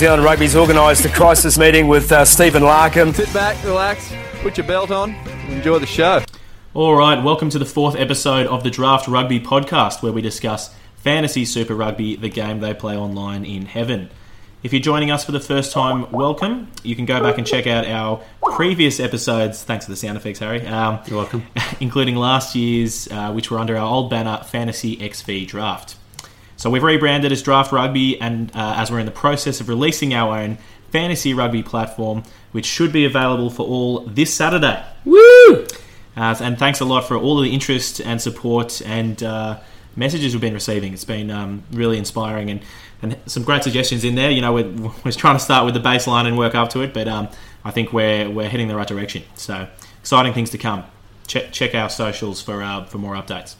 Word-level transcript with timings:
Zealand 0.00 0.24
Rugby's 0.24 0.56
organised 0.56 1.04
a 1.04 1.10
crisis 1.10 1.58
meeting 1.58 1.86
with 1.86 2.10
uh, 2.10 2.24
Stephen 2.24 2.62
Larkham. 2.62 3.14
Sit 3.14 3.30
back, 3.34 3.62
relax, 3.62 4.10
put 4.40 4.56
your 4.56 4.66
belt 4.66 4.90
on, 4.90 5.14
enjoy 5.50 5.78
the 5.78 5.84
show. 5.84 6.24
All 6.72 6.96
right, 6.96 7.22
welcome 7.22 7.50
to 7.50 7.58
the 7.58 7.66
fourth 7.66 7.96
episode 7.96 8.46
of 8.46 8.62
the 8.62 8.70
Draft 8.70 9.08
Rugby 9.08 9.40
podcast, 9.40 10.02
where 10.02 10.10
we 10.10 10.22
discuss 10.22 10.74
fantasy 10.96 11.44
Super 11.44 11.74
Rugby, 11.74 12.16
the 12.16 12.30
game 12.30 12.60
they 12.60 12.72
play 12.72 12.96
online 12.96 13.44
in 13.44 13.66
heaven. 13.66 14.08
If 14.62 14.72
you're 14.72 14.80
joining 14.80 15.10
us 15.10 15.22
for 15.22 15.32
the 15.32 15.40
first 15.40 15.70
time, 15.70 16.10
welcome. 16.10 16.72
You 16.82 16.96
can 16.96 17.04
go 17.04 17.20
back 17.20 17.36
and 17.36 17.46
check 17.46 17.66
out 17.66 17.86
our 17.86 18.22
previous 18.54 19.00
episodes. 19.00 19.62
Thanks 19.64 19.84
for 19.84 19.90
the 19.90 19.98
sound 19.98 20.16
effects, 20.16 20.38
Harry. 20.38 20.66
Um, 20.66 21.00
You're 21.08 21.18
welcome. 21.18 21.46
including 21.80 22.16
last 22.16 22.56
year's, 22.56 23.06
uh, 23.08 23.32
which 23.32 23.50
were 23.50 23.58
under 23.58 23.76
our 23.76 23.86
old 23.86 24.08
banner, 24.08 24.42
Fantasy 24.44 24.96
XV 24.96 25.46
Draft. 25.46 25.96
So 26.60 26.68
we've 26.68 26.82
rebranded 26.82 27.32
as 27.32 27.40
Draft 27.40 27.72
Rugby, 27.72 28.20
and 28.20 28.54
uh, 28.54 28.74
as 28.76 28.90
we're 28.90 28.98
in 28.98 29.06
the 29.06 29.12
process 29.12 29.62
of 29.62 29.70
releasing 29.70 30.12
our 30.12 30.36
own 30.36 30.58
fantasy 30.90 31.32
rugby 31.32 31.62
platform, 31.62 32.22
which 32.52 32.66
should 32.66 32.92
be 32.92 33.06
available 33.06 33.48
for 33.48 33.66
all 33.66 34.00
this 34.00 34.34
Saturday. 34.34 34.84
Woo! 35.06 35.66
Uh, 36.14 36.36
and 36.38 36.58
thanks 36.58 36.80
a 36.80 36.84
lot 36.84 37.08
for 37.08 37.16
all 37.16 37.38
of 37.38 37.46
the 37.46 37.54
interest 37.54 38.02
and 38.02 38.20
support 38.20 38.82
and 38.84 39.22
uh, 39.22 39.58
messages 39.96 40.34
we've 40.34 40.42
been 40.42 40.52
receiving. 40.52 40.92
It's 40.92 41.02
been 41.02 41.30
um, 41.30 41.62
really 41.72 41.96
inspiring 41.96 42.50
and, 42.50 42.60
and 43.00 43.16
some 43.24 43.42
great 43.42 43.64
suggestions 43.64 44.04
in 44.04 44.14
there. 44.14 44.30
You 44.30 44.42
know, 44.42 44.52
we're, 44.52 44.70
we're 45.04 45.12
trying 45.12 45.36
to 45.36 45.42
start 45.42 45.64
with 45.64 45.72
the 45.72 45.80
baseline 45.80 46.26
and 46.26 46.36
work 46.36 46.54
up 46.54 46.68
to 46.70 46.82
it, 46.82 46.92
but 46.92 47.08
um, 47.08 47.30
I 47.64 47.70
think 47.70 47.94
we're, 47.94 48.28
we're 48.28 48.50
heading 48.50 48.68
the 48.68 48.76
right 48.76 48.86
direction. 48.86 49.22
So 49.34 49.66
exciting 50.00 50.34
things 50.34 50.50
to 50.50 50.58
come. 50.58 50.84
Check, 51.26 51.52
check 51.52 51.74
our 51.74 51.88
socials 51.88 52.42
for, 52.42 52.62
uh, 52.62 52.84
for 52.84 52.98
more 52.98 53.14
updates. 53.14 53.54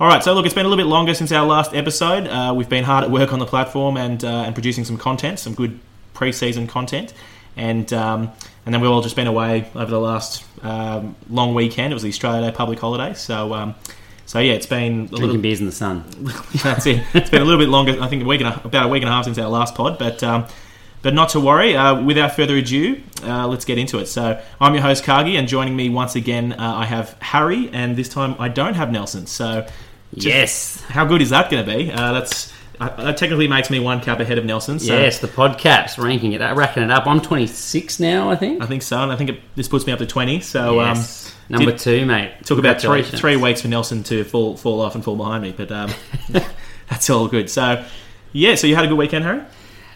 All 0.00 0.08
right, 0.08 0.24
so 0.24 0.32
look, 0.32 0.46
it's 0.46 0.54
been 0.54 0.64
a 0.64 0.68
little 0.70 0.82
bit 0.82 0.88
longer 0.88 1.12
since 1.12 1.30
our 1.30 1.46
last 1.46 1.74
episode. 1.74 2.26
Uh, 2.26 2.54
we've 2.56 2.70
been 2.70 2.84
hard 2.84 3.04
at 3.04 3.10
work 3.10 3.34
on 3.34 3.38
the 3.38 3.44
platform 3.44 3.98
and, 3.98 4.24
uh, 4.24 4.44
and 4.46 4.54
producing 4.54 4.82
some 4.82 4.96
content, 4.96 5.38
some 5.38 5.52
good 5.52 5.78
pre-season 6.14 6.66
content, 6.66 7.12
and 7.54 7.92
um, 7.92 8.32
and 8.64 8.74
then 8.74 8.80
we've 8.80 8.90
all 8.90 9.02
just 9.02 9.14
been 9.14 9.26
away 9.26 9.70
over 9.74 9.90
the 9.90 10.00
last 10.00 10.42
um, 10.62 11.16
long 11.28 11.54
weekend. 11.54 11.92
It 11.92 11.94
was 11.94 12.02
the 12.02 12.08
Australia 12.08 12.50
Day 12.50 12.56
public 12.56 12.78
holiday, 12.78 13.12
so 13.12 13.52
um, 13.52 13.74
so 14.24 14.38
yeah, 14.38 14.54
it's 14.54 14.64
been 14.64 14.82
a 14.82 15.06
Drinking 15.08 15.20
little. 15.20 15.42
beers 15.42 15.60
in 15.60 15.66
the 15.66 15.72
sun. 15.72 16.06
That's 16.62 16.86
it. 16.86 17.04
It's 17.12 17.28
been 17.28 17.42
a 17.42 17.44
little 17.44 17.60
bit 17.60 17.68
longer. 17.68 18.00
I 18.00 18.08
think 18.08 18.22
a 18.22 18.26
week 18.26 18.40
and 18.40 18.48
a, 18.48 18.64
about 18.64 18.86
a 18.86 18.88
week 18.88 19.02
and 19.02 19.10
a 19.10 19.12
half 19.12 19.26
since 19.26 19.36
our 19.36 19.50
last 19.50 19.74
pod, 19.74 19.98
but. 19.98 20.22
Um, 20.22 20.46
but 21.02 21.14
not 21.14 21.30
to 21.30 21.40
worry. 21.40 21.74
Uh, 21.74 21.98
without 22.02 22.36
further 22.36 22.58
ado, 22.58 23.00
uh, 23.22 23.48
let's 23.48 23.64
get 23.64 23.78
into 23.78 23.98
it. 24.00 24.04
So, 24.04 24.38
I'm 24.60 24.74
your 24.74 24.82
host 24.82 25.02
Cargie, 25.02 25.36
and 25.36 25.48
joining 25.48 25.74
me 25.74 25.88
once 25.88 26.14
again, 26.14 26.52
uh, 26.52 26.74
I 26.76 26.84
have 26.84 27.16
Harry, 27.22 27.70
and 27.72 27.96
this 27.96 28.10
time 28.10 28.36
I 28.38 28.50
don't 28.50 28.74
have 28.74 28.92
Nelson. 28.92 29.26
So, 29.26 29.66
just- 30.14 30.26
Yes. 30.26 30.80
how 30.88 31.04
good 31.04 31.22
is 31.22 31.30
that 31.30 31.50
going 31.50 31.64
to 31.64 31.76
be? 31.76 31.90
Uh, 31.92 32.12
that's 32.12 32.52
uh, 32.80 32.88
that 33.04 33.18
technically 33.18 33.46
makes 33.46 33.68
me 33.68 33.78
one 33.78 34.00
cap 34.00 34.20
ahead 34.20 34.38
of 34.38 34.44
Nelson. 34.46 34.78
So 34.78 34.94
Yes, 34.98 35.18
the 35.18 35.28
podcasts 35.28 36.02
ranking 36.02 36.32
it, 36.32 36.40
racking 36.40 36.82
it 36.82 36.90
up. 36.90 37.06
I'm 37.06 37.20
26 37.20 38.00
now, 38.00 38.30
I 38.30 38.36
think. 38.36 38.62
I 38.62 38.66
think 38.66 38.82
so, 38.82 39.02
and 39.02 39.12
I 39.12 39.16
think 39.16 39.28
it, 39.30 39.40
this 39.54 39.68
puts 39.68 39.86
me 39.86 39.92
up 39.92 39.98
to 39.98 40.06
twenty. 40.06 40.40
So 40.40 40.80
yes. 40.80 41.34
Number 41.50 41.72
did- 41.72 41.80
two, 41.80 42.06
mate. 42.06 42.32
um, 42.38 42.44
took 42.44 42.58
about 42.58 42.80
three 42.80 43.02
three 43.02 43.36
weeks 43.36 43.60
for 43.62 43.68
Nelson 43.68 44.02
to 44.04 44.24
fall 44.24 44.56
fall 44.56 44.80
off 44.80 44.94
and 44.94 45.04
fall 45.04 45.16
behind 45.16 45.42
me, 45.42 45.52
but 45.54 45.70
um, 45.70 45.90
that's 46.88 47.10
all 47.10 47.28
good. 47.28 47.50
So 47.50 47.84
yeah, 48.32 48.54
so 48.54 48.66
you 48.66 48.76
had 48.76 48.84
a 48.84 48.88
good 48.88 48.96
weekend, 48.98 49.24
Harry. 49.24 49.42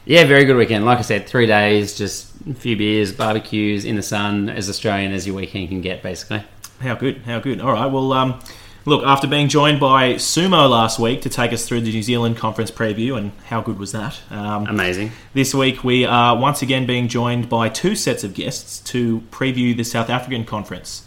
Yeah, 0.04 0.24
very 0.24 0.44
good 0.44 0.56
weekend. 0.56 0.84
Like 0.84 0.98
I 0.98 1.02
said, 1.02 1.26
three 1.26 1.46
days, 1.46 1.96
just 1.96 2.30
a 2.50 2.52
few 2.52 2.76
beers, 2.76 3.10
barbecues 3.12 3.86
in 3.86 3.96
the 3.96 4.02
sun, 4.02 4.50
as 4.50 4.68
Australian 4.68 5.12
as 5.12 5.26
your 5.26 5.34
weekend 5.36 5.68
can 5.70 5.80
get, 5.80 6.02
basically. 6.02 6.44
How 6.80 6.94
good, 6.94 7.22
how 7.22 7.38
good. 7.40 7.62
All 7.62 7.72
right, 7.72 7.86
well, 7.86 8.12
um, 8.12 8.40
look, 8.84 9.04
after 9.04 9.26
being 9.26 9.48
joined 9.48 9.80
by 9.80 10.14
Sumo 10.14 10.68
last 10.68 10.98
week 10.98 11.22
to 11.22 11.28
take 11.28 11.52
us 11.52 11.66
through 11.66 11.82
the 11.82 11.92
New 11.92 12.02
Zealand 12.02 12.36
conference 12.36 12.70
preview, 12.70 13.16
and 13.16 13.32
how 13.46 13.60
good 13.60 13.78
was 13.78 13.92
that? 13.92 14.20
Um, 14.30 14.66
Amazing. 14.66 15.12
This 15.32 15.54
week 15.54 15.84
we 15.84 16.04
are 16.04 16.36
once 16.36 16.62
again 16.62 16.86
being 16.86 17.08
joined 17.08 17.48
by 17.48 17.68
two 17.68 17.96
sets 17.96 18.24
of 18.24 18.34
guests 18.34 18.80
to 18.90 19.20
preview 19.30 19.76
the 19.76 19.84
South 19.84 20.10
African 20.10 20.44
conference. 20.44 21.06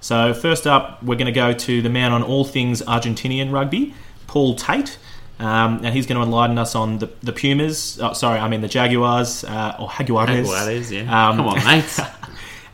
So 0.00 0.34
first 0.34 0.66
up, 0.66 1.02
we're 1.02 1.16
going 1.16 1.26
to 1.26 1.32
go 1.32 1.52
to 1.52 1.80
the 1.80 1.88
man 1.88 2.12
on 2.12 2.22
all 2.22 2.44
things 2.44 2.82
Argentinian 2.82 3.50
rugby, 3.52 3.94
Paul 4.26 4.54
Tait, 4.54 4.98
um, 5.38 5.80
and 5.84 5.94
he's 5.94 6.06
going 6.06 6.18
to 6.18 6.22
enlighten 6.22 6.58
us 6.58 6.74
on 6.74 6.98
the, 6.98 7.10
the 7.22 7.32
Pumas. 7.32 7.98
Oh, 8.00 8.12
sorry, 8.12 8.38
I 8.38 8.48
mean 8.48 8.60
the 8.60 8.68
Jaguars 8.68 9.44
uh, 9.44 9.76
or 9.78 9.88
Jaguares. 9.88 10.44
Jaguares, 10.44 10.90
yeah. 10.90 11.28
Um, 11.28 11.38
Come 11.38 11.48
on, 11.48 11.64
mate. 11.64 11.98
uh, 11.98 12.08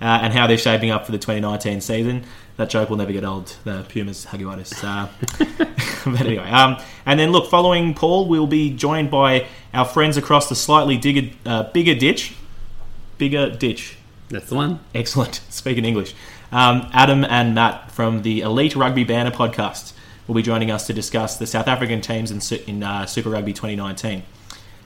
and 0.01 0.33
how 0.33 0.47
they're 0.47 0.59
shaping 0.59 0.91
up 0.91 1.07
for 1.07 1.13
the 1.13 1.19
2019 1.19 1.81
season. 1.81 2.25
That 2.61 2.69
joke 2.69 2.91
will 2.91 2.99
never 2.99 3.11
get 3.11 3.25
old. 3.25 3.57
The 3.65 3.87
Pumas 3.89 4.27
Jaguares. 4.27 4.85
Uh, 4.85 5.09
but 6.11 6.21
anyway, 6.21 6.51
um, 6.51 6.77
and 7.07 7.19
then 7.19 7.33
look, 7.33 7.49
following 7.49 7.95
Paul, 7.95 8.29
we'll 8.29 8.47
be 8.47 8.69
joined 8.69 9.11
by 9.11 9.47
our 9.73 9.87
friends 9.87 10.19
across 10.19 10.51
the 10.51 10.55
slightly 10.55 10.99
digger, 10.99 11.35
uh, 11.47 11.63
bigger 11.73 11.95
ditch, 11.95 12.35
bigger 13.17 13.49
ditch. 13.49 13.97
That's 14.29 14.51
the 14.51 14.57
one. 14.57 14.81
Excellent. 14.95 15.41
Speaking 15.49 15.87
English. 15.87 16.15
Um, 16.53 16.87
Adam 16.93 17.25
and 17.25 17.55
Matt 17.55 17.93
from 17.93 18.21
the 18.21 18.43
Elite 18.43 18.77
Rugby 18.77 19.05
Banter 19.05 19.35
podcast 19.35 19.95
will 20.27 20.35
be 20.35 20.43
joining 20.43 20.71
us 20.71 20.87
to 20.89 20.93
discuss 20.93 21.39
the 21.39 21.47
South 21.47 21.67
African 21.67 22.03
teams 22.03 22.31
in, 22.31 22.59
in 22.67 22.83
uh, 22.83 23.07
Super 23.07 23.31
Rugby 23.31 23.55
2019. 23.55 24.23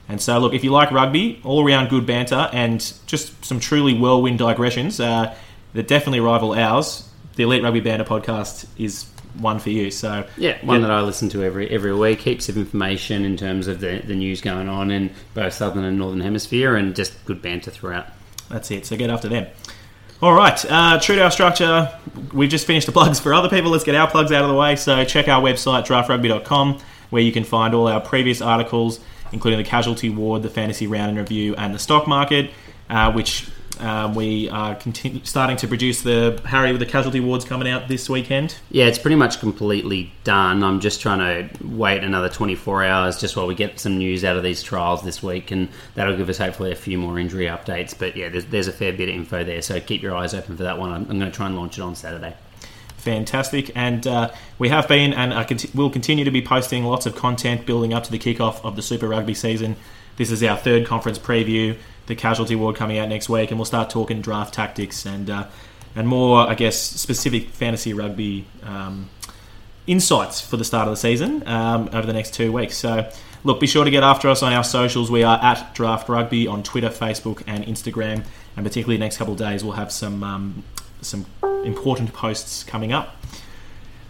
And 0.08 0.20
so, 0.20 0.38
look, 0.38 0.54
if 0.54 0.62
you 0.62 0.70
like 0.70 0.92
rugby, 0.92 1.40
all 1.42 1.66
around 1.66 1.88
good 1.88 2.06
banter, 2.06 2.48
and 2.52 2.78
just 3.06 3.44
some 3.44 3.58
truly 3.58 3.98
whirlwind 3.98 4.38
digressions 4.38 5.00
uh, 5.00 5.34
that 5.72 5.88
definitely 5.88 6.20
rival 6.20 6.54
ours, 6.54 7.10
the 7.36 7.42
Elite 7.44 7.62
Rugby 7.62 7.80
Banter 7.80 8.04
podcast 8.04 8.66
is 8.78 9.06
one 9.38 9.58
for 9.58 9.70
you. 9.70 9.90
So, 9.90 10.26
Yeah, 10.36 10.64
one 10.64 10.82
that 10.82 10.90
I 10.90 11.00
listen 11.00 11.28
to 11.30 11.42
every 11.42 11.68
every 11.70 11.94
week. 11.94 12.20
Heaps 12.20 12.48
of 12.48 12.56
information 12.56 13.24
in 13.24 13.36
terms 13.36 13.66
of 13.66 13.80
the, 13.80 14.00
the 14.04 14.14
news 14.14 14.40
going 14.40 14.68
on 14.68 14.90
in 14.90 15.10
both 15.34 15.52
southern 15.52 15.84
and 15.84 15.98
northern 15.98 16.20
hemisphere, 16.20 16.76
and 16.76 16.94
just 16.94 17.24
good 17.24 17.42
banter 17.42 17.70
throughout. 17.70 18.06
That's 18.48 18.70
it. 18.70 18.86
So 18.86 18.96
get 18.96 19.10
after 19.10 19.28
them. 19.28 19.46
All 20.22 20.32
right. 20.32 20.64
Uh, 20.70 20.98
true 21.00 21.16
to 21.16 21.24
our 21.24 21.30
structure, 21.30 21.92
we've 22.32 22.48
just 22.48 22.66
finished 22.66 22.86
the 22.86 22.92
plugs 22.92 23.18
for 23.20 23.34
other 23.34 23.48
people. 23.48 23.70
Let's 23.70 23.84
get 23.84 23.94
our 23.94 24.08
plugs 24.08 24.32
out 24.32 24.42
of 24.42 24.48
the 24.48 24.54
way. 24.54 24.76
So 24.76 25.04
check 25.04 25.28
our 25.28 25.42
website, 25.42 25.84
draftrugby.com, 25.86 26.78
where 27.10 27.22
you 27.22 27.32
can 27.32 27.44
find 27.44 27.74
all 27.74 27.88
our 27.88 28.00
previous 28.00 28.40
articles, 28.40 29.00
including 29.32 29.58
the 29.58 29.68
casualty 29.68 30.10
ward, 30.10 30.42
the 30.42 30.48
fantasy 30.48 30.86
round 30.86 31.10
and 31.10 31.18
review, 31.18 31.54
and 31.56 31.74
the 31.74 31.78
stock 31.78 32.06
market, 32.06 32.50
uh, 32.88 33.12
which 33.12 33.48
um, 33.80 34.14
we 34.14 34.48
are 34.50 34.74
continu- 34.74 35.26
starting 35.26 35.56
to 35.58 35.68
produce 35.68 36.02
the 36.02 36.40
Harry 36.44 36.70
with 36.72 36.80
the 36.80 36.86
casualty 36.86 37.20
wards 37.20 37.44
coming 37.44 37.68
out 37.68 37.88
this 37.88 38.08
weekend. 38.08 38.56
Yeah, 38.70 38.86
it's 38.86 38.98
pretty 38.98 39.16
much 39.16 39.40
completely 39.40 40.12
done. 40.24 40.62
I'm 40.62 40.80
just 40.80 41.00
trying 41.00 41.18
to 41.18 41.64
wait 41.66 42.02
another 42.04 42.28
24 42.28 42.84
hours 42.84 43.20
just 43.20 43.36
while 43.36 43.46
we 43.46 43.54
get 43.54 43.80
some 43.80 43.98
news 43.98 44.24
out 44.24 44.36
of 44.36 44.42
these 44.42 44.62
trials 44.62 45.02
this 45.02 45.22
week, 45.22 45.50
and 45.50 45.68
that'll 45.94 46.16
give 46.16 46.28
us 46.28 46.38
hopefully 46.38 46.72
a 46.72 46.76
few 46.76 46.98
more 46.98 47.18
injury 47.18 47.46
updates. 47.46 47.96
But 47.98 48.16
yeah, 48.16 48.28
there's, 48.28 48.46
there's 48.46 48.68
a 48.68 48.72
fair 48.72 48.92
bit 48.92 49.08
of 49.08 49.14
info 49.14 49.44
there, 49.44 49.62
so 49.62 49.80
keep 49.80 50.02
your 50.02 50.14
eyes 50.14 50.34
open 50.34 50.56
for 50.56 50.62
that 50.62 50.78
one. 50.78 50.90
I'm, 50.90 51.02
I'm 51.10 51.18
going 51.18 51.30
to 51.30 51.36
try 51.36 51.46
and 51.46 51.56
launch 51.56 51.78
it 51.78 51.82
on 51.82 51.94
Saturday. 51.94 52.34
fantastic. 52.96 53.70
And 53.74 54.06
uh, 54.06 54.30
we 54.58 54.68
have 54.70 54.88
been 54.88 55.12
and 55.12 55.32
conti- 55.46 55.70
will 55.74 55.90
continue 55.90 56.24
to 56.24 56.30
be 56.30 56.42
posting 56.42 56.84
lots 56.84 57.06
of 57.06 57.14
content 57.14 57.66
building 57.66 57.92
up 57.92 58.04
to 58.04 58.10
the 58.10 58.18
kickoff 58.18 58.64
of 58.64 58.76
the 58.76 58.82
Super 58.82 59.08
Rugby 59.08 59.34
season. 59.34 59.76
This 60.16 60.30
is 60.30 60.42
our 60.42 60.56
third 60.56 60.86
conference 60.86 61.18
preview. 61.18 61.76
The 62.06 62.14
Casualty 62.14 62.54
Ward 62.54 62.76
coming 62.76 62.98
out 62.98 63.08
next 63.08 63.28
week, 63.28 63.50
and 63.50 63.58
we'll 63.58 63.64
start 63.64 63.90
talking 63.90 64.20
draft 64.20 64.54
tactics 64.54 65.06
and 65.06 65.30
uh, 65.30 65.46
and 65.96 66.08
more, 66.08 66.48
I 66.48 66.54
guess, 66.54 66.78
specific 66.78 67.50
fantasy 67.50 67.92
rugby 67.92 68.46
um, 68.62 69.08
insights 69.86 70.40
for 70.40 70.56
the 70.56 70.64
start 70.64 70.88
of 70.88 70.92
the 70.92 70.96
season 70.96 71.46
um, 71.46 71.88
over 71.92 72.06
the 72.06 72.12
next 72.12 72.34
two 72.34 72.50
weeks. 72.52 72.76
So, 72.76 73.08
look, 73.44 73.60
be 73.60 73.66
sure 73.66 73.84
to 73.84 73.90
get 73.90 74.02
after 74.02 74.28
us 74.28 74.42
on 74.42 74.52
our 74.52 74.64
socials. 74.64 75.10
We 75.10 75.22
are 75.22 75.38
at 75.42 75.74
Draft 75.74 76.08
Rugby 76.08 76.46
on 76.46 76.62
Twitter, 76.62 76.88
Facebook, 76.88 77.42
and 77.46 77.64
Instagram. 77.64 78.24
And 78.56 78.64
particularly 78.64 78.98
next 78.98 79.18
couple 79.18 79.34
of 79.34 79.38
days, 79.38 79.62
we'll 79.62 79.74
have 79.74 79.92
some 79.92 80.22
um, 80.22 80.64
some 81.00 81.26
important 81.64 82.12
posts 82.12 82.64
coming 82.64 82.92
up. 82.92 83.16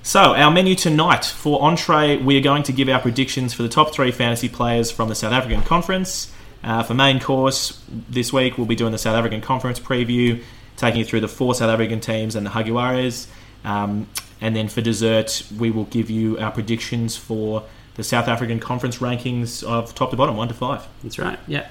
So, 0.02 0.34
our 0.34 0.50
menu 0.50 0.74
tonight 0.74 1.24
for 1.24 1.62
entree, 1.62 2.18
we 2.18 2.36
are 2.36 2.42
going 2.42 2.62
to 2.64 2.72
give 2.72 2.90
our 2.90 3.00
predictions 3.00 3.54
for 3.54 3.62
the 3.62 3.70
top 3.70 3.94
three 3.94 4.10
fantasy 4.10 4.50
players 4.50 4.90
from 4.90 5.08
the 5.08 5.14
South 5.14 5.32
African 5.32 5.62
Conference. 5.62 6.30
Uh, 6.64 6.82
for 6.82 6.94
main 6.94 7.20
course, 7.20 7.80
this 7.88 8.32
week 8.32 8.56
we'll 8.56 8.66
be 8.66 8.74
doing 8.74 8.92
the 8.92 8.98
South 8.98 9.14
African 9.14 9.42
Conference 9.42 9.78
preview, 9.78 10.42
taking 10.76 11.00
you 11.00 11.04
through 11.04 11.20
the 11.20 11.28
four 11.28 11.54
South 11.54 11.68
African 11.68 12.00
teams 12.00 12.34
and 12.34 12.46
the 12.46 12.50
Jaguares. 12.50 13.26
Um, 13.64 14.08
and 14.40 14.56
then 14.56 14.68
for 14.68 14.80
dessert, 14.80 15.42
we 15.58 15.70
will 15.70 15.84
give 15.84 16.10
you 16.10 16.38
our 16.38 16.50
predictions 16.50 17.16
for 17.16 17.64
the 17.96 18.02
South 18.02 18.28
African 18.28 18.60
Conference 18.60 18.98
rankings 18.98 19.62
of 19.62 19.94
top 19.94 20.10
to 20.10 20.16
bottom, 20.16 20.36
one 20.36 20.48
to 20.48 20.54
five. 20.54 20.86
That's 21.02 21.18
right. 21.18 21.38
Yeah. 21.46 21.68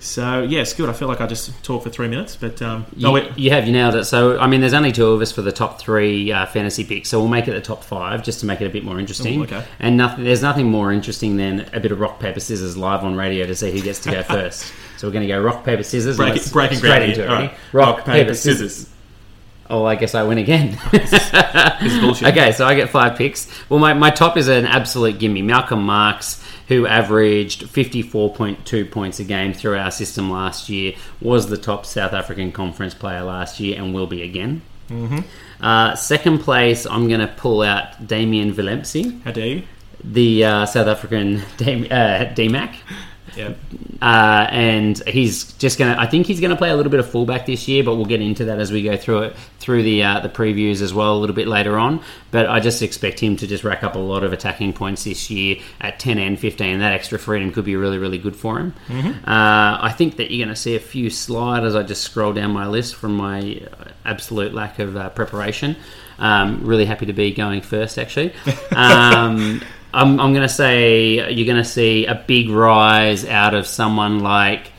So, 0.00 0.42
yes, 0.42 0.74
good. 0.74 0.88
I 0.88 0.92
feel 0.92 1.08
like 1.08 1.20
I 1.20 1.26
just 1.26 1.62
talked 1.64 1.82
for 1.82 1.90
three 1.90 2.06
minutes, 2.06 2.36
but 2.36 2.62
um, 2.62 2.86
You, 2.96 3.08
oh, 3.08 3.12
wait. 3.12 3.36
you 3.36 3.50
have 3.50 3.66
you 3.66 3.72
nailed 3.72 3.96
it. 3.96 4.04
So 4.04 4.38
I 4.38 4.46
mean, 4.46 4.60
there's 4.60 4.72
only 4.74 4.92
two 4.92 5.06
of 5.08 5.20
us 5.20 5.32
for 5.32 5.42
the 5.42 5.50
top 5.50 5.80
three 5.80 6.30
uh, 6.30 6.46
fantasy 6.46 6.84
picks, 6.84 7.08
so 7.08 7.18
we'll 7.18 7.28
make 7.28 7.48
it 7.48 7.52
the 7.52 7.60
top 7.60 7.82
five 7.82 8.22
just 8.22 8.38
to 8.40 8.46
make 8.46 8.60
it 8.60 8.66
a 8.66 8.70
bit 8.70 8.84
more 8.84 9.00
interesting. 9.00 9.40
Ooh, 9.40 9.44
okay. 9.44 9.64
And 9.80 9.96
nothing, 9.96 10.22
there's 10.22 10.40
nothing 10.42 10.66
more 10.70 10.92
interesting 10.92 11.36
than 11.36 11.68
a 11.72 11.80
bit 11.80 11.90
of 11.90 11.98
rock 11.98 12.20
paper 12.20 12.38
scissors 12.38 12.76
live 12.76 13.02
on 13.02 13.16
radio 13.16 13.44
to 13.46 13.54
see 13.56 13.72
who 13.72 13.80
gets 13.82 13.98
to 14.00 14.12
go 14.12 14.22
first. 14.34 14.72
So 14.98 15.08
we're 15.08 15.12
going 15.12 15.26
to 15.26 15.32
go 15.32 15.40
rock 15.42 15.64
paper 15.64 15.82
scissors. 15.82 16.16
Break- 16.16 16.28
and 16.30 16.38
let's 16.38 16.52
breaking 16.52 16.78
straight 16.78 17.08
into 17.10 17.24
it. 17.24 17.28
Right. 17.28 17.54
Rock, 17.72 18.04
paper, 18.04 18.34
scissors. 18.34 18.88
Oh, 19.70 19.84
I 19.84 19.96
guess 19.96 20.14
I 20.14 20.22
win 20.22 20.38
again. 20.38 20.78
It's 21.80 21.98
bullshit. 22.00 22.28
okay, 22.28 22.50
so 22.52 22.66
I 22.66 22.74
get 22.74 22.88
five 22.90 23.16
picks. 23.16 23.46
Well, 23.68 23.78
my, 23.78 23.94
my 23.94 24.10
top 24.10 24.36
is 24.36 24.48
an 24.48 24.66
absolute 24.66 25.18
gimme. 25.20 25.42
Malcolm 25.42 25.82
Marks, 25.84 26.42
who 26.68 26.86
averaged 26.86 27.64
54.2 27.64 28.90
points 28.90 29.18
a 29.20 29.24
game 29.24 29.52
through 29.52 29.76
our 29.78 29.90
system 29.90 30.30
last 30.30 30.68
year, 30.68 30.94
was 31.20 31.48
the 31.48 31.56
top 31.56 31.84
South 31.86 32.12
African 32.12 32.52
Conference 32.52 32.94
player 32.94 33.22
last 33.22 33.58
year 33.60 33.80
and 33.82 33.94
will 33.94 34.06
be 34.06 34.22
again. 34.22 34.62
Mm-hmm. 34.88 35.18
Uh, 35.64 35.94
second 35.96 36.38
place, 36.38 36.86
I'm 36.86 37.08
going 37.08 37.20
to 37.20 37.26
pull 37.26 37.62
out 37.62 38.06
Damian 38.06 38.52
Willemse, 38.54 39.22
How 39.22 39.32
dare 39.32 39.46
you? 39.46 39.62
the 40.04 40.44
uh, 40.44 40.66
South 40.66 40.86
African 40.86 41.42
Dam- 41.56 41.84
uh, 41.84 42.32
DMAC. 42.34 42.74
Yeah. 43.36 43.54
Uh, 44.00 44.46
and 44.50 44.98
he's 45.08 45.52
just 45.54 45.78
gonna. 45.78 45.96
I 45.98 46.06
think 46.06 46.26
he's 46.26 46.40
gonna 46.40 46.56
play 46.56 46.70
a 46.70 46.76
little 46.76 46.90
bit 46.90 47.00
of 47.00 47.10
fullback 47.10 47.46
this 47.46 47.66
year, 47.68 47.82
but 47.82 47.96
we'll 47.96 48.04
get 48.04 48.20
into 48.20 48.44
that 48.46 48.58
as 48.58 48.70
we 48.70 48.82
go 48.82 48.96
through 48.96 49.22
it 49.24 49.36
through 49.58 49.82
the 49.82 50.02
uh, 50.04 50.20
the 50.20 50.28
previews 50.28 50.80
as 50.80 50.94
well 50.94 51.16
a 51.16 51.18
little 51.18 51.34
bit 51.34 51.48
later 51.48 51.76
on. 51.78 52.00
But 52.30 52.46
I 52.46 52.60
just 52.60 52.80
expect 52.82 53.20
him 53.20 53.36
to 53.36 53.46
just 53.46 53.64
rack 53.64 53.82
up 53.82 53.96
a 53.96 53.98
lot 53.98 54.22
of 54.24 54.32
attacking 54.32 54.72
points 54.72 55.04
this 55.04 55.30
year 55.30 55.56
at 55.80 55.98
ten 55.98 56.18
and 56.18 56.38
fifteen. 56.38 56.78
That 56.78 56.92
extra 56.92 57.18
freedom 57.18 57.52
could 57.52 57.64
be 57.64 57.76
really 57.76 57.98
really 57.98 58.18
good 58.18 58.36
for 58.36 58.58
him. 58.58 58.74
Uh, 59.26 59.78
I 59.82 59.92
think 59.96 60.16
that 60.16 60.30
you're 60.30 60.44
going 60.44 60.54
to 60.54 60.60
see 60.60 60.76
a 60.76 60.80
few 60.80 61.10
slide 61.10 61.64
as 61.64 61.74
I 61.74 61.82
just 61.82 62.02
scroll 62.02 62.32
down 62.32 62.52
my 62.52 62.66
list 62.66 62.94
from 62.94 63.16
my 63.16 63.60
uh, 63.80 63.84
absolute 64.04 64.54
lack 64.54 64.78
of 64.78 64.96
uh, 64.96 65.10
preparation. 65.10 65.76
Um, 66.18 66.64
really 66.64 66.84
happy 66.84 67.06
to 67.06 67.12
be 67.12 67.32
going 67.32 67.60
first, 67.62 67.98
actually. 67.98 68.32
Um, 68.74 69.62
I'm, 69.92 70.20
I'm 70.20 70.32
going 70.32 70.46
to 70.46 70.52
say 70.52 71.32
you're 71.32 71.46
going 71.46 71.62
to 71.62 71.68
see 71.68 72.06
a 72.06 72.14
big 72.14 72.50
rise 72.50 73.24
out 73.24 73.54
of 73.54 73.66
someone 73.66 74.20
like 74.20 74.72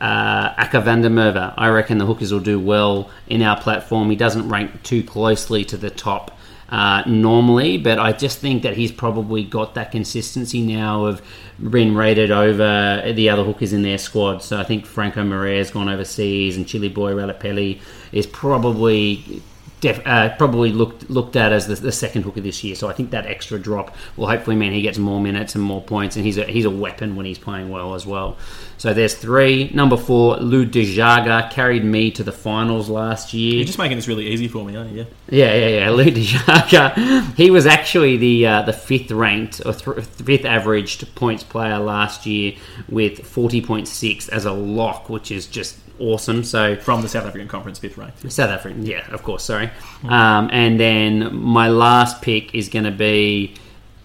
uh, 0.00 0.54
Akker 0.54 0.82
van 0.82 1.02
der 1.02 1.08
Merwe. 1.08 1.54
I 1.56 1.68
reckon 1.68 1.98
the 1.98 2.06
hookers 2.06 2.32
will 2.32 2.40
do 2.40 2.60
well 2.60 3.10
in 3.26 3.42
our 3.42 3.60
platform. 3.60 4.10
He 4.10 4.16
doesn't 4.16 4.48
rank 4.48 4.82
too 4.82 5.02
closely 5.02 5.64
to 5.66 5.76
the 5.76 5.90
top 5.90 6.38
uh, 6.68 7.02
normally, 7.06 7.76
but 7.76 7.98
I 7.98 8.12
just 8.12 8.38
think 8.38 8.62
that 8.62 8.76
he's 8.76 8.90
probably 8.90 9.44
got 9.44 9.74
that 9.74 9.92
consistency 9.92 10.62
now 10.62 11.04
of 11.04 11.22
being 11.70 11.94
rated 11.94 12.30
over 12.30 13.12
the 13.12 13.28
other 13.28 13.44
hookers 13.44 13.72
in 13.72 13.82
their 13.82 13.98
squad. 13.98 14.42
So 14.42 14.58
I 14.58 14.64
think 14.64 14.86
Franco 14.86 15.22
Marais's 15.22 15.70
gone 15.70 15.88
overseas, 15.88 16.56
and 16.56 16.66
Chiliboy 16.66 17.14
Ralepelle 17.14 17.80
is 18.10 18.26
probably 18.26 19.42
def- 19.82 20.06
uh, 20.06 20.34
probably 20.36 20.72
looked 20.72 21.10
looked 21.10 21.36
at 21.36 21.52
as 21.52 21.66
the, 21.66 21.74
the 21.74 21.92
second 21.92 22.22
hooker 22.22 22.40
this 22.40 22.64
year. 22.64 22.74
So 22.74 22.88
I 22.88 22.94
think 22.94 23.10
that 23.10 23.26
extra 23.26 23.58
drop 23.58 23.94
will 24.16 24.28
hopefully 24.28 24.56
mean 24.56 24.72
he 24.72 24.80
gets 24.80 24.96
more 24.96 25.20
minutes 25.20 25.54
and 25.54 25.62
more 25.62 25.82
points, 25.82 26.16
and 26.16 26.24
he's 26.24 26.38
a, 26.38 26.44
he's 26.44 26.64
a 26.64 26.70
weapon 26.70 27.14
when 27.14 27.26
he's 27.26 27.38
playing 27.38 27.68
well 27.68 27.94
as 27.94 28.06
well. 28.06 28.38
So 28.78 28.94
there's 28.94 29.14
three. 29.14 29.70
Number 29.74 29.96
four, 29.96 30.38
Lou 30.38 30.64
de 30.64 30.84
Jager 30.84 31.48
carried 31.52 31.84
me 31.84 32.10
to 32.12 32.24
the 32.24 32.32
finals 32.32 32.88
last 32.88 33.34
year. 33.34 33.56
You're 33.56 33.66
just 33.66 33.78
making 33.78 33.98
this 33.98 34.08
really 34.08 34.28
easy 34.28 34.48
for 34.48 34.64
me, 34.64 34.74
aren't 34.74 34.92
you? 34.92 35.06
Yeah, 35.28 35.54
yeah, 35.54 35.68
yeah. 35.68 35.90
Lou 35.90 36.04
de 36.04 36.22
Jager. 36.22 36.88
He 37.36 37.50
was 37.50 37.66
actually 37.66 38.16
the 38.16 38.46
uh, 38.46 38.62
the 38.62 38.72
fifth 38.72 39.10
ranked 39.10 39.60
or 39.66 39.74
th- 39.74 40.06
fifth 40.06 40.44
averaged 40.46 41.14
points 41.14 41.44
player 41.44 41.78
last 41.78 42.24
year 42.24 42.54
with 42.88 43.26
forty 43.26 43.60
point 43.60 43.88
six 43.88 44.28
as 44.28 44.46
a 44.46 44.52
lock, 44.52 45.08
which 45.10 45.30
is 45.30 45.46
just 45.46 45.78
awesome. 46.02 46.44
So 46.44 46.76
From 46.76 47.02
the 47.02 47.08
South 47.08 47.24
African 47.24 47.48
Conference, 47.48 47.78
fifth 47.78 47.96
ranked. 47.96 48.30
South 48.30 48.50
African, 48.50 48.84
yeah, 48.84 49.10
of 49.12 49.22
course. 49.22 49.44
Sorry. 49.44 49.70
Um, 50.04 50.50
and 50.52 50.78
then 50.78 51.34
my 51.34 51.68
last 51.68 52.20
pick 52.22 52.54
is 52.54 52.68
going 52.68 52.84
to 52.84 52.90
be 52.90 53.54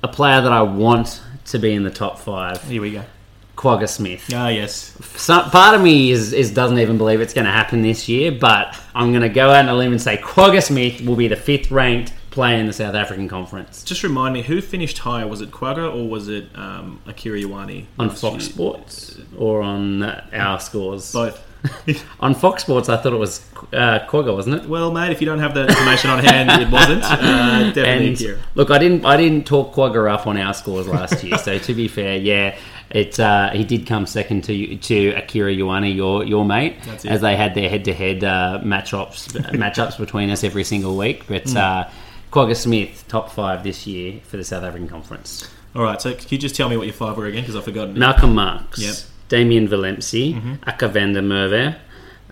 a 0.04 0.08
player 0.08 0.42
that 0.42 0.52
I 0.52 0.62
want 0.62 1.22
to 1.46 1.60
be 1.60 1.74
in 1.74 1.84
the 1.84 1.92
top 1.92 2.20
five, 2.20 2.62
Here 2.64 2.82
we 2.82 2.92
go. 2.92 3.04
Kwagga 3.56 3.90
Smith. 3.90 4.30
Ah, 4.34 4.50
yes. 4.50 4.96
Some, 5.16 5.50
part 5.50 5.74
of 5.74 5.82
me 5.82 6.12
is, 6.12 6.32
is 6.32 6.52
doesn't 6.52 6.78
even 6.78 7.00
believe 7.00 7.22
it's 7.22 7.34
going 7.34 7.46
to 7.46 7.52
happen 7.52 7.82
this 7.82 8.08
year, 8.08 8.32
but 8.32 8.78
I'm 8.94 9.10
going 9.12 9.24
to 9.24 9.30
go 9.30 9.50
out 9.50 9.66
on 9.66 9.70
a 9.70 9.74
limb 9.74 9.92
and 9.92 10.02
say 10.02 10.18
Kwagga 10.18 10.62
Smith 10.62 11.02
will 11.02 11.16
be 11.16 11.28
the 11.28 11.36
fifth 11.36 11.72
ranked 11.72 12.14
player 12.30 12.58
in 12.60 12.68
the 12.68 12.74
South 12.74 12.94
African 12.94 13.28
Conference 13.28 13.84
Just 13.84 14.04
remind 14.04 14.36
me, 14.36 14.44
who 14.44 14.62
finished 14.62 15.00
higher? 15.00 15.28
Was 15.28 15.42
it 15.42 15.50
Kwagga 15.50 15.92
or 15.92 16.08
was 16.08 16.28
it 16.28 16.48
um, 16.54 17.02
Akira 17.08 17.40
Ioane? 17.40 17.86
on 17.98 18.10
last 18.10 18.22
Fox 18.22 18.34
year? 18.44 18.54
Sports 18.54 19.20
or 19.36 19.64
on 19.64 20.04
uh, 20.04 20.24
our 20.34 20.60
scores. 20.60 21.12
Both. 21.12 21.44
On 22.19 22.34
Fox 22.36 22.64
Sports, 22.64 22.90
I 22.90 22.98
thought 22.98 23.14
it 23.14 23.18
was 23.18 23.46
uh, 23.74 24.00
Kwagga, 24.08 24.34
wasn't 24.34 24.64
it? 24.64 24.69
well, 24.69 24.92
mate, 24.92 25.12
if 25.12 25.22
you 25.22 25.25
don't 25.25 25.40
have 25.40 25.54
that 25.56 25.69
information 25.69 26.10
on 26.10 26.24
hand, 26.24 26.62
it 26.62 26.69
wasn't. 26.72 27.04
Uh, 27.04 27.72
definitely 27.72 28.08
And 28.08 28.16
Akira. 28.16 28.40
look, 28.56 28.72
I 28.72 28.78
didn't 28.78 29.06
I 29.06 29.18
didn't 29.18 29.46
talk 29.46 29.74
Kwagga 29.74 30.12
up 30.12 30.28
on 30.28 30.38
our 30.38 30.54
scores 30.54 30.88
last 30.88 31.24
year. 31.24 31.38
so 31.38 31.58
to 31.58 31.74
be 31.74 31.88
fair, 31.88 32.18
yeah, 32.18 32.58
it 32.90 33.19
uh, 33.19 33.50
he 33.52 33.64
did 33.64 33.86
come 33.88 34.06
second 34.06 34.44
to 34.46 34.75
to 34.78 35.10
Akira 35.12 35.52
Ioane, 35.54 35.96
your 35.96 36.24
your 36.24 36.46
mate, 36.46 36.75
That's 36.86 37.06
as 37.06 37.22
they 37.22 37.36
had 37.36 37.56
their 37.56 37.69
head 37.69 37.86
to 37.86 37.94
head 37.94 38.22
matchups 38.22 39.30
matchups 39.52 39.98
between 39.98 40.30
us 40.30 40.44
every 40.44 40.64
single 40.64 40.96
week. 40.98 41.25
But 41.28 41.50
Hmm. 41.50 41.58
uh, 41.58 41.84
Kwagga 42.31 42.56
Smith 42.58 43.06
top 43.08 43.31
five 43.31 43.64
this 43.64 43.88
year 43.88 44.19
for 44.24 44.38
the 44.38 44.44
South 44.44 44.64
African 44.64 44.88
Conference. 44.90 45.50
All 45.75 45.84
right, 45.84 46.02
so 46.02 46.14
can 46.14 46.25
you 46.30 46.38
just 46.38 46.56
tell 46.56 46.69
me 46.69 46.75
what 46.78 46.88
your 46.88 46.94
five 46.94 47.16
were 47.18 47.25
again? 47.25 47.42
Because 47.44 47.56
I've 47.56 47.64
forgotten. 47.64 47.98
Malcolm 47.98 48.34
Marx, 48.36 48.80
Yep. 48.80 48.96
Damian 49.30 49.68
Willemse, 49.68 50.34
Mm-hmm. 50.36 50.54
Akker 50.70 50.90
van 50.92 51.14
der 51.14 51.22
Merwe, 51.22 51.76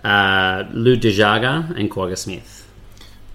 uh, 0.04 0.64
Lou 0.72 0.96
de 0.96 1.10
Jager, 1.10 1.74
and 1.76 1.90
Kwagga 1.90 2.16
Smith. 2.16 2.66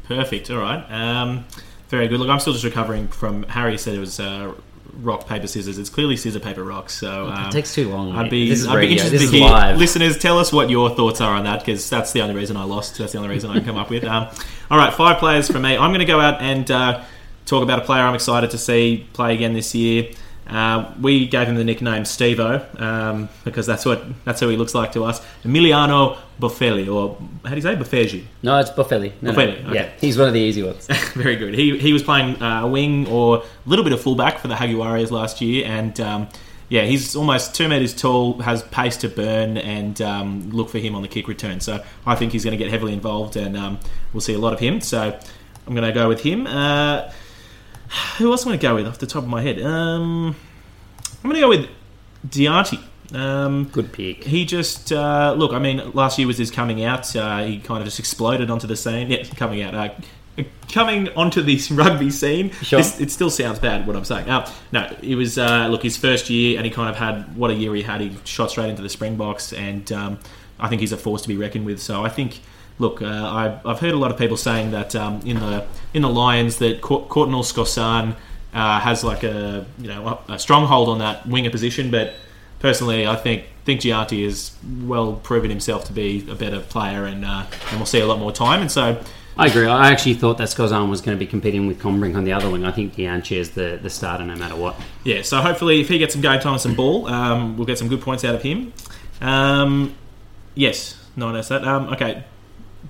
Perfect. 0.08 0.50
All 0.52 0.58
right. 0.58 0.84
Um, 0.92 1.46
very 1.90 2.08
good. 2.08 2.20
Look, 2.20 2.30
I'm 2.30 2.40
still 2.40 2.54
just 2.54 2.66
recovering 2.66 3.08
from. 3.08 3.44
Harry 3.44 3.78
said 3.78 3.96
it 3.96 4.00
was 4.00 4.20
uh, 4.20 4.54
rock 5.02 5.28
paper 5.28 5.48
scissors. 5.48 5.78
It's 5.78 5.90
clearly 5.90 6.18
scissor 6.18 6.40
paper 6.40 6.64
rock. 6.64 6.90
So 6.90 7.28
um, 7.28 7.48
it 7.48 7.52
takes 7.52 7.74
too 7.74 7.90
long. 7.90 8.14
I'd 8.14 8.30
be, 8.30 8.52
I'd 8.52 8.80
be 8.82 8.92
interested 8.92 9.20
This 9.20 9.30
to 9.32 9.38
hear 9.38 9.50
live. 9.50 9.78
listeners. 9.78 10.18
Tell 10.18 10.38
us 10.40 10.52
what 10.52 10.70
your 10.70 10.90
thoughts 10.90 11.22
are 11.22 11.34
on 11.36 11.44
that 11.46 11.60
because 11.60 11.90
that's 11.90 12.12
the 12.14 12.22
only 12.22 12.36
reason 12.36 12.58
I 12.58 12.64
lost. 12.64 12.98
That's 12.98 13.12
the 13.14 13.20
only 13.20 13.30
reason 13.30 13.50
I 13.52 13.56
can 13.56 13.66
come 13.66 13.78
up 13.78 13.90
with. 13.90 14.04
Um, 14.04 14.28
all 14.70 14.78
right, 14.78 14.94
five 14.94 15.18
players 15.18 15.50
from 15.50 15.62
me. 15.64 15.78
I'm 15.78 15.92
going 15.92 16.00
to 16.00 16.06
go 16.06 16.20
out 16.20 16.42
and 16.42 16.70
uh, 16.72 17.04
talk 17.46 17.64
about 17.64 17.80
a 17.80 17.84
player 17.84 18.04
I'm 18.04 18.16
excited 18.16 18.52
to 18.52 18.58
see 18.58 19.08
play 19.14 19.34
again 19.34 19.54
this 19.54 19.74
year. 19.76 20.12
Uh, 20.52 20.94
we 21.00 21.28
gave 21.28 21.48
him 21.48 21.56
the 21.56 21.64
nickname 21.64 22.04
Stevo 22.04 22.80
um, 22.82 23.30
because 23.46 23.66
that's 23.66 23.86
what 23.86 24.04
that's 24.26 24.42
who 24.42 24.50
he 24.50 24.58
looks 24.58 24.76
like 24.76 24.92
to 24.94 25.06
us. 25.06 25.26
Emiliano 25.44 26.18
Boffelli, 26.40 26.94
or 26.94 27.18
how 27.44 27.52
do 27.52 27.56
you 27.56 27.62
say 27.62 27.76
Boffelli? 27.76 28.26
No, 28.44 28.60
it's 28.60 28.70
Boffelli. 28.70 29.14
No, 29.22 29.32
no. 29.32 29.42
Okay. 29.42 29.74
Yeah, 29.74 29.90
he's 30.00 30.18
one 30.18 30.28
of 30.28 30.34
the 30.34 30.42
easy 30.42 30.62
ones. 30.62 30.88
Very 31.14 31.38
good. 31.38 31.54
He 31.54 31.78
he 31.78 31.94
was 31.94 32.04
playing 32.04 32.42
uh, 32.42 32.68
wing 32.68 33.08
or 33.08 33.38
a 33.38 33.70
little 33.70 33.86
bit 33.86 33.94
of 33.94 34.02
fullback 34.02 34.40
for 34.40 34.50
the 34.50 34.56
Jaguares 34.56 35.10
last 35.10 35.40
year, 35.40 35.66
and 35.66 35.98
um, 36.02 36.28
yeah, 36.68 36.84
he's 36.84 37.16
almost 37.16 37.56
two 37.56 37.68
meters 37.68 37.94
tall, 37.94 38.40
has 38.40 38.64
pace 38.64 38.98
to 38.98 39.10
burn, 39.10 39.58
and 39.58 40.02
um, 40.02 40.50
look 40.52 40.70
for 40.70 40.80
him 40.80 40.96
on 40.96 41.02
the 41.02 41.08
kick 41.08 41.28
return. 41.28 41.60
So 41.60 41.84
I 42.06 42.16
think 42.16 42.34
he's 42.34 42.44
going 42.44 42.58
to 42.58 42.64
get 42.64 42.72
heavily 42.72 42.94
involved, 42.94 43.36
and 43.36 43.56
um, 43.56 43.80
we'll 44.14 44.22
see 44.22 44.34
a 44.34 44.40
lot 44.40 44.54
of 44.54 44.60
him. 44.60 44.82
So 44.82 45.18
I'm 45.68 45.76
going 45.76 45.88
to 45.88 45.94
go 45.94 46.08
with 46.08 46.22
him. 46.22 46.48
Uh, 46.48 47.12
who 48.18 48.32
else 48.32 48.46
am 48.46 48.50
I 48.50 48.58
going 48.58 48.60
to 48.60 48.68
go 48.68 48.76
with 48.76 48.88
off 48.88 49.00
the 49.00 49.08
top 49.08 49.24
of 49.24 49.30
my 49.30 49.42
head? 49.42 49.62
Um, 49.62 50.36
I'm 51.24 51.30
going 51.30 51.36
to 51.36 51.42
go 51.42 51.50
with 51.50 51.70
Dyantyi. 52.28 52.82
Um, 53.14 53.66
Good 53.66 53.92
pick. 53.92 54.24
he 54.24 54.46
just 54.46 54.92
uh, 54.92 55.36
look. 55.38 55.52
I 55.52 55.60
mean, 55.60 55.92
last 55.92 56.18
year 56.18 56.28
was 56.28 56.38
his 56.38 56.50
coming 56.50 56.84
out. 56.84 57.14
Uh, 57.16 57.44
he 57.44 57.60
kind 57.60 57.80
of 57.80 57.86
just 57.86 58.00
exploded 58.00 58.50
onto 58.50 58.68
the 58.68 58.78
scene. 58.78 59.10
Yeah, 59.10 59.24
coming 59.24 59.62
out. 59.62 59.76
Uh, 59.76 60.44
coming 60.72 61.10
onto 61.10 61.42
this 61.42 61.70
rugby 61.72 62.10
scene. 62.10 62.52
Sure. 62.52 62.80
This, 62.80 63.02
it 63.02 63.12
still 63.12 63.30
sounds 63.30 63.60
bad 63.60 63.86
what 63.86 63.98
I'm 63.98 64.06
saying. 64.06 64.30
Uh, 64.30 64.50
no, 64.72 64.90
it 65.02 65.16
was 65.16 65.38
uh, 65.38 65.68
look 65.68 65.84
his 65.84 65.98
first 65.98 66.30
year, 66.30 66.58
and 66.58 66.66
he 66.66 66.72
kind 66.72 66.90
of 66.90 66.96
had 66.96 67.36
what 67.36 67.52
a 67.52 67.54
year 67.54 67.76
he 67.76 67.82
had. 67.82 68.00
He 68.00 68.16
shot 68.24 68.52
straight 68.52 68.70
into 68.70 68.82
the 68.82 68.90
Springboks, 68.90 69.52
and 69.52 69.92
um, 69.92 70.20
I 70.58 70.70
think 70.70 70.80
he's 70.80 70.94
a 70.94 70.98
force 70.98 71.22
to 71.24 71.28
be 71.28 71.36
reckoned 71.36 71.66
with. 71.66 71.82
So 71.82 72.06
I 72.06 72.10
think. 72.10 72.40
Look, 72.82 73.04
uh, 73.04 73.06
I, 73.06 73.60
I've 73.64 73.80
heard 73.80 73.94
a 73.94 73.98
lot 73.98 74.12
of 74.12 74.18
people 74.18 74.38
saying 74.38 74.72
that 74.72 74.96
um, 74.96 75.22
in 75.24 75.40
the 75.40 75.68
in 75.94 76.02
the 76.02 76.10
Lions 76.10 76.58
that 76.58 76.82
Cour- 76.82 77.06
Courtnall 77.08 77.44
Skosan 77.44 78.16
uh, 78.56 78.80
has 78.80 79.04
like 79.04 79.22
a 79.22 79.68
you 79.78 79.88
know 79.88 80.20
a, 80.28 80.40
stronghold 80.40 80.90
on 80.90 80.98
that 80.98 81.28
winger 81.28 81.52
position, 81.52 81.92
but 81.92 82.16
personally, 82.58 83.06
I 83.06 83.18
think 83.18 83.44
think 83.66 83.82
Dyantyi 83.82 84.26
has 84.26 84.58
well 84.84 85.14
proven 85.14 85.52
himself 85.52 85.86
to 85.86 85.94
be 85.94 86.28
a 86.28 86.34
better 86.34 86.60
player, 86.60 87.06
and 87.06 87.24
uh, 87.24 87.46
and 87.70 87.78
we'll 87.78 87.86
see 87.86 88.00
a 88.00 88.08
lot 88.08 88.18
more 88.18 88.32
time. 88.32 88.62
And 88.62 88.72
so, 88.72 89.00
I 89.38 89.46
agree. 89.46 89.68
I 89.68 89.92
actually 89.92 90.16
thought 90.16 90.40
that 90.40 90.48
Skosan 90.48 90.90
was 90.90 91.02
going 91.02 91.16
to 91.16 91.24
be 91.24 91.30
competing 91.30 91.68
with 91.68 91.80
Combrink 91.80 92.16
on 92.16 92.24
the 92.24 92.34
other 92.34 92.50
wing. 92.50 92.66
I 92.66 92.72
think 92.72 92.96
Dyantyi 92.96 93.38
is 93.38 93.52
the, 93.52 93.78
the 93.80 93.92
starter 93.92 94.26
no 94.26 94.36
matter 94.36 94.56
what. 94.56 94.76
yeah, 95.04 95.22
so 95.22 95.40
hopefully, 95.40 95.82
if 95.82 95.88
he 95.88 96.00
gets 96.00 96.14
some 96.14 96.22
game 96.24 96.40
time 96.40 96.54
and 96.54 96.62
some 96.62 96.74
ball, 96.74 97.06
um, 97.06 97.58
we'll 97.58 97.68
get 97.68 97.78
some 97.78 97.90
good 97.90 98.02
points 98.02 98.26
out 98.26 98.34
of 98.34 98.42
him. 98.42 98.74
Um, 99.22 99.94
yes, 100.56 100.96
no 101.16 101.28
one 101.28 101.36
knows 101.36 101.50
that. 101.50 101.64
Um, 101.64 101.90
okay, 101.90 102.24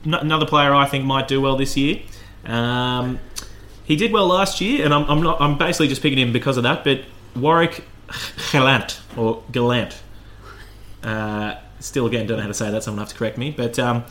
N- 0.05 0.13
another 0.15 0.45
player 0.45 0.73
I 0.73 0.85
think 0.85 1.05
might 1.05 1.27
do 1.27 1.39
well 1.41 1.55
this 1.57 1.77
year. 1.77 2.01
Um, 2.45 3.19
he 3.83 3.95
did 3.95 4.11
well 4.11 4.27
last 4.27 4.61
year, 4.61 4.83
and 4.85 4.93
I'm, 4.93 5.03
I'm 5.09 5.21
not. 5.21 5.41
I'm 5.41 5.57
basically 5.57 5.87
just 5.89 6.01
picking 6.01 6.17
him 6.19 6.31
because 6.33 6.57
of 6.57 6.63
that. 6.63 6.83
But 6.83 7.01
Warrick 7.35 7.83
Gelant 8.51 8.99
or 9.17 9.43
Gelant. 9.51 9.95
Uh, 11.03 11.55
still, 11.79 12.05
again, 12.05 12.27
don't 12.27 12.37
know 12.37 12.43
how 12.43 12.47
to 12.47 12.53
say 12.53 12.71
that. 12.71 12.83
Someone 12.83 12.99
have 12.99 13.09
to 13.09 13.15
correct 13.15 13.37
me. 13.37 13.51
But 13.51 13.77
um, 13.79 14.03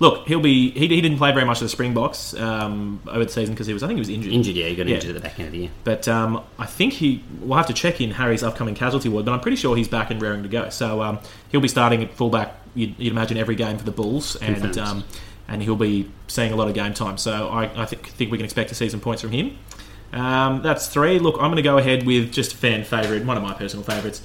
look, 0.00 0.26
he'll 0.26 0.40
be. 0.40 0.70
He, 0.70 0.88
he 0.88 1.00
didn't 1.00 1.18
play 1.18 1.32
very 1.32 1.44
much 1.44 1.58
of 1.58 1.64
the 1.64 1.68
Springboks 1.68 2.34
um, 2.34 3.00
over 3.06 3.24
the 3.24 3.30
season 3.30 3.54
because 3.54 3.66
he 3.66 3.72
was. 3.74 3.82
I 3.82 3.86
think 3.86 3.96
he 3.98 4.00
was 4.00 4.08
injured. 4.08 4.32
Injured, 4.32 4.56
yeah, 4.56 4.66
he 4.66 4.74
got 4.76 4.86
Yeah. 4.86 4.96
injured 4.96 5.10
at 5.10 5.22
the 5.22 5.28
back 5.28 5.38
end 5.38 5.48
of 5.48 5.52
the 5.52 5.58
year. 5.60 5.70
But 5.84 6.08
um, 6.08 6.42
I 6.58 6.66
think 6.66 6.94
he. 6.94 7.22
We'll 7.40 7.56
have 7.58 7.66
to 7.66 7.74
check 7.74 8.00
in 8.00 8.10
Harry's 8.12 8.42
upcoming 8.42 8.74
casualty 8.74 9.08
ward, 9.08 9.24
but 9.24 9.32
I'm 9.32 9.40
pretty 9.40 9.56
sure 9.56 9.76
he's 9.76 9.88
back 9.88 10.10
and 10.10 10.20
raring 10.20 10.42
to 10.42 10.48
go. 10.48 10.68
So 10.70 11.02
um, 11.02 11.18
he'll 11.50 11.60
be 11.60 11.68
starting 11.68 12.02
at 12.02 12.12
fullback. 12.14 12.54
You'd, 12.74 12.94
you'd 12.98 13.12
imagine 13.12 13.36
every 13.38 13.56
game 13.56 13.76
for 13.78 13.84
the 13.84 13.90
Bulls, 13.92 14.36
and 14.36 14.76
um, 14.78 15.04
and 15.48 15.62
he'll 15.62 15.76
be 15.76 16.10
seeing 16.26 16.52
a 16.52 16.56
lot 16.56 16.68
of 16.68 16.74
game 16.74 16.94
time. 16.94 17.16
So 17.16 17.48
I, 17.48 17.82
I 17.82 17.86
think, 17.86 18.06
think 18.06 18.30
we 18.30 18.38
can 18.38 18.44
expect 18.44 18.68
to 18.68 18.74
see 18.74 18.88
some 18.88 19.00
points 19.00 19.22
from 19.22 19.32
him. 19.32 19.56
Um, 20.12 20.62
that's 20.62 20.88
three. 20.88 21.18
Look, 21.18 21.34
I'm 21.36 21.50
going 21.50 21.56
to 21.56 21.62
go 21.62 21.78
ahead 21.78 22.06
with 22.06 22.32
just 22.32 22.52
a 22.52 22.56
fan 22.56 22.84
favourite, 22.84 23.24
one 23.24 23.36
of 23.36 23.42
my 23.42 23.54
personal 23.54 23.84
favourites, 23.84 24.22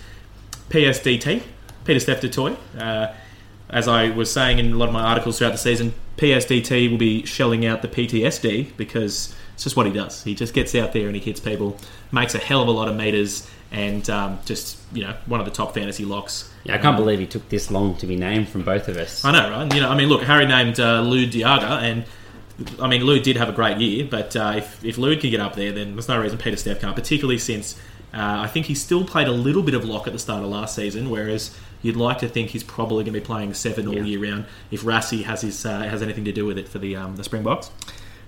PSDT, 0.69 1.43
Pieter-Steph 1.85 2.21
du 2.21 2.29
Toit. 2.29 2.57
Uh, 2.77 3.13
as 3.69 3.87
I 3.87 4.09
was 4.09 4.31
saying 4.31 4.59
in 4.59 4.73
a 4.73 4.77
lot 4.77 4.87
of 4.87 4.93
my 4.93 5.03
articles 5.03 5.37
throughout 5.37 5.51
the 5.51 5.57
season, 5.57 5.93
PSDT 6.17 6.91
will 6.91 6.97
be 6.97 7.25
shelling 7.25 7.65
out 7.65 7.81
the 7.81 7.87
PTSD 7.87 8.77
because 8.77 9.35
it's 9.53 9.63
just 9.63 9.75
what 9.75 9.85
he 9.85 9.91
does. 9.91 10.23
He 10.23 10.35
just 10.35 10.53
gets 10.53 10.75
out 10.75 10.93
there 10.93 11.07
and 11.07 11.15
he 11.15 11.21
hits 11.21 11.39
people, 11.39 11.77
makes 12.11 12.35
a 12.35 12.39
hell 12.39 12.61
of 12.61 12.67
a 12.67 12.71
lot 12.71 12.87
of 12.87 12.95
meters, 12.95 13.49
and 13.73 14.09
um, 14.09 14.39
just 14.45 14.77
you 14.93 15.03
know 15.03 15.13
one 15.25 15.41
of 15.41 15.45
the 15.45 15.51
top 15.51 15.73
fantasy 15.73 16.05
locks. 16.05 16.49
Yeah, 16.63 16.75
I 16.75 16.77
can't 16.77 16.95
believe 16.95 17.19
he 17.19 17.25
took 17.25 17.49
this 17.49 17.69
long 17.69 17.97
to 17.97 18.07
be 18.07 18.15
named 18.15 18.47
from 18.47 18.61
both 18.63 18.87
of 18.87 18.95
us. 18.95 19.25
I 19.25 19.31
know, 19.33 19.49
right? 19.49 19.73
You 19.73 19.81
know, 19.81 19.89
I 19.89 19.95
mean, 19.97 20.07
look, 20.07 20.21
Harry 20.23 20.45
named 20.45 20.79
uh, 20.79 21.01
Lou 21.01 21.25
de 21.25 21.39
Jager, 21.39 21.65
and 21.65 22.05
I 22.79 22.87
mean, 22.87 23.03
Lou 23.03 23.19
did 23.19 23.35
have 23.35 23.49
a 23.49 23.51
great 23.51 23.79
year, 23.79 24.07
but 24.09 24.35
uh, 24.35 24.53
if 24.57 24.85
if 24.85 24.97
Lou 24.97 25.17
can 25.17 25.31
get 25.31 25.41
up 25.41 25.55
there, 25.55 25.71
then 25.73 25.93
there's 25.95 26.07
no 26.07 26.21
reason 26.21 26.37
Pieter-Steph 26.37 26.79
can't. 26.79 26.95
Particularly 26.95 27.39
since 27.39 27.75
uh, 28.13 28.41
I 28.45 28.47
think 28.47 28.67
he 28.67 28.75
still 28.75 29.03
played 29.03 29.27
a 29.27 29.31
little 29.31 29.63
bit 29.63 29.73
of 29.73 29.83
lock 29.83 30.05
at 30.07 30.13
the 30.13 30.19
start 30.19 30.43
of 30.43 30.49
last 30.49 30.75
season, 30.75 31.09
whereas 31.09 31.57
you'd 31.81 31.97
like 31.97 32.19
to 32.19 32.29
think 32.29 32.51
he's 32.51 32.63
probably 32.63 33.03
going 33.03 33.13
to 33.13 33.19
be 33.19 33.25
playing 33.25 33.53
seven 33.55 33.87
all 33.87 33.95
Yeah. 33.95 34.03
year 34.03 34.19
round 34.31 34.45
if 34.71 34.83
Rassie 34.83 35.23
has 35.23 35.41
his 35.41 35.65
uh, 35.65 35.79
has 35.81 36.01
anything 36.01 36.23
to 36.25 36.31
do 36.31 36.45
with 36.45 36.57
it 36.59 36.69
for 36.69 36.77
the 36.79 36.95
um, 36.95 37.15
the 37.17 37.23
Springboks. 37.23 37.71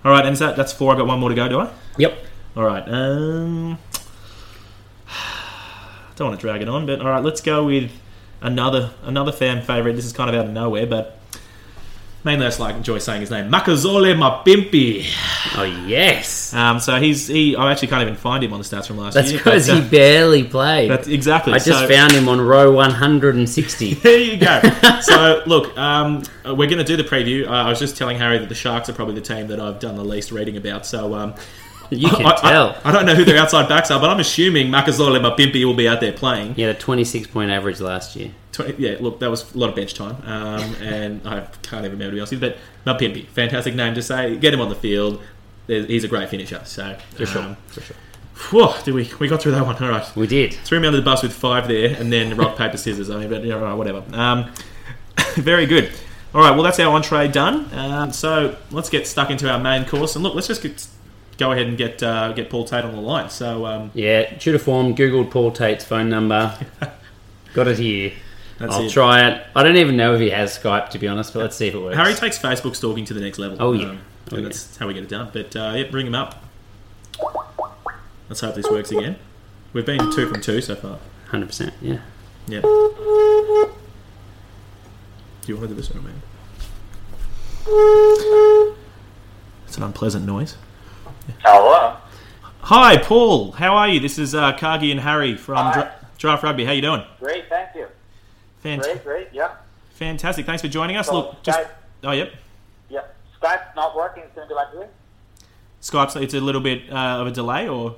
All 0.03 0.11
right, 0.11 0.25
and 0.25 0.37
so 0.37 0.53
that's 0.53 0.73
four. 0.73 0.91
I've 0.91 0.97
got 0.97 1.07
one 1.07 1.19
more 1.19 1.29
to 1.29 1.35
go, 1.35 1.47
do 1.47 1.59
I? 1.59 1.71
Yep. 1.97 2.17
All 2.57 2.63
right. 2.63 2.83
Um, 2.87 3.77
don't 6.15 6.29
want 6.29 6.39
to 6.39 6.45
drag 6.45 6.61
it 6.61 6.69
on, 6.69 6.85
but 6.85 7.01
all 7.01 7.07
right, 7.07 7.23
let's 7.23 7.41
go 7.41 7.65
with 7.65 7.91
another 8.41 8.91
another 9.03 9.31
fan 9.31 9.61
favorite. 9.61 9.93
This 9.93 10.05
is 10.05 10.13
kind 10.13 10.29
of 10.29 10.35
out 10.35 10.45
of 10.45 10.51
nowhere, 10.51 10.85
but 10.85 11.19
mainly 12.25 12.45
I 12.45 12.49
just 12.49 12.59
like 12.59 12.75
enjoy 12.75 12.97
saying 12.97 13.21
his 13.21 13.29
name, 13.29 13.51
Makazole 13.51 14.15
Mapimpi. 14.15 15.05
Oh 15.57 15.63
yes. 15.63 16.53
Um, 16.53 16.79
so 16.79 16.99
he's 16.99 17.27
he. 17.27 17.55
I 17.55 17.71
actually 17.71 17.89
can't 17.89 18.01
even 18.01 18.15
find 18.15 18.43
him 18.43 18.51
on 18.51 18.59
the 18.59 18.65
stats 18.65 18.87
from 18.87 18.97
last 18.97 19.13
That's 19.13 19.31
year. 19.31 19.39
because 19.39 19.67
but, 19.67 19.77
he 19.77 19.81
uh, 19.81 19.89
barely 19.89 20.43
played. 20.43 20.89
That's 20.89 21.07
exactly. 21.07 21.53
I 21.53 21.59
just 21.59 21.79
so, 21.79 21.87
found 21.87 22.11
him 22.11 22.27
on 22.27 22.41
row 22.41 22.71
160. 22.73 23.95
There 24.05 24.19
you 24.19 24.37
go. 24.37 24.61
so, 25.01 25.41
look, 25.45 25.75
um, 25.77 26.23
we're 26.45 26.67
going 26.67 26.77
to 26.77 26.83
do 26.83 26.95
the 26.97 27.03
preview. 27.03 27.47
Uh, 27.47 27.51
I 27.51 27.69
was 27.69 27.79
just 27.79 27.97
telling 27.97 28.17
Harry 28.17 28.37
that 28.37 28.49
the 28.49 28.55
Sharks 28.55 28.89
are 28.89 28.93
probably 28.93 29.15
the 29.15 29.21
team 29.21 29.47
that 29.47 29.59
I've 29.59 29.79
done 29.79 29.95
the 29.95 30.03
least 30.03 30.31
reading 30.31 30.57
about. 30.57 30.85
So, 30.85 31.13
um, 31.15 31.35
You 31.89 32.09
can 32.09 32.25
I, 32.25 32.29
I- 32.31 32.51
tell. 32.51 32.77
I, 32.83 32.91
don't 32.91 33.05
know 33.05 33.15
who 33.15 33.23
their 33.25 33.37
outside 33.37 33.67
backs 33.69 33.91
are, 33.91 33.99
but 33.99 34.09
I'm 34.09 34.19
assuming 34.19 34.67
Makazola 34.67 35.19
Makazole 35.19 35.35
Mapimpi 35.37 35.63
will 35.65 35.73
be 35.73 35.87
out 35.87 36.01
there 36.01 36.13
playing. 36.13 36.55
Yeah, 36.57 36.67
had 36.67 36.75
a 36.77 36.79
26 36.79 37.27
point 37.27 37.51
average 37.51 37.79
last 37.81 38.15
year. 38.15 38.31
20, 38.53 38.75
yeah, 38.81 38.97
look, 38.99 39.19
that 39.19 39.29
was 39.29 39.53
a 39.53 39.57
lot 39.57 39.69
of 39.69 39.75
bench 39.75 39.93
time, 39.93 40.15
um, 40.25 40.75
and 40.81 41.27
I 41.27 41.41
can't 41.61 41.85
even 41.85 41.91
remember 41.99 42.05
to 42.05 42.11
be 42.11 42.19
honest 42.19 42.33
with 42.33 42.43
you. 42.43 42.55
But 42.85 42.99
Mapimpi, 42.99 43.27
fantastic 43.27 43.75
name 43.75 43.93
to 43.95 44.01
say. 44.01 44.35
Get 44.37 44.53
him 44.53 44.61
on 44.61 44.69
the 44.69 44.75
field. 44.75 45.21
He's 45.67 46.03
a 46.03 46.07
great 46.07 46.29
finisher. 46.29 46.61
So, 46.65 46.95
For 47.15 47.25
sure. 47.25 47.41
um, 47.41 47.57
For 47.67 47.81
sure. 47.81 47.95
whew, 48.51 48.69
did 48.83 48.93
we 48.93 49.09
we 49.19 49.27
got 49.27 49.41
through 49.41 49.53
that 49.53 49.65
one? 49.65 49.75
All 49.83 49.89
right. 49.89 50.15
We 50.15 50.27
did. 50.27 50.53
Threw 50.53 50.79
me 50.79 50.87
under 50.87 50.97
the 50.99 51.03
bus 51.05 51.23
with 51.23 51.33
five 51.33 51.67
there, 51.67 51.95
and 51.99 52.13
then 52.13 52.37
rock 52.37 52.55
paper 52.57 52.77
scissors. 52.77 53.09
I 53.09 53.17
mean, 53.19 53.29
but 53.29 53.43
you 53.43 53.49
know, 53.49 53.75
whatever. 53.75 54.03
Um, 54.13 54.51
very 55.35 55.65
good. 55.65 55.91
All 56.33 56.41
right, 56.41 56.51
well 56.51 56.63
that's 56.63 56.79
our 56.81 56.93
entree 56.93 57.29
done. 57.29 57.73
Um, 57.73 58.11
so 58.11 58.57
let's 58.69 58.89
get 58.89 59.07
stuck 59.07 59.29
into 59.29 59.49
our 59.49 59.57
main 59.59 59.85
course, 59.85 60.15
and 60.15 60.23
look, 60.23 60.35
let's 60.35 60.47
just 60.47 60.61
get, 60.61 60.85
go 61.37 61.51
ahead 61.51 61.67
and 61.67 61.77
get 61.77 62.01
uh, 62.03 62.33
get 62.33 62.49
Paul 62.49 62.65
Tait 62.65 62.83
on 62.85 62.93
the 62.95 63.01
line. 63.01 63.29
So 63.29 63.65
um, 63.65 63.91
Yeah, 63.93 64.37
true 64.37 64.53
to 64.53 64.59
form, 64.59 64.95
Googled 64.95 65.31
Paul 65.31 65.51
Tait's 65.51 65.83
phone 65.85 66.09
number. 66.09 66.57
Got 67.53 67.67
it 67.67 67.79
here. 67.79 68.11
That's 68.57 68.73
I'll 68.73 68.85
it. 68.85 68.91
try 68.91 69.27
it. 69.29 69.45
I 69.55 69.63
don't 69.63 69.75
even 69.77 69.97
know 69.97 70.13
if 70.15 70.21
he 70.21 70.29
has 70.29 70.57
Skype, 70.57 70.89
to 70.91 70.99
be 70.99 71.07
honest, 71.07 71.33
but 71.33 71.39
let's 71.41 71.55
see 71.57 71.67
if 71.67 71.73
it 71.75 71.79
works. 71.79 71.97
Harry 71.97 72.13
takes 72.13 72.37
Facebook 72.39 72.75
stalking 72.75 73.03
to 73.05 73.13
the 73.13 73.19
next 73.19 73.37
level. 73.37 73.57
Oh, 73.59 73.73
yeah. 73.73 73.89
Um, 73.89 74.01
Oh, 74.31 74.37
and 74.37 74.45
that's 74.47 74.75
how 74.77 74.87
we 74.87 74.95
get 74.95 75.03
it 75.03 75.09
done. 75.09 75.29
But 75.31 75.55
uh, 75.55 75.73
yeah, 75.75 75.83
bring 75.91 76.07
him 76.07 76.15
up. 76.15 76.43
Let's 78.27 78.41
hope 78.41 78.55
this 78.55 78.67
works 78.67 78.89
again. 78.91 79.17
We've 79.71 79.85
been 79.85 79.99
two 80.15 80.27
from 80.27 80.41
two 80.41 80.61
so 80.61 80.73
far. 80.73 80.97
100%, 81.29 81.71
yeah. 81.79 81.99
Yeah. 82.47 82.61
Do 82.61 83.69
you 85.45 85.55
want 85.57 85.69
to 85.69 85.75
do 85.75 85.75
this 85.75 85.91
or 85.91 86.01
man? 86.01 86.21
It's 89.67 89.77
an 89.77 89.83
unpleasant 89.83 90.25
noise. 90.25 90.57
Hello. 91.43 91.97
Hi, 92.61 92.97
Paul. 92.97 93.51
How 93.53 93.75
are 93.75 93.87
you? 93.87 93.99
This 93.99 94.17
is 94.17 94.33
uh, 94.35 94.55
Cargie 94.57 94.91
and 94.91 94.99
Harry 94.99 95.35
from. 95.35 95.71
Dra- 95.73 95.93
Draft 96.17 96.43
Rugby. 96.43 96.65
How 96.65 96.71
you 96.71 96.81
doing? 96.81 97.03
Great, 97.19 97.49
thank 97.49 97.75
you. 97.75 97.87
Fant- 98.63 98.81
Great, 98.81 99.03
great, 99.03 99.27
yeah. 99.33 99.51
Fantastic. 99.95 100.45
Thanks 100.45 100.61
for 100.61 100.67
joining 100.67 100.95
us. 100.97 101.07
So, 101.07 101.13
Look, 101.15 101.43
just 101.43 101.59
oh 102.03 102.11
yep. 102.11 102.33
yeah. 102.89 103.01
Skype's 103.39 103.75
not 103.75 103.95
working, 103.95 104.23
it's 104.23 104.33
going 104.35 104.47
to 104.47 104.49
be 104.49 104.55
like 104.55 104.71
this. 104.71 104.89
Skype's 105.81 106.15
it's 106.15 106.33
a 106.33 106.39
little 106.39 106.61
bit 106.61 106.91
uh, 106.91 106.95
of 107.21 107.27
a 107.27 107.31
delay, 107.31 107.67
or 107.67 107.95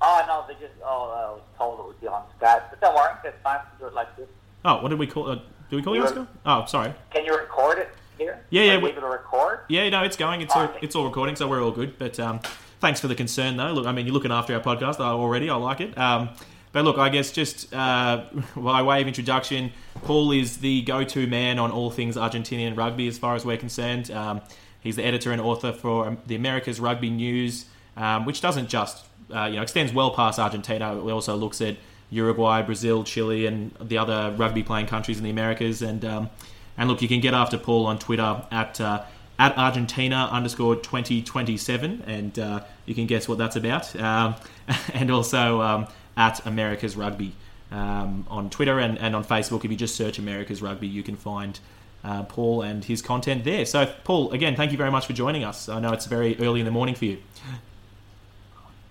Oh, 0.00 0.24
no, 0.26 0.44
they 0.46 0.54
just, 0.60 0.74
oh, 0.84 1.10
I 1.10 1.30
was 1.32 1.40
told 1.56 1.80
it 1.80 1.86
would 1.86 2.00
be 2.00 2.06
on 2.06 2.22
Skype. 2.40 2.70
But 2.70 2.80
don't 2.80 2.94
worry, 2.94 3.10
it's 3.24 3.36
fine 3.42 3.58
to 3.60 3.66
do 3.80 3.86
it 3.86 3.94
like 3.94 4.16
this. 4.16 4.28
oh, 4.64 4.82
what 4.82 4.88
did 4.88 4.98
we 4.98 5.06
call? 5.06 5.30
Uh, 5.30 5.34
do 5.70 5.76
we 5.76 5.82
call 5.82 5.94
you 5.94 6.02
on 6.02 6.08
You're- 6.08 6.22
Skype? 6.24 6.28
Oh, 6.46 6.64
sorry. 6.66 6.92
Can 7.10 7.24
you 7.24 7.36
record 7.36 7.78
it 7.78 7.90
here? 8.18 8.44
Yeah, 8.50 8.62
yeah, 8.62 8.78
we- 8.78 8.90
able 8.90 9.00
to 9.02 9.06
record? 9.08 9.60
Yeah, 9.68 9.88
no, 9.88 10.02
it's 10.02 10.16
going. 10.16 10.40
It's 10.40 10.54
all, 10.54 10.70
it's 10.82 10.94
all 10.96 11.04
recording, 11.04 11.36
so 11.36 11.48
we're 11.48 11.62
all 11.62 11.70
good. 11.70 11.98
But 11.98 12.18
um, 12.20 12.40
thanks 12.80 13.00
for 13.00 13.08
the 13.08 13.14
concern, 13.14 13.56
though. 13.56 13.72
Look, 13.72 13.86
I 13.86 13.92
mean, 13.92 14.06
you're 14.06 14.14
looking 14.14 14.32
after 14.32 14.54
our 14.54 14.60
podcast 14.60 15.00
already. 15.00 15.50
I 15.50 15.56
like 15.56 15.80
it. 15.80 15.96
Um, 15.96 16.30
but 16.72 16.84
look, 16.84 16.98
I 16.98 17.08
guess 17.08 17.32
just 17.32 17.72
uh, 17.74 18.24
by 18.56 18.82
way 18.82 19.00
of 19.00 19.06
introduction, 19.06 19.72
Paul 20.02 20.32
is 20.32 20.58
the 20.58 20.82
go-to 20.82 21.26
man 21.26 21.58
on 21.58 21.70
all 21.70 21.90
things 21.90 22.16
Argentinian 22.16 22.76
rugby, 22.76 23.08
as 23.08 23.18
far 23.18 23.34
as 23.34 23.44
we're 23.44 23.56
concerned. 23.56 24.10
Um, 24.10 24.40
he's 24.80 24.96
the 24.96 25.04
editor 25.04 25.32
and 25.32 25.40
author 25.40 25.72
for 25.72 26.06
um, 26.08 26.18
the 26.26 26.34
America's 26.34 26.78
Rugby 26.80 27.10
News, 27.10 27.66
um, 27.96 28.24
which 28.26 28.40
doesn't 28.40 28.68
just 28.68 29.06
uh, 29.34 29.44
you 29.44 29.56
know 29.56 29.62
extends 29.62 29.92
well 29.92 30.10
past 30.10 30.38
Argentina. 30.38 30.96
It 30.96 31.10
also 31.10 31.36
looks 31.36 31.60
at 31.60 31.76
Uruguay, 32.10 32.62
Brazil, 32.62 33.04
Chile, 33.04 33.46
and 33.46 33.74
the 33.80 33.98
other 33.98 34.34
rugby-playing 34.36 34.86
countries 34.86 35.18
in 35.18 35.24
the 35.24 35.30
Americas. 35.30 35.82
And 35.82 36.04
um, 36.04 36.30
and 36.78 36.88
look, 36.88 37.02
you 37.02 37.08
can 37.08 37.20
get 37.20 37.34
after 37.34 37.58
Paul 37.58 37.86
on 37.86 37.98
Twitter 37.98 38.42
at 38.50 38.80
uh, 38.80 39.02
at 39.38 39.58
Argentina 39.58 40.28
underscore 40.30 40.76
twenty 40.76 41.20
twenty 41.20 41.56
seven, 41.56 42.02
and 42.06 42.38
uh, 42.38 42.60
you 42.86 42.94
can 42.94 43.06
guess 43.06 43.28
what 43.28 43.36
that's 43.36 43.56
about. 43.56 43.94
Um, 43.96 44.36
and 44.94 45.10
also 45.10 45.60
um, 45.60 45.88
at 46.16 46.44
America's 46.46 46.96
Rugby 46.96 47.32
um, 47.72 48.24
on 48.30 48.48
Twitter 48.48 48.78
and, 48.78 48.96
and 48.98 49.14
on 49.14 49.24
Facebook. 49.24 49.64
If 49.64 49.70
you 49.70 49.76
just 49.76 49.96
search 49.96 50.18
America's 50.18 50.62
Rugby, 50.62 50.86
you 50.86 51.02
can 51.02 51.16
find. 51.16 51.58
Uh, 52.04 52.22
Paul 52.22 52.62
and 52.62 52.84
his 52.84 53.02
content 53.02 53.42
there. 53.42 53.66
So, 53.66 53.84
Paul, 54.04 54.30
again, 54.30 54.54
thank 54.54 54.70
you 54.70 54.78
very 54.78 54.90
much 54.90 55.06
for 55.06 55.14
joining 55.14 55.42
us. 55.42 55.68
I 55.68 55.80
know 55.80 55.92
it's 55.92 56.06
very 56.06 56.38
early 56.38 56.60
in 56.60 56.64
the 56.64 56.70
morning 56.70 56.94
for 56.94 57.06
you. 57.06 57.18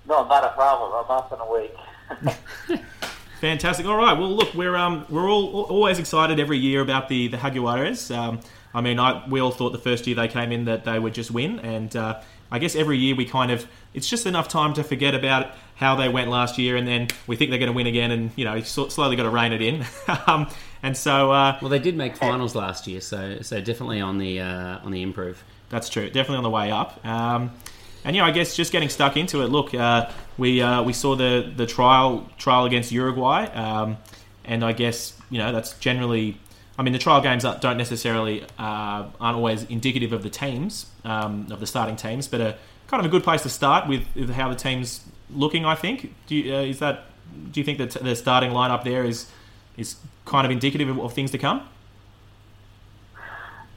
No, 0.05 0.27
not 0.27 0.43
a 0.43 0.49
problem. 0.49 0.91
I'm 0.93 1.09
up 1.09 1.31
a 1.31 1.35
awake. 1.35 2.83
Fantastic. 3.41 3.85
All 3.85 3.97
right. 3.97 4.17
Well, 4.17 4.35
look, 4.35 4.53
we're 4.53 4.75
um, 4.75 5.05
we're 5.09 5.29
all 5.29 5.63
always 5.63 5.99
excited 5.99 6.39
every 6.39 6.57
year 6.57 6.81
about 6.81 7.07
the 7.07 7.27
the 7.27 7.37
Jaguares. 7.37 8.15
Um, 8.15 8.39
I 8.73 8.81
mean, 8.81 8.99
I, 8.99 9.27
we 9.27 9.39
all 9.39 9.51
thought 9.51 9.71
the 9.71 9.79
first 9.79 10.07
year 10.07 10.15
they 10.15 10.27
came 10.27 10.51
in 10.51 10.65
that 10.65 10.85
they 10.85 10.97
would 10.99 11.13
just 11.13 11.31
win, 11.31 11.59
and 11.59 11.95
uh, 11.95 12.21
I 12.51 12.59
guess 12.59 12.75
every 12.75 12.97
year 12.97 13.15
we 13.15 13.25
kind 13.25 13.51
of 13.51 13.67
it's 13.93 14.09
just 14.09 14.25
enough 14.25 14.47
time 14.47 14.73
to 14.73 14.83
forget 14.83 15.13
about 15.13 15.51
how 15.75 15.95
they 15.95 16.09
went 16.09 16.29
last 16.29 16.57
year, 16.57 16.75
and 16.75 16.87
then 16.87 17.07
we 17.27 17.35
think 17.35 17.51
they're 17.51 17.59
going 17.59 17.71
to 17.71 17.75
win 17.75 17.87
again, 17.87 18.11
and 18.11 18.31
you 18.35 18.45
know, 18.45 18.59
slowly 18.61 19.15
got 19.15 19.23
to 19.23 19.29
rein 19.29 19.53
it 19.53 19.61
in. 19.61 19.85
um, 20.27 20.49
and 20.81 20.97
so 20.97 21.31
uh, 21.31 21.57
Well, 21.61 21.69
they 21.69 21.79
did 21.79 21.95
make 21.95 22.17
finals 22.17 22.55
last 22.55 22.87
year, 22.87 23.01
so 23.01 23.39
so 23.41 23.61
definitely 23.61 24.01
on 24.01 24.17
the 24.17 24.39
uh, 24.39 24.79
on 24.83 24.91
the 24.91 25.01
improve. 25.03 25.43
That's 25.69 25.89
true. 25.89 26.07
Definitely 26.07 26.37
on 26.37 26.43
the 26.43 26.49
way 26.49 26.71
up. 26.71 27.05
Um, 27.05 27.51
and 28.03 28.15
yeah, 28.15 28.25
I 28.25 28.31
guess 28.31 28.55
just 28.55 28.71
getting 28.71 28.89
stuck 28.89 29.17
into 29.17 29.43
it. 29.43 29.47
Look, 29.47 29.73
uh, 29.73 30.09
we 30.37 30.61
uh, 30.61 30.83
we 30.83 30.93
saw 30.93 31.15
the 31.15 31.51
the 31.55 31.65
trial 31.65 32.29
trial 32.37 32.65
against 32.65 32.91
Uruguay, 32.91 33.45
um, 33.53 33.97
and 34.45 34.63
I 34.63 34.73
guess 34.73 35.13
you 35.29 35.37
know 35.37 35.51
that's 35.51 35.77
generally. 35.79 36.37
I 36.79 36.83
mean, 36.83 36.93
the 36.93 36.99
trial 36.99 37.21
games 37.21 37.43
don't 37.43 37.77
necessarily 37.77 38.43
uh, 38.59 39.07
aren't 39.19 39.35
always 39.35 39.63
indicative 39.63 40.13
of 40.13 40.21
the 40.21 40.29
teams 40.29 40.85
um, 41.03 41.47
of 41.49 41.59
the 41.59 41.65
starting 41.65 41.95
teams, 41.95 42.27
but 42.27 42.39
a 42.39 42.55
kind 42.85 42.99
of 42.99 43.07
a 43.07 43.09
good 43.09 43.23
place 43.23 43.41
to 43.41 43.49
start 43.49 43.87
with, 43.87 44.29
how 44.29 44.47
the 44.47 44.55
teams 44.55 45.03
looking. 45.31 45.65
I 45.65 45.73
think. 45.73 46.13
Do 46.27 46.35
you, 46.35 46.53
uh, 46.53 46.61
is 46.61 46.77
that? 46.79 47.05
Do 47.51 47.59
you 47.59 47.63
think 47.63 47.79
that 47.79 47.91
the 47.91 48.15
starting 48.15 48.51
lineup 48.51 48.83
there 48.83 49.03
is 49.03 49.27
is 49.75 49.95
kind 50.25 50.45
of 50.45 50.51
indicative 50.51 50.87
of, 50.89 50.99
of 50.99 51.13
things 51.13 51.31
to 51.31 51.39
come? 51.39 51.67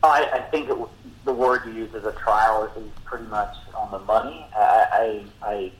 I, 0.02 0.30
I 0.32 0.40
think 0.50 0.70
it, 0.70 0.76
the 1.24 1.32
word 1.32 1.62
you 1.66 1.72
use 1.72 1.94
as 1.94 2.04
a 2.04 2.12
trial 2.12 2.70
is 2.76 2.90
pretty 3.04 3.26
much 3.26 3.54
on 3.74 3.90
the 3.90 3.98
money. 3.98 4.46
I, 4.56 5.24
I, 5.42 5.50
I 5.50 5.72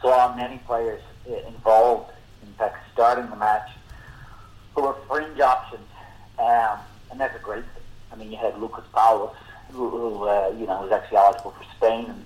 saw 0.00 0.34
many 0.36 0.58
players 0.66 1.02
involved, 1.46 2.10
in 2.46 2.52
fact, 2.54 2.76
starting 2.92 3.28
the 3.30 3.36
match, 3.36 3.68
who 4.74 4.82
were 4.82 4.94
fringe 5.08 5.40
options, 5.40 5.86
um, 6.38 6.78
and 7.10 7.20
that's 7.20 7.34
a 7.36 7.40
great 7.40 7.64
thing. 7.64 7.82
I 8.12 8.16
mean, 8.16 8.30
you 8.30 8.38
had 8.38 8.58
Lucas 8.60 8.84
Paulos, 8.94 9.34
who, 9.72 9.90
who 9.90 10.24
uh, 10.24 10.48
you 10.58 10.66
know 10.66 10.80
was 10.82 10.92
actually 10.92 11.18
eligible 11.18 11.50
for 11.52 11.64
Spain, 11.76 12.06
and 12.08 12.24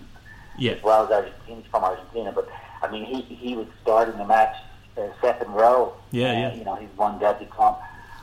Yeah. 0.59 0.73
as 0.73 0.83
well 0.83 1.05
as 1.05 1.11
Argentina, 1.11 1.61
he's 1.61 1.71
from 1.71 1.85
Argentina. 1.85 2.33
But 2.33 2.49
I 2.83 2.91
mean, 2.91 3.05
he 3.05 3.23
he 3.23 3.57
was 3.57 3.67
starting 3.83 4.17
the 4.19 4.25
match 4.27 4.55
uh, 4.97 5.09
second 5.21 5.53
row. 5.53 5.95
Yeah, 6.11 6.29
Uh, 6.29 6.33
yeah. 6.33 6.55
You 6.55 6.65
know, 6.65 6.75
he's 6.77 6.91
one 6.97 7.19
debutante. 7.19 7.79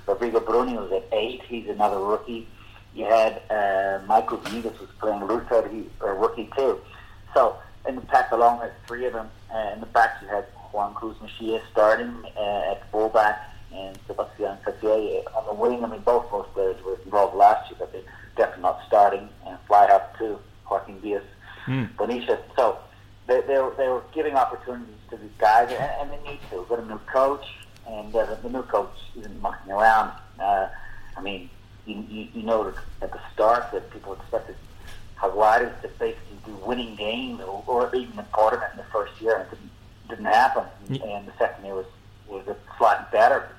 Rodrigo 0.08 0.40
Bruni 0.40 0.76
was 0.78 0.92
at 0.92 1.06
eight. 1.12 1.42
He's 1.48 1.68
another 1.68 2.00
rookie. 2.00 2.48
You 2.96 3.06
had 3.06 3.42
uh, 3.50 4.00
Mayco 4.08 4.42
Vivas 4.50 4.80
was 4.80 4.90
playing 5.00 5.24
Luther, 5.26 5.68
he 5.68 5.88
a 6.02 6.14
rookie 6.14 6.50
too. 6.56 6.80
So 7.34 7.56
in 7.88 7.96
the 7.96 8.02
pack 8.02 8.32
along 8.32 8.60
with 8.60 8.72
three 8.88 9.06
of 9.06 9.14
them. 9.14 9.30
Uh, 9.54 9.72
in 9.74 9.80
the 9.80 9.86
back 9.88 10.18
you 10.22 10.28
had 10.28 10.46
Juan 10.72 10.94
Cruz 10.94 11.16
Mejia 11.22 11.62
starting 11.72 12.14
uh, 12.38 12.72
at 12.72 12.90
fullback 12.92 13.40
and 13.74 13.98
Sebastian 14.08 14.58
Cartier 14.64 15.22
on 15.36 15.46
the 15.46 15.54
wing. 15.54 15.84
I 15.84 15.88
mean, 15.88 16.02
both 16.02 16.30
those 16.32 16.46
players 16.54 16.84
were 16.84 17.00
involved 17.06 17.36
last 17.36 17.70
year, 17.70 17.78
but 17.80 17.92
they're 17.92 18.02
definitely 18.36 18.64
not 18.64 18.80
starting. 18.88 19.30
And 19.48 19.58
fly 19.68 19.88
half 19.88 20.18
too, 20.18 20.40
Joaquin 20.70 21.00
Diaz, 21.02 21.24
Mm. 21.68 21.96
Bonilla. 21.98 22.40
So 22.56 22.80
they, 23.28 23.42
they, 23.42 23.60
were, 23.60 23.74
they 23.78 23.88
were 23.88 24.02
giving 24.14 24.36
opportunities 24.36 24.96
to 25.12 25.18
these 25.18 25.30
guys, 25.38 25.70
and, 25.70 25.80
and 25.80 26.12
they 26.12 26.32
need 26.32 26.40
to. 26.50 26.60
We've 26.60 26.70
got 26.70 26.80
a 26.80 26.86
new 26.86 27.00
coach, 27.12 27.46
and 27.88 28.16
uh, 28.16 28.26
the, 28.26 28.36
the 28.42 28.50
new 28.50 28.64
coach 28.64 28.96
isn't 29.20 29.42
mucking 29.42 29.72
around. 29.72 30.12
Uh, 30.40 30.70
I 31.16 31.22
mean, 31.22 31.50
you, 31.86 32.04
you, 32.10 32.28
you 32.34 32.42
know 32.44 32.74
at 33.02 33.12
the 33.12 33.20
start 33.34 33.72
that 33.72 33.92
people 33.92 34.14
expected 34.14 34.56
Jaguares 35.20 35.82
to 35.82 35.88
basically 36.00 36.38
do 36.46 36.54
winning 36.66 36.96
games 36.96 37.42
or, 37.42 37.64
or 37.68 37.96
even 37.96 38.18
a 38.20 38.24
part 38.24 38.54
of 38.54 38.62
it 38.62 38.70
in 38.72 38.78
the 38.78 38.84
first 38.92 39.20
year, 39.22 39.36
and 39.38 39.44
it 39.44 39.50
didn't, 39.52 39.72
didn't 40.10 40.26
happen. 40.26 40.64
And 41.04 41.28
the 41.28 41.34
second 41.38 41.66
year 41.66 41.76
was 41.76 41.86
was 42.28 42.48
a 42.48 42.56
slightly 42.78 43.06
better. 43.12 43.50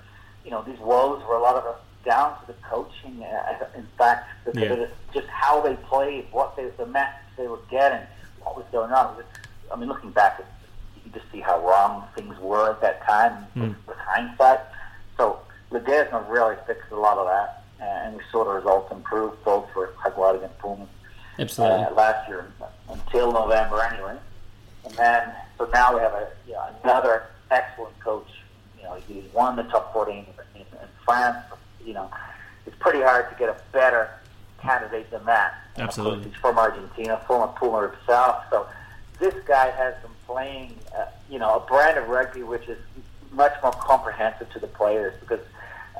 You 0.44 0.50
know, 0.52 0.62
these 0.62 0.78
woes 0.78 1.22
were 1.28 1.34
a 1.34 1.40
lot 1.42 1.56
of 1.56 1.64
it 1.66 2.08
down 2.08 2.38
to 2.40 2.46
the 2.46 2.54
coaching. 2.68 3.22
Uh, 3.22 3.66
in 3.76 3.86
fact, 3.98 4.28
because 4.44 4.60
Yeah. 4.78 4.84
of 4.84 4.90
just 5.12 5.26
how 5.28 5.60
they 5.60 5.74
played, 5.76 6.26
what 6.30 6.56
they, 6.56 6.68
the 6.78 6.86
message 6.86 7.14
they 7.36 7.46
were 7.48 7.58
getting, 7.70 8.00
what 8.42 8.56
was 8.56 8.64
going 8.72 8.92
on. 8.92 9.16
Was- 9.16 9.24
I 9.72 9.76
mean, 9.76 9.88
looking 9.88 10.10
back, 10.10 10.40
you 10.96 11.02
can 11.02 11.12
just 11.12 11.30
see 11.32 11.40
how 11.40 11.60
wrong 11.66 12.04
things 12.14 12.38
were 12.38 12.70
at 12.70 12.80
that 12.80 13.02
time 13.04 13.46
with, 13.56 13.74
with 13.86 13.96
hindsight. 13.98 14.60
So 15.16 15.38
Ledesma 15.70 16.28
really 16.28 16.56
fixed 16.66 16.90
a 16.90 16.96
lot 16.96 17.18
of 17.18 17.26
that, 17.26 17.64
and 17.80 18.16
we 18.16 18.22
saw 18.32 18.44
the 18.44 18.50
results 18.50 18.90
improve 18.92 19.32
both 19.44 19.68
for 19.72 19.88
Jaguares 20.02 20.42
and 20.42 20.56
Pumas 20.58 20.88
Absolutely. 21.38 21.84
uh, 21.84 21.94
last 21.94 22.28
year 22.28 22.52
until 22.88 23.32
November 23.32 23.82
anyway. 23.82 24.16
And 24.84 24.94
then, 24.94 25.32
so 25.58 25.68
now 25.72 25.94
we 25.94 26.00
have 26.00 26.12
a 26.12 26.28
you 26.46 26.52
know, 26.54 26.66
another 26.82 27.24
excellent 27.50 27.98
coach. 28.00 28.28
You 28.76 28.84
know, 28.84 28.94
he 29.06 29.24
won 29.32 29.56
the 29.56 29.62
top 29.64 29.92
14 29.92 30.26
in, 30.54 30.60
in, 30.60 30.66
France. 31.04 31.44
You 31.84 31.94
know, 31.94 32.10
it's 32.66 32.76
pretty 32.78 33.00
hard 33.00 33.30
to 33.30 33.36
get 33.36 33.48
a 33.48 33.56
better 33.72 34.10
candidate 34.60 35.10
than 35.10 35.24
that. 35.24 35.54
Absolutely. 35.78 36.28
he's 36.28 36.34
from 36.38 36.58
Argentina, 36.58 37.22
former 37.26 37.52
Puma 37.54 37.90
himself. 37.90 38.44
So 38.50 38.66
this 39.18 39.34
guy 39.46 39.70
has 39.70 39.94
been 40.02 40.10
playing, 40.26 40.78
uh, 40.96 41.06
you 41.30 41.38
know, 41.38 41.56
a 41.56 41.60
brand 41.60 41.98
of 41.98 42.08
rugby 42.08 42.42
which 42.42 42.68
is 42.68 42.78
much 43.32 43.52
more 43.62 43.72
comprehensive 43.72 44.50
to 44.50 44.58
the 44.58 44.66
players 44.66 45.14
because, 45.20 45.40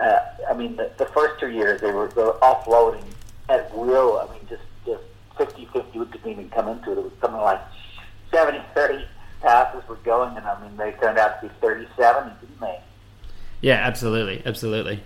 uh, 0.00 0.18
I 0.48 0.54
mean, 0.54 0.76
the, 0.76 0.90
the 0.98 1.06
first 1.06 1.40
two 1.40 1.50
years 1.50 1.80
they 1.80 1.92
were, 1.92 2.08
they 2.08 2.22
were 2.22 2.36
offloading 2.42 3.04
at 3.48 3.76
will. 3.76 4.18
I 4.18 4.32
mean, 4.32 4.46
just 4.48 4.62
50-50 5.40 5.94
we 5.94 6.06
couldn't 6.06 6.30
even 6.30 6.50
come 6.50 6.68
into 6.68 6.92
it. 6.92 6.98
It 6.98 7.04
was 7.04 7.12
something 7.20 7.40
like 7.40 7.60
70-30 8.30 9.06
passes 9.40 9.88
were 9.88 9.96
going, 9.96 10.36
and 10.36 10.46
I 10.46 10.60
mean, 10.62 10.76
they 10.76 10.92
turned 10.92 11.18
out 11.18 11.40
to 11.40 11.48
be 11.48 11.54
37, 11.60 12.32
didn't 12.40 12.60
they? 12.60 12.78
Yeah, 13.62 13.76
absolutely, 13.76 14.42
absolutely. 14.44 15.02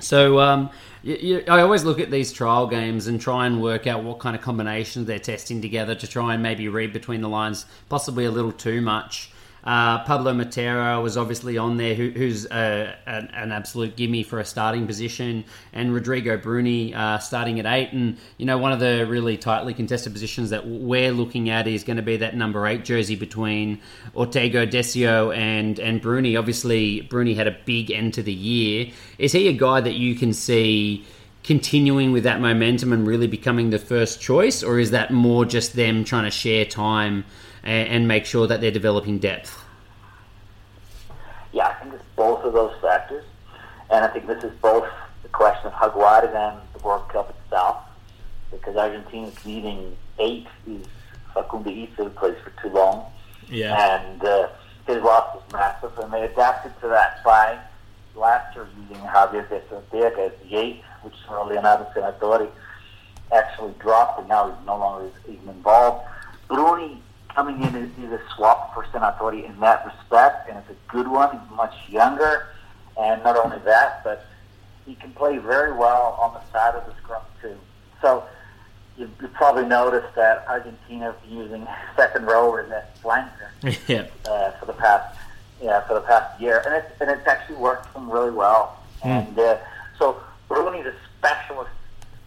So, 0.00 0.40
um, 0.40 0.70
you, 1.02 1.16
you, 1.16 1.44
I 1.48 1.60
always 1.60 1.84
look 1.84 2.00
at 2.00 2.10
these 2.10 2.32
trial 2.32 2.66
games 2.66 3.06
and 3.06 3.20
try 3.20 3.46
and 3.46 3.60
work 3.60 3.86
out 3.86 4.02
what 4.02 4.18
kind 4.18 4.34
of 4.34 4.42
combinations 4.42 5.06
they're 5.06 5.18
testing 5.18 5.60
together 5.60 5.94
to 5.94 6.06
try 6.06 6.34
and 6.34 6.42
maybe 6.42 6.68
read 6.68 6.92
between 6.92 7.20
the 7.20 7.28
lines, 7.28 7.66
possibly 7.88 8.24
a 8.24 8.30
little 8.30 8.52
too 8.52 8.80
much. 8.80 9.30
Uh, 9.64 10.04
Pablo 10.04 10.34
Matera 10.34 11.02
was 11.02 11.16
obviously 11.16 11.56
on 11.56 11.78
there, 11.78 11.94
who, 11.94 12.10
who's 12.10 12.44
uh, 12.46 12.94
an, 13.06 13.30
an 13.32 13.50
absolute 13.50 13.96
gimme 13.96 14.22
for 14.22 14.38
a 14.38 14.44
starting 14.44 14.86
position, 14.86 15.44
and 15.72 15.94
Rodrigo 15.94 16.36
Bruni 16.36 16.94
uh, 16.94 17.18
starting 17.18 17.58
at 17.58 17.66
eight. 17.66 17.92
And 17.92 18.18
you 18.36 18.44
know, 18.44 18.58
one 18.58 18.72
of 18.72 18.80
the 18.80 19.06
really 19.06 19.38
tightly 19.38 19.72
contested 19.72 20.12
positions 20.12 20.50
that 20.50 20.66
we're 20.66 21.12
looking 21.12 21.48
at 21.48 21.66
is 21.66 21.82
going 21.82 21.96
to 21.96 22.02
be 22.02 22.18
that 22.18 22.36
number 22.36 22.66
eight 22.66 22.84
jersey 22.84 23.16
between 23.16 23.80
Ortega 24.14 24.66
Desio 24.66 25.34
and 25.34 25.78
and 25.78 26.00
Bruni. 26.02 26.36
Obviously, 26.36 27.00
Bruni 27.00 27.32
had 27.32 27.46
a 27.46 27.56
big 27.64 27.90
end 27.90 28.14
to 28.14 28.22
the 28.22 28.34
year. 28.34 28.90
Is 29.18 29.32
he 29.32 29.48
a 29.48 29.52
guy 29.52 29.80
that 29.80 29.94
you 29.94 30.14
can 30.14 30.32
see? 30.32 31.04
Continuing 31.42 32.12
with 32.12 32.24
that 32.24 32.40
momentum 32.40 32.90
and 32.90 33.06
really 33.06 33.26
becoming 33.26 33.68
the 33.68 33.78
first 33.78 34.18
choice, 34.18 34.62
or 34.62 34.78
is 34.78 34.92
that 34.92 35.10
more 35.10 35.44
just 35.44 35.76
them 35.76 36.02
trying 36.02 36.24
to 36.24 36.30
share 36.30 36.64
time 36.64 37.22
and, 37.64 37.88
and 37.88 38.08
make 38.08 38.26
sure 38.26 38.46
that 38.46 38.60
they're 38.60 38.70
developing 38.70 39.18
depth? 39.18 39.64
Yeah, 41.52 41.68
I 41.68 41.72
think 41.74 41.94
it's 41.94 42.04
both 42.14 42.44
of 42.44 42.52
those 42.52 42.74
factors. 42.80 43.24
And 43.90 44.04
I 44.04 44.08
think 44.08 44.26
this 44.26 44.44
is 44.44 44.52
both 44.60 44.88
the 45.22 45.28
question 45.28 45.66
of 45.66 45.72
how 45.72 45.88
Jaguares 45.88 46.34
and 46.34 46.60
the 46.74 46.78
World 46.86 47.08
Cup 47.08 47.34
itself. 47.44 47.76
Because 48.50 48.76
Argentina's 48.76 49.44
leading 49.44 49.96
eight 50.18 50.46
is 50.66 50.86
Facundo 51.32 51.70
Isa, 51.70 52.04
who 52.04 52.10
plays 52.10 52.36
for 52.44 52.50
Toulon. 52.62 53.04
Yeah. 53.48 53.98
And 53.98 54.24
uh, 54.24 54.48
his 54.86 55.02
loss 55.02 55.34
was 55.34 55.42
massive. 55.52 55.98
And 55.98 56.12
they 56.12 56.22
adapted 56.22 56.72
to 56.80 56.88
that 56.88 57.24
by 57.24 57.58
last 58.14 58.54
year 58.54 58.68
using 58.80 59.04
Javier 59.04 59.48
de 59.48 59.60
Santiago 59.68 60.26
as 60.26 60.32
the 60.42 60.56
eight, 60.56 60.82
which 61.02 61.14
is 61.14 61.28
where 61.28 61.44
Leonardo 61.44 61.90
Senatore 61.94 62.48
actually 63.32 63.74
dropped, 63.80 64.20
and 64.20 64.28
now 64.28 64.50
he's 64.50 64.66
no 64.66 64.78
longer 64.78 65.10
even 65.28 65.48
involved. 65.48 66.06
Bruni 66.48 67.02
coming 67.34 67.62
in 67.62 67.74
is, 67.74 67.90
is 67.98 68.12
a 68.12 68.20
swap 68.34 68.74
for 68.74 68.84
Senatore 68.84 69.44
in 69.44 69.58
that 69.60 69.84
respect, 69.84 70.48
and 70.48 70.58
it's 70.58 70.70
a 70.70 70.92
good 70.92 71.08
one. 71.08 71.36
He's 71.36 71.56
much 71.56 71.74
younger, 71.88 72.48
and 73.00 73.22
not 73.22 73.36
only 73.36 73.58
that, 73.64 74.02
but 74.04 74.26
he 74.86 74.94
can 74.94 75.12
play 75.12 75.38
very 75.38 75.72
well 75.72 76.16
on 76.20 76.34
the 76.34 76.52
side 76.52 76.74
of 76.74 76.86
the 76.86 76.94
scrum 77.02 77.22
too. 77.42 77.56
So 78.00 78.24
you, 78.96 79.10
you 79.20 79.28
probably 79.28 79.66
noticed 79.66 80.14
that 80.14 80.46
Argentina 80.48 81.10
is 81.10 81.30
using 81.30 81.66
second 81.96 82.26
rowers 82.26 82.70
at 82.70 83.00
flanker 83.02 83.50
yeah. 83.88 84.06
uh, 84.30 84.52
for 84.52 84.66
the 84.66 84.72
past 84.74 85.18
yeah 85.62 85.80
for 85.86 85.94
the 85.94 86.00
past 86.00 86.40
year, 86.40 86.62
and 86.64 86.74
it's 86.74 87.00
and 87.00 87.10
it's 87.10 87.26
actually 87.26 87.56
worked 87.56 87.86
for 87.86 87.94
them 88.00 88.10
really 88.10 88.30
well. 88.30 88.78
And 89.02 89.38
uh, 89.38 89.58
so 89.98 90.20
Bruni's 90.48 90.86
a 90.86 90.94
specialist 91.18 91.70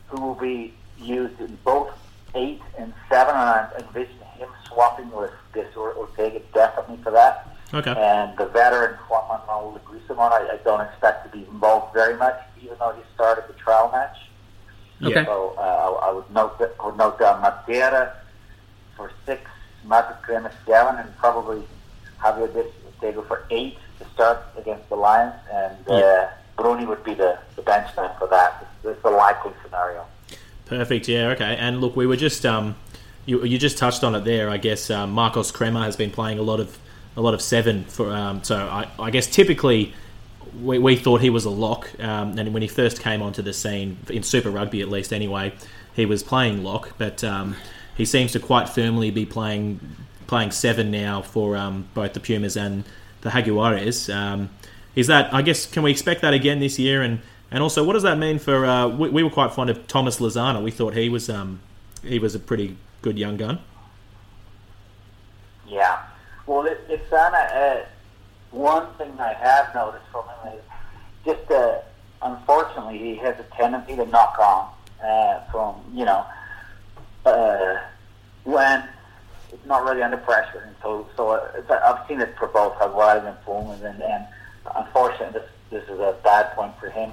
who 0.08 0.22
will 0.22 0.36
be 0.36 0.74
used 1.00 1.40
in 1.40 1.58
both 1.64 1.92
eight 2.36 2.62
and 2.78 2.94
seven, 3.10 3.36
and 3.36 3.50
I 3.50 3.70
envision 3.80 4.16
him 4.38 4.50
swapping 4.68 5.12
with 5.12 5.32
this 5.54 5.76
or 5.76 5.94
Ortega 5.96 6.42
definitely 6.54 7.04
for 7.04 7.12
that. 7.12 7.56
Okay. 7.74 7.92
And 7.92 8.38
the 8.38 8.46
veteran 8.46 8.96
Juan 9.10 9.42
Manuel 9.48 9.80
Leguizamon, 9.86 10.32
I, 10.32 10.54
I 10.54 10.58
don't 10.64 10.82
expect 10.82 11.26
to 11.26 11.38
be 11.38 11.44
involved 11.46 11.94
very 11.94 12.16
much, 12.16 12.40
even 12.64 12.78
though 12.80 12.94
he 12.94 13.04
started 13.14 13.44
the 13.48 13.54
trial 13.54 13.90
match. 13.92 14.18
Okay. 15.04 15.26
So 15.26 15.54
uh, 15.58 15.62
I, 15.62 16.10
I 16.10 16.12
would 16.14 16.30
note 16.32 16.58
that, 16.60 16.74
I 16.80 16.86
would 16.86 16.98
note 16.98 17.20
down 17.20 17.44
Matera 17.44 18.14
for 18.96 19.12
six, 19.26 19.42
Marcos 19.86 20.18
Kremer 20.24 20.52
seven, 20.66 20.96
and 20.96 21.16
probably 21.18 21.62
Javier 22.20 22.66
Diego 23.02 23.22
for 23.24 23.46
eight 23.52 23.78
to 24.00 24.06
start 24.14 24.40
against 24.58 24.88
the 24.90 24.96
Lions, 24.96 25.36
and 25.52 25.90
uh, 25.90 26.28
Bruni 26.56 26.86
would 26.86 27.04
be 27.04 27.14
the, 27.14 27.38
the 27.56 27.62
benchman 27.62 28.18
for 28.18 28.28
that. 28.30 28.66
This 28.82 28.96
is 28.96 29.04
the 29.04 29.10
likely 29.10 29.52
scenario. 29.64 30.06
Perfect. 30.66 31.08
Yeah. 31.08 31.30
Okay. 31.30 31.56
And 31.60 31.80
look, 31.80 31.96
we 31.96 32.08
were 32.08 32.18
just 32.18 32.46
um, 32.46 32.76
you 33.28 33.44
you 33.44 33.60
just 33.60 33.78
touched 33.78 34.04
on 34.04 34.16
it 34.16 34.24
there. 34.24 34.50
I 34.50 34.58
guess 34.58 34.90
um, 34.90 35.12
Marcos 35.12 35.52
Kremer 35.52 35.82
has 35.82 35.96
been 35.96 36.10
playing 36.10 36.40
a 36.40 36.42
lot 36.42 36.60
of 36.60 36.80
a 37.16 37.22
lot 37.22 37.36
of 37.36 37.42
seven 37.42 37.84
for. 37.84 38.12
Um, 38.12 38.44
so 38.44 38.56
I, 38.56 38.90
I 38.98 39.12
guess 39.12 39.28
typically 39.28 39.94
we, 40.60 40.80
we 40.80 40.96
thought 40.96 41.22
he 41.22 41.30
was 41.30 41.46
a 41.46 41.52
lock, 41.52 41.92
um, 42.00 42.40
and 42.40 42.52
when 42.54 42.64
he 42.64 42.68
first 42.68 43.02
came 43.02 43.22
onto 43.22 43.44
the 43.44 43.54
scene 43.54 43.98
in 44.10 44.24
Super 44.24 44.50
Rugby, 44.50 44.82
at 44.82 44.90
least 44.90 45.14
anyway, 45.14 45.54
he 45.94 46.06
was 46.06 46.24
playing 46.24 46.64
lock. 46.64 46.94
But 46.98 47.24
um, 47.24 47.56
he 47.96 48.06
seems 48.06 48.32
to 48.32 48.40
quite 48.40 48.70
firmly 48.70 49.12
be 49.12 49.26
playing 49.26 49.82
playing 50.26 50.52
seven 50.52 50.90
now 50.90 51.22
for 51.22 51.56
um, 51.56 51.88
both 51.94 52.14
the 52.14 52.20
Pumas 52.20 52.58
and 52.58 52.86
the 53.22 53.30
Jaguares. 53.30 54.50
Is 54.96 55.08
that 55.08 55.32
I 55.32 55.44
guess 55.44 55.68
can 55.68 55.84
we 55.84 55.92
expect 55.92 56.22
that 56.22 56.34
again 56.34 56.60
this 56.60 56.80
year? 56.80 57.02
And 57.02 57.20
and 57.52 57.62
also, 57.62 57.84
what 57.84 57.94
does 57.94 58.04
that 58.04 58.18
mean 58.18 58.40
for? 58.40 58.66
Uh, 58.66 58.88
we, 58.88 59.10
we 59.10 59.24
were 59.24 59.30
quite 59.30 59.54
fond 59.54 59.70
of 59.70 59.86
Thomas 59.88 60.20
Lezana. 60.20 60.64
We 60.64 60.72
thought 60.72 60.94
he 60.94 61.10
was 61.10 61.30
he 62.04 62.20
was 62.20 62.34
a 62.34 62.40
pretty 62.40 62.78
good 63.08 63.18
young 63.18 63.38
gun. 63.38 63.58
Yeah. 65.66 66.04
Well, 66.46 66.66
it, 66.66 66.80
it's 66.90 67.12
on 67.14 67.34
a, 67.34 67.38
uh, 67.38 67.86
one 68.52 68.94
thing 68.96 69.14
I 69.18 69.34
have 69.34 69.74
noticed 69.74 70.06
from 70.12 70.26
him 70.28 70.58
is 70.58 70.64
just 71.24 71.50
uh, 71.50 71.80
unfortunately 72.22 72.98
he 72.98 73.16
has 73.16 73.40
a 73.40 73.46
tendency 73.56 73.96
to 73.96 74.06
knock 74.08 74.38
on 74.40 74.74
uh, 75.06 75.42
from 75.52 75.76
you 75.94 76.04
know 76.04 76.26
uh, 77.26 77.76
when 78.44 78.84
it's 79.54 79.66
not 79.66 79.86
really 79.86 80.04
under 80.04 80.18
pressure, 80.18 80.64
and 80.66 80.76
so 80.82 81.08
so 81.16 81.32
uh, 81.32 81.80
I've 81.86 82.06
seen 82.10 82.20
it 82.20 82.36
for 82.38 82.48
both 82.48 82.74
Jaguares 82.76 83.26
and 83.26 83.38
Pumas, 83.46 83.82
and, 83.84 84.02
and 84.02 84.26
unfortunately 84.76 85.40
this 85.40 85.50
this 85.70 85.84
is 85.90 86.00
a 86.00 86.16
bad 86.24 86.54
point 86.56 86.74
for 86.80 86.90
him. 86.90 87.12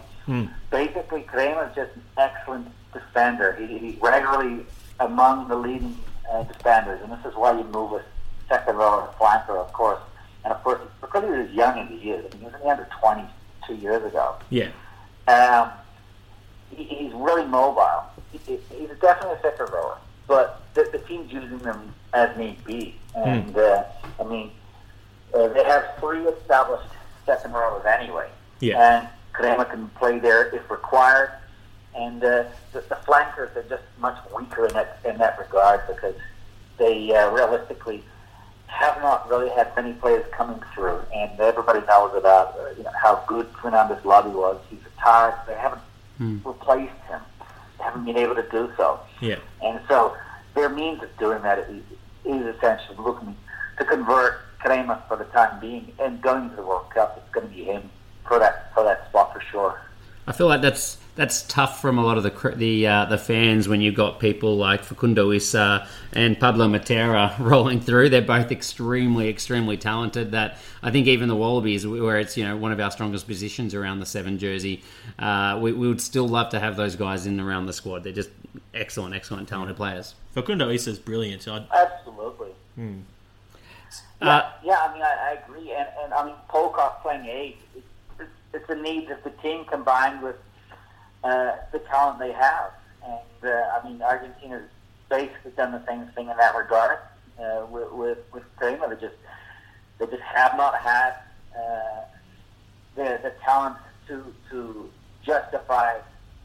Basically, 0.71 1.23
Kremer 1.23 1.69
is 1.69 1.77
just 1.77 1.95
an 1.95 2.03
excellent 2.17 2.69
defender. 2.93 3.53
He, 3.61 3.79
he 3.79 3.99
regularly 4.01 4.65
among 5.01 5.49
the 5.49 5.57
leading 5.57 5.97
uh, 6.31 6.43
defenders, 6.45 7.01
and 7.03 7.13
this 7.13 7.25
is 7.25 7.35
why 7.35 7.57
you 7.57 7.65
move 7.65 7.93
a 7.93 8.05
second 8.49 8.77
row 8.77 9.01
and 9.01 9.09
flanker, 9.19 9.57
of 9.57 9.73
course. 9.73 10.01
And 10.45 10.53
of 10.53 10.63
course, 10.63 10.81
because 11.01 11.25
he 11.25 11.31
was 11.31 11.51
young 11.51 11.79
in 11.79 11.89
the 11.89 12.05
years, 12.05 12.25
I 12.27 12.35
mean, 12.35 12.41
he 12.41 12.45
was 12.47 12.55
only 12.57 12.71
under 12.71 12.89
twenty 13.01 13.25
two 13.67 13.75
years 13.77 14.05
ago. 14.05 14.37
Yeah. 14.51 14.69
Um, 15.27 15.71
he, 16.71 16.85
he's 16.85 17.13
really 17.15 17.47
mobile. 17.47 18.05
He, 18.33 18.39
he's 18.47 18.91
definitely 19.01 19.37
a 19.37 19.41
second 19.43 19.73
rower, 19.73 19.97
but 20.27 20.63
the, 20.75 20.89
the 20.93 20.99
team's 20.99 21.33
using 21.33 21.59
them 21.59 21.95
as 22.13 22.37
need 22.37 22.63
be. 22.65 22.95
And 23.17 23.57
uh, 23.57 23.85
I 24.21 24.25
mean, 24.25 24.51
uh, 25.33 25.49
they 25.49 25.65
have 25.65 25.85
three 25.99 26.25
established 26.27 26.93
second 27.25 27.53
rowers 27.53 27.85
anyway. 27.87 28.29
Yeah. 28.61 28.99
And 28.99 29.09
Kremer 29.33 29.65
can 29.65 29.89
play 29.91 30.19
there 30.19 30.55
if 30.55 30.71
required. 30.71 31.31
And 31.97 32.23
uh, 32.23 32.45
the, 32.73 32.81
the 32.81 32.97
flankers 33.07 33.57
are 33.57 33.63
just 33.69 33.85
much 33.99 34.19
weaker 34.37 34.67
in 34.67 34.75
that 34.75 34.99
in 35.05 35.19
that 35.19 35.39
regard 35.39 35.87
because 35.87 36.17
they 36.79 37.15
uh, 37.15 37.31
realistically 37.31 38.03
have 38.67 39.01
not 39.01 39.29
really 39.31 39.49
had 39.51 39.75
many 39.77 39.93
players 39.95 40.25
coming 40.33 40.61
through, 40.75 41.01
and 41.15 41.39
everybody 41.39 41.81
knows 41.87 42.13
about 42.17 42.59
uh, 42.59 42.71
you 42.77 42.83
know, 42.83 42.91
how 43.01 43.23
good 43.29 43.47
Fernandez 43.63 44.05
Lobbe 44.05 44.33
was. 44.33 44.61
He's 44.69 44.85
retired. 44.85 45.35
They 45.47 45.55
haven't 45.55 45.83
replaced 46.19 46.93
him. 47.09 47.21
They 47.79 47.85
haven't 47.85 48.05
been 48.05 48.17
able 48.17 48.35
to 48.35 48.49
do 48.51 48.73
so. 48.77 48.99
Yeah. 49.21 49.39
And 49.63 49.81
so 49.89 50.17
their 50.55 50.69
means 50.69 51.03
of 51.03 51.17
doing 51.19 51.43
that 51.43 51.59
is, 51.61 51.83
is 52.25 52.55
essentially 52.57 52.97
looking 52.99 53.37
to 53.79 53.85
convert 53.85 54.41
Kremer 54.59 55.01
for 55.07 55.17
the 55.17 55.25
time 55.25 55.61
being, 55.61 55.93
and 56.01 56.21
going 56.23 56.51
to 56.51 56.57
the 56.57 56.63
World 56.63 56.91
Cup, 56.91 57.17
it's 57.17 57.33
going 57.33 57.49
to 57.49 57.55
be 57.55 57.65
him 57.65 57.91
for 58.27 58.39
that 58.39 58.73
for 58.75 58.83
that 58.83 59.09
spot 59.09 59.33
for 59.33 59.41
sure. 59.41 59.81
I 60.27 60.33
feel 60.33 60.49
like 60.49 60.63
that's 60.63 60.97
that's 61.17 61.43
tough 61.43 61.81
from 61.81 61.99
a 61.99 62.05
lot 62.05 62.19
of 62.19 62.25
the 62.25 62.55
the 62.57 62.87
uh, 62.87 63.05
the 63.05 63.19
fans 63.19 63.69
when 63.69 63.81
you've 63.81 63.95
got 63.95 64.19
people 64.19 64.57
like 64.57 64.83
Facundo 64.83 65.33
Isa 65.33 65.87
and 66.13 66.39
Pablo 66.39 66.67
Matera 66.67 67.39
rolling 67.39 67.81
through. 67.81 68.09
They're 68.09 68.23
both 68.23 68.51
extremely 68.51 69.29
extremely 69.29 69.77
talented. 69.77 70.33
That 70.33 70.59
I 70.83 70.91
think 70.91 71.07
even 71.07 71.29
the 71.29 71.37
Wallabies, 71.37 71.87
where 71.87 72.19
it's 72.19 72.37
you 72.37 72.45
know 72.45 72.57
one 72.57 72.73
of 72.73 72.81
our 72.81 72.91
strongest 72.91 73.29
positions 73.29 73.75
around 73.75 74.01
the 74.01 74.07
seven 74.07 74.39
jersey, 74.39 74.83
uh, 75.19 75.59
we, 75.61 75.73
we 75.73 75.87
would 75.87 76.01
still 76.01 76.27
love 76.27 76.51
to 76.51 76.59
have 76.59 76.77
those 76.77 76.97
guys 76.97 77.27
in 77.27 77.39
around 77.39 77.67
the 77.67 77.73
squad. 77.73 78.03
They're 78.03 78.13
just 78.13 78.31
excellent, 78.75 79.15
excellent, 79.15 79.49
talented 79.49 79.77
players. 79.77 80.15
Facundo 80.33 80.69
is 80.69 80.99
brilliant. 80.99 81.47
I, 81.47 81.65
Absolutely. 81.73 82.51
Yeah, 84.21 84.29
Uh, 84.29 84.51
yeah, 84.65 84.79
I 84.81 84.93
mean, 84.93 85.03
I, 85.03 85.31
I 85.31 85.45
agree, 85.45 85.73
and, 85.73 85.89
and 86.03 86.15
I 86.15 86.27
mean, 86.27 86.35
Polkoff 86.49 87.03
playing 87.03 87.27
eight, 87.27 87.59
it's, 87.77 87.87
it's, 88.19 88.31
it's 88.55 88.71
a 88.71 88.75
need 88.75 89.11
of 89.11 89.23
the 89.23 89.31
team 89.31 89.65
combined 89.65 90.23
with 90.23 90.37
uh, 91.25 91.57
the 91.73 91.79
talent 91.81 92.19
they 92.19 92.33
have, 92.33 92.71
and 93.03 93.51
uh, 93.51 93.81
I 93.81 93.89
mean, 93.89 94.01
Argentina's 94.03 94.69
basically 95.09 95.53
done 95.53 95.73
the 95.73 95.85
same 95.87 96.07
thing 96.15 96.29
in 96.29 96.37
that 96.37 96.55
regard 96.55 96.99
uh, 97.41 97.67
with 97.71 97.91
with 97.93 98.19
with. 98.33 98.43
They 98.61 98.77
just 99.01 99.17
they 99.99 100.07
just 100.07 100.23
have 100.23 100.57
not 100.57 100.79
had 100.79 101.15
uh, 101.57 102.03
the 102.95 103.19
the 103.23 103.33
talent 103.43 103.77
to 104.09 104.23
to 104.51 104.91
justify 105.25 105.97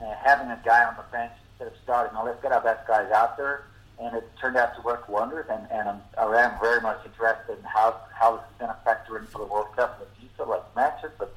uh, 0.01 0.15
having 0.23 0.47
a 0.47 0.59
guy 0.65 0.85
on 0.85 0.95
the 0.95 1.03
bench 1.11 1.33
instead 1.51 1.67
of 1.67 1.73
starting. 1.83 2.13
Now 2.13 2.25
let's 2.25 2.41
get 2.41 2.51
our 2.51 2.61
best 2.61 2.87
guys 2.87 3.11
out 3.11 3.37
there, 3.37 3.65
and 3.99 4.15
it 4.15 4.29
turned 4.39 4.55
out 4.57 4.75
to 4.75 4.81
work 4.81 5.09
wonders. 5.09 5.45
And, 5.51 5.67
and 5.71 5.89
I'm, 5.89 6.01
I 6.17 6.23
am 6.41 6.59
very 6.61 6.81
much 6.81 6.99
interested 7.05 7.57
in 7.57 7.63
how 7.63 7.97
how 8.13 8.37
this 8.37 8.45
is 8.45 8.59
going 8.59 8.71
to 8.71 8.77
factor 8.85 9.17
in 9.17 9.25
for 9.27 9.39
the 9.39 9.45
World 9.45 9.75
Cup 9.75 9.99
in 9.99 10.07
the 10.07 10.27
future, 10.27 10.49
like 10.49 10.63
matches. 10.75 11.11
But 11.17 11.35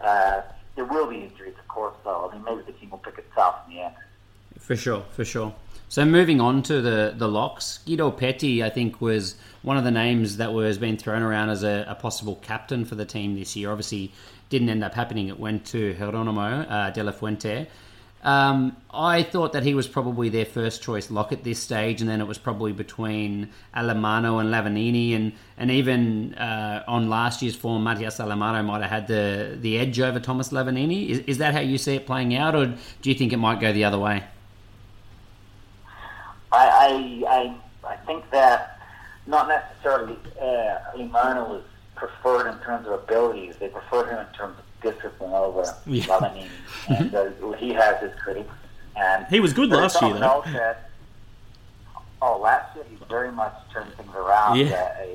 uh, 0.00 0.42
there 0.76 0.84
will 0.84 1.06
be 1.06 1.16
injuries, 1.16 1.54
of 1.58 1.68
course. 1.68 1.94
Though 2.04 2.28
I 2.30 2.34
mean, 2.34 2.44
maybe 2.44 2.62
the 2.62 2.72
team 2.72 2.90
will 2.90 2.98
pick 2.98 3.18
itself 3.18 3.56
in 3.68 3.74
the 3.74 3.82
end. 3.82 3.94
For 4.58 4.76
sure, 4.76 5.04
for 5.10 5.24
sure. 5.24 5.54
So 5.88 6.04
moving 6.04 6.40
on 6.40 6.62
to 6.64 6.80
the 6.80 7.14
the 7.16 7.28
locks, 7.28 7.80
Guido 7.84 8.10
Petti, 8.10 8.62
I 8.62 8.70
think, 8.70 9.00
was 9.00 9.36
one 9.62 9.76
of 9.76 9.84
the 9.84 9.90
names 9.90 10.36
that 10.36 10.52
was 10.52 10.78
being 10.78 10.96
thrown 10.96 11.22
around 11.22 11.50
as 11.50 11.64
a, 11.64 11.84
a 11.88 11.94
possible 11.94 12.36
captain 12.36 12.84
for 12.84 12.94
the 12.94 13.04
team 13.04 13.34
this 13.34 13.56
year. 13.56 13.70
Obviously, 13.70 14.12
didn't 14.48 14.68
end 14.68 14.84
up 14.84 14.94
happening. 14.94 15.28
It 15.28 15.38
went 15.38 15.64
to 15.66 15.94
Geronimo 15.94 16.62
uh, 16.62 16.90
de 16.90 17.02
la 17.02 17.12
Fuente. 17.12 17.66
Um, 18.22 18.76
I 18.92 19.22
thought 19.22 19.54
that 19.54 19.62
he 19.62 19.72
was 19.72 19.88
probably 19.88 20.28
their 20.28 20.44
first 20.44 20.82
choice 20.82 21.10
lock 21.10 21.32
at 21.32 21.42
this 21.42 21.58
stage, 21.58 22.02
and 22.02 22.10
then 22.10 22.20
it 22.20 22.26
was 22.26 22.36
probably 22.36 22.72
between 22.72 23.48
Alemanno 23.74 24.40
and 24.40 24.52
Lavanini, 24.52 25.16
and 25.16 25.32
and 25.56 25.70
even 25.70 26.34
uh, 26.34 26.84
on 26.86 27.08
last 27.08 27.40
year's 27.40 27.56
form, 27.56 27.82
Matias 27.82 28.18
Alemanno 28.18 28.62
might 28.64 28.82
have 28.82 28.90
had 28.90 29.06
the 29.08 29.56
the 29.58 29.78
edge 29.78 29.98
over 30.00 30.20
Thomas 30.20 30.50
Lavanini. 30.50 31.08
Is, 31.08 31.18
is 31.20 31.38
that 31.38 31.54
how 31.54 31.60
you 31.60 31.78
see 31.78 31.94
it 31.94 32.06
playing 32.06 32.34
out, 32.34 32.54
or 32.54 32.66
do 32.66 33.10
you 33.10 33.14
think 33.14 33.32
it 33.32 33.38
might 33.38 33.58
go 33.58 33.72
the 33.72 33.84
other 33.84 33.98
way? 33.98 34.22
I, 36.52 36.66
I, 36.66 37.56
I, 37.84 37.88
I 37.88 37.96
think 38.06 38.28
that 38.32 38.80
not 39.26 39.48
necessarily 39.48 40.18
uh, 40.40 40.78
was 40.96 41.62
preferred 41.94 42.50
in 42.50 42.58
terms 42.60 42.86
of 42.86 42.94
abilities. 42.94 43.54
They 43.60 43.68
preferred 43.68 44.08
him 44.08 44.18
in 44.18 44.34
terms 44.34 44.58
of 44.58 44.64
discipline 44.82 45.32
over 45.32 45.64
Yeah. 45.86 46.32
And 46.88 47.14
uh, 47.44 47.52
he 47.52 47.72
has 47.72 48.00
his 48.00 48.12
critics. 48.22 48.50
And 48.96 49.26
He 49.28 49.40
was 49.40 49.52
good 49.52 49.70
last 49.70 50.00
year, 50.02 50.14
though. 50.14 50.42
that- 50.46 50.90
oh, 52.22 52.38
last 52.38 52.74
year 52.76 52.84
he 52.90 52.96
very 53.08 53.32
much 53.32 53.54
turned 53.72 53.92
things 53.94 54.14
around. 54.14 54.58
Yeah. 54.58 54.94
Uh, 55.00 55.06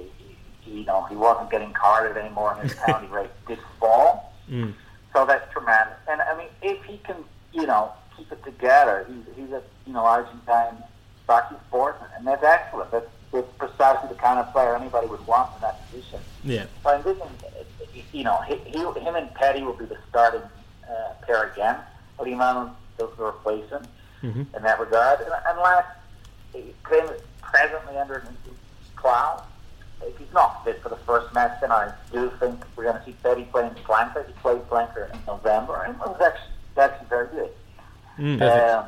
he, 0.64 0.80
you 0.80 0.86
know, 0.86 1.04
he 1.04 1.16
wasn't 1.16 1.50
getting 1.52 1.72
carded 1.74 2.18
anymore, 2.18 2.54
and 2.54 2.64
his 2.70 2.74
penalty 2.80 3.08
rate 3.08 3.30
did 3.48 3.60
fall. 3.80 4.34
Mm. 4.50 4.74
So 5.14 5.26
that's 5.26 5.52
tremendous. 5.54 5.98
And 6.10 6.22
I 6.22 6.36
mean, 6.38 6.48
if 6.62 6.84
he 6.86 6.98
can, 7.00 7.18
you 7.54 7.68
know, 7.68 7.92
keep 8.18 8.32
it 8.32 8.44
together, 8.44 9.06
he's, 9.08 9.36
he's 9.36 9.52
a, 9.54 9.62
you 9.86 9.94
know, 9.94 10.04
Argentine 10.06 10.78
hockey 11.30 11.56
sportsman, 11.68 12.10
and 12.18 12.26
that's 12.26 12.44
excellent. 12.44 12.92
That's, 12.92 13.08
that's 13.32 13.48
precisely 13.58 14.10
the 14.10 14.16
kind 14.16 14.40
of 14.40 14.52
player 14.52 14.76
anybody 14.76 15.08
would 15.08 15.26
want 15.28 15.54
in 15.56 15.62
that 15.62 15.86
position. 15.92 16.20
yeah. 16.44 16.66
So 16.84 16.90
I 16.90 16.96
envision, 16.98 17.22
uh, 17.22 17.64
you 18.12 18.24
know, 18.24 18.42
he, 18.48 18.56
he, 18.66 18.80
him 18.80 19.16
and 19.16 19.30
Petti 19.34 19.66
will 19.66 19.74
be 19.74 19.86
the 19.86 19.98
starting 20.10 20.42
uh, 20.90 21.14
pair 21.26 21.52
again. 21.52 21.78
Limano 22.20 22.74
will 22.98 23.12
replace 23.18 23.70
him 23.70 23.86
in 24.56 24.64
that 24.64 24.80
regard. 24.80 25.20
And, 25.22 25.32
unless 25.48 25.86
Crane 26.84 27.06
is 27.06 27.22
presently 27.42 27.98
under 27.98 28.24
cloud, 28.96 29.44
if 30.02 30.18
he's 30.18 30.34
not 30.34 30.64
fit 30.64 30.82
for 30.82 30.90
the 30.90 30.98
first 30.98 31.34
match, 31.34 31.60
then 31.62 31.72
I 31.72 31.94
do 32.12 32.32
think 32.40 32.64
we're 32.76 32.84
going 32.84 32.98
to 32.98 33.06
see 33.06 33.16
Petti 33.24 33.50
playing 33.52 33.72
flanker. 33.86 34.26
He 34.26 34.34
played 34.34 34.62
flanker 34.70 35.14
in 35.14 35.20
November, 35.28 35.84
and 35.84 35.96
it 35.96 36.00
was 36.00 36.22
actually, 36.22 36.54
actually 36.78 37.08
very 37.08 37.28
good. 37.28 37.50
Mm. 38.18 38.42
Um, 38.42 38.86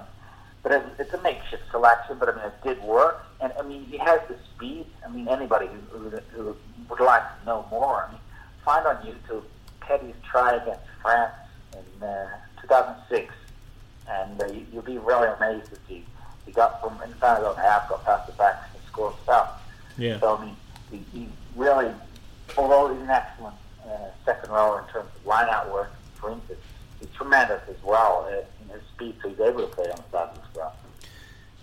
but 0.64 0.72
it, 0.72 0.84
it's 1.00 1.14
a 1.14 1.22
makeshift 1.22 1.64
selection, 1.72 2.18
but 2.20 2.30
I 2.30 2.36
mean, 2.36 2.46
it 2.46 2.64
did 2.64 2.84
work. 2.84 3.26
And 3.40 3.54
I 3.60 3.62
mean, 3.64 3.86
he 3.86 3.98
has 3.98 4.20
the 4.28 4.36
speed. 4.56 4.86
I 5.06 5.10
mean, 5.10 5.28
anybody 5.28 5.68
who, 5.92 5.98
who, 5.98 6.18
who 6.32 6.56
would 6.90 7.00
like 7.00 7.24
to 7.40 7.46
know 7.46 7.66
more, 7.70 8.06
I 8.08 8.12
mean, 8.12 8.22
find 8.68 8.86
on 8.86 8.98
YouTube 8.98 9.44
Teddy's 9.88 10.14
try 10.30 10.56
against 10.56 10.84
France 11.02 11.34
in 11.72 12.04
uh, 12.04 12.28
2006, 12.62 13.34
and 14.10 14.42
uh, 14.42 14.46
you, 14.48 14.66
you'll 14.74 14.82
be 14.82 14.98
really 14.98 15.30
amazed 15.30 15.70
to 15.70 15.78
see 15.88 16.04
he 16.46 16.52
got 16.52 16.82
from 16.82 17.02
inside 17.02 17.44
of 17.44 17.56
half, 17.56 17.88
got 17.88 18.04
past 18.04 18.28
the 18.28 18.34
back, 18.34 18.70
and 18.74 18.84
scored 18.84 19.14
stuff. 19.24 19.64
Yeah. 19.98 20.20
So 20.20 20.36
I 20.36 20.46
mean, 20.46 20.56
he, 20.92 20.98
he 21.14 21.30
really, 21.56 21.90
although 22.58 22.94
he's 22.94 23.02
an 23.02 23.10
excellent 23.10 23.56
uh, 23.86 24.10
second 24.26 24.52
rower 24.52 24.82
in 24.82 24.94
terms 24.94 25.10
of 25.16 25.26
line-out 25.26 25.72
work, 25.72 25.94
for 26.16 26.32
instance, 26.32 26.60
he's 27.00 27.10
tremendous 27.16 27.62
as 27.70 27.82
well 27.84 28.28
uh, 28.30 28.64
in 28.64 28.70
his 28.70 28.82
speed, 28.94 29.16
so 29.22 29.30
he's 29.30 29.40
able 29.40 29.62
to 29.62 29.68
play 29.68 29.86
on 29.86 29.96
the 29.96 30.12
side 30.12 30.30
as 30.34 30.56
well. 30.56 30.76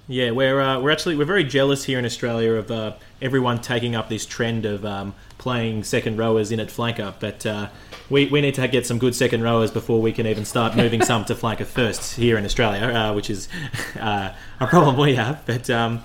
Yeah, 0.06 0.30
we're 0.30 0.60
uh, 0.60 0.80
we're 0.80 0.90
actually 0.90 1.16
we're 1.16 1.24
very 1.26 1.44
jealous 1.44 1.84
here 1.84 1.98
in 1.98 2.06
Australia 2.06 2.52
of 2.52 2.70
uh, 2.70 2.92
everyone 3.20 3.60
taking 3.60 3.94
up 3.94 4.08
this 4.08 4.24
trend 4.24 4.64
of 4.64 4.84
um, 4.84 5.14
playing 5.44 5.84
second 5.84 6.16
rowers 6.16 6.50
in 6.50 6.58
at 6.58 6.68
flanker, 6.68 7.12
but 7.20 7.44
uh, 7.44 7.68
we, 8.08 8.24
we 8.28 8.40
need 8.40 8.54
to 8.54 8.66
get 8.66 8.86
some 8.86 8.98
good 8.98 9.14
second 9.14 9.42
rowers 9.42 9.70
before 9.70 10.00
we 10.00 10.10
can 10.10 10.26
even 10.26 10.46
start 10.46 10.74
moving 10.74 11.02
some 11.02 11.22
to 11.26 11.34
flanker 11.34 11.66
first 11.66 12.16
here 12.16 12.38
in 12.38 12.46
Australia, 12.46 12.86
uh, 12.86 13.12
which 13.12 13.28
is 13.28 13.46
uh, 14.00 14.32
a 14.58 14.66
problem 14.66 14.96
we 14.96 15.16
have. 15.16 15.44
But 15.44 15.68
um, 15.68 16.02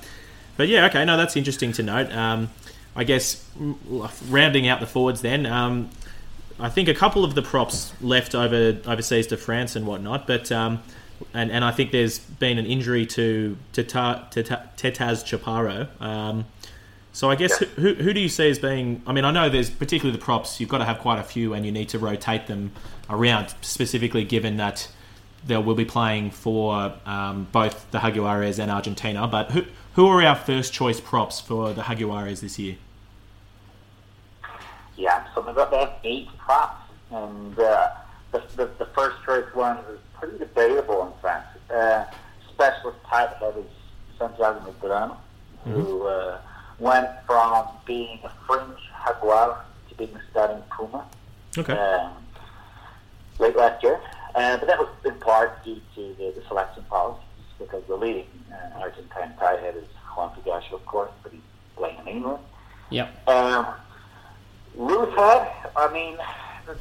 but 0.58 0.68
yeah, 0.68 0.88
okay, 0.88 1.06
no, 1.06 1.16
that's 1.16 1.38
interesting 1.38 1.72
to 1.72 1.84
note. 1.84 2.12
Um, 2.12 2.50
I 2.98 3.06
guess 3.06 3.46
rounding 4.28 4.68
out 4.68 4.82
the 4.82 4.88
forwards 4.88 5.22
then. 5.22 5.46
Um, 5.46 5.90
I 6.60 6.68
think 6.68 6.90
a 6.90 6.94
couple 6.94 7.24
of 7.24 7.34
the 7.34 7.42
props 7.42 7.94
left 8.02 8.36
over 8.36 8.78
overseas 8.86 9.28
to 9.28 9.38
France 9.38 9.78
and 9.78 9.88
whatnot, 9.88 10.28
but 10.28 10.52
um, 10.52 10.84
and 11.34 11.50
and 11.50 11.64
I 11.64 11.72
think 11.72 11.94
there's 11.94 12.20
been 12.20 12.58
an 12.58 12.66
injury 12.66 13.06
to 13.06 13.58
to, 13.72 13.86
Ta, 13.86 14.28
to 14.32 14.44
Ta, 14.44 14.64
Chaparro. 14.76 15.88
Um, 16.02 16.46
so 17.20 17.30
I 17.30 17.36
guess 17.36 17.60
Yeah. 17.60 17.68
who, 17.76 17.96
who 17.96 18.14
do 18.14 18.22
you 18.22 18.30
see 18.30 18.50
as 18.50 18.60
being? 18.60 19.02
I 19.06 19.12
mean, 19.12 19.26
I 19.26 19.32
know 19.32 19.50
there's 19.50 19.70
particularly 19.70 20.18
the 20.18 20.24
props. 20.24 20.62
You've 20.62 20.70
got 20.70 20.78
to 20.78 20.86
have 20.86 21.00
quite 21.00 21.20
a 21.20 21.24
few, 21.24 21.54
and 21.54 21.66
you 21.66 21.72
need 21.72 21.90
to 21.90 22.00
rotate 22.00 22.48
them 22.48 22.72
around. 23.10 23.54
Specifically, 23.60 24.24
given 24.24 24.56
that 24.56 24.88
they 25.46 25.58
will 25.58 25.76
be 25.76 25.84
playing 25.84 26.32
for 26.32 26.94
um, 27.06 27.50
both 27.52 27.92
the 27.92 28.00
Jaguares 28.00 28.58
and 28.58 28.72
Argentina. 28.72 29.28
But 29.28 29.52
who 29.52 29.66
who 29.96 30.08
are 30.08 30.24
our 30.24 30.36
first 30.36 30.72
choice 30.72 31.02
props 31.02 31.42
for 31.42 31.74
the 31.74 31.82
Jaguares 31.82 32.40
this 32.40 32.58
year? 32.58 32.78
Yeah, 34.96 35.26
so 35.36 35.42
they've 35.42 35.54
got 35.54 35.72
they 35.72 35.80
have 35.80 35.94
eight 36.06 36.30
props, 36.38 36.90
and 37.12 37.60
uh, 37.60 37.90
the, 38.32 38.44
the 38.56 38.70
the 38.80 38.86
first 38.96 39.18
choice 39.26 39.44
one 39.54 39.78
is 39.92 40.00
pretty 40.18 40.38
debatable 40.38 41.08
in 41.08 41.12
France. 41.20 41.48
Uh, 41.70 42.06
specialist 42.54 43.00
type 43.10 43.38
that 43.42 43.58
is 43.58 43.66
Santiago 44.18 44.74
Medrano, 44.82 45.18
who 45.66 46.04
uh, 46.04 46.40
went 46.80 47.10
from 47.26 47.68
being 47.86 48.20
a 48.24 48.30
fringe 48.46 48.80
Jaguar 49.06 49.66
to 49.90 49.96
being 49.96 50.16
a 50.16 50.22
starting 50.32 50.64
Puma 50.70 51.06
Okay. 51.58 51.74
um, 51.74 52.14
late 53.40 53.56
last 53.56 53.84
year. 53.84 54.00
Uh, 54.36 54.58
but 54.58 54.68
that 54.68 54.78
was 54.78 54.90
in 55.06 55.16
part 55.16 55.64
due 55.66 55.82
to 55.96 56.16
the, 56.18 56.34
the 56.36 56.44
selection 56.48 56.84
policies, 56.90 57.24
because 57.58 57.84
the 57.88 57.96
leading 57.96 58.28
uh, 58.52 58.80
Argentine 58.80 59.34
tight 59.40 59.60
head 59.60 59.76
is 59.76 59.86
Juan 60.16 60.32
Figallo, 60.36 60.74
of 60.74 60.86
course, 60.86 61.12
but 61.24 61.32
he's 61.32 61.42
playing 61.76 61.98
in 62.02 62.08
England. 62.08 62.40
Yep. 62.92 63.28
Um, 63.28 63.66
loose 64.76 65.14
head, 65.16 65.52
I 65.76 65.92
mean, 65.92 66.18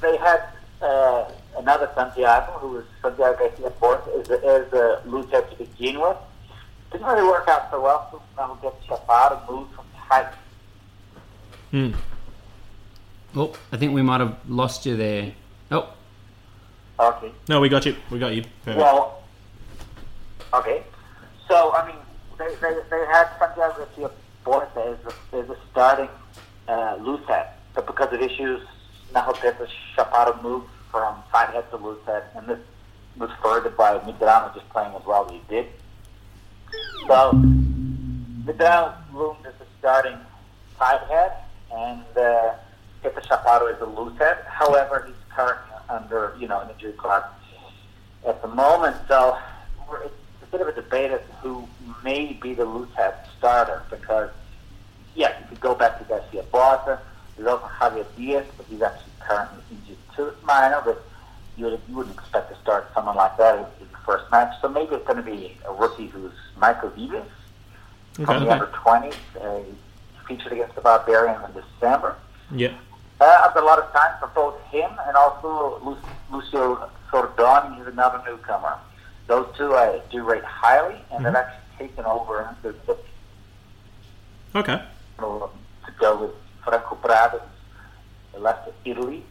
they 0.01 0.17
had 0.19 0.43
uh, 0.83 1.31
another 1.57 1.91
Santiago, 1.95 2.53
who 2.59 2.69
was 2.69 2.85
Santiago 3.03 3.39
Garcia 3.39 3.71
Botta, 3.81 4.21
is, 4.21 4.29
is 4.29 4.73
a 4.73 5.03
loose 5.07 5.31
to 5.31 5.57
begin 5.59 6.01
with. 6.01 6.17
Didn't 6.93 7.07
really 7.07 7.25
work 7.29 7.49
out 7.49 7.71
so 7.71 7.81
well, 7.83 8.09
so 8.11 8.23
now 8.37 8.53
we 8.55 8.69
get 8.69 8.81
Chaparro 8.87 9.51
moved 9.51 9.75
from 9.75 9.85
tight. 10.09 10.33
Hmm. 11.71 11.91
Oh, 13.37 13.55
I 13.73 13.77
think 13.77 13.93
we 13.93 14.03
might 14.03 14.21
have 14.21 14.37
lost 14.49 14.87
you 14.87 14.97
there. 14.97 15.33
Oh, 15.71 15.93
Okay. 17.01 17.31
No, 17.49 17.61
we 17.61 17.69
got 17.69 17.87
you. 17.87 17.95
We 18.11 18.19
got 18.19 18.35
you. 18.35 18.43
Perfect. 18.65 18.79
Well, 18.79 19.23
okay. 20.53 20.83
So, 21.47 21.73
I 21.73 21.87
mean, 21.87 21.97
they, 22.39 22.49
they, 22.57 22.75
they 22.91 23.07
had 23.07 23.29
Santiago 23.39 23.87
Garcia 23.87 24.11
Botta 24.45 24.95
as 24.95 24.99
a, 25.33 25.37
as 25.37 25.49
a 25.51 25.57
starting 25.71 26.09
uh, 26.67 26.97
loose 27.01 27.25
head, 27.29 27.51
but 27.75 27.87
because 27.87 28.13
of 28.13 28.21
issues, 28.21 28.63
now 29.15 29.31
Pepe 29.33 29.65
Chaparro 29.97 30.43
moved 30.43 30.67
from 30.91 31.23
tight 31.31 31.51
head 31.51 31.71
to 31.71 31.77
loose 31.77 32.05
head, 32.05 32.25
and 32.35 32.49
this 32.49 32.59
was 33.17 33.31
furthered 33.43 33.77
by 33.77 33.99
Medrano 34.01 34.53
just 34.55 34.69
playing 34.71 34.93
as 34.95 35.05
well 35.07 35.25
as 35.27 35.31
he 35.31 35.41
did. 35.49 35.67
So, 37.07 37.33
Medrano 38.45 38.95
loomed 39.15 39.47
as 39.47 39.55
a 39.58 39.58
starting 39.79 40.19
tight 40.79 41.01
head, 41.09 41.33
and 41.75 42.05
uh, 42.17 42.55
Pepe 43.03 43.21
Chaparro 43.23 43.75
is 43.75 43.81
a 43.81 43.87
loose 43.87 44.17
head. 44.19 44.39
However, 44.47 45.05
he's 45.07 45.17
currently 45.35 45.77
under, 45.89 46.37
you 46.39 46.49
know, 46.49 46.61
an 46.61 46.71
injury 46.71 46.93
clock 46.93 47.35
at 48.27 48.41
the 48.43 48.49
moment. 48.49 48.97
So 49.07 49.39
it's 50.05 50.15
a 50.43 50.47
bit 50.47 50.61
of 50.61 50.69
a 50.69 50.73
debate 50.73 51.11
as 51.11 51.21
to 51.21 51.33
who 51.43 51.69
may 52.03 52.33
be 52.33 52.55
the 52.55 52.65
loose 52.65 52.93
head 52.95 53.15
starter 53.39 53.83
because, 53.91 54.31
yeah, 55.15 55.39
you 55.41 55.47
could 55.49 55.61
go 55.61 55.75
back 55.75 55.99
to 55.99 56.05
Garcia 56.05 56.43
Botta. 56.45 57.01
Also 57.39 57.59
Javier 57.81 58.05
Diaz, 58.17 58.45
but 58.57 58.67
he's 58.67 58.83
actually 58.83 59.13
currently 59.21 59.63
injured 59.71 59.97
too. 60.17 60.27
It's 60.27 60.43
minor, 60.45 60.83
but 60.85 61.01
you, 61.57 61.67
would, 61.67 61.81
you 61.89 61.95
wouldn't 61.95 62.17
expect 62.17 62.53
to 62.53 62.61
start 62.61 62.91
someone 62.93 63.15
like 63.15 63.37
that 63.37 63.59
in, 63.59 63.65
in 63.81 63.93
the 63.93 63.99
first 64.05 64.29
match. 64.33 64.61
So 64.61 64.69
maybe 64.69 64.97
it's 64.97 65.07
going 65.07 65.19
to 65.19 65.23
be 65.23 65.57
a 65.65 65.73
rookie 65.73 66.09
who's 66.09 66.33
Mayco 66.59 66.93
Vivas 66.97 67.29
from 68.25 68.45
the 68.45 68.51
under 68.51 68.67
20s. 68.67 69.15
Uh, 69.41 69.61
featured 70.27 70.53
against 70.53 70.75
the 70.75 70.81
Barbarians 70.83 71.43
in 71.49 71.63
December. 71.63 72.15
Yeah. 72.53 72.75
Uh, 73.21 73.43
I've 73.45 73.55
got 73.55 73.63
a 73.63 73.67
lot 73.67 73.79
of 73.79 73.91
time 73.93 74.13
for 74.21 74.27
both 74.29 74.61
him 74.67 74.91
and 75.07 75.17
also 75.17 75.81
Lu- 75.83 75.97
Lucio 76.37 76.91
Sordoni. 77.11 77.79
He's 77.79 77.87
another 77.87 78.21
newcomer. 78.27 78.77
Those 79.27 79.47
two 79.57 79.75
I 79.75 80.01
do 80.11 80.23
rate 80.25 80.45
highly, 80.45 80.97
and 81.11 81.25
they've 81.25 81.35
actually 81.35 81.89
taken 81.89 82.05
over 82.05 82.55
the, 82.63 82.75
the 82.87 82.97
Okay. 84.55 84.83
to 85.19 85.49
go 85.99 86.17
with 86.21 86.31
Franco 86.65 86.95
Prado, 86.97 87.41
who 88.33 88.41
left 88.41 88.67
to 88.69 88.73
Italy. 88.91 89.25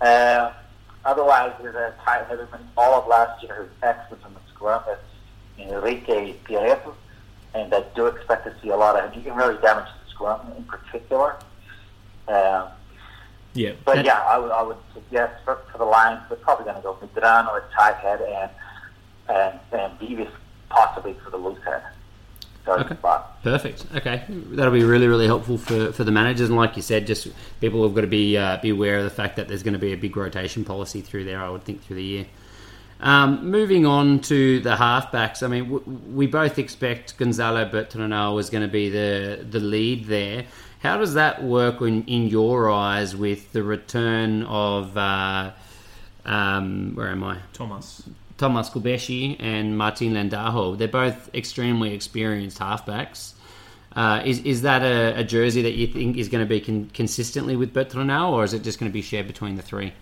Uh, 0.00 0.52
otherwise, 1.04 1.52
there's 1.62 1.74
a 1.74 1.94
tight 2.04 2.28
headerman 2.28 2.60
all 2.76 3.00
of 3.00 3.06
last 3.08 3.42
year 3.42 3.54
who's 3.54 3.68
excellent 3.82 4.22
in 4.26 4.34
the 4.34 4.40
scrum. 4.54 4.82
That's 4.86 5.00
Enrique 5.58 6.34
Pieretto, 6.44 6.94
and 7.54 7.72
I 7.74 7.84
do 7.94 8.06
expect 8.06 8.44
to 8.46 8.54
see 8.62 8.68
a 8.70 8.76
lot 8.76 8.96
of 8.96 9.04
him. 9.12 9.12
He 9.20 9.28
can 9.28 9.36
really 9.36 9.60
damage 9.60 9.86
the 10.04 10.10
scrum 10.10 10.40
in 10.56 10.64
particular. 10.64 11.36
Um, 12.28 12.68
Yeah. 13.54 13.72
but 13.84 13.98
And- 13.98 14.06
yeah, 14.06 14.20
I 14.20 14.38
would, 14.38 14.50
I 14.52 14.62
would 14.62 14.76
suggest 14.94 15.34
for, 15.44 15.58
for 15.72 15.78
the 15.78 15.84
Lions, 15.84 16.20
they're 16.28 16.38
probably 16.38 16.64
going 16.66 16.76
to 16.76 16.82
go 16.82 16.94
Medrano 16.94 17.56
at 17.56 17.70
tight 17.72 17.96
head 17.96 18.20
and 18.22 18.50
and 19.28 19.60
and 19.72 19.98
Beavis 20.00 20.28
possibly 20.68 21.14
for 21.24 21.30
the 21.30 21.36
loose 21.36 21.62
head. 21.64 21.82
Starting 22.62 22.86
Okay. 22.86 22.94
spot. 22.96 23.42
perfect. 23.42 23.86
Okay, 23.96 24.22
that'll 24.28 24.72
be 24.72 24.84
really, 24.84 25.06
really 25.08 25.26
helpful 25.26 25.56
for, 25.56 25.92
for 25.92 26.04
the 26.04 26.10
managers. 26.10 26.48
And 26.48 26.58
like 26.58 26.76
you 26.76 26.82
said, 26.82 27.06
just 27.06 27.26
people 27.60 27.82
have 27.84 27.94
got 27.94 28.02
to 28.02 28.06
be 28.06 28.36
uh, 28.36 28.58
be 28.58 28.70
aware 28.70 28.98
of 28.98 29.04
the 29.04 29.10
fact 29.10 29.36
that 29.36 29.48
there's 29.48 29.62
going 29.62 29.72
to 29.72 29.78
be 29.80 29.92
a 29.92 29.96
big 29.96 30.16
rotation 30.16 30.64
policy 30.64 31.00
through 31.00 31.24
there. 31.24 31.40
I 31.42 31.48
would 31.48 31.64
think 31.64 31.82
through 31.82 31.96
the 31.96 32.04
year. 32.04 32.26
Um, 33.02 33.50
moving 33.50 33.86
on 33.86 34.20
to 34.22 34.60
the 34.60 34.76
halfbacks, 34.76 35.42
I 35.42 35.46
mean, 35.46 35.70
w- 35.70 36.00
we 36.12 36.26
both 36.26 36.58
expect 36.58 37.16
Gonzalo 37.16 37.64
Bertranou 37.64 38.38
is 38.38 38.50
going 38.50 38.62
to 38.62 38.68
be 38.68 38.90
the 38.90 39.44
the 39.48 39.60
lead 39.60 40.04
there. 40.04 40.44
How 40.80 40.98
does 40.98 41.14
that 41.14 41.42
work 41.42 41.80
in, 41.80 42.04
in 42.04 42.28
your 42.28 42.70
eyes 42.70 43.16
with 43.16 43.52
the 43.52 43.62
return 43.62 44.42
of 44.44 44.96
uh, 44.96 45.52
um, 46.24 46.94
where 46.94 47.08
am 47.08 47.24
I? 47.24 47.38
Thomas. 47.52 48.02
Thomas 48.36 48.70
Cubelli 48.70 49.36
and 49.38 49.76
Martin 49.76 50.14
Landajo. 50.14 50.76
They're 50.76 50.88
both 50.88 51.34
extremely 51.34 51.92
experienced 51.94 52.58
halfbacks. 52.58 53.34
Uh, 53.94 54.22
is 54.24 54.38
is 54.40 54.62
that 54.62 54.82
a, 54.82 55.20
a 55.20 55.24
jersey 55.24 55.62
that 55.62 55.72
you 55.72 55.86
think 55.86 56.16
is 56.16 56.28
going 56.28 56.44
to 56.44 56.48
be 56.48 56.60
con- 56.60 56.90
consistently 56.94 57.56
with 57.56 57.74
Bertranou, 57.74 58.30
or 58.30 58.44
is 58.44 58.52
it 58.52 58.62
just 58.62 58.78
going 58.78 58.90
to 58.90 58.92
be 58.92 59.02
shared 59.02 59.26
between 59.26 59.56
the 59.56 59.62
three? 59.62 59.92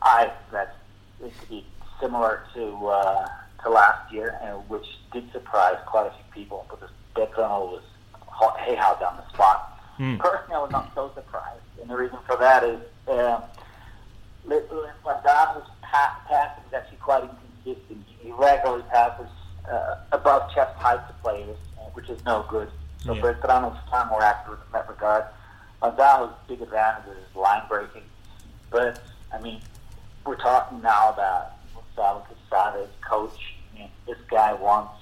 I 0.00 0.30
that 0.52 0.76
it 1.22 1.32
could 1.38 1.48
be 1.48 1.64
similar 2.06 2.42
to 2.54 2.86
uh, 2.86 3.28
to 3.64 3.70
last 3.70 4.12
year, 4.12 4.38
and 4.42 4.56
which 4.68 4.86
did 5.12 5.30
surprise 5.32 5.76
quite 5.86 6.06
a 6.06 6.10
few 6.10 6.24
people 6.42 6.66
because 6.70 6.90
Beckham 7.14 7.72
was 7.72 7.82
ho- 8.26 8.54
hey 8.58 8.74
how 8.76 8.94
down 8.94 9.16
the 9.16 9.32
spot. 9.34 9.72
Personally, 10.18 10.54
I 10.54 10.58
was 10.62 10.70
not 10.70 10.90
so 10.94 11.10
surprised, 11.14 11.62
and 11.80 11.90
the 11.90 11.96
reason 11.96 12.18
for 12.26 12.36
that 12.36 12.62
is 12.62 12.80
um, 13.08 13.42
Ladamo's 14.46 15.68
pa- 15.82 16.20
passing 16.28 16.64
is 16.68 16.74
actually 16.74 16.98
quite 16.98 17.24
inconsistent. 17.24 18.04
He 18.20 18.30
regularly 18.32 18.84
passes 18.90 19.28
uh, 19.70 19.96
above 20.12 20.52
chest 20.54 20.74
height 20.76 21.06
to 21.08 21.14
players, 21.22 21.56
which 21.94 22.08
is 22.10 22.22
no 22.24 22.44
good. 22.48 22.68
So 23.04 23.14
Yeah. 23.14 23.30
Is 23.30 23.36
far 23.90 24.06
more 24.10 24.22
accurate 24.22 24.60
in 24.66 24.72
that 24.72 24.88
regard. 24.88 25.24
Ladamo's 25.82 26.34
big 26.48 26.60
advantage 26.60 27.08
is 27.08 27.36
line 27.36 27.62
breaking, 27.68 28.02
but 28.70 29.00
I 29.32 29.40
mean, 29.40 29.60
we're 30.26 30.36
talking 30.36 30.82
now 30.82 31.10
about 31.10 31.52
Gonzalo 31.96 32.26
Quesada's 32.28 32.90
coach. 33.00 33.54
I 33.78 33.90
this 34.06 34.18
guy 34.30 34.52
wants, 34.54 34.92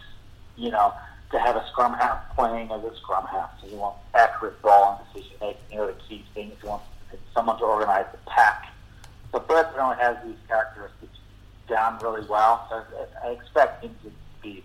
you 0.56 0.70
know, 0.70 0.92
to 1.30 1.38
have 1.38 1.56
a 1.56 1.66
scrum 1.68 1.94
half 1.94 2.34
playing 2.34 2.70
as 2.70 2.82
a 2.84 2.96
scrum 2.96 3.26
half. 3.26 3.50
So 3.60 3.68
he 3.68 3.76
wants 3.76 3.98
accurate 4.14 4.60
ball 4.62 5.00
and 5.00 5.14
decision 5.14 5.36
making. 5.40 5.62
You 5.70 5.76
know, 5.78 5.86
the 5.88 5.94
key 6.08 6.24
things. 6.34 6.54
He 6.60 6.66
wants 6.66 6.86
someone 7.32 7.58
to 7.58 7.64
organize 7.64 8.06
the 8.12 8.18
pack. 8.30 8.72
So 9.32 9.40
Bertranou 9.40 9.98
has 9.98 10.16
these 10.24 10.36
characteristics 10.48 11.18
down 11.68 11.98
really 12.00 12.26
well. 12.28 12.66
So 12.70 12.82
I 13.22 13.28
I 13.28 13.30
expect 13.32 13.84
him 13.84 13.94
to 14.04 14.10
be 14.42 14.62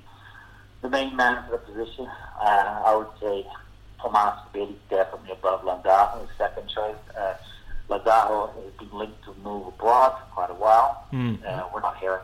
the 0.82 0.90
main 0.90 1.16
man 1.16 1.44
for 1.46 1.52
the 1.52 1.58
position. 1.60 2.08
Uh, 2.40 2.84
I 2.86 2.96
would 2.96 3.20
say 3.20 3.46
Tomas 4.02 4.40
Bailey 4.54 4.78
definitely 4.90 5.32
above 5.32 5.62
Landajo, 5.62 6.22
his 6.22 6.38
second 6.38 6.70
choice. 6.70 6.96
Uh, 7.18 7.34
Landajo 7.90 8.54
has 8.64 8.74
been 8.78 8.98
linked 8.98 9.24
to 9.26 9.34
move 9.44 9.68
abroad 9.68 10.12
for 10.20 10.26
quite 10.36 10.50
a 10.52 10.54
while. 10.56 11.08
Mm. 11.12 11.44
Uh, 11.46 11.68
we're 11.74 11.82
not 11.82 11.98
hearing 11.98 12.22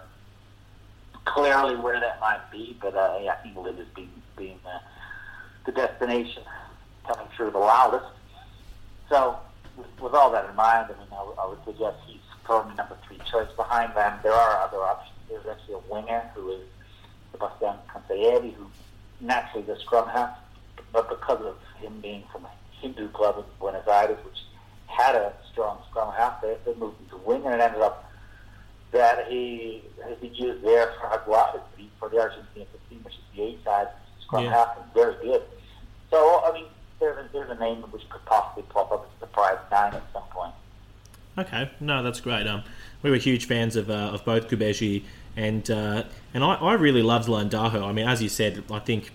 clearly 1.26 1.76
where 1.76 2.00
that 2.00 2.20
might 2.20 2.52
be, 2.52 2.78
but 2.80 2.96
uh, 2.96 3.18
yeah, 3.22 3.34
I 3.34 3.36
think 3.44 3.56
has 3.56 3.88
been, 3.96 4.10
been 4.38 4.58
uh, 4.66 4.80
the 5.66 5.72
destination 5.72 6.44
coming 7.08 7.28
through 7.36 7.52
the 7.52 7.58
loudest. 7.58 8.06
So, 9.10 9.38
with, 9.76 9.88
with 10.00 10.14
all 10.14 10.32
that 10.32 10.48
in 10.50 10.56
mind, 10.56 10.88
I 10.96 11.00
mean, 11.00 11.08
I, 11.12 11.24
would- 11.24 11.38
I 11.40 11.48
would 11.48 11.64
suggest 11.66 11.98
he's 12.06 12.20
probably 12.44 12.76
number 12.76 12.96
three 13.08 13.18
choice. 13.30 13.50
Behind 13.56 13.96
them, 13.96 14.20
there 14.22 14.34
are 14.34 14.62
other 14.62 14.78
options. 14.78 15.16
There's 15.28 15.46
actually 15.48 15.76
a 15.76 15.92
winger 15.92 16.30
who 16.36 16.52
is 16.52 16.62
Sebastian 17.32 17.76
Cancelliere, 17.92 18.54
who 18.54 18.68
naturally 19.20 19.64
is 19.64 19.70
a 19.70 19.82
scrum 19.82 20.08
half, 20.10 20.38
but 20.94 21.10
because 21.10 21.42
of 21.44 21.58
him 21.82 22.00
being 22.02 22.24
from 22.32 22.46
a 22.46 22.52
Hindu 22.80 23.10
club 23.10 23.40
in 23.40 23.44
Buenos 23.60 23.88
Aires, 23.88 24.18
which 24.24 24.38
had 24.86 25.16
a 25.16 25.34
strong 25.56 25.78
scrum 25.90 26.14
half, 26.14 26.42
they, 26.42 26.58
they 26.66 26.74
moved 26.76 27.00
him 27.00 27.08
to 27.12 27.18
winger 27.26 27.50
and 27.50 27.62
it 27.62 27.64
ended 27.64 27.82
up 27.82 28.12
that 28.92 29.28
he 29.30 29.82
has 30.04 30.18
been 30.18 30.36
used 30.36 30.64
there 30.66 30.94
for 31.00 31.08
Aguada 31.08 31.62
for 31.98 32.10
the 32.10 32.20
Argentine 32.20 32.66
team, 32.90 33.00
which 33.04 33.14
is 33.16 33.22
the 33.36 33.42
A 33.44 33.64
side 33.64 33.88
scrum 34.22 34.44
Yeah. 34.44 34.52
half, 34.52 34.78
and 34.78 34.94
very 34.94 35.16
good. 35.24 35.44
So, 36.12 36.44
I 36.46 36.52
mean, 36.54 36.66
there's 37.00 37.18
a, 37.18 37.30
there's 37.32 37.50
a 37.50 37.56
name 37.56 37.78
which 37.92 38.08
could 38.10 38.24
possibly 38.26 38.64
pop 38.70 38.92
up 38.92 39.06
as 39.06 39.20
the 39.20 39.28
surprise 39.28 39.58
nine 39.72 39.94
at 39.94 40.04
some 40.14 40.24
point. 40.32 40.54
Okay, 41.38 41.70
no, 41.80 42.04
that's 42.04 42.20
great. 42.22 42.48
Um, 42.48 42.64
we 43.02 43.10
were 43.12 43.18
huge 43.18 43.46
fans 43.46 43.76
of, 43.76 43.90
uh, 43.90 43.94
of 44.14 44.24
both 44.26 44.48
Cubelli 44.50 45.04
and 45.38 45.70
uh, 45.70 46.04
and 46.34 46.44
I, 46.44 46.54
I 46.56 46.74
really 46.74 47.02
loved 47.02 47.28
Landajo. 47.28 47.84
I 47.84 47.92
mean, 47.92 48.08
as 48.08 48.22
you 48.24 48.30
said, 48.30 48.64
I 48.72 48.80
think 48.80 49.12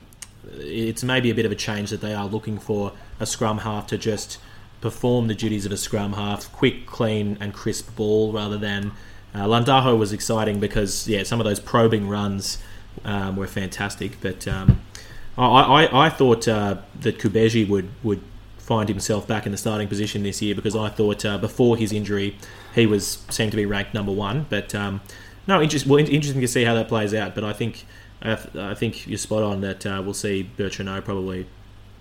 it's 0.59 1.03
maybe 1.03 1.31
a 1.31 1.35
bit 1.35 1.46
of 1.46 1.53
a 1.53 1.57
change 1.57 1.90
that 1.90 2.00
they 2.00 2.12
are 2.12 2.26
looking 2.26 2.59
for 2.59 2.92
a 3.18 3.24
scrum 3.26 3.59
half 3.59 3.87
to 3.88 3.98
just 3.98 4.38
perform 4.81 5.29
the 5.29 5.35
duties 5.35 5.66
of 5.66 5.73
a 5.73 5.77
scrum 5.77 6.14
half, 6.14 6.51
quick, 6.53 6.87
clean, 6.87 7.37
and 7.40 7.53
crisp 7.53 7.95
ball 7.97 8.33
rather 8.33 8.59
than. 8.59 8.93
Uh, 9.33 9.45
Landajo 9.45 9.97
was 9.97 10.12
exciting 10.12 10.59
because 10.59 11.07
yeah, 11.07 11.23
some 11.23 11.40
of 11.40 11.45
those 11.45 11.61
probing 11.61 12.09
runs 12.09 12.59
um, 13.05 13.37
were 13.37 13.47
fantastic, 13.47 14.21
but 14.21 14.49
um, 14.49 14.81
I, 15.38 15.45
I, 15.85 16.07
I 16.07 16.09
thought 16.11 16.49
uh, 16.49 16.79
that 17.01 17.19
Cubelli 17.19 17.69
would 17.69 17.88
would 18.03 18.23
find 18.59 18.88
himself 18.88 19.27
back 19.27 19.47
in 19.47 19.53
the 19.53 19.59
starting 19.59 19.88
position 19.88 20.23
this 20.23 20.40
year 20.40 20.55
because 20.55 20.77
I 20.77 20.88
thought 20.88 21.25
uh, 21.25 21.38
before 21.38 21.77
his 21.77 21.93
injury 21.93 22.37
he 22.75 22.87
was 22.87 23.25
seemed 23.29 23.51
to 23.51 23.57
be 23.57 23.66
ranked 23.66 23.95
number 23.95 24.12
one. 24.12 24.47
But 24.49 24.75
um, 24.75 25.01
no, 25.47 25.61
interest, 25.61 25.87
well, 25.87 25.99
interesting 25.99 26.40
to 26.40 26.49
see 26.49 26.64
how 26.64 26.75
that 26.75 26.88
plays 26.88 27.14
out. 27.14 27.35
But 27.35 27.45
I 27.45 27.53
think 27.53 27.85
I, 28.23 28.38
I 28.55 28.75
think 28.75 29.07
you're 29.07 29.19
spot 29.19 29.43
on 29.43 29.61
that 29.61 29.87
uh, 29.87 30.03
we'll 30.05 30.14
see 30.14 30.49
Bertranou 30.57 31.05
probably 31.05 31.47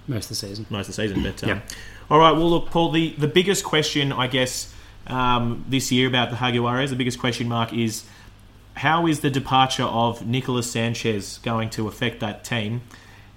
most 0.07 0.25
of 0.25 0.29
the 0.29 0.35
season. 0.35 0.65
most 0.69 0.89
of 0.89 0.95
the 0.95 1.01
season. 1.01 1.23
But 1.23 1.43
um, 1.43 1.49
Yeah. 1.49 1.61
All 2.09 2.19
right, 2.19 2.31
well, 2.31 2.49
look, 2.49 2.69
Paul. 2.69 2.91
The 2.91 3.11
the 3.17 3.27
biggest 3.27 3.63
question, 3.63 4.11
I 4.11 4.27
guess, 4.27 4.73
um, 5.07 5.65
this 5.67 5.91
year 5.91 6.07
about 6.07 6.29
the 6.29 6.37
Jaguares, 6.37 6.89
the 6.89 6.95
biggest 6.95 7.19
question 7.19 7.47
mark 7.47 7.73
is 7.73 8.03
how 8.75 9.07
is 9.07 9.19
the 9.19 9.29
departure 9.29 9.83
of 9.83 10.25
Nicolas 10.25 10.71
Sanchez 10.71 11.39
going 11.39 11.69
to 11.71 11.87
affect 11.87 12.19
that 12.21 12.43
team? 12.43 12.81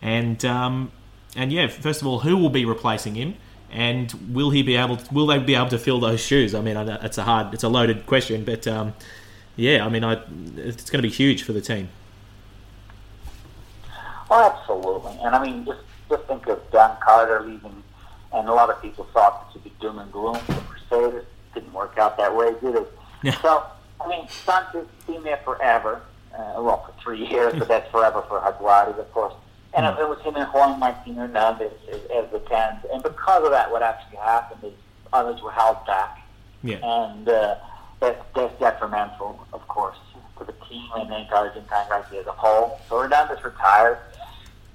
And 0.01 0.45
um, 0.45 0.93
and 1.37 1.53
yeah, 1.53 1.67
first 1.67 2.01
of 2.01 2.07
all, 2.07 2.21
who 2.21 2.37
will 2.37 2.51
be 2.51 2.65
replacing 2.65 3.15
him? 3.15 3.35
And 3.71 4.13
will 4.35 4.51
he 4.51 4.63
be 4.63 4.77
able? 4.77 4.99
To, 4.99 5.15
will 5.15 5.27
they 5.27 5.39
be 5.39 5.55
able 5.55 5.69
to 5.69 5.79
fill 5.79 5.99
those 5.99 6.21
shoes? 6.21 6.55
I 6.55 6.61
mean, 6.61 6.77
it's 6.77 7.17
a 7.17 7.23
hard, 7.23 7.55
it's 7.55 7.65
a 7.65 7.69
loaded 7.69 8.07
question, 8.07 8.45
but 8.45 8.67
um, 8.67 8.93
yeah, 9.57 9.85
I 9.85 9.89
mean, 9.89 10.05
I, 10.05 10.21
it's 10.57 10.91
going 10.91 11.03
to 11.03 11.09
be 11.09 11.13
huge 11.13 11.43
for 11.43 11.53
the 11.53 11.61
team. 11.61 11.89
Oh, 14.31 14.51
absolutely. 14.51 15.19
And 15.25 15.35
I 15.35 15.45
mean, 15.45 15.65
just 15.65 15.81
just 16.09 16.25
think 16.25 16.47
of 16.47 16.61
Dan 16.71 16.97
Carter 17.01 17.41
leaving, 17.41 17.83
and 18.35 18.49
a 18.49 18.53
lot 18.53 18.71
of 18.71 18.81
people 18.81 19.07
thought 19.13 19.47
this 19.47 19.55
would 19.55 19.65
be 19.65 19.73
doom 19.81 19.99
and 19.99 20.11
gloom 20.13 20.37
for 20.37 20.53
the 20.53 20.61
Crusaders. 20.61 21.27
Didn't 21.55 21.73
work 21.73 21.99
out 21.99 22.17
that 22.17 22.35
way, 22.35 22.55
did 22.61 22.77
it? 22.77 22.93
Yeah. 23.23 23.41
So, 23.43 23.65
I 24.01 24.09
mean, 24.09 24.27
Sanchez 24.29 24.87
been 25.07 25.23
there 25.23 25.41
forever. 25.45 26.03
Uh, 26.35 26.55
well, 26.63 26.83
for 26.87 27.03
three 27.03 27.27
years, 27.31 27.53
but 27.59 27.69
that's 27.69 27.91
forever 27.91 28.23
for 28.29 28.41
Jaguares, 28.41 28.99
of 28.99 29.13
course. 29.13 29.35
And 29.75 29.87
it 29.99 30.07
was 30.07 30.21
him 30.21 30.37
and 30.37 30.47
Juan 30.49 30.79
Martin 30.79 31.15
Hernandez 31.15 31.73
as, 31.91 32.01
as 32.11 32.31
the 32.31 32.41
cans. 32.41 32.85
And 32.93 33.03
because 33.03 33.45
of 33.45 33.51
that, 33.53 33.71
what 33.71 33.83
actually 33.83 34.19
happened 34.19 34.65
is 34.65 34.73
others 35.13 35.41
were 35.41 35.51
held 35.51 35.85
back 35.87 36.27
Yeah, 36.63 36.77
and 36.83 37.29
uh, 37.29 37.57
that's, 38.01 38.21
that's 38.35 38.59
detrimental, 38.59 39.47
of 39.53 39.67
course, 39.69 39.97
to 40.39 40.45
the 40.45 40.53
team 40.69 40.89
and 40.97 41.09
the 41.11 41.35
Argentine 41.35 41.89
rugby 41.91 42.19
as 42.19 42.27
a 42.27 42.33
whole. 42.33 42.81
So 42.89 43.01
Hernandez 43.01 43.43
retired 43.43 43.99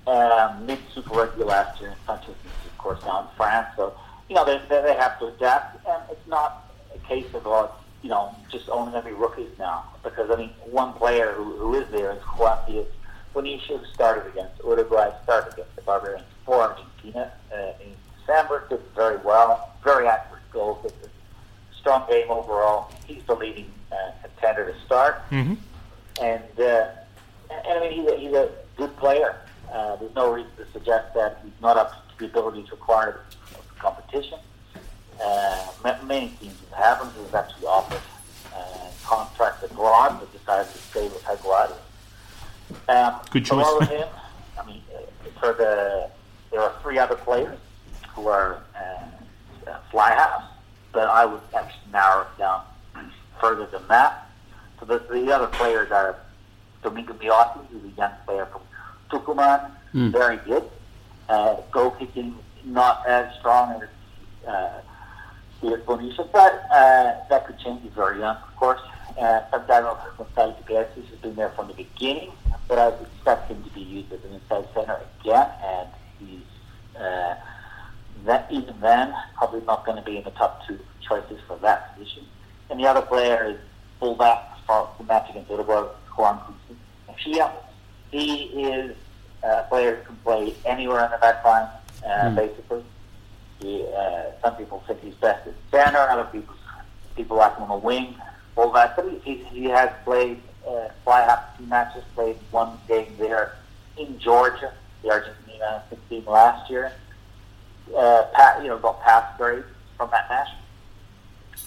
um, 0.07 0.65
mid 0.65 0.79
Super 0.93 1.13
Rugby 1.13 1.43
last 1.43 1.79
year, 1.79 1.91
and 1.91 1.99
Sanchez 2.05 2.35
of 2.77 2.83
course, 2.83 3.03
now 3.03 3.21
in 3.21 3.27
France. 3.35 3.67
So, 3.75 3.97
you 4.29 4.35
know, 4.35 4.45
they, 4.45 4.61
they, 4.69 4.93
have 4.95 5.19
to 5.19 5.27
adapt, 5.27 5.85
and 5.87 6.03
it's 6.11 6.27
not 6.27 6.71
a 6.93 6.99
case 7.07 7.25
of, 7.33 7.47
uh, 7.47 7.67
you 8.03 8.09
know, 8.09 8.35
just 8.51 8.69
only 8.69 8.91
going 8.91 9.03
to 9.03 9.09
be 9.09 9.15
rookies 9.15 9.57
now. 9.57 9.85
Because, 10.03 10.29
I 10.29 10.35
mean, 10.35 10.51
one 10.69 10.93
player 10.93 11.33
who, 11.33 11.55
who 11.57 11.75
is 11.75 11.89
there 11.89 12.11
is 12.11 12.21
Diaz 12.65 12.85
who 13.33 13.85
started 13.93 14.27
against 14.27 14.61
Uruguay, 14.63 15.11
started 15.23 15.53
against 15.53 15.75
the 15.75 15.81
Barbarians 15.81 16.25
for 16.45 16.61
Argentina 16.61 17.31
uh, 17.53 17.83
in 17.83 17.95
December, 18.19 18.65
did 18.69 18.81
very 18.95 19.17
well, 19.17 19.73
very 19.83 20.07
accurate 20.07 20.43
goal 20.51 20.75
kicker 20.75 21.09
strong 21.87 22.09
game 22.09 22.29
overall. 22.29 22.91
He's 23.05 23.23
the 23.23 23.35
leading 23.35 23.71
uh, 23.91 24.11
contender 24.21 24.73
to 24.73 24.85
start, 24.85 25.21
mm-hmm. 25.29 25.53
and 26.21 26.59
uh, 26.59 26.87
and 27.49 27.79
I 27.79 27.79
mean 27.79 27.91
he's 27.91 28.11
a, 28.11 28.17
he's 28.17 28.33
a 28.33 28.51
good 28.75 28.95
player. 28.97 29.37
Uh, 29.71 29.95
there's 29.95 30.13
no 30.13 30.33
reason 30.33 30.51
to 30.57 30.65
suggest 30.73 31.13
that 31.13 31.39
he's 31.43 31.61
not 31.61 31.77
up 31.77 31.91
to 31.91 32.06
the 32.17 32.25
ability 32.25 32.63
to 32.63 32.73
acquire 32.73 33.21
the 33.51 33.79
competition. 33.79 34.39
Uh, 35.23 35.67
many 36.03 36.29
teams 36.39 36.55
have 36.75 37.01
him. 37.01 37.11
He 37.15 37.21
was 37.21 37.33
actually 37.33 37.67
offered 37.67 38.01
uh, 38.55 38.89
contract 39.03 39.63
abroad, 39.63 40.19
but 40.19 40.31
decided 40.31 40.71
to 40.71 40.77
stay 40.77 41.07
with 41.07 41.23
Jaguares. 41.23 41.73
Um, 42.89 43.19
Good 43.31 43.45
choice. 43.45 43.87
him, 43.89 44.07
I 44.59 44.65
mean, 44.65 44.81
uh, 44.93 45.29
for 45.39 45.53
the 45.53 46.09
there 46.51 46.61
are 46.61 46.73
three 46.81 46.97
other 46.97 47.15
players 47.15 47.57
who 48.15 48.27
are 48.27 48.61
uh, 48.75 49.69
uh, 49.69 49.77
fly 49.91 50.11
halves, 50.11 50.45
but 50.91 51.07
I 51.07 51.25
would 51.25 51.41
actually 51.55 51.91
narrow 51.91 52.21
it 52.21 52.37
down 52.37 52.63
further 53.41 53.65
than 53.67 53.87
that. 53.87 54.29
So 54.79 54.85
the, 54.85 54.99
the 55.11 55.31
other 55.33 55.47
players 55.47 55.91
are 55.91 56.17
Domingo 56.83 57.13
Miotti, 57.13 57.65
who's 57.67 57.83
a 57.83 57.95
young 57.97 58.11
player 58.25 58.45
from 58.45 58.61
Tucumán, 59.09 59.71
very 60.11 60.37
good. 60.37 60.63
Uh, 61.29 61.57
goal 61.71 61.91
kicking 61.91 62.37
not 62.63 63.05
as 63.07 63.33
strong 63.39 63.81
as 63.81 63.89
uh, 64.47 64.81
Diaz 65.61 65.81
Bonilla, 65.85 66.27
but 66.31 66.63
uh, 66.71 67.15
that 67.29 67.45
could 67.45 67.59
change. 67.59 67.81
He's 67.83 67.93
very 67.93 68.19
young, 68.19 68.37
of 68.37 68.55
course. 68.55 68.79
Uh, 69.19 69.41
Santiago 69.49 69.97
Gonzalez 70.17 70.55
Garces 70.67 71.09
has 71.09 71.19
been 71.19 71.35
there 71.35 71.49
from 71.49 71.67
the 71.67 71.73
beginning, 71.73 72.31
but 72.67 72.77
I 72.77 72.89
would 72.89 73.01
expect 73.01 73.49
him 73.49 73.63
to 73.63 73.69
be 73.71 73.81
used 73.81 74.11
as 74.13 74.23
an 74.23 74.33
inside 74.33 74.67
center 74.73 75.01
again, 75.21 75.49
and 75.63 75.89
he's 76.19 76.99
uh, 77.01 77.35
that 78.25 78.47
even 78.51 78.79
then 78.79 79.13
probably 79.35 79.61
not 79.61 79.85
going 79.85 79.97
to 79.97 80.03
be 80.03 80.17
in 80.17 80.23
the 80.23 80.31
top 80.31 80.65
two 80.67 80.79
choices 81.01 81.39
for 81.47 81.57
that 81.57 81.97
position. 81.97 82.25
And 82.69 82.79
the 82.79 82.85
other 82.85 83.01
player 83.01 83.45
is 83.45 83.57
fullback 83.99 84.59
for 84.65 84.89
the 84.97 85.03
match 85.05 85.29
against 85.29 85.49
Uruguay, 85.49 85.87
Juan 86.15 86.39
Mejia. 87.07 87.51
He 88.11 88.43
is 88.43 88.95
a 89.43 89.63
player 89.63 89.95
who 89.95 90.03
can 90.05 90.15
play 90.17 90.55
anywhere 90.65 91.01
on 91.01 91.11
the 91.11 91.17
back 91.17 91.43
line, 91.43 91.67
uh, 92.05 92.29
basically. 92.35 92.83
He, 93.59 93.85
uh, 93.95 94.23
some 94.41 94.55
people 94.55 94.83
think 94.85 95.01
he's 95.01 95.15
best 95.15 95.47
at 95.47 95.53
center, 95.71 95.99
other 95.99 96.25
people 96.25 96.55
people 97.15 97.37
like 97.37 97.55
him 97.57 97.63
on 97.63 97.69
the 97.69 97.85
wing, 97.85 98.15
all 98.55 98.71
that. 98.71 98.95
But 98.95 99.09
he, 99.23 99.35
he, 99.35 99.63
has 99.65 99.89
played 100.05 100.39
uh, 100.67 100.89
fly 101.03 101.21
half 101.21 101.57
two 101.57 101.65
matches, 101.65 102.03
played 102.13 102.37
one 102.51 102.77
game 102.87 103.15
there 103.17 103.55
in 103.97 104.19
Georgia, 104.19 104.71
the 105.01 105.09
Argentina 105.09 105.83
team 106.09 106.25
last 106.25 106.69
year. 106.69 106.91
Uh, 107.95 108.23
pa 108.33 108.59
you 108.61 108.67
know, 108.67 108.77
got 108.77 109.01
pass 109.01 109.37
grades 109.37 109.65
from 109.97 110.09
that 110.11 110.29
match. 110.29 110.49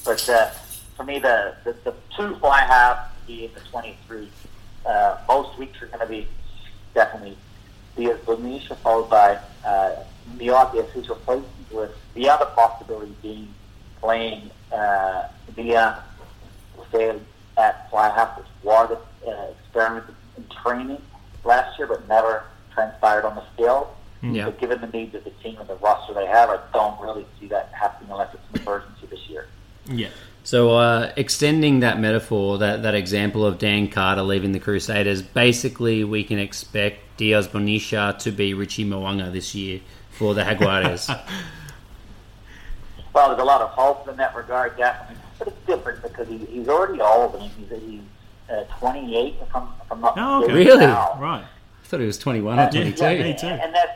But 0.04 0.28
uh, 0.28 0.50
for 0.96 1.04
me, 1.04 1.18
the, 1.18 1.54
the, 1.64 1.74
the 1.84 1.94
two 2.16 2.36
fly 2.36 2.60
half 2.60 2.98
being 3.26 3.50
the 3.54 3.60
23, 3.70 4.28
uh, 4.86 5.18
most 5.26 5.58
weeks 5.58 5.80
are 5.82 5.86
going 5.86 6.00
to 6.00 6.06
be 6.06 6.28
definitely 6.94 7.36
Bonilla, 7.96 8.76
followed 8.82 9.10
by 9.10 9.38
uh, 9.64 9.96
as 10.40 10.90
his 10.92 11.08
replacement, 11.08 11.46
with 11.70 11.90
the 12.14 12.28
other 12.28 12.46
possibility 12.46 13.14
being 13.22 13.54
playing 14.00 14.50
uh, 14.72 15.28
via 15.54 16.02
failed 16.90 17.20
at 17.58 17.90
fly 17.90 18.08
half, 18.08 18.38
which 18.38 18.46
was 18.62 18.96
uh, 19.26 19.46
experiment 19.58 20.06
in 20.36 20.44
training 20.62 21.02
last 21.44 21.78
year, 21.78 21.86
but 21.86 22.06
never 22.08 22.44
transpired 22.72 23.24
on 23.24 23.34
the 23.34 23.44
field. 23.56 23.88
Yeah. 24.22 24.46
But 24.46 24.60
given 24.60 24.80
the 24.80 24.86
needs 24.86 25.14
of 25.14 25.24
the 25.24 25.30
team 25.42 25.56
and 25.58 25.68
the 25.68 25.76
roster 25.76 26.12
they 26.12 26.26
have, 26.26 26.50
I 26.50 26.58
don't 26.72 27.00
really 27.00 27.26
see 27.38 27.46
that 27.48 27.72
happening 27.72 28.10
unless 28.10 28.34
it's 28.34 28.42
an 28.52 28.60
emergency 28.60 29.06
this 29.08 29.28
year. 29.28 29.46
yeah. 29.86 30.08
So, 30.42 30.70
uh, 30.76 31.12
extending 31.16 31.80
that 31.80 32.00
metaphor, 32.00 32.58
that, 32.58 32.82
that 32.82 32.94
example 32.94 33.44
of 33.44 33.58
Dan 33.58 33.88
Carter 33.88 34.22
leaving 34.22 34.52
the 34.52 34.58
Crusaders, 34.60 35.22
basically 35.22 36.02
we 36.02 36.24
can 36.24 36.38
expect 36.38 37.00
Diaz 37.18 37.46
Bonilla 37.46 38.16
to 38.20 38.30
be 38.32 38.54
Richie 38.54 38.84
Mo'unga 38.84 39.30
this 39.32 39.54
year 39.54 39.80
for 40.10 40.34
the 40.34 40.42
Jaguares. 40.42 41.08
Well, 43.12 43.28
there's 43.30 43.40
a 43.40 43.44
lot 43.44 43.60
of 43.60 43.70
hope 43.70 44.06
in 44.08 44.16
that 44.18 44.36
regard, 44.36 44.76
definitely. 44.76 45.16
But 45.38 45.48
it's 45.48 45.66
different 45.66 46.00
because 46.02 46.28
he, 46.28 46.38
he's 46.46 46.68
already 46.68 47.00
old. 47.00 47.34
I 47.34 47.38
mean, 47.40 47.50
he's, 47.58 47.68
he's 47.82 48.00
uh, 48.48 48.62
28, 48.78 49.34
if 49.42 49.56
I'm, 49.56 49.64
if 49.64 49.90
I'm 49.92 50.00
not 50.00 50.14
Oh, 50.16 50.44
okay. 50.44 50.52
Really? 50.52 50.86
now. 50.86 51.18
Right. 51.20 51.42
I 51.42 51.86
thought 51.86 51.98
he 52.00 52.06
was 52.06 52.18
21 52.18 52.56
or 52.58 52.62
Uh, 52.62 52.70
22. 52.70 53.02
yeah, 53.02 53.22
me 53.22 53.36
too. 53.36 53.46
And 53.48 53.74
that's, 53.74 53.90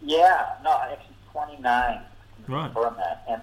yeah, 0.00 0.50
no, 0.62 0.78
actually 0.80 1.16
29. 1.32 2.00
Right. 2.46 2.72
Confirm 2.72 2.94
that. 2.98 3.24
And 3.28 3.42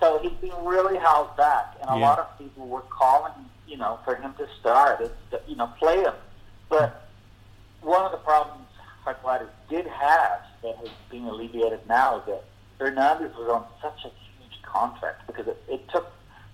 so 0.00 0.18
he's 0.22 0.32
been 0.40 0.64
really 0.64 0.98
held 0.98 1.36
back. 1.36 1.76
And 1.80 1.90
a 1.90 1.94
Yeah. 1.98 2.06
lot 2.08 2.18
of 2.18 2.38
people 2.38 2.66
were 2.66 2.80
calling, 2.82 3.32
you 3.66 3.76
know, 3.76 3.98
for 4.04 4.14
him 4.16 4.34
to 4.34 4.46
start, 4.58 5.00
it's, 5.00 5.14
you 5.46 5.56
know, 5.56 5.66
play 5.78 6.02
him. 6.02 6.14
But 6.68 7.08
one 7.82 8.04
of 8.04 8.12
the 8.12 8.18
problems 8.18 8.66
Jaguares 9.06 9.48
did 9.68 9.86
have 9.86 10.40
that 10.62 10.76
has 10.76 10.90
been 11.10 11.26
alleviated 11.26 11.80
now 11.88 12.18
is 12.20 12.26
that 12.26 12.44
Hernandez 12.78 13.34
was 13.36 13.48
on 13.50 13.64
such 13.82 14.04
a 14.04 14.08
huge 14.08 14.62
contract 14.62 15.26
because 15.26 15.48
it, 15.48 15.60
it 15.68 15.88
took 15.88 16.06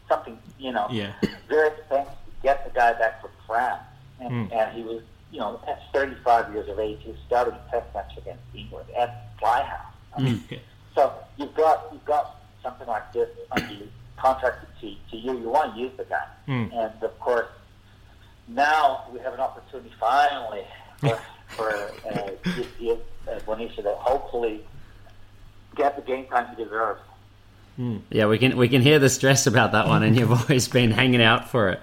something, 0.09 0.39
you 0.59 0.73
know, 0.73 0.87
Yeah. 0.91 1.13
very 1.49 1.69
expensive 1.69 2.13
to 2.25 2.31
get 2.43 2.65
the 2.65 2.71
guy 2.71 2.93
back 2.95 3.21
from 3.21 3.31
France. 3.47 3.83
And, 4.21 4.31
Mm. 4.51 4.53
and 4.57 4.73
he 4.77 4.83
was, 4.83 5.03
you 5.31 5.39
know, 5.41 5.61
at 5.67 5.83
35 5.93 6.53
years 6.55 6.69
of 6.69 6.79
age, 6.79 7.01
he 7.03 7.11
was 7.11 7.21
starting 7.27 7.55
a 7.55 7.71
test 7.71 7.93
match 7.95 8.17
against 8.17 8.43
England 8.55 8.89
at 8.97 9.27
Fly 9.39 9.63
House. 9.63 9.93
I 10.17 10.21
mean, 10.21 10.43
Yeah. 10.49 10.59
so 10.95 11.13
you've 11.37 11.55
got 11.55 11.89
you've 11.93 12.05
got 12.07 12.37
something 12.67 12.87
like 12.89 13.13
this 13.13 13.29
under 13.53 13.75
contracted 14.17 14.69
to, 14.81 14.95
to 15.11 15.17
you. 15.17 15.39
You 15.39 15.49
want 15.51 15.75
to 15.75 15.81
use 15.81 15.93
the 15.97 16.05
guy, 16.05 16.27
Mm. 16.49 16.73
and 16.75 17.03
of 17.03 17.19
course, 17.21 17.49
now 18.49 19.05
we 19.13 19.19
have 19.21 19.35
an 19.35 19.41
opportunity 19.41 19.93
finally 20.01 20.65
for, 20.99 21.19
for 21.49 21.71
uh, 21.71 22.31
give, 22.57 22.79
give 22.79 22.99
uh, 23.29 23.39
Bonilla 23.47 23.83
to 23.83 23.95
hopefully 23.99 24.65
get 25.77 25.97
the 25.97 26.03
game 26.03 26.27
time 26.27 26.55
he 26.57 26.63
deserves. 26.65 27.01
Yeah, 28.11 28.27
we 28.27 28.39
can 28.39 28.57
we 28.57 28.69
can 28.69 28.81
hear 28.81 28.99
the 28.99 29.11
stress 29.11 29.47
about 29.47 29.73
that 29.73 29.87
one, 29.87 30.03
and 30.03 30.17
you've 30.17 30.33
always 30.41 30.67
been 30.67 30.91
hanging 30.93 31.21
out 31.23 31.51
for 31.51 31.69
it. 31.71 31.81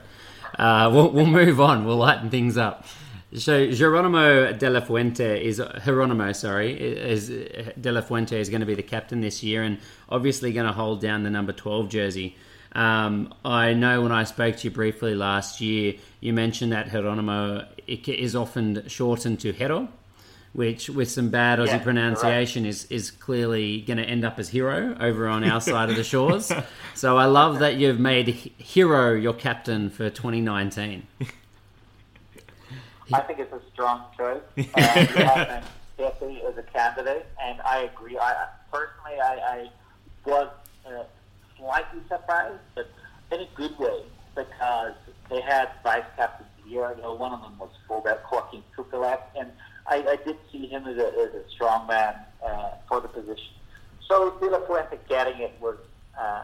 Uh, 0.57 0.89
we'll, 0.93 1.09
we'll 1.11 1.25
move 1.25 1.59
on. 1.61 1.85
We'll 1.85 1.97
lighten 1.97 2.29
things 2.29 2.57
up. 2.57 2.85
So 3.35 3.71
Geronimo 3.71 4.53
De 4.53 4.69
La 4.69 4.81
Fuente 4.81 5.43
is 5.43 5.61
Geronimo, 5.83 6.33
sorry, 6.33 6.79
is 6.79 7.29
De 7.29 7.91
La 7.91 8.01
Fuente 8.01 8.39
is 8.39 8.49
going 8.49 8.59
to 8.59 8.67
be 8.67 8.75
the 8.75 8.83
captain 8.83 9.21
this 9.21 9.41
year, 9.41 9.63
and 9.63 9.79
obviously 10.09 10.51
going 10.53 10.67
to 10.67 10.73
hold 10.73 11.01
down 11.01 11.23
the 11.23 11.31
number 11.31 11.51
twelve 11.51 11.89
jersey. 11.89 12.35
Um, 12.73 13.33
I 13.45 13.73
know 13.73 14.01
when 14.01 14.11
I 14.11 14.23
spoke 14.23 14.57
to 14.57 14.63
you 14.65 14.71
briefly 14.71 15.15
last 15.15 15.61
year, 15.61 15.95
you 16.19 16.33
mentioned 16.33 16.71
that 16.71 16.91
Geronimo 16.91 17.67
is 17.87 18.35
often 18.35 18.87
shortened 18.87 19.39
to 19.41 19.51
Hero, 19.51 19.87
which 20.53 20.89
with 20.89 21.09
some 21.09 21.29
bad 21.29 21.59
Aussie 21.59 21.67
yeah, 21.67 21.79
pronunciation 21.79 22.63
right. 22.63 22.69
is, 22.69 22.85
is 22.89 23.11
clearly 23.11 23.81
going 23.81 23.97
to 23.97 24.03
end 24.03 24.25
up 24.25 24.39
as 24.39 24.49
Hero 24.49 24.95
over 24.99 25.27
on 25.27 25.43
our 25.43 25.61
side 25.71 25.89
of 25.89 25.95
the 25.95 26.03
shores. 26.03 26.51
So 26.95 27.17
I 27.17 27.25
love 27.25 27.59
that 27.59 27.75
you've 27.77 27.99
made 27.99 28.29
Hero 28.29 29.13
your 29.13 29.33
captain 29.33 29.89
for 29.89 30.09
2019. 30.09 31.07
I 33.11 33.19
think 33.21 33.39
it's 33.39 33.51
a 33.51 33.61
strong 33.73 34.05
choice. 34.17 34.41
Uh, 34.75 35.61
Jesse 35.97 36.37
is 36.37 36.57
a 36.57 36.63
candidate, 36.63 37.27
and 37.41 37.61
I 37.61 37.81
agree. 37.81 38.17
I 38.17 38.47
personally, 38.71 39.19
I, 39.21 39.35
I 39.35 39.69
was 40.25 40.49
uh, 40.87 41.03
slightly 41.57 42.01
surprised, 42.09 42.59
but 42.73 42.89
in 43.31 43.41
a 43.41 43.47
good 43.55 43.77
way, 43.77 44.01
because 44.35 44.95
they 45.29 45.41
had 45.41 45.69
vice 45.83 46.03
captains 46.15 46.49
here. 46.65 46.93
You 46.95 47.03
know, 47.03 47.13
one 47.13 47.31
of 47.31 47.41
them 47.41 47.57
was 47.59 47.69
fullback 47.87 48.31
Joaquin 48.31 48.63
Tuculet, 48.75 49.19
and 49.37 49.51
I, 49.87 49.97
I 49.97 50.15
did 50.25 50.37
see 50.51 50.67
him 50.67 50.87
as 50.87 50.97
a, 50.97 51.07
as 51.07 51.33
a 51.33 51.49
strong 51.51 51.87
man 51.87 52.15
uh, 52.43 52.71
for 52.87 53.01
the 53.01 53.07
position. 53.07 53.53
So 54.07 54.31
De 54.39 54.49
La 54.49 54.65
Fuente 54.65 54.97
getting 55.07 55.39
it 55.41 55.53
was 55.61 55.77
uh, 56.19 56.43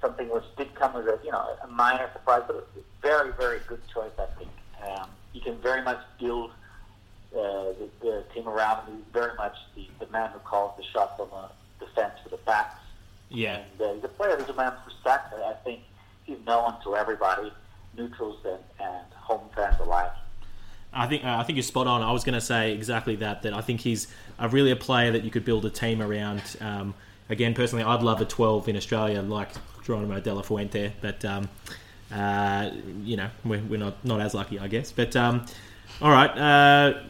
something 0.00 0.28
which 0.28 0.44
did 0.56 0.74
come 0.74 0.96
as 0.96 1.06
a 1.06 1.18
you 1.24 1.30
know 1.30 1.56
a 1.62 1.66
minor 1.66 2.08
surprise, 2.12 2.42
but 2.46 2.56
a 2.56 2.80
very 3.02 3.32
very 3.32 3.60
good 3.66 3.80
choice 3.92 4.12
I 4.18 4.26
think. 4.38 4.50
Um, 4.86 5.08
you 5.34 5.40
can 5.40 5.56
very 5.58 5.82
much 5.82 6.00
build 6.18 6.50
uh, 7.36 7.74
the, 7.78 7.90
the 8.00 8.24
team 8.32 8.48
around 8.48 8.86
him. 8.86 8.96
He's 8.96 9.12
very 9.12 9.34
much 9.36 9.56
the, 9.74 9.86
the 9.98 10.10
man 10.10 10.30
who 10.30 10.38
calls 10.38 10.76
the 10.78 10.84
shots 10.84 11.20
on 11.20 11.28
the 11.30 11.84
defense 11.84 12.14
for 12.22 12.30
the 12.30 12.38
backs. 12.38 12.78
Yeah. 13.28 13.60
And 13.72 13.82
uh, 13.82 13.94
he's 13.94 14.04
a 14.04 14.08
player 14.08 14.36
who's 14.36 14.48
a 14.48 14.54
man 14.54 14.72
for 14.72 14.90
respect. 14.90 15.34
I 15.34 15.54
think 15.64 15.80
he's 16.24 16.38
known 16.46 16.74
to 16.84 16.96
everybody, 16.96 17.52
neutrals 17.96 18.38
and, 18.44 18.60
and 18.80 19.12
home 19.14 19.42
fans 19.54 19.76
alike. 19.80 20.12
I 20.92 21.08
think 21.08 21.24
uh, 21.24 21.36
I 21.38 21.42
think 21.42 21.56
you're 21.56 21.64
spot 21.64 21.88
on. 21.88 22.02
I 22.02 22.12
was 22.12 22.22
going 22.22 22.34
to 22.34 22.40
say 22.40 22.72
exactly 22.72 23.16
that. 23.16 23.42
That 23.42 23.52
I 23.52 23.60
think 23.60 23.80
he's 23.80 24.06
a 24.38 24.48
really 24.48 24.70
a 24.70 24.76
player 24.76 25.10
that 25.10 25.24
you 25.24 25.30
could 25.30 25.44
build 25.44 25.64
a 25.64 25.70
team 25.70 26.00
around. 26.00 26.42
Um, 26.60 26.94
again, 27.28 27.52
personally, 27.52 27.84
I'd 27.84 28.02
love 28.02 28.20
a 28.20 28.24
12 28.24 28.68
in 28.68 28.76
Australia 28.76 29.20
like 29.20 29.48
Geronimo 29.82 30.20
De 30.20 30.32
La 30.32 30.42
Fuente, 30.42 30.92
but 31.00 31.24
um, 31.24 31.48
uh, 32.14 32.70
you 33.02 33.16
know 33.16 33.28
we're, 33.44 33.62
we're, 33.62 33.78
not 33.78 34.02
not 34.04 34.20
as 34.20 34.34
lucky, 34.34 34.58
I 34.58 34.68
guess. 34.68 34.92
But 34.92 35.16
um, 35.16 35.44
all 36.00 36.10
right, 36.10 36.30
uh, 36.30 37.00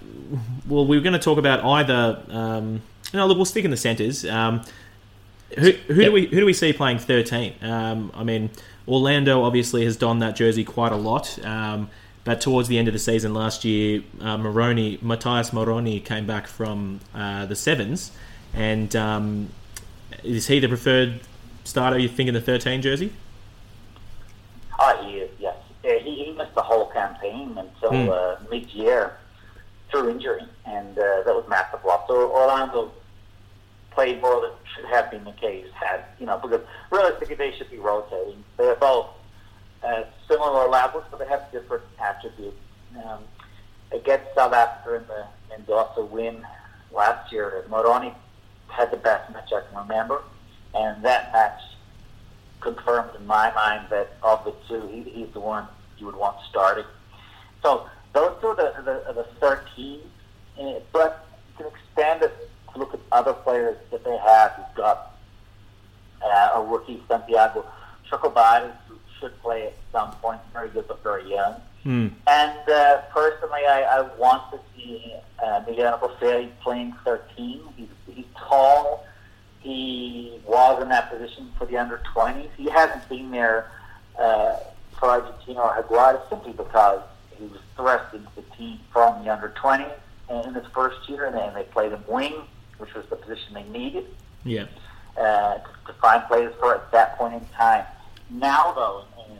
well, 0.68 0.86
we 0.86 0.96
are 0.96 1.00
going 1.00 1.12
to 1.12 1.18
talk 1.18 1.38
about 1.38 1.64
either. 1.64 2.22
Um, 2.28 2.82
no, 3.12 3.26
look, 3.26 3.36
we'll 3.36 3.44
stick 3.44 3.64
in 3.64 3.70
the 3.70 3.76
centres. 3.76 4.24
Um, 4.24 4.62
who, 5.58 5.70
who 5.72 6.00
yep. 6.00 6.06
do 6.06 6.12
we 6.12 6.26
who 6.26 6.40
do 6.40 6.46
we 6.46 6.52
see 6.52 6.72
playing 6.72 6.98
13? 6.98 7.54
Um, 7.62 8.10
I 8.14 8.24
mean, 8.24 8.50
Orlando 8.88 9.42
obviously 9.42 9.84
has 9.84 9.96
donned 9.96 10.22
that 10.22 10.36
jersey 10.36 10.64
quite 10.64 10.92
a 10.92 10.96
lot. 10.96 11.44
Um, 11.44 11.90
but 12.24 12.40
towards 12.40 12.68
the 12.68 12.78
end 12.78 12.88
of 12.88 12.94
the 12.94 12.98
season 12.98 13.34
last 13.34 13.66
year, 13.66 14.02
uh, 14.20 14.38
Moroni, 14.38 14.98
Matthias 15.02 15.52
Moroni 15.52 16.00
came 16.00 16.26
back 16.26 16.46
from 16.46 17.00
uh, 17.14 17.44
the 17.44 17.54
sevens, 17.54 18.12
and 18.54 18.96
um, 18.96 19.50
is 20.22 20.46
he 20.46 20.58
the 20.58 20.68
preferred 20.68 21.20
starter? 21.64 21.98
You 21.98 22.08
think 22.08 22.28
in 22.28 22.34
the 22.34 22.40
13 22.40 22.80
jersey? 22.80 23.12
Oh, 24.86 25.02
he 25.02 25.16
is. 25.16 25.30
Yes, 25.38 25.56
he, 25.82 25.98
he 26.26 26.32
missed 26.36 26.54
the 26.54 26.62
whole 26.62 26.86
campaign 26.90 27.56
until 27.56 27.90
mm. 27.90 28.08
uh, 28.10 28.38
mid-year 28.50 29.16
through 29.90 30.10
injury, 30.10 30.42
and 30.66 30.98
uh, 30.98 31.22
that 31.24 31.34
was 31.34 31.44
massive 31.48 31.82
loss. 31.84 32.06
So 32.06 32.30
Orlando 32.30 32.92
played 33.92 34.20
more 34.20 34.42
than 34.42 34.50
should 34.74 34.84
have 34.86 35.10
been 35.10 35.24
the 35.24 35.32
case 35.32 35.66
had 35.72 36.04
you 36.18 36.26
know 36.26 36.36
because 36.36 36.60
realistically 36.90 37.36
they 37.36 37.56
should 37.56 37.70
be 37.70 37.78
rotating. 37.78 38.44
They're 38.58 38.74
both 38.74 39.06
uh, 39.82 40.02
similar 40.28 40.68
levels, 40.68 41.04
but 41.10 41.18
they 41.18 41.28
have 41.28 41.50
different 41.50 41.84
attributes. 41.98 42.56
Um, 43.04 43.24
against 43.92 44.26
South 44.34 44.52
Africa 44.52 44.96
in 44.96 45.06
the 45.06 45.26
Mendoza 45.48 46.04
win 46.04 46.44
last 46.92 47.32
year, 47.32 47.64
Moroni 47.68 48.12
had 48.68 48.90
the 48.90 48.96
best 48.96 49.32
match 49.32 49.50
I 49.52 49.62
can 49.68 49.78
remember, 49.78 50.22
and 50.74 51.02
that 51.04 51.32
match 51.32 51.60
confirmed 52.64 53.10
in 53.14 53.26
my 53.26 53.52
mind 53.54 53.86
that 53.90 54.16
of 54.22 54.44
the 54.44 54.54
two, 54.66 54.88
he, 54.88 55.02
he's 55.02 55.32
the 55.32 55.40
one 55.40 55.68
you 55.98 56.06
would 56.06 56.16
want 56.16 56.36
starting. 56.50 56.84
So 57.62 57.86
those 58.12 58.32
two 58.40 58.48
are 58.48 58.56
the, 58.56 58.72
the, 58.82 59.12
the 59.12 59.24
13, 59.38 60.00
uh, 60.58 60.80
but 60.92 61.26
you 61.58 61.64
can 61.64 61.66
expand 61.66 62.22
it 62.22 62.50
to 62.72 62.78
look 62.78 62.94
at 62.94 63.00
other 63.12 63.32
players 63.32 63.76
that 63.90 64.04
they 64.04 64.16
have. 64.16 64.52
You've 64.58 64.76
got 64.76 65.14
uh, 66.22 66.50
a 66.54 66.64
rookie, 66.64 67.02
Santiago 67.08 67.64
Chocobares, 68.10 68.72
should 69.20 69.40
play 69.42 69.66
at 69.68 69.74
some 69.92 70.10
point. 70.16 70.40
Very 70.52 70.70
good, 70.70 70.88
but 70.88 71.02
very 71.02 71.30
young. 71.30 71.54
Mm. 71.84 72.12
And 72.26 72.68
uh, 72.68 73.02
personally, 73.12 73.60
I, 73.68 73.82
I 73.82 74.00
want 74.16 74.50
to 74.52 74.58
see 74.74 75.14
uh, 75.42 75.62
Miguel 75.68 75.98
Boffelli 75.98 76.50
playing 76.62 76.94
13. 77.04 77.60
He's, 77.76 77.88
he's 78.12 78.24
tall. 78.36 79.06
He 79.64 80.40
was 80.46 80.82
in 80.82 80.90
that 80.90 81.10
position 81.10 81.50
for 81.58 81.64
the 81.64 81.78
under 81.78 82.00
20s. 82.14 82.50
He 82.56 82.68
hasn't 82.68 83.08
been 83.08 83.30
there 83.30 83.70
uh, 84.18 84.56
for 84.98 85.08
Argentina 85.08 85.60
or 85.60 85.82
Jaguares 85.82 86.28
simply 86.28 86.52
because 86.52 87.02
he 87.38 87.46
was 87.46 87.60
thrust 87.74 88.14
into 88.14 88.28
the 88.36 88.42
team 88.56 88.78
from 88.92 89.24
the 89.24 89.32
under 89.32 89.48
20s 89.48 89.90
in 90.28 90.54
his 90.54 90.66
first 90.74 91.08
year, 91.08 91.24
and 91.24 91.34
then 91.34 91.54
they 91.54 91.62
played 91.64 91.92
him 91.92 92.04
wing, 92.06 92.34
which 92.76 92.92
was 92.94 93.06
the 93.06 93.16
position 93.16 93.54
they 93.54 93.64
needed. 93.64 94.06
Yeah. 94.44 94.66
Uh, 95.16 95.54
to, 95.54 95.68
to 95.86 95.92
find 95.94 96.22
players 96.26 96.54
for 96.60 96.74
at 96.74 96.92
that 96.92 97.16
point 97.16 97.32
in 97.32 97.46
time. 97.56 97.86
Now, 98.30 98.72
though, 98.72 99.04
in 99.30 99.38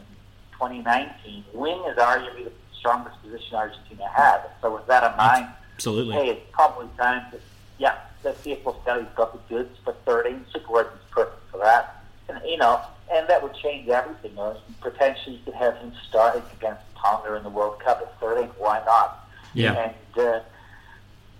2019, 0.53 1.43
wing 1.53 1.83
is 1.87 1.97
arguably 1.97 2.45
the 2.45 2.51
strongest 2.79 3.21
position 3.21 3.55
Argentina 3.55 4.07
has. 4.07 4.41
So 4.61 4.73
with 4.73 4.87
that 4.87 5.11
in 5.11 5.17
mind, 5.17 5.49
absolutely, 5.75 6.15
hey, 6.15 6.29
it's 6.29 6.41
probably 6.51 6.87
time 6.97 7.29
to 7.31 7.39
yeah, 7.77 7.97
if 8.25 8.63
Boffelli's 8.63 9.13
got 9.15 9.33
the 9.33 9.55
goods 9.55 9.77
for 9.83 9.93
13. 10.05 10.45
Superworth 10.53 10.93
is 10.93 11.01
perfect 11.11 11.49
for 11.51 11.57
that, 11.59 12.03
and 12.29 12.39
you 12.45 12.57
know, 12.57 12.81
and 13.11 13.27
that 13.27 13.41
would 13.41 13.55
change 13.55 13.87
everything. 13.89 14.37
Or 14.37 14.57
potentially, 14.81 15.35
you 15.37 15.41
could 15.45 15.53
have 15.53 15.77
him 15.77 15.93
starting 16.09 16.43
against 16.57 16.81
Tonga 16.97 17.35
in 17.35 17.43
the 17.43 17.49
World 17.49 17.79
Cup 17.79 18.01
at 18.01 18.19
13. 18.19 18.49
Why 18.57 18.81
not? 18.85 19.27
Yeah. 19.53 19.73
And 19.73 20.17
uh, 20.17 20.39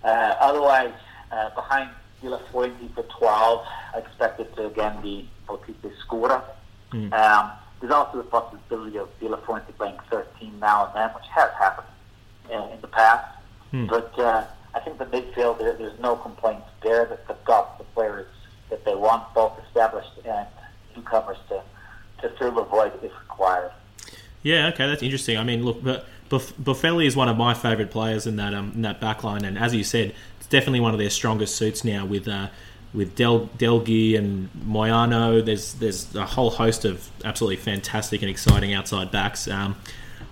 uh, 0.06 0.36
otherwise, 0.40 0.94
uh, 1.32 1.50
behind 1.54 1.90
De 2.22 2.30
La 2.30 2.38
Fuente 2.50 2.88
for 2.94 3.02
12, 3.02 3.66
I 3.94 3.98
expect 3.98 4.40
it 4.40 4.54
to 4.56 4.66
again 4.66 5.00
be 5.02 5.28
Bautista 5.46 5.88
Ezcurra. 5.88 6.42
Mm. 6.92 7.12
Um, 7.12 7.52
there's 7.80 7.92
also 7.92 8.18
the 8.18 8.24
possibility 8.24 8.98
of 8.98 9.08
De 9.20 9.28
La 9.28 9.36
Fuente 9.38 9.72
playing 9.72 9.98
13 10.10 10.58
now 10.60 10.86
and 10.86 10.94
then, 10.94 11.14
which 11.14 11.26
has 11.34 11.50
happened 11.58 11.88
uh, 12.52 12.68
in 12.72 12.80
the 12.80 12.88
past. 12.88 13.36
Hmm. 13.70 13.86
But 13.86 14.18
uh, 14.18 14.44
I 14.76 14.80
think 14.80 14.98
the 14.98 15.06
midfield, 15.06 15.58
there, 15.58 15.72
there's 15.72 15.98
no 16.00 16.16
complaints 16.16 16.66
there 16.82 17.06
that 17.06 17.26
they've 17.26 17.44
got 17.44 17.78
the 17.78 17.84
players 17.84 18.26
that 18.68 18.84
they 18.84 18.94
want, 18.94 19.32
both 19.34 19.58
established 19.66 20.10
and 20.26 20.46
newcomers, 20.94 21.38
to, 21.48 21.62
to 22.20 22.28
fill 22.36 22.52
the 22.52 22.62
void 22.64 22.92
if 23.02 23.10
required. 23.20 23.72
Yeah, 24.42 24.68
okay, 24.68 24.86
that's 24.86 25.02
interesting. 25.02 25.38
I 25.38 25.44
mean, 25.44 25.64
look, 25.64 25.82
but 25.82 26.06
Boffelli 26.28 27.06
is 27.06 27.16
one 27.16 27.28
of 27.28 27.38
my 27.38 27.54
favourite 27.54 27.90
players 27.90 28.26
in 28.26 28.36
that 28.36 28.52
um, 28.52 28.72
in 28.74 28.82
that 28.82 29.00
backline, 29.00 29.44
and 29.44 29.58
as 29.58 29.74
you 29.74 29.82
said, 29.82 30.14
it's 30.38 30.46
definitely 30.46 30.80
one 30.80 30.92
of 30.92 30.98
their 30.98 31.10
strongest 31.10 31.56
suits 31.56 31.82
now 31.82 32.04
with 32.04 32.28
uh, 32.28 32.48
with 32.92 33.16
Del 33.16 33.46
Delguy 33.58 34.16
and 34.16 34.50
Moyano. 34.52 35.44
There's 35.44 35.74
there's 35.74 36.14
a 36.14 36.26
whole 36.26 36.50
host 36.50 36.84
of 36.84 37.08
absolutely 37.24 37.56
fantastic 37.56 38.22
and 38.22 38.30
exciting 38.30 38.74
outside 38.74 39.10
backs. 39.10 39.48
Um, 39.48 39.76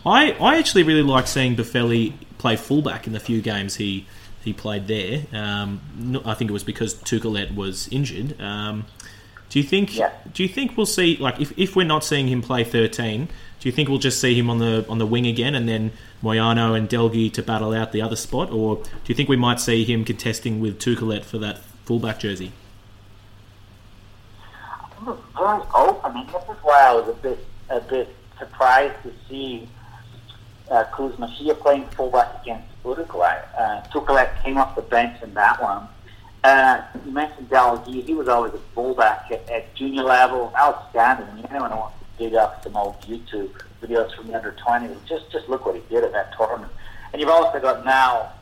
I 0.05 0.33
I 0.33 0.59
actually 0.59 0.83
really 0.83 1.03
like 1.03 1.27
seeing 1.27 1.57
Boffelli 1.57 2.13
play 2.39 2.57
fullback 2.57 3.07
in 3.07 3.15
the 3.15 3.21
few 3.21 3.41
games 3.41 3.77
he 3.77 4.07
he 4.45 4.53
played 4.53 4.87
there. 4.87 5.25
Um, 5.33 6.23
I 6.25 6.35
think 6.35 6.51
it 6.51 6.53
was 6.53 6.65
because 6.65 6.95
Tuculet 6.95 7.55
was 7.55 7.89
injured. 7.89 8.41
Um, 8.41 8.87
do 9.51 9.59
you 9.59 9.65
think? 9.65 9.97
Yeah. 9.97 10.11
Do 10.33 10.43
you 10.43 10.49
think 10.49 10.77
we'll 10.77 10.87
see 10.87 11.17
like 11.17 11.41
if, 11.41 11.57
if 11.59 11.77
we're 11.77 11.87
not 11.87 12.05
seeing 12.05 12.29
him 12.29 12.43
play 12.43 12.65
thirteen? 12.65 13.29
Do 13.61 13.69
you 13.69 13.73
think 13.73 13.89
we'll 13.89 13.99
just 13.99 14.21
see 14.21 14.39
him 14.39 14.51
on 14.51 14.59
the 14.59 14.85
on 14.89 14.99
the 14.99 15.07
wing 15.07 15.27
again, 15.27 15.55
and 15.55 15.69
then 15.69 15.93
Moyano 16.23 16.77
and 16.77 16.89
Delguy 16.89 17.33
to 17.33 17.43
battle 17.43 17.73
out 17.73 17.93
the 17.93 18.03
other 18.03 18.17
spot, 18.17 18.51
or 18.51 18.77
do 18.77 18.91
you 19.07 19.15
think 19.15 19.29
we 19.29 19.37
might 19.37 19.61
see 19.61 19.85
him 19.85 20.05
contesting 20.05 20.61
with 20.61 20.79
Tuculet 20.79 21.25
for 21.25 21.39
that 21.39 21.59
fullback 21.85 22.19
jersey? 22.19 22.53
I 25.07 25.17
very 25.37 25.63
open. 25.75 26.01
I 26.05 26.15
mean, 26.15 26.27
this 26.27 26.43
is 26.43 26.63
why 26.63 26.87
I 26.89 26.95
was 26.95 27.09
a 27.09 27.13
bit 27.15 27.47
a 27.71 27.81
bit 27.81 28.15
surprised 28.39 29.03
to 29.03 29.13
see 29.29 29.69
uh, 30.71 30.85
Cruz 30.85 31.15
Mallia 31.17 31.59
playing 31.59 31.87
fullback 31.89 32.43
against 32.43 32.69
Uruguay. 32.85 33.41
Uh, 33.59 33.83
Tuculet 33.93 34.43
came 34.43 34.59
off 34.59 34.75
the 34.77 34.83
bench 34.83 35.23
in 35.23 35.35
that 35.35 35.61
one. 35.63 35.89
Uh, 36.43 36.83
you 37.05 37.13
mentioned 37.13 37.49
Delguy. 37.49 38.05
He 38.05 38.15
was 38.15 38.29
always 38.29 38.53
a 38.53 38.59
fullback 38.75 39.31
at, 39.31 39.49
at 39.51 39.75
junior 39.75 40.03
level, 40.03 40.53
outstanding. 40.57 41.27
I 41.27 41.35
mean, 41.35 41.47
anyone 41.51 41.71
who 41.71 41.79
wants 41.79 41.97
to 41.99 42.25
dig 42.25 42.35
up 42.35 42.63
some 42.63 42.77
old 42.77 43.01
YouTube 43.03 43.51
videos 43.83 44.15
from 44.15 44.27
the 44.27 44.35
under 44.35 44.53
20s, 44.53 44.97
just 45.07 45.31
just 45.31 45.49
look 45.49 45.65
what 45.65 45.75
he 45.75 45.83
did 45.89 46.05
at 46.05 46.13
that 46.13 46.37
tournament. 46.37 46.71
And 47.13 47.21
you've 47.21 47.31
also 47.31 47.61
got 47.61 47.85
now 47.85 48.33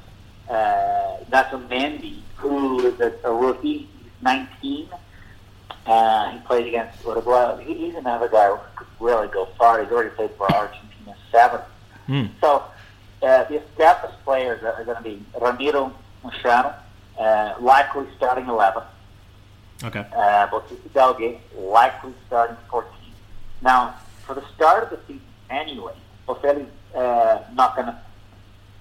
uh, 0.48 1.18
Nacho 1.30 1.66
Mendy, 1.68 2.20
who 2.36 2.86
is 2.86 2.98
a, 3.00 3.14
a 3.24 3.32
rookie, 3.32 3.88
he's 4.02 4.22
19. 4.22 4.88
Uh, 5.86 6.30
he 6.30 6.38
played 6.40 6.66
against 6.66 7.04
Uruguay. 7.04 7.62
He, 7.64 7.74
he's 7.74 7.94
another 7.94 8.28
guy 8.28 8.48
who 8.48 8.58
could 8.76 8.86
really 8.98 9.28
go 9.28 9.46
far. 9.58 9.82
He's 9.82 9.92
already 9.92 10.10
played 10.10 10.30
for 10.32 10.52
Argentina 10.52 11.16
7. 11.30 11.60
Hmm. 12.12 12.26
So 12.42 12.62
uh, 13.22 13.44
the 13.44 13.62
established 13.62 14.22
players 14.22 14.62
are, 14.62 14.74
are 14.74 14.84
going 14.84 14.98
to 14.98 15.02
be 15.02 15.24
Ramiro 15.40 15.94
Machado, 16.22 16.74
uh, 17.18 17.54
likely 17.58 18.04
starting 18.18 18.48
11. 18.48 18.82
Okay. 19.82 20.04
Uh, 20.14 20.46
Bautista 20.48 20.90
Delguy, 20.90 21.38
likely 21.56 22.12
starting 22.26 22.58
14. 22.68 22.92
Now, 23.62 23.94
for 24.26 24.34
the 24.34 24.44
start 24.54 24.82
of 24.82 24.90
the 24.90 24.98
season 25.06 25.22
anyway, 25.48 25.94
Boffelli's 26.28 26.68
uh, 26.94 27.44
not 27.54 27.76
going 27.76 27.86
to 27.86 27.98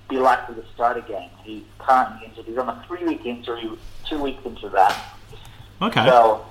be 0.10 0.18
likely 0.18 0.56
to 0.56 0.66
start 0.74 0.98
again. 0.98 1.30
He's 1.42 1.64
currently 1.80 2.28
injured. 2.28 2.44
He's 2.44 2.58
on 2.58 2.68
a 2.68 2.84
three-week 2.86 3.26
injury, 3.26 3.70
two 4.10 4.22
weeks 4.22 4.46
into 4.46 4.68
that. 4.68 5.16
Okay. 5.82 6.06
So 6.06 6.46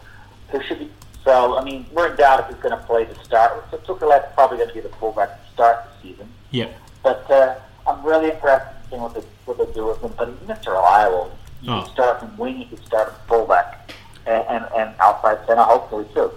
there 0.51 0.63
should 0.63 0.79
be. 0.79 0.91
So 1.25 1.59
I 1.59 1.63
mean, 1.63 1.85
we're 1.93 2.09
in 2.09 2.17
doubt 2.17 2.41
if 2.41 2.47
he's 2.47 2.63
going 2.63 2.77
to 2.77 2.83
play 2.87 3.05
to 3.05 3.15
start. 3.23 3.67
So 3.71 3.77
Tuculet's 3.77 4.33
probably 4.33 4.57
going 4.57 4.71
to 4.71 4.75
be 4.75 4.81
the 4.81 4.89
fullback 4.97 5.45
to 5.45 5.53
start 5.53 5.85
the 5.85 6.09
season. 6.09 6.33
Yep. 6.51 6.75
But 7.03 7.31
uh, 7.31 7.55
I'm 7.87 8.05
really 8.05 8.31
impressed 8.31 8.67
in 8.85 8.91
seeing 8.91 9.03
what 9.03 9.15
they 9.15 9.23
what 9.45 9.59
they 9.59 9.73
do 9.73 9.87
with 9.87 10.01
him. 10.03 10.13
But 10.17 10.29
he's 10.29 10.49
Mr. 10.49 10.69
Reliable. 10.69 11.37
You 11.63 11.73
Oh. 11.73 11.83
can 11.83 11.93
start 11.93 12.21
from 12.21 12.37
wing, 12.39 12.59
you 12.61 12.67
can 12.67 12.83
start 12.87 13.09
from 13.15 13.27
fullback, 13.29 13.93
and, 14.27 14.45
and, 14.49 14.65
and 14.77 14.95
outside 14.99 15.39
center, 15.47 15.63
hopefully 15.63 16.07
too. 16.15 16.31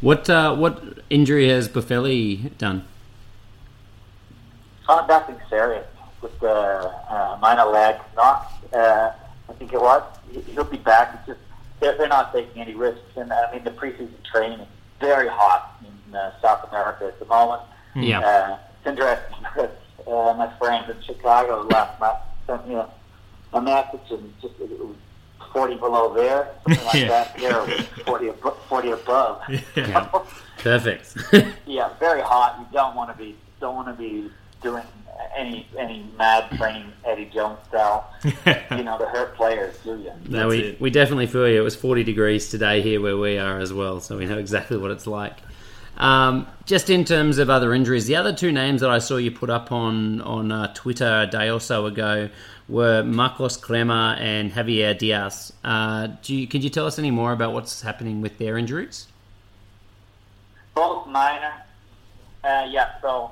What 0.00 0.28
uh, 0.28 0.54
what 0.56 0.82
injury 1.10 1.48
has 1.48 1.68
Boffelli 1.68 2.56
done? 2.58 2.84
Oh, 4.88 5.04
nothing 5.08 5.36
serious. 5.48 5.86
With 6.20 6.38
the 6.40 6.50
uh, 6.50 7.38
minor 7.40 7.64
leg 7.64 7.96
knock, 8.16 8.52
uh, 8.72 9.10
I 9.48 9.52
think 9.54 9.72
it 9.72 9.80
was. 9.80 10.02
He- 10.30 10.40
He'll 10.52 10.64
be 10.64 10.76
back. 10.78 11.14
It's 11.18 11.26
just 11.28 11.40
they're, 11.80 11.96
they're 11.98 12.08
not 12.08 12.32
taking 12.32 12.60
any 12.62 12.74
risks. 12.74 13.16
And 13.16 13.32
I 13.32 13.52
mean, 13.52 13.64
the 13.64 13.70
preseason 13.70 14.10
training 14.30 14.60
is 14.60 14.68
very 15.00 15.28
hot 15.28 15.82
in 15.82 16.14
uh, 16.14 16.32
South 16.40 16.68
America 16.70 17.06
at 17.06 17.18
the 17.18 17.24
moment. 17.26 17.62
Yeah. 17.96 18.20
Uh, 18.20 18.58
it's 18.84 18.86
interesting 18.86 19.36
because 19.40 19.70
uh, 20.06 20.34
my 20.36 20.52
friend 20.58 20.90
in 20.90 21.00
Chicago 21.02 21.62
last 21.70 22.00
night 22.00 22.16
sent 22.46 22.68
me 22.68 22.74
a, 22.74 22.88
a 23.52 23.60
message 23.60 24.00
and 24.10 24.32
just 24.40 24.54
it 24.60 24.70
was 24.78 24.96
40 25.52 25.76
below 25.76 26.14
there, 26.14 26.48
something 26.66 26.84
like 26.86 26.94
Yeah. 26.94 27.08
that. 27.08 27.38
Here, 27.38 27.50
it 27.50 27.78
was 27.78 27.86
40, 28.06 28.26
abo- 28.28 28.56
40 28.68 28.90
above. 28.90 29.42
Yeah. 29.76 30.08
Perfect. 30.58 31.16
Yeah, 31.66 31.90
very 31.98 32.22
hot. 32.22 32.56
You 32.60 32.66
don't 32.72 32.94
want 32.94 33.10
to 33.10 33.16
be 33.16 33.36
don't 33.60 33.74
want 33.76 33.88
to 33.88 33.94
be 33.94 34.30
doing 34.62 34.82
any 35.36 35.66
any 35.78 36.06
mad 36.16 36.50
training 36.56 36.92
Eddie 37.04 37.26
Jones 37.26 37.58
style. 37.68 38.12
you 38.24 38.82
know, 38.84 38.96
to 38.98 39.06
hurt 39.06 39.34
players, 39.36 39.76
do 39.84 39.98
you? 39.98 40.12
no, 40.28 40.48
we, 40.48 40.58
it. 40.60 40.80
we 40.80 40.90
definitely 40.90 41.26
feel 41.26 41.48
you. 41.48 41.60
It 41.60 41.64
was 41.64 41.74
40 41.76 42.04
degrees 42.04 42.48
today 42.48 42.80
here 42.80 43.00
where 43.00 43.16
we 43.16 43.38
are 43.38 43.58
as 43.58 43.72
well, 43.72 44.00
so 44.00 44.18
we 44.18 44.26
know 44.26 44.38
exactly 44.38 44.76
what 44.78 44.90
it's 44.90 45.06
like. 45.06 45.36
Um, 46.02 46.48
just 46.66 46.90
in 46.90 47.04
terms 47.04 47.38
of 47.38 47.48
other 47.48 47.72
injuries, 47.72 48.06
the 48.06 48.16
other 48.16 48.32
two 48.32 48.50
names 48.50 48.80
that 48.80 48.90
I 48.90 48.98
saw 48.98 49.18
you 49.18 49.30
put 49.30 49.50
up 49.50 49.70
on 49.70 50.20
on 50.22 50.50
uh, 50.50 50.74
Twitter 50.74 51.20
a 51.22 51.26
day 51.28 51.48
or 51.48 51.60
so 51.60 51.86
ago 51.86 52.28
were 52.68 53.04
Marcos 53.04 53.56
Kremer 53.56 54.16
and 54.18 54.50
Javier 54.50 54.98
Diaz. 54.98 55.52
Uh, 55.62 56.08
do 56.22 56.34
you, 56.34 56.48
could 56.48 56.64
you 56.64 56.70
tell 56.70 56.86
us 56.86 56.98
any 56.98 57.12
more 57.12 57.32
about 57.32 57.52
what's 57.52 57.82
happening 57.82 58.20
with 58.20 58.36
their 58.38 58.58
injuries? 58.58 59.06
Both 60.74 61.06
minor. 61.06 61.52
Uh, 62.42 62.66
yeah, 62.68 63.00
so 63.00 63.30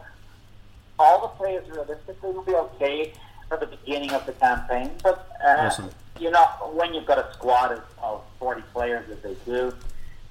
all 0.96 1.22
the 1.22 1.28
players 1.28 1.68
realistically 1.68 2.30
will 2.30 2.42
be 2.42 2.54
okay 2.54 3.12
for 3.48 3.56
the 3.56 3.66
beginning 3.66 4.12
of 4.12 4.24
the 4.26 4.32
campaign, 4.32 4.92
but 5.02 5.28
uh, 5.44 5.56
Awesome. 5.62 5.90
you 6.20 6.30
know, 6.30 6.44
when 6.72 6.94
you've 6.94 7.06
got 7.06 7.18
a 7.18 7.32
squad 7.32 7.72
of, 7.72 7.82
of 8.00 8.22
40 8.38 8.62
players 8.72 9.10
as 9.10 9.18
they 9.22 9.34
do, 9.44 9.74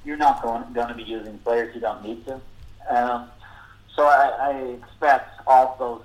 you're 0.05 0.17
not 0.17 0.41
going, 0.41 0.63
going 0.73 0.87
to 0.87 0.95
be 0.95 1.03
using 1.03 1.37
players 1.39 1.73
you 1.75 1.81
don't 1.81 2.03
need 2.03 2.25
to. 2.25 2.33
Um, 2.89 3.29
so 3.95 4.05
I, 4.05 4.29
I 4.41 4.51
expect 4.81 5.41
all 5.45 5.75
those 5.77 6.03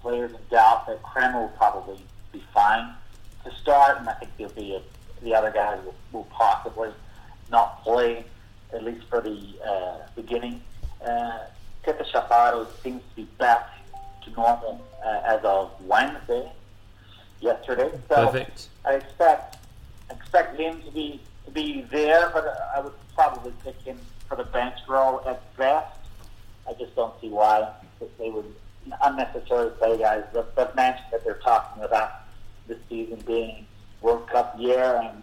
players 0.00 0.32
in 0.32 0.38
doubt 0.50 0.86
that 0.86 1.02
Krem 1.02 1.34
will 1.34 1.52
probably 1.56 2.00
be 2.32 2.42
fine 2.52 2.94
to 3.44 3.54
start, 3.54 3.98
and 3.98 4.08
I 4.08 4.14
think 4.14 4.32
he'll 4.36 4.48
be 4.50 4.74
a, 4.74 4.82
the 5.22 5.34
other 5.34 5.50
guys 5.50 5.78
will, 5.84 5.94
will 6.12 6.24
possibly 6.24 6.90
not 7.50 7.82
play 7.82 8.24
at 8.72 8.84
least 8.84 9.06
for 9.08 9.20
the 9.20 9.38
uh, 9.66 9.98
beginning. 10.14 10.62
Uh, 11.04 11.38
Tetaz 11.84 12.10
Chaparro 12.10 12.66
seems 12.82 13.02
to 13.10 13.16
be 13.16 13.28
back 13.38 13.68
to 14.24 14.30
normal 14.32 14.84
uh, 15.04 15.22
as 15.24 15.40
of 15.44 15.72
Wednesday, 15.84 16.50
yesterday. 17.40 17.90
So 18.08 18.26
Perfect. 18.26 18.68
I 18.84 18.94
expect 18.94 19.56
expect 20.10 20.58
him 20.58 20.82
to 20.82 20.90
be 20.90 21.20
to 21.44 21.50
be 21.50 21.82
there, 21.90 22.30
but 22.30 22.70
I 22.74 22.80
would 22.80 22.92
probably 23.20 23.52
pick 23.62 23.78
him 23.82 23.98
for 24.26 24.36
the 24.36 24.44
bench 24.44 24.76
role 24.88 25.20
at 25.26 25.42
best. 25.58 25.98
I 26.66 26.72
just 26.72 26.96
don't 26.96 27.12
see 27.20 27.28
why 27.28 27.70
they 28.18 28.30
would 28.30 28.54
unnecessarily 29.02 29.72
play 29.76 29.98
guys. 29.98 30.24
But 30.32 30.54
but 30.54 30.74
mentioned 30.74 31.06
that 31.12 31.22
they're 31.22 31.40
talking 31.44 31.82
about 31.82 32.12
this 32.66 32.78
season 32.88 33.22
being 33.26 33.66
World 34.00 34.26
Cup 34.28 34.58
year, 34.58 35.02
and 35.04 35.22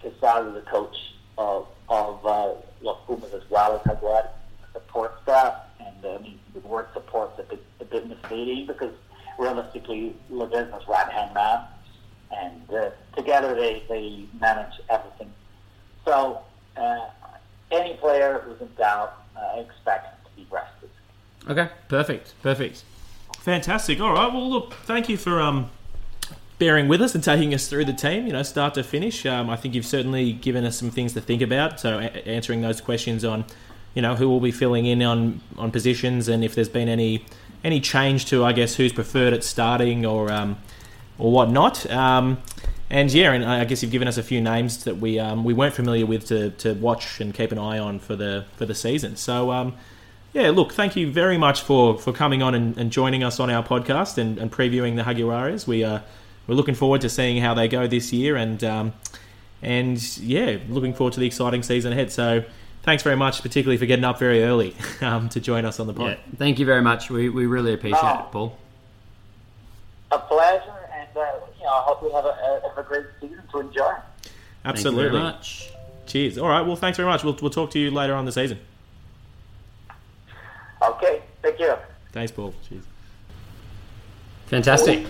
Quesada, 0.00 0.52
the 0.52 0.60
coach 0.60 0.96
of 1.36 1.66
of 1.88 2.24
uh, 2.24 2.54
Los 2.82 2.98
Pumas 3.04 3.32
as 3.32 3.42
well 3.50 3.74
as 3.74 3.86
has 3.86 4.00
led 4.00 4.28
support 4.72 5.20
staff, 5.24 5.54
and 5.80 6.04
uh, 6.04 6.14
I 6.14 6.18
mean 6.18 6.38
the 6.52 6.60
word 6.60 6.86
support's 6.94 7.36
a 7.40 7.42
bit 7.42 7.64
a 7.80 7.84
bit 7.84 8.06
misleading 8.06 8.66
because 8.66 8.94
realistically, 9.40 10.14
Ledesma's 10.30 10.86
right 10.86 11.10
hand 11.10 11.34
man, 11.34 11.64
and 12.30 12.70
uh, 12.72 12.90
together 13.16 13.56
they 13.56 13.82
they 13.88 14.24
manage 14.38 14.74
everything. 14.88 15.32
So 16.04 16.42
uh, 16.76 17.06
any 17.74 17.94
player 17.94 18.42
who's 18.44 18.60
in 18.60 18.72
doubt, 18.76 19.22
uh, 19.36 19.56
I 19.56 19.58
expect 19.60 20.24
to 20.24 20.30
be 20.36 20.46
rested. 20.50 20.90
Okay, 21.48 21.68
perfect, 21.88 22.34
perfect. 22.42 22.84
Fantastic. 23.40 24.00
All 24.00 24.12
right. 24.12 24.32
Well, 24.32 24.48
look, 24.48 24.72
thank 24.72 25.08
you 25.10 25.18
for 25.18 25.40
um, 25.40 25.70
bearing 26.58 26.88
with 26.88 27.02
us 27.02 27.14
and 27.14 27.22
taking 27.22 27.52
us 27.52 27.68
through 27.68 27.84
the 27.84 27.92
team, 27.92 28.26
you 28.26 28.32
know, 28.32 28.42
start 28.42 28.72
to 28.74 28.82
finish. 28.82 29.26
Um, 29.26 29.50
I 29.50 29.56
think 29.56 29.74
you've 29.74 29.84
certainly 29.84 30.32
given 30.32 30.64
us 30.64 30.78
some 30.78 30.90
things 30.90 31.12
to 31.12 31.20
think 31.20 31.42
about. 31.42 31.78
So, 31.78 31.98
a- 31.98 32.26
answering 32.26 32.62
those 32.62 32.80
questions 32.80 33.24
on, 33.24 33.44
you 33.94 34.00
know, 34.00 34.14
who 34.14 34.28
will 34.30 34.40
be 34.40 34.50
filling 34.50 34.86
in 34.86 35.02
on, 35.02 35.40
on 35.58 35.70
positions 35.70 36.28
and 36.28 36.42
if 36.42 36.54
there's 36.54 36.68
been 36.70 36.88
any 36.88 37.26
any 37.62 37.80
change 37.80 38.26
to, 38.26 38.44
I 38.44 38.52
guess, 38.52 38.74
who's 38.74 38.92
preferred 38.92 39.32
at 39.32 39.42
starting 39.42 40.04
or 40.04 40.30
um, 40.30 40.58
or 41.18 41.32
whatnot. 41.32 41.90
Um, 41.90 42.38
and 42.90 43.12
yeah, 43.12 43.32
and 43.32 43.44
I 43.44 43.64
guess 43.64 43.82
you've 43.82 43.92
given 43.92 44.08
us 44.08 44.16
a 44.18 44.22
few 44.22 44.40
names 44.40 44.84
that 44.84 44.98
we 44.98 45.18
um, 45.18 45.44
we 45.44 45.54
weren't 45.54 45.74
familiar 45.74 46.06
with 46.06 46.26
to, 46.26 46.50
to 46.50 46.74
watch 46.74 47.20
and 47.20 47.34
keep 47.34 47.52
an 47.52 47.58
eye 47.58 47.78
on 47.78 47.98
for 47.98 48.16
the 48.16 48.44
for 48.56 48.66
the 48.66 48.74
season. 48.74 49.16
So. 49.16 49.50
Um, 49.52 49.74
yeah, 50.32 50.50
look, 50.50 50.72
thank 50.72 50.96
you 50.96 51.12
very 51.12 51.38
much 51.38 51.60
for, 51.60 51.96
for 51.96 52.12
coming 52.12 52.42
on 52.42 52.56
and, 52.56 52.76
and 52.76 52.90
joining 52.90 53.22
us 53.22 53.38
on 53.38 53.50
our 53.50 53.62
podcast 53.62 54.18
and, 54.18 54.36
and 54.36 54.50
previewing 54.50 54.96
the 54.96 55.04
Jaguares. 55.04 55.64
We 55.64 55.84
uh, 55.84 56.00
we're 56.48 56.56
looking 56.56 56.74
forward 56.74 57.02
to 57.02 57.08
seeing 57.08 57.40
how 57.40 57.54
they 57.54 57.68
go 57.68 57.86
this 57.86 58.12
year, 58.12 58.34
and 58.34 58.64
um, 58.64 58.92
and 59.62 60.18
yeah, 60.18 60.56
looking 60.68 60.92
forward 60.92 61.12
to 61.12 61.20
the 61.20 61.26
exciting 61.26 61.62
season 61.62 61.92
ahead. 61.92 62.10
So, 62.10 62.42
thanks 62.82 63.04
very 63.04 63.14
much, 63.14 63.42
particularly 63.42 63.76
for 63.76 63.86
getting 63.86 64.04
up 64.04 64.18
very 64.18 64.42
early 64.42 64.74
um, 65.02 65.28
to 65.28 65.38
join 65.40 65.64
us 65.64 65.78
on 65.78 65.86
the 65.86 65.94
pod. 65.94 66.10
Yeah, 66.10 66.36
thank 66.36 66.58
you 66.58 66.66
very 66.66 66.82
much. 66.82 67.10
We, 67.10 67.28
we 67.28 67.46
really 67.46 67.72
appreciate 67.72 68.02
Oh. 68.02 68.24
it, 68.26 68.32
Paul. 68.32 68.58
A 70.10 70.18
pleasure, 70.18 70.62
and 70.92 71.16
uh, 71.16 71.22
you 71.64 71.70
know, 71.70 71.76
I 71.76 71.82
hope 71.82 72.02
we 72.02 72.12
have 72.12 72.26
a, 72.26 72.28
a, 72.28 72.68
have 72.68 72.78
a 72.78 72.82
great 72.86 73.06
season 73.20 73.42
to 73.50 73.60
enjoy. 73.60 73.92
Thank 73.92 74.04
you 74.26 74.30
Absolutely. 74.66 75.02
very 75.04 75.18
much. 75.18 75.70
Cheers. 76.06 76.36
All 76.36 76.48
right. 76.48 76.60
Well, 76.60 76.76
thanks 76.76 76.98
very 76.98 77.08
much. 77.08 77.24
We'll 77.24 77.36
we'll 77.40 77.50
talk 77.50 77.70
to 77.70 77.78
you 77.78 77.90
later 77.90 78.14
on 78.14 78.26
the 78.26 78.32
season. 78.32 78.58
Okay, 80.82 81.22
take 81.42 81.56
care. 81.56 81.82
Thanks, 82.12 82.30
Paul. 82.30 82.54
Cheers. 82.68 82.84
Fantastic. 84.46 85.06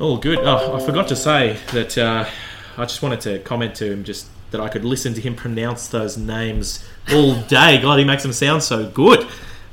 Oh, 0.00 0.16
good. 0.16 0.40
Oh, 0.40 0.74
I 0.74 0.84
forgot 0.84 1.06
to 1.08 1.16
say 1.16 1.56
that 1.72 1.96
uh, 1.96 2.28
I 2.76 2.84
just 2.84 3.00
wanted 3.00 3.20
to 3.20 3.38
comment 3.40 3.76
to 3.76 3.92
him 3.92 4.02
just 4.02 4.28
that 4.50 4.60
I 4.60 4.68
could 4.68 4.84
listen 4.84 5.14
to 5.14 5.20
him 5.20 5.36
pronounce 5.36 5.86
those 5.86 6.18
names 6.18 6.84
all 7.12 7.40
day. 7.42 7.80
God, 7.80 8.00
he 8.00 8.04
makes 8.04 8.24
them 8.24 8.32
sound 8.32 8.64
so 8.64 8.88
good. 8.88 9.26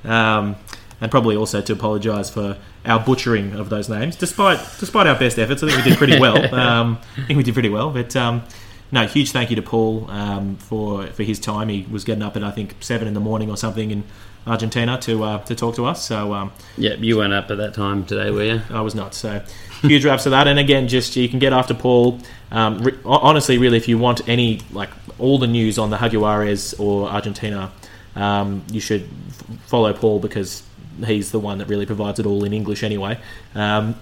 Um, 0.03 0.55
and 1.01 1.09
probably 1.11 1.35
also 1.35 1.61
to 1.61 1.73
apologise 1.73 2.29
for 2.29 2.57
our 2.85 2.99
butchering 2.99 3.53
of 3.53 3.69
those 3.69 3.89
names, 3.89 4.15
despite 4.15 4.59
despite 4.79 5.07
our 5.07 5.17
best 5.17 5.37
efforts. 5.39 5.63
I 5.63 5.67
think 5.67 5.83
we 5.83 5.89
did 5.91 5.97
pretty 5.97 6.19
well. 6.19 6.37
Um, 6.53 6.99
I 7.17 7.21
think 7.25 7.37
we 7.37 7.43
did 7.43 7.53
pretty 7.53 7.69
well. 7.69 7.89
But 7.91 8.15
um, 8.15 8.43
no, 8.91 9.05
huge 9.07 9.31
thank 9.31 9.49
you 9.49 9.55
to 9.55 9.61
Paul 9.61 10.09
um, 10.09 10.55
for 10.57 11.07
for 11.07 11.23
his 11.23 11.39
time. 11.39 11.69
He 11.69 11.85
was 11.91 12.03
getting 12.03 12.23
up 12.23 12.35
at 12.35 12.43
I 12.43 12.51
think 12.51 12.75
seven 12.81 13.07
in 13.07 13.13
the 13.13 13.19
morning 13.19 13.49
or 13.49 13.57
something 13.57 13.91
in 13.91 14.03
Argentina 14.47 14.97
to 15.01 15.23
uh, 15.23 15.37
to 15.45 15.55
talk 15.55 15.75
to 15.75 15.85
us. 15.85 16.03
So. 16.05 16.33
Um, 16.33 16.51
Yeah, 16.77 16.93
you 16.95 17.17
weren't 17.17 17.33
up 17.33 17.49
at 17.51 17.57
that 17.57 17.73
time 17.73 18.05
today, 18.05 18.31
were 18.31 18.43
you? 18.43 18.61
I 18.69 18.81
was 18.81 18.95
not. 18.95 19.13
So 19.13 19.41
huge 19.81 20.05
raps 20.05 20.23
to 20.23 20.31
that. 20.31 20.47
And 20.47 20.57
again, 20.59 20.87
just 20.87 21.15
you 21.15 21.29
can 21.29 21.39
get 21.39 21.53
after 21.53 21.73
Paul. 21.73 22.19
Um, 22.51 22.79
re- 22.79 22.97
honestly, 23.05 23.57
really, 23.57 23.77
if 23.77 23.87
you 23.87 23.97
want 23.97 24.27
any 24.27 24.61
like 24.71 24.89
all 25.19 25.37
the 25.37 25.47
news 25.47 25.77
on 25.77 25.89
the 25.91 25.97
Jaguares 25.97 26.77
or 26.79 27.09
Argentina, 27.09 27.71
um, 28.15 28.63
you 28.71 28.79
should 28.79 29.03
f- 29.29 29.43
follow 29.67 29.93
Paul 29.93 30.19
because 30.19 30.63
he's 31.05 31.31
the 31.31 31.39
one 31.39 31.57
that 31.59 31.67
really 31.67 31.85
provides 31.85 32.19
it 32.19 32.25
all 32.25 32.43
in 32.43 32.53
English 32.53 32.83
anyway. 32.83 33.19
Um, 33.55 33.95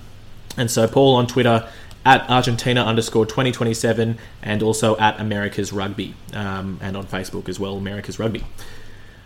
And 0.58 0.72
so 0.72 0.88
Paul 0.88 1.16
on 1.16 1.28
Twitter 1.28 1.68
at 2.06 2.28
Argentina 2.30 2.84
underscore 2.84 3.26
2027 3.26 4.18
and 4.42 4.64
also 4.64 4.98
at 4.98 5.20
America's 5.20 5.72
Rugby 5.72 6.16
um, 6.34 6.80
and 6.82 6.98
on 6.98 7.06
Facebook 7.06 7.48
as 7.50 7.60
well, 7.60 7.78
America's 7.78 8.18
Rugby. 8.18 8.44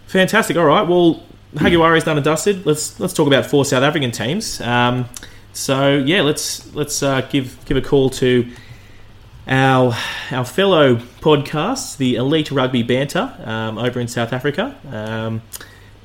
Fantastic. 0.07 0.57
All 0.57 0.65
right. 0.65 0.88
Well, 0.88 1.24
Jaguares 1.55 2.03
done 2.05 2.17
and 2.17 2.26
dusted. 2.26 2.65
Let's 2.65 2.99
let's 2.99 3.13
talk 3.13 3.28
about 3.28 3.45
four 3.45 3.65
South 3.65 3.84
African 3.84 4.11
teams. 4.11 4.59
Um, 4.61 5.05
so 5.53 5.97
yeah, 5.97 6.22
let's 6.22 6.74
let's 6.74 7.01
uh, 7.03 7.22
give 7.22 7.63
give 7.65 7.78
a 7.78 7.82
call 7.82 8.09
to 8.11 8.49
our 9.47 9.93
our 10.32 10.45
fellow 10.45 10.95
podcasts, 10.95 11.97
the 11.97 12.15
Elite 12.15 12.51
Rugby 12.51 12.84
Banter 12.84 13.34
um, 13.43 13.78
over 13.78 13.99
in 13.99 14.07
South 14.07 14.34
Africa. 14.34 14.76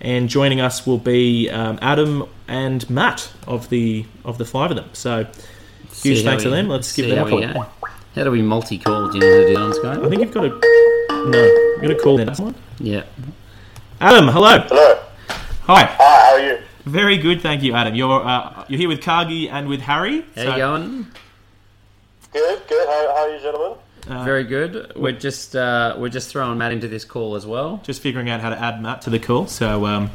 And 0.07 0.28
joining 0.28 0.61
us 0.61 0.86
will 0.86 0.98
be 0.98 1.50
um, 1.50 1.80
Adam 1.82 2.28
and 2.46 2.88
Matt 2.88 3.28
of 3.46 3.68
the 3.70 4.07
of 4.24 4.38
the 4.38 4.44
five 4.44 4.70
of 4.70 4.76
them. 4.76 4.88
So 4.92 5.24
huge 5.24 5.32
See 5.90 6.22
how 6.22 6.30
thanks 6.30 6.44
to 6.44 6.50
them. 6.50 6.68
Let's 6.68 6.94
give 6.94 7.07
see 7.07 7.11
them 7.11 7.26
how 7.26 7.36
a 7.36 7.40
we 7.40 7.46
go. 7.46 7.66
How 8.14 8.22
do 8.24 8.30
we 8.30 8.40
multi-call? 8.40 9.09
Do 9.11 9.18
you 9.18 9.20
know 9.20 9.30
how 9.34 9.40
to 9.40 9.46
do 9.48 9.54
that 9.54 9.62
on 9.62 9.72
Skype? 9.72 10.07
I 10.07 10.09
think 10.09 10.22
you've 10.22 10.32
got 10.32 10.42
to 10.42 11.28
no, 11.28 11.44
you've 11.44 11.82
got 11.82 11.88
to 11.88 11.96
call 11.96 12.20
in. 12.20 12.32
Someone. 12.36 12.54
Yeah. 12.78 13.02
Adam, 14.00 14.28
hello. 14.28 14.61
Hello. 14.68 15.02
Hi. 15.62 15.82
Hi, 15.84 15.94
how 15.98 16.34
are 16.34 16.40
you? 16.40 16.59
Very 16.84 17.16
good, 17.16 17.40
thank 17.40 17.64
you, 17.64 17.74
Adam. 17.74 17.96
You're 17.96 18.24
uh, 18.24 18.64
you're 18.68 18.78
here 18.78 18.88
with 18.88 19.02
Cargie 19.02 19.48
and 19.48 19.66
with 19.66 19.80
Harry. 19.80 20.20
How 20.36 20.42
So- 20.42 20.50
you 20.52 20.57
going? 20.59 21.07
Good, 22.32 22.62
good. 22.68 22.86
How, 22.86 23.12
how 23.16 23.22
are 23.28 23.34
you, 23.34 23.40
gentlemen? 23.42 23.78
Very 24.07 24.44
good. 24.44 24.92
We're 24.94 25.12
just 25.12 25.57
uh, 25.57 25.96
we're 25.98 26.09
just 26.11 26.30
throwing 26.30 26.59
Matt 26.59 26.72
into 26.72 26.86
this 26.86 27.04
call 27.04 27.34
as 27.34 27.44
well. 27.44 27.80
just 27.82 28.00
figuring 28.00 28.30
out 28.30 28.40
how 28.40 28.50
to 28.50 28.61
add 28.61 28.80
Matt 28.80 29.02
to 29.02 29.11
the 29.11 29.18
call. 29.18 29.48
So, 29.48 29.84
um, 29.84 30.11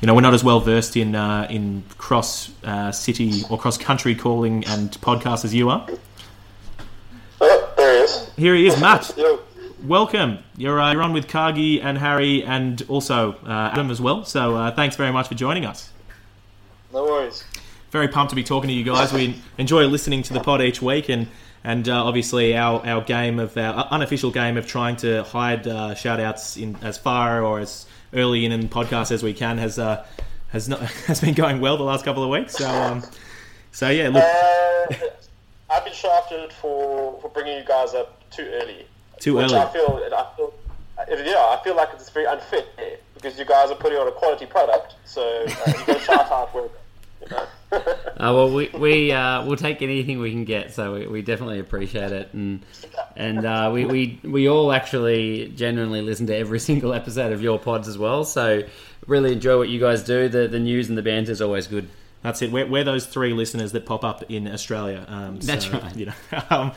you 0.00 0.06
know, 0.06 0.14
we're 0.14 0.20
not 0.20 0.34
as 0.34 0.42
well 0.42 0.58
versed 0.58 0.96
in 0.96 1.14
uh, 1.14 1.46
in 1.48 1.84
cross 1.96 2.50
uh, 2.64 2.90
city 2.90 3.42
or 3.48 3.56
cross 3.56 3.78
country 3.78 4.16
calling 4.16 4.64
and 4.66 4.90
podcasts 5.00 5.44
as 5.44 5.54
you 5.54 5.70
are. 5.70 5.86
Oh, 7.40 7.72
there 7.76 7.92
he 7.92 8.00
is. 8.00 8.30
Here 8.36 8.54
he 8.54 8.66
is, 8.66 8.80
Matt. 8.80 9.12
Yo. 9.16 9.40
Welcome. 9.84 10.38
You're 10.56 10.80
uh, 10.80 10.92
you're 10.92 11.02
on 11.02 11.12
with 11.12 11.28
Cargie 11.28 11.80
and 11.80 11.98
Harry 11.98 12.42
and 12.42 12.82
also 12.88 13.34
uh, 13.46 13.70
Adam 13.72 13.92
as 13.92 14.00
well. 14.00 14.24
So, 14.24 14.56
uh, 14.56 14.74
thanks 14.74 14.96
very 14.96 15.12
much 15.12 15.28
for 15.28 15.34
joining 15.34 15.64
us. 15.64 15.92
No 16.92 17.04
worries. 17.04 17.44
Very 17.92 18.08
pumped 18.08 18.30
to 18.30 18.36
be 18.36 18.42
talking 18.42 18.68
to 18.68 18.74
you 18.74 18.82
guys. 18.82 19.12
We 19.12 19.40
enjoy 19.56 19.86
listening 19.86 20.24
to 20.24 20.32
the 20.32 20.40
pod 20.40 20.62
each 20.62 20.82
week 20.82 21.08
and. 21.08 21.28
And 21.64 21.88
uh, 21.88 22.04
obviously, 22.04 22.56
our, 22.56 22.84
our 22.86 23.02
game 23.02 23.38
of 23.38 23.56
our 23.56 23.88
unofficial 23.90 24.30
game 24.30 24.56
of 24.56 24.66
trying 24.66 24.96
to 24.96 25.24
hide 25.24 25.66
uh, 25.66 25.94
shout 25.94 26.20
outs 26.20 26.56
in 26.56 26.76
as 26.82 26.96
far 26.96 27.42
or 27.42 27.58
as 27.60 27.86
early 28.12 28.44
in 28.44 28.52
in 28.52 28.68
podcast 28.68 29.10
as 29.10 29.22
we 29.22 29.34
can 29.34 29.58
has 29.58 29.78
uh, 29.78 30.06
has 30.50 30.68
not 30.68 30.80
has 31.06 31.20
been 31.20 31.34
going 31.34 31.60
well 31.60 31.76
the 31.76 31.82
last 31.84 32.04
couple 32.04 32.22
of 32.22 32.30
weeks. 32.30 32.56
So 32.56 32.68
um, 32.68 33.02
so 33.72 33.90
yeah, 33.90 34.08
look 34.08 34.22
Uh, 34.22 35.06
I've 35.68 35.84
been 35.84 35.92
shafted 35.92 36.52
for, 36.52 37.20
for 37.20 37.28
bringing 37.28 37.58
you 37.58 37.64
guys 37.64 37.94
up 37.94 38.28
too 38.30 38.48
early. 38.54 38.86
too 39.18 39.36
Which 39.36 39.50
early. 39.50 39.58
I 39.58 39.72
feel, 39.72 40.08
I 40.16 40.26
feel, 40.36 40.54
yeah, 41.26 41.34
I 41.36 41.60
feel 41.62 41.76
like 41.76 41.88
it's 41.94 42.08
very 42.10 42.26
unfair 42.26 42.64
because 43.14 43.38
you 43.38 43.44
guys 43.44 43.70
are 43.70 43.74
putting 43.74 43.98
on 43.98 44.06
a 44.06 44.12
quality 44.12 44.46
product. 44.46 44.94
So 45.04 45.22
uh, 45.22 45.48
you 45.66 45.74
got 45.84 45.86
to 45.86 45.98
shout 45.98 46.30
out 46.30 46.54
work. 46.54 46.72
You 47.20 47.28
know? 47.30 47.46
Uh, 48.16 48.32
well, 48.32 48.50
we 48.50 48.70
we 48.70 49.12
uh, 49.12 49.44
we'll 49.44 49.58
take 49.58 49.82
anything 49.82 50.18
we 50.18 50.30
can 50.30 50.46
get, 50.46 50.72
so 50.72 50.94
we, 50.94 51.06
we 51.06 51.20
definitely 51.20 51.58
appreciate 51.58 52.12
it, 52.12 52.32
and 52.32 52.64
and 53.14 53.44
uh, 53.44 53.70
we, 53.70 53.84
we 53.84 54.18
we 54.24 54.48
all 54.48 54.72
actually 54.72 55.48
genuinely 55.54 56.00
listen 56.00 56.26
to 56.26 56.34
every 56.34 56.58
single 56.70 56.94
episode 56.94 57.32
of 57.32 57.42
your 57.42 57.58
pods 57.58 57.88
as 57.88 57.98
well. 57.98 58.24
So 58.24 58.62
really 59.06 59.32
enjoy 59.34 59.58
what 59.58 59.68
you 59.68 59.78
guys 59.78 60.02
do. 60.02 60.30
The 60.30 60.48
the 60.48 60.58
news 60.58 60.88
and 60.88 60.96
the 60.96 61.02
banter 61.02 61.30
is 61.30 61.42
always 61.42 61.66
good. 61.66 61.90
That's 62.22 62.40
it. 62.40 62.50
We're, 62.50 62.66
we're 62.66 62.84
those 62.84 63.04
three 63.04 63.34
listeners 63.34 63.72
that 63.72 63.84
pop 63.84 64.02
up 64.02 64.24
in 64.30 64.48
Australia. 64.48 65.04
Um, 65.06 65.40
so, 65.42 65.46
That's 65.46 65.68
right. 65.68 65.94
You 65.94 66.06
know, 66.06 66.14
um, 66.50 66.72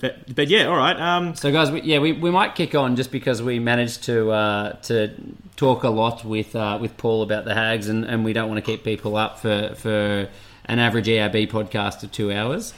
but 0.00 0.34
but 0.34 0.48
yeah, 0.48 0.64
all 0.66 0.76
right. 0.76 0.98
Um, 0.98 1.34
So 1.34 1.50
guys, 1.52 1.70
we, 1.70 1.82
yeah, 1.82 1.98
we, 1.98 2.12
we 2.12 2.30
might 2.30 2.54
kick 2.54 2.74
on 2.74 2.96
just 2.96 3.10
because 3.10 3.42
we 3.42 3.58
managed 3.58 4.04
to 4.04 4.30
uh, 4.30 4.72
to 4.82 5.14
talk 5.56 5.82
a 5.84 5.88
lot 5.90 6.24
with 6.24 6.54
uh, 6.56 6.78
with 6.80 6.96
Paul 6.96 7.22
about 7.22 7.44
the 7.44 7.54
hags, 7.54 7.88
and, 7.88 8.04
and 8.04 8.24
we 8.24 8.32
don't 8.32 8.48
want 8.48 8.64
to 8.64 8.70
keep 8.70 8.84
people 8.84 9.16
up 9.16 9.38
for 9.40 9.74
for 9.76 10.28
an 10.66 10.78
average 10.78 11.08
ERB 11.08 11.48
podcast 11.50 12.02
of 12.02 12.12
two 12.12 12.30
hours. 12.32 12.74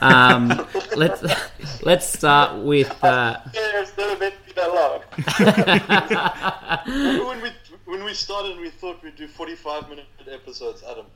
Um, 0.00 0.48
let's 0.96 1.22
let's 1.82 2.06
start 2.08 2.62
with. 2.64 2.92
Uh, 3.02 3.38
Yeah, 3.54 3.80
it's 3.82 3.96
never 3.96 4.18
meant 4.18 4.34
to 4.34 4.54
be 4.54 4.60
that 4.60 4.74
long. 4.74 5.00
when 7.28 7.42
we 7.42 7.50
when 7.86 8.04
we 8.04 8.14
started, 8.14 8.58
we 8.60 8.70
thought 8.70 9.02
we'd 9.02 9.16
do 9.16 9.26
forty-five 9.26 9.88
minute 9.88 10.04
episodes, 10.30 10.82
Adam. 10.88 11.06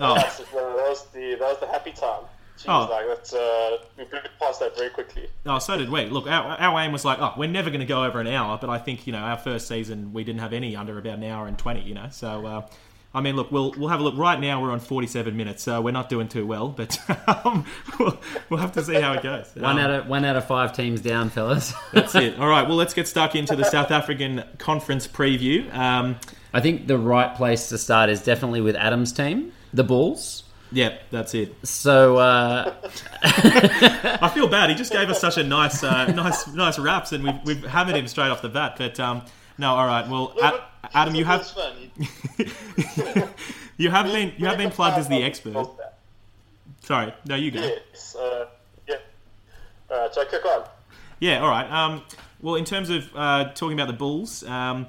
oh, 0.00 0.14
that 0.14 0.26
was 0.38 1.06
the 1.12 1.36
that 1.38 1.48
was 1.48 1.58
the 1.60 1.66
happy 1.66 1.92
time. 1.92 2.24
She 2.62 2.68
Oh. 2.68 2.80
was 2.80 2.90
like, 2.90 3.06
that's, 3.08 3.32
uh, 3.34 3.76
we 3.98 4.04
blew 4.04 4.20
past 4.40 4.60
that 4.60 4.76
very 4.76 4.90
quickly. 4.90 5.28
Oh, 5.46 5.58
so 5.58 5.76
did 5.76 5.90
we. 5.90 6.06
Look, 6.06 6.26
our, 6.28 6.56
our 6.58 6.80
aim 6.80 6.92
was 6.92 7.04
like, 7.04 7.18
oh, 7.20 7.34
we're 7.36 7.48
never 7.48 7.70
going 7.70 7.80
to 7.80 7.86
go 7.86 8.04
over 8.04 8.20
an 8.20 8.28
hour, 8.28 8.56
but 8.60 8.70
I 8.70 8.78
think 8.78 9.06
you 9.06 9.12
know 9.12 9.18
our 9.18 9.36
first 9.36 9.66
season 9.68 10.12
we 10.12 10.22
didn't 10.24 10.40
have 10.40 10.52
any 10.52 10.76
under 10.76 10.96
about 10.98 11.18
an 11.18 11.24
hour 11.24 11.46
and 11.48 11.58
twenty. 11.58 11.80
You 11.82 11.94
know, 11.94 12.06
so 12.12 12.46
uh, 12.46 12.66
I 13.14 13.20
mean, 13.20 13.34
look, 13.36 13.50
we'll 13.50 13.72
we'll 13.76 13.88
have 13.88 13.98
a 14.00 14.02
look. 14.04 14.16
Right 14.16 14.38
now 14.38 14.62
we're 14.62 14.70
on 14.70 14.78
forty-seven 14.80 15.36
minutes, 15.36 15.62
so 15.64 15.80
we're 15.80 15.90
not 15.90 16.08
doing 16.08 16.28
too 16.28 16.46
well, 16.46 16.68
but 16.68 16.98
um, 17.44 17.66
we'll, 17.98 18.18
we'll 18.48 18.60
have 18.60 18.72
to 18.72 18.82
see 18.84 18.94
how 18.94 19.12
it 19.14 19.22
goes. 19.22 19.50
one 19.56 19.64
Um, 19.72 19.78
out 19.78 19.90
of 19.90 20.06
one 20.06 20.24
out 20.24 20.36
of 20.36 20.46
five 20.46 20.72
teams 20.74 21.00
down, 21.00 21.30
fellas. 21.30 21.72
That's 21.92 22.14
it. 22.14 22.38
All 22.38 22.48
right. 22.48 22.66
Well, 22.66 22.76
let's 22.76 22.94
get 22.94 23.08
stuck 23.08 23.34
into 23.34 23.56
the 23.56 23.64
South 23.64 23.90
African 23.90 24.44
conference 24.58 25.08
preview. 25.08 25.72
Um, 25.74 26.16
I 26.54 26.60
think 26.60 26.86
the 26.86 26.98
right 26.98 27.34
place 27.34 27.68
to 27.70 27.78
start 27.78 28.08
is 28.08 28.22
definitely 28.22 28.60
with 28.60 28.76
Adam's 28.76 29.12
team, 29.12 29.52
the 29.74 29.84
Bulls. 29.84 30.44
Yeah, 30.72 30.98
that's 31.10 31.34
it. 31.34 31.54
So 31.66 32.16
uh, 32.16 32.74
I 33.22 34.30
feel 34.34 34.48
bad. 34.48 34.70
He 34.70 34.76
just 34.76 34.92
gave 34.92 35.08
us 35.10 35.20
such 35.20 35.36
a 35.38 35.44
nice, 35.44 35.82
uh, 35.82 36.06
nice, 36.12 36.46
nice 36.48 36.78
raps, 36.78 37.12
and 37.12 37.24
we've, 37.24 37.40
we've 37.44 37.64
hammered 37.64 37.96
him 37.96 38.06
straight 38.08 38.28
off 38.28 38.42
the 38.42 38.48
bat. 38.48 38.76
But 38.78 38.98
um, 38.98 39.22
no, 39.58 39.74
all 39.74 39.86
right. 39.86 40.08
Well, 40.08 40.34
Ad- 40.42 40.60
Adam, 40.94 41.14
you 41.14 41.24
have 41.24 41.50
you 43.76 43.90
have 43.90 44.06
been 44.06 44.32
you 44.36 44.46
have 44.46 44.58
been 44.58 44.70
plugged 44.70 44.98
as 44.98 45.08
the 45.08 45.22
expert. 45.22 45.66
Sorry, 46.82 47.12
no, 47.26 47.36
you 47.36 47.50
go. 47.50 47.60
Yes, 47.60 48.16
uh, 48.16 48.46
yeah. 48.88 48.96
Alright, 49.90 50.14
so 50.14 50.24
kick 50.24 50.44
on. 50.44 50.64
Yeah, 51.20 51.40
all 51.40 51.48
right. 51.48 51.70
Um, 51.70 52.02
well, 52.40 52.56
in 52.56 52.64
terms 52.64 52.90
of 52.90 53.08
uh, 53.14 53.52
talking 53.54 53.74
about 53.74 53.86
the 53.86 53.92
Bulls, 53.96 54.42
um, 54.44 54.88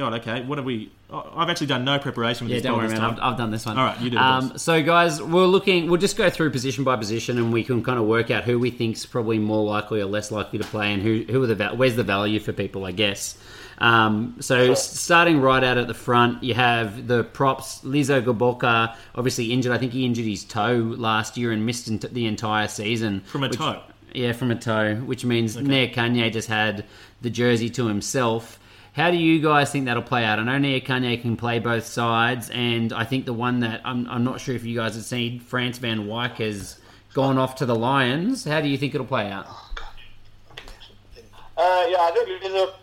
God, 0.00 0.14
okay. 0.20 0.42
What 0.42 0.56
have 0.58 0.64
we? 0.64 0.90
I've 1.12 1.50
actually 1.50 1.66
done 1.66 1.84
no 1.84 1.98
preparation 1.98 2.46
with 2.46 2.52
Yeah, 2.52 2.56
this. 2.58 2.64
don't 2.64 2.78
worry, 2.78 2.88
man. 2.88 3.00
I've, 3.02 3.18
I've 3.20 3.36
done 3.36 3.50
this 3.50 3.66
one. 3.66 3.76
All 3.78 3.84
right, 3.84 4.00
you 4.00 4.08
do 4.10 4.16
Um, 4.16 4.56
so, 4.56 4.82
guys, 4.82 5.20
we're 5.22 5.44
looking. 5.44 5.90
We'll 5.90 6.00
just 6.00 6.16
go 6.16 6.30
through 6.30 6.50
position 6.50 6.84
by 6.84 6.96
position, 6.96 7.36
and 7.38 7.52
we 7.52 7.62
can 7.64 7.82
kind 7.84 7.98
of 7.98 8.06
work 8.06 8.30
out 8.30 8.44
who 8.44 8.58
we 8.58 8.70
think's 8.70 9.04
probably 9.04 9.38
more 9.38 9.62
likely 9.64 10.00
or 10.00 10.06
less 10.06 10.30
likely 10.30 10.58
to 10.58 10.64
play, 10.64 10.92
and 10.92 11.02
who 11.02 11.24
who 11.28 11.42
are 11.42 11.46
the 11.46 11.68
where's 11.76 11.96
the 11.96 12.02
value 12.04 12.40
for 12.40 12.52
people, 12.52 12.84
I 12.86 12.92
guess. 12.92 13.36
Um, 13.78 14.36
so, 14.40 14.74
starting 14.74 15.40
right 15.40 15.62
out 15.64 15.76
at 15.78 15.86
the 15.86 15.94
front, 15.94 16.42
you 16.44 16.54
have 16.54 17.06
the 17.06 17.24
props. 17.24 17.80
Lizo 17.82 18.22
Gqoboka, 18.22 18.94
obviously 19.14 19.52
injured. 19.52 19.72
I 19.72 19.78
think 19.78 19.92
he 19.92 20.04
injured 20.06 20.26
his 20.26 20.44
toe 20.44 20.76
last 20.96 21.36
year 21.36 21.50
and 21.52 21.66
missed 21.66 21.88
the 22.12 22.26
entire 22.26 22.68
season 22.68 23.20
From 23.22 23.44
a 23.44 23.48
which- 23.48 23.58
toe? 23.58 23.80
Yeah, 24.12 24.32
from 24.32 24.50
a 24.50 24.56
toe, 24.56 24.96
which 24.96 25.24
means 25.24 25.56
Nyakane 25.56 26.32
just 26.32 26.48
had 26.48 26.84
the 27.20 27.30
jersey 27.30 27.70
to 27.70 27.86
himself. 27.86 28.58
How 29.00 29.10
do 29.10 29.16
you 29.16 29.40
guys 29.40 29.72
think 29.72 29.86
that'll 29.86 30.02
play 30.02 30.26
out? 30.26 30.38
I 30.38 30.44
know 30.44 30.68
Nyakane 30.68 31.22
can 31.22 31.34
play 31.34 31.58
both 31.58 31.86
sides, 31.86 32.50
and 32.50 32.92
I 32.92 33.04
think 33.04 33.24
the 33.24 33.32
one 33.32 33.60
that 33.60 33.80
I'm, 33.82 34.06
I'm 34.10 34.24
not 34.24 34.42
sure 34.42 34.54
if 34.54 34.62
you 34.62 34.76
guys 34.76 34.94
have 34.94 35.04
seen, 35.04 35.40
Frans 35.40 35.78
Van 35.78 36.00
Wyk 36.00 36.32
has 36.32 36.78
gone 37.14 37.38
off 37.38 37.54
to 37.56 37.64
the 37.64 37.74
Lions. 37.74 38.44
How 38.44 38.60
do 38.60 38.68
you 38.68 38.76
think 38.76 38.94
it'll 38.94 39.06
play 39.06 39.30
out? 39.30 39.46
Uh, 41.56 41.86
yeah, 41.88 41.96
I 41.96 42.10
think 42.12 42.42
he's 42.42 42.52
a 42.52 42.74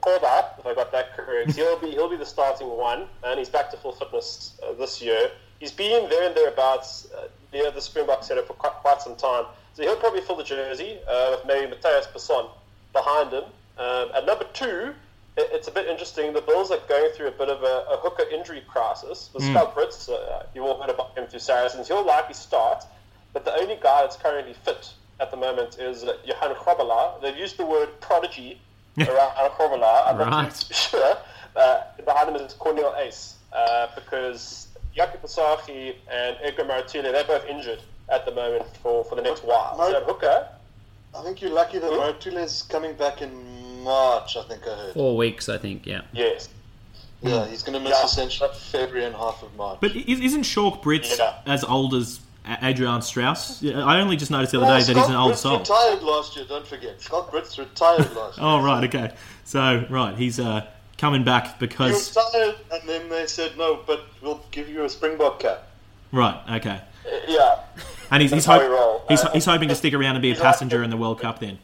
called. 0.00 0.22
If 0.58 0.66
I 0.66 0.74
got 0.74 0.90
that 0.90 1.16
correct, 1.16 1.52
he'll 1.56 1.78
be 1.78 1.92
he'll 1.92 2.10
be 2.10 2.16
the 2.16 2.26
starting 2.26 2.66
one, 2.66 3.06
and 3.22 3.38
he's 3.38 3.48
back 3.48 3.70
to 3.70 3.76
full 3.76 3.92
fitness 3.92 4.58
uh, 4.66 4.72
this 4.72 5.00
year. 5.00 5.30
He's 5.60 5.70
been 5.70 6.10
there 6.10 6.26
and 6.26 6.36
thereabouts 6.36 7.06
uh, 7.16 7.28
near 7.52 7.70
the 7.70 7.80
Springbok 7.80 8.24
setup 8.24 8.48
for 8.48 8.54
quite, 8.54 8.72
quite 8.72 9.00
some 9.00 9.14
time, 9.14 9.44
so 9.74 9.84
he'll 9.84 9.94
probably 9.94 10.22
fill 10.22 10.34
the 10.34 10.42
jersey 10.42 10.98
uh, 11.08 11.28
with 11.30 11.46
maybe 11.46 11.70
Mateus 11.70 12.08
Passon 12.08 12.46
behind 12.92 13.32
him. 13.32 13.44
Um, 13.78 14.08
at 14.14 14.24
number 14.26 14.44
two, 14.52 14.94
it, 15.36 15.48
it's 15.52 15.68
a 15.68 15.70
bit 15.70 15.86
interesting. 15.86 16.32
The 16.32 16.40
Bulls 16.40 16.70
are 16.70 16.78
going 16.88 17.10
through 17.12 17.28
a 17.28 17.32
bit 17.32 17.48
of 17.48 17.62
a, 17.62 17.84
a 17.90 17.96
hooker 17.98 18.24
injury 18.30 18.62
crisis. 18.68 19.30
The 19.32 19.40
Schalk 19.52 19.74
Brits, 19.74 20.08
uh, 20.08 20.44
you 20.54 20.64
all 20.66 20.80
heard 20.80 20.90
about 20.90 21.16
him 21.18 21.26
through 21.26 21.40
Saracens. 21.40 21.88
He'll 21.88 22.04
likely 22.06 22.34
start, 22.34 22.84
but 23.32 23.44
the 23.44 23.54
only 23.56 23.76
guy 23.82 24.02
that's 24.02 24.16
currently 24.16 24.54
fit 24.64 24.92
at 25.20 25.30
the 25.30 25.36
moment 25.36 25.78
is 25.78 26.04
uh, 26.04 26.16
Johan 26.24 26.54
Grobbelaar. 26.54 27.20
They've 27.20 27.36
used 27.36 27.56
the 27.56 27.66
word 27.66 27.88
prodigy 28.00 28.60
around 28.98 29.50
Grobbelaar. 29.58 30.06
I'm 30.06 30.18
not 30.18 30.30
Right. 30.44 30.54
too 30.54 30.74
sure. 30.74 31.16
Uh, 31.56 31.82
behind 32.04 32.28
him 32.30 32.36
is 32.36 32.52
Cornel 32.54 32.94
Ace 32.98 33.34
uh, 33.52 33.86
because 33.94 34.68
Yaki 34.96 35.18
Pasaki 35.20 35.94
and 36.10 36.36
Edgar 36.42 36.64
Marutlulle, 36.64 37.02
they're 37.12 37.24
both 37.24 37.44
injured 37.46 37.80
at 38.08 38.24
the 38.24 38.32
moment 38.32 38.64
for, 38.82 39.04
for 39.04 39.14
the 39.16 39.22
next 39.22 39.44
while. 39.44 39.76
Mar- 39.76 39.90
So 39.90 40.00
hooker, 40.04 40.48
I 41.16 41.22
think 41.22 41.40
you're 41.40 41.52
lucky 41.52 41.78
that 41.78 41.90
Motule's 41.90 42.62
coming 42.62 42.94
back 42.94 43.22
in 43.22 43.30
March. 43.84 44.36
I 44.36 44.42
think 44.42 44.62
I 44.66 44.70
heard. 44.74 44.94
Four 44.94 45.16
weeks, 45.16 45.48
I 45.48 45.58
think. 45.58 45.86
Yeah. 45.86 46.00
yes. 46.12 46.48
Yeah, 47.22 47.46
he's 47.46 47.62
going 47.62 47.72
to 47.74 47.80
miss 47.80 47.96
Yeah. 47.98 48.04
essentially 48.04 48.50
February 48.70 49.06
and 49.06 49.14
half 49.14 49.42
of 49.42 49.54
March. 49.56 49.78
But 49.80 49.94
isn't 49.96 50.42
Schalk 50.42 50.82
Brits 50.82 51.18
Yeah. 51.18 51.34
as 51.46 51.64
old 51.64 51.94
as 51.94 52.20
Adrian 52.60 53.00
Strauss? 53.00 53.64
I 53.64 54.00
only 54.00 54.16
just 54.16 54.30
noticed 54.30 54.52
the 54.52 54.58
other 54.60 54.66
Oh, 54.66 54.78
day 54.78 54.84
that 54.84 54.96
he's 54.96 55.08
an 55.08 55.14
old 55.14 55.32
Brits 55.32 55.36
soul. 55.38 55.58
retired 55.60 56.02
last 56.02 56.36
year, 56.36 56.44
don't 56.46 56.66
forget. 56.66 57.00
Schalk 57.00 57.30
Brits 57.30 57.56
retired 57.58 58.14
last 58.14 58.36
year. 58.38 58.46
Oh, 58.46 58.60
right, 58.62 58.84
okay. 58.84 59.12
So, 59.44 59.86
right, 59.88 60.14
he's 60.16 60.38
uh, 60.38 60.66
coming 60.98 61.24
back 61.24 61.46
He 61.46 61.66
because. 61.66 62.14
retired, 62.14 62.56
and 62.72 62.86
then 62.86 63.08
they 63.08 63.26
said, 63.26 63.56
no, 63.56 63.80
but 63.86 64.04
we'll 64.20 64.42
give 64.50 64.68
you 64.68 64.84
a 64.84 64.88
Springbok 64.90 65.40
cap. 65.40 65.68
Right, 66.12 66.38
okay. 66.58 66.80
Yeah. 67.26 67.60
And 68.10 68.20
he's, 68.20 68.32
he's, 68.32 68.44
hope- 68.44 69.08
he's, 69.08 69.22
Uh, 69.24 69.30
he's 69.32 69.44
hoping 69.46 69.68
to 69.70 69.74
stick 69.74 69.94
around 69.94 70.16
and 70.16 70.22
be 70.22 70.30
a 70.30 70.34
passenger 70.34 70.82
in 70.82 70.90
the 70.90 70.96
World 70.98 71.20
Cup 71.20 71.38
then. 71.40 71.58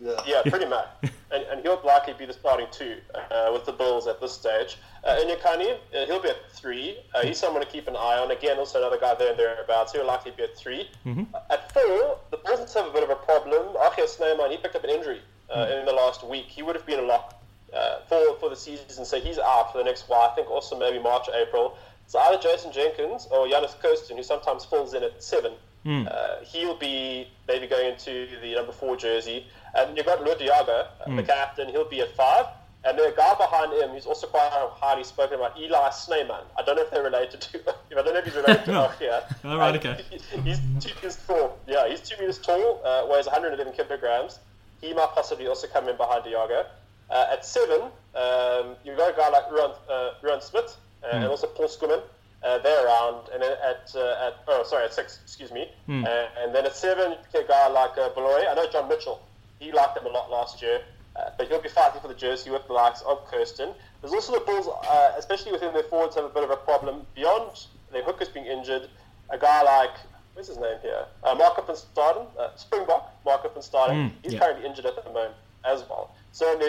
Yeah. 0.00 0.20
Yeah, 0.26 0.42
pretty 0.42 0.66
much. 0.66 0.88
And, 1.30 1.42
and 1.44 1.60
he'll 1.60 1.78
likely 1.84 2.14
be 2.14 2.24
the 2.24 2.32
starting 2.32 2.68
two 2.72 2.96
uh, 3.14 3.50
with 3.52 3.66
the 3.66 3.72
Bulls 3.72 4.06
at 4.06 4.18
this 4.18 4.32
stage. 4.32 4.78
Uh, 5.04 5.14
Nyakane, 5.26 5.76
uh, 5.94 6.06
he'll 6.06 6.22
be 6.22 6.30
at 6.30 6.50
three. 6.54 6.96
Uh, 7.14 7.20
he's 7.22 7.38
someone 7.38 7.62
to 7.62 7.68
keep 7.70 7.86
an 7.86 7.96
eye 7.96 8.16
on. 8.18 8.30
Again, 8.30 8.56
also 8.56 8.78
another 8.78 8.96
guy 8.98 9.14
there 9.14 9.28
and 9.32 9.38
thereabouts. 9.38 9.92
He'll 9.92 10.06
likely 10.06 10.30
be 10.30 10.44
at 10.44 10.56
3 10.56 10.88
Uh, 11.04 11.40
At 11.50 11.70
four, 11.74 12.18
the 12.30 12.38
Bulls 12.38 12.72
have 12.72 12.86
a 12.86 12.90
bit 12.90 13.02
of 13.02 13.10
a 13.10 13.14
problem. 13.14 13.76
Achia 13.76 14.08
Snyman, 14.08 14.50
he 14.50 14.56
picked 14.56 14.74
up 14.74 14.84
an 14.84 14.88
injury 14.90 15.20
uh, 15.54 15.68
in 15.78 15.84
the 15.84 15.92
last 15.92 16.26
week. 16.26 16.46
He 16.46 16.62
would 16.62 16.74
have 16.74 16.86
been 16.86 17.00
a 17.00 17.02
lock 17.02 17.38
uh, 17.74 17.98
for, 18.08 18.38
for 18.40 18.48
the 18.48 18.56
season, 18.56 19.04
so 19.04 19.20
he's 19.20 19.38
out 19.38 19.70
for 19.70 19.76
the 19.76 19.84
next 19.84 20.08
while. 20.08 20.30
I 20.30 20.34
think 20.34 20.50
also 20.50 20.78
maybe 20.78 20.98
March, 20.98 21.28
April. 21.34 21.76
So 22.06 22.18
either 22.20 22.40
Jason 22.42 22.72
Jenkins 22.72 23.28
or 23.30 23.46
Jannes 23.48 23.76
Kirsten, 23.82 24.16
who 24.16 24.22
sometimes 24.22 24.64
falls 24.64 24.94
in 24.94 25.02
at 25.02 25.22
seven. 25.22 25.52
Uh, 25.86 26.44
he'll 26.44 26.76
be 26.76 27.28
maybe 27.46 27.66
going 27.66 27.92
into 27.92 28.28
the 28.42 28.54
number 28.54 28.72
four 28.72 28.96
jersey. 28.96 29.46
And 29.74 29.96
you've 29.96 30.06
got 30.06 30.22
Lou 30.22 30.34
Diago, 30.34 30.86
uh, 31.06 31.16
the 31.16 31.22
captain. 31.22 31.68
He'll 31.68 31.88
be 31.88 32.00
at 32.00 32.14
five. 32.16 32.46
And 32.84 32.96
the 32.96 33.12
guy 33.16 33.34
behind 33.34 33.72
him, 33.72 33.90
who's 33.90 34.06
also 34.06 34.26
quite 34.28 34.48
highly 34.52 35.02
spoken 35.04 35.38
about, 35.40 35.58
Eli 35.58 35.90
Snyman. 35.90 36.44
I 36.56 36.62
don't 36.62 36.76
know 36.76 36.82
if 36.82 36.90
they're 36.90 37.02
related 37.02 37.40
to. 37.40 37.58
him. 37.58 37.62
I 37.90 38.02
don't 38.02 38.14
know 38.14 38.20
if 38.20 38.24
he's 38.24 38.34
related 38.36 38.64
to 38.66 38.70
No. 38.72 38.86
Achia. 38.88 39.44
All 39.44 39.58
right, 39.58 39.74
okay. 39.76 40.04
He's 40.44 40.60
two 40.80 40.94
meters 40.94 41.18
tall. 41.26 41.58
Yeah, 41.66 41.88
he's 41.88 42.00
two 42.00 42.16
meters 42.20 42.38
tall, 42.38 42.80
uh, 42.84 43.06
weighs 43.10 43.26
111 43.26 43.72
kilograms. 43.74 44.38
He 44.80 44.94
might 44.94 45.10
possibly 45.14 45.48
also 45.48 45.66
come 45.66 45.88
in 45.88 45.96
behind 45.96 46.24
Diago. 46.24 46.66
Uh, 47.10 47.26
at 47.32 47.44
seven, 47.44 47.80
um, 48.14 48.76
you've 48.84 48.96
got 48.96 49.12
a 49.12 49.16
guy 49.16 49.28
like 49.30 49.50
Ruan, 49.50 49.72
uh, 49.90 50.10
Ruan 50.22 50.40
Smith 50.40 50.76
uh, 51.02 51.08
and 51.16 51.24
also 51.24 51.46
Paul 51.48 51.66
Schoeman. 51.66 52.02
Uh, 52.48 52.56
they're 52.62 52.86
around, 52.86 53.28
and 53.32 53.42
then 53.42 53.52
at 53.62 53.92
uh, 53.94 54.26
at 54.26 54.34
oh 54.48 54.62
sorry 54.64 54.84
at 54.84 54.94
six, 54.94 55.18
excuse 55.22 55.52
me, 55.52 55.68
uh, 56.06 56.26
and 56.38 56.54
then 56.54 56.64
at 56.64 56.74
seven, 56.74 57.10
you 57.12 57.18
get 57.30 57.44
a 57.44 57.48
guy 57.48 57.68
like 57.68 57.98
uh, 57.98 58.08
Beloy. 58.14 58.44
I 58.48 58.54
know 58.54 58.66
John 58.70 58.88
Mitchell. 58.88 59.20
He 59.58 59.70
liked 59.70 59.98
him 59.98 60.06
a 60.06 60.08
lot 60.08 60.30
last 60.30 60.62
year, 60.62 60.80
uh, 61.14 61.30
but 61.36 61.48
he'll 61.48 61.60
be 61.60 61.68
fighting 61.68 62.00
for 62.00 62.08
the 62.08 62.14
jersey 62.14 62.48
with 62.50 62.66
the 62.66 62.72
likes 62.72 63.02
of 63.02 63.26
Kirsten. 63.30 63.74
There's 64.00 64.14
also 64.14 64.32
the 64.32 64.40
Bulls, 64.46 64.66
uh, 64.66 65.12
especially 65.18 65.52
within 65.52 65.74
their 65.74 65.82
forwards, 65.82 66.14
have 66.14 66.24
a 66.24 66.30
bit 66.30 66.42
of 66.42 66.50
a 66.50 66.56
problem 66.56 67.06
beyond 67.14 67.66
their 67.92 68.02
hookers 68.02 68.30
being 68.30 68.46
injured. 68.46 68.88
A 69.28 69.36
guy 69.36 69.62
like 69.62 69.96
what's 70.38 70.48
his 70.48 70.56
name 70.56 70.78
here? 70.80 71.04
Uh, 71.24 71.34
Marco 71.34 71.62
van 71.62 71.76
Staden, 71.76 72.26
uh, 72.38 72.56
Springbok, 72.56 73.12
Marco 73.26 73.48
van 73.50 73.62
Staden. 73.62 74.12
he's 74.22 74.32
yeah. 74.32 74.38
currently 74.38 74.64
injured 74.64 74.86
at 74.86 74.96
the 74.96 75.10
moment 75.10 75.34
as 75.64 75.82
well. 75.90 76.14
So 76.32 76.50
in 76.52 76.60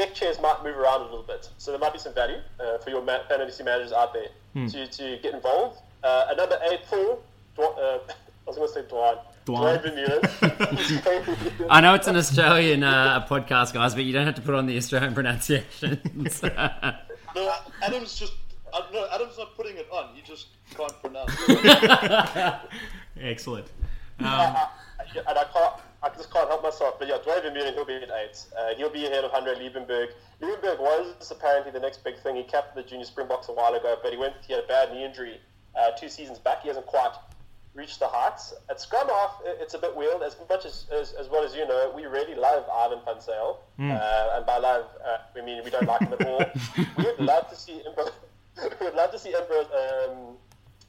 deck 0.00 0.14
chairs 0.14 0.40
might 0.40 0.62
move 0.64 0.76
around 0.76 1.00
a 1.02 1.04
little 1.04 1.22
bit. 1.22 1.48
So 1.58 1.70
there 1.70 1.80
might 1.80 1.92
be 1.92 1.98
some 1.98 2.14
value 2.14 2.38
uh, 2.58 2.78
for 2.78 2.88
your 2.90 3.02
ma- 3.02 3.22
fantasy 3.28 3.62
managers 3.62 3.92
out 3.92 4.14
there 4.14 4.28
to, 4.68 4.86
to 4.86 5.18
get 5.22 5.34
involved. 5.34 5.78
Uh, 6.02 6.28
at 6.30 6.36
number 6.36 6.58
eight, 6.70 6.80
four, 6.86 7.18
Dwa- 7.56 7.78
uh, 7.78 7.98
I 8.46 8.46
was 8.46 8.56
going 8.56 8.68
to 8.68 8.74
say 8.74 8.82
Dwayne. 8.82 9.18
Dwayne. 9.46 9.82
Duane 9.82 10.20
Vermeulen. 10.22 11.66
I 11.70 11.80
know 11.82 11.94
it's 11.94 12.06
an 12.08 12.16
Australian 12.16 12.82
uh, 12.82 13.26
podcast, 13.28 13.74
guys, 13.74 13.94
but 13.94 14.04
you 14.04 14.12
don't 14.14 14.24
have 14.26 14.34
to 14.36 14.40
put 14.42 14.54
on 14.54 14.66
the 14.66 14.76
Australian 14.78 15.12
pronunciations. 15.14 16.42
No, 17.36 17.48
Adam's 17.80 18.18
just. 18.18 18.32
Uh, 18.72 18.80
no, 18.92 19.06
Adam's 19.12 19.38
not 19.38 19.54
putting 19.56 19.76
it 19.76 19.86
on. 19.92 20.16
He 20.16 20.22
just 20.22 20.48
can't 20.76 20.92
pronounce 21.00 21.32
it. 21.48 22.54
Excellent. 23.20 23.66
and 24.18 24.26
I 24.26 25.44
can't, 25.52 25.80
I 26.02 26.08
just 26.10 26.32
can't 26.32 26.48
help 26.48 26.62
myself. 26.62 26.98
But 26.98 27.08
yeah, 27.08 27.18
Duane 27.22 27.42
Vermeulen, 27.42 27.74
he'll 27.74 27.84
be 27.84 27.94
at 27.96 28.04
eight. 28.10 28.46
Uh, 28.58 28.74
he'll 28.76 28.88
be 28.90 29.06
ahead 29.06 29.24
of 29.24 29.32
Andre 29.34 29.54
Liebenberg. 29.54 30.08
Liebenberg 30.40 30.78
was 30.80 31.30
apparently 31.30 31.72
the 31.72 31.80
next 31.80 32.02
big 32.04 32.18
thing. 32.20 32.36
He 32.36 32.42
capped 32.44 32.74
the 32.74 32.82
junior 32.82 33.04
Springboks 33.04 33.48
a 33.48 33.52
while 33.52 33.74
ago, 33.74 33.96
but 34.02 34.10
he 34.12 34.18
went. 34.18 34.34
He 34.46 34.52
had 34.54 34.64
a 34.64 34.66
bad 34.66 34.92
knee 34.92 35.04
injury 35.04 35.40
uh, 35.78 35.90
two 35.92 36.08
seasons 36.08 36.38
back. 36.38 36.62
He 36.62 36.68
hasn't 36.68 36.86
quite 36.86 37.12
reached 37.74 38.00
the 38.00 38.08
heights. 38.08 38.54
At 38.70 38.80
scrum 38.80 39.08
half, 39.08 39.36
i- 39.46 39.56
it's 39.60 39.74
a 39.74 39.78
bit 39.78 39.94
weird. 39.94 40.22
As 40.22 40.36
much 40.48 40.64
as, 40.64 40.86
as, 40.90 41.12
as 41.12 41.28
well 41.28 41.44
as 41.44 41.54
you 41.54 41.66
know, 41.68 41.92
we 41.94 42.04
really 42.06 42.34
love 42.34 42.64
Ivan 42.72 42.98
Van 43.04 43.20
Zyl. 43.20 43.58
Uh, 43.78 44.36
and 44.36 44.46
by 44.46 44.56
love, 44.58 44.86
uh, 45.06 45.18
we 45.34 45.42
mean 45.42 45.62
we 45.62 45.70
don't 45.70 45.86
like 45.86 46.00
him 46.00 46.12
at 46.14 46.26
all. 46.26 46.44
we 46.98 47.04
would 47.04 47.20
love 47.20 47.48
to 47.50 47.56
see 47.56 47.82
Emperor, 47.86 48.10
we 48.80 48.86
would 48.86 48.94
love 48.94 49.10
to 49.12 49.18
see 49.18 49.34
Emperor, 49.34 49.60
um, 50.08 50.36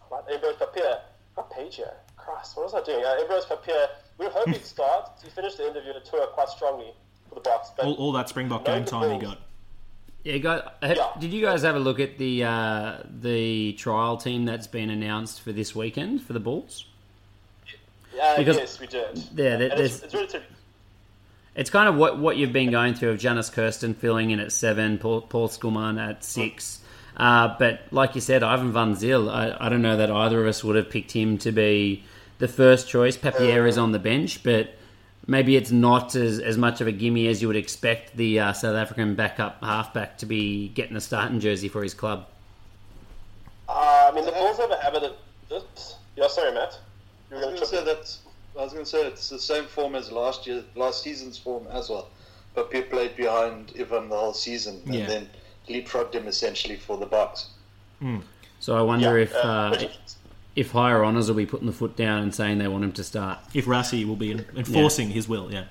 what, 0.09 0.27
Papier. 0.27 0.99
What 1.35 1.49
page 1.51 1.75
here? 1.75 1.93
Christ, 2.17 2.57
what 2.57 2.65
was 2.65 2.73
I 2.73 2.83
doing? 2.83 3.03
Uh, 3.05 3.15
Embrose 3.21 3.45
Papier. 3.45 3.87
We 4.21 4.27
were 4.27 4.33
hoping 4.33 4.53
to 4.53 4.63
start. 4.63 5.09
He 5.23 5.29
finished 5.31 5.57
the 5.57 5.67
interview 5.67 5.93
at 5.93 6.05
tour 6.05 6.27
quite 6.27 6.47
strongly 6.49 6.93
for 7.27 7.33
the 7.35 7.41
Boks. 7.41 7.69
But 7.75 7.87
All, 7.87 7.93
all 7.95 8.11
that 8.11 8.29
Springbok 8.29 8.63
game 8.65 8.85
time 8.85 9.11
he 9.11 9.17
got. 9.25 9.39
Yeah, 10.23 10.37
guys, 10.37 10.61
ha- 10.83 10.93
Yeah. 10.95 11.19
did 11.19 11.33
you 11.33 11.41
guys 11.41 11.63
have 11.63 11.75
a 11.75 11.79
look 11.79 11.99
at 11.99 12.19
the 12.19 12.43
uh, 12.43 12.97
the 13.19 13.73
trial 13.73 14.17
team 14.17 14.45
that's 14.45 14.67
been 14.67 14.91
announced 14.91 15.41
for 15.41 15.51
this 15.51 15.75
weekend 15.75 16.21
for 16.21 16.33
the 16.33 16.39
Bulls? 16.39 16.85
uh, 18.21 18.37
because- 18.37 18.57
yes, 18.57 18.79
we 18.79 18.85
did. 18.85 19.17
Yeah, 19.35 19.55
there- 19.57 19.81
it's, 19.81 20.03
it's 20.03 20.13
relatively. 20.13 20.45
It's 21.55 21.71
kind 21.71 21.89
of 21.89 21.95
what, 21.95 22.19
what 22.19 22.37
you've 22.37 22.53
been 22.53 22.69
going 22.69 22.93
through 22.93 23.09
of 23.09 23.19
Jannes 23.19 23.49
Kirsten 23.49 23.95
filling 23.95 24.29
in 24.29 24.39
at 24.39 24.51
seven, 24.51 24.99
Paul, 24.99 25.21
Paul 25.21 25.49
Schoeman 25.49 25.99
at 25.99 26.23
six. 26.23 26.79
Uh, 27.17 27.55
but 27.59 27.81
like 27.91 28.13
you 28.15 28.21
said, 28.21 28.41
Ivan 28.43 28.71
Van 28.71 28.93
Zyl, 28.95 29.29
I, 29.29 29.57
I 29.59 29.67
don't 29.69 29.81
know 29.81 29.97
that 29.97 30.09
either 30.11 30.39
of 30.41 30.47
us 30.47 30.63
would 30.63 30.75
have 30.77 30.89
picked 30.91 31.11
him 31.11 31.37
to 31.39 31.51
be 31.51 32.03
the 32.41 32.47
first 32.47 32.89
choice. 32.89 33.15
Papier 33.15 33.65
is 33.67 33.77
on 33.77 33.91
the 33.93 33.99
bench, 33.99 34.43
but 34.43 34.73
maybe 35.27 35.55
it's 35.55 35.71
not 35.71 36.15
as, 36.15 36.39
as 36.39 36.57
much 36.57 36.81
of 36.81 36.87
a 36.87 36.91
gimme 36.91 37.27
as 37.27 37.41
you 37.41 37.47
would 37.47 37.55
expect 37.55 38.17
the 38.17 38.39
uh, 38.39 38.51
South 38.53 38.75
African 38.75 39.15
backup 39.15 39.63
halfback 39.63 40.17
to 40.17 40.25
be 40.25 40.69
getting 40.69 40.97
a 40.97 41.01
starting 41.01 41.39
jersey 41.39 41.69
for 41.69 41.83
his 41.83 41.93
club. 41.93 42.25
Uh, 43.69 44.09
I 44.11 44.15
mean, 44.15 44.25
the 44.25 44.31
Bulls 44.31 44.57
have 44.57 44.71
a 44.71 44.77
habit 44.77 45.03
of 45.03 45.13
this. 45.47 45.95
Yeah, 46.17 46.27
sorry, 46.27 46.51
Matt. 46.53 46.77
You 47.29 47.37
were 47.37 47.41
I 47.43 47.45
going 47.45 47.59
was 47.59 47.69
to 47.69 47.75
going 47.75 47.85
to 47.85 47.91
say 47.91 47.95
that's. 47.95 48.19
I 48.59 48.63
was 48.63 48.73
going 48.73 48.83
to 48.83 48.89
say 48.89 49.07
it's 49.07 49.29
the 49.29 49.39
same 49.39 49.63
form 49.63 49.95
as 49.95 50.11
last 50.11 50.45
year, 50.45 50.61
last 50.75 51.03
season's 51.03 51.37
form 51.37 51.67
as 51.71 51.89
well. 51.89 52.09
But 52.53 52.69
Pep 52.69 52.89
played 52.89 53.15
behind 53.15 53.71
Ivan 53.79 54.09
the 54.09 54.17
whole 54.17 54.33
season, 54.33 54.81
and 54.85 54.93
Yeah. 54.95 55.05
then 55.07 55.29
leapfrogged 55.69 56.13
him 56.15 56.27
essentially 56.27 56.75
for 56.75 56.97
the 56.97 57.05
Bucks. 57.05 57.51
So 58.59 58.75
I 58.75 58.81
wonder 58.81 59.17
Yeah, 59.17 59.23
if 59.23 59.33
uh, 59.35 59.37
uh, 59.37 59.69
pretty- 59.69 59.89
if 60.55 60.71
higher 60.71 61.03
honours 61.03 61.27
will 61.27 61.35
be 61.35 61.45
putting 61.45 61.67
the 61.67 61.73
foot 61.73 61.95
down 61.95 62.23
and 62.23 62.35
saying 62.35 62.57
they 62.57 62.67
want 62.67 62.83
him 62.83 62.91
to 62.93 63.03
start. 63.03 63.39
If 63.53 63.65
Rassie 63.65 64.05
will 64.05 64.15
be 64.15 64.31
en- 64.31 64.45
enforcing 64.55 65.09
his 65.09 65.27
will, 65.27 65.51
yeah. 65.51 65.65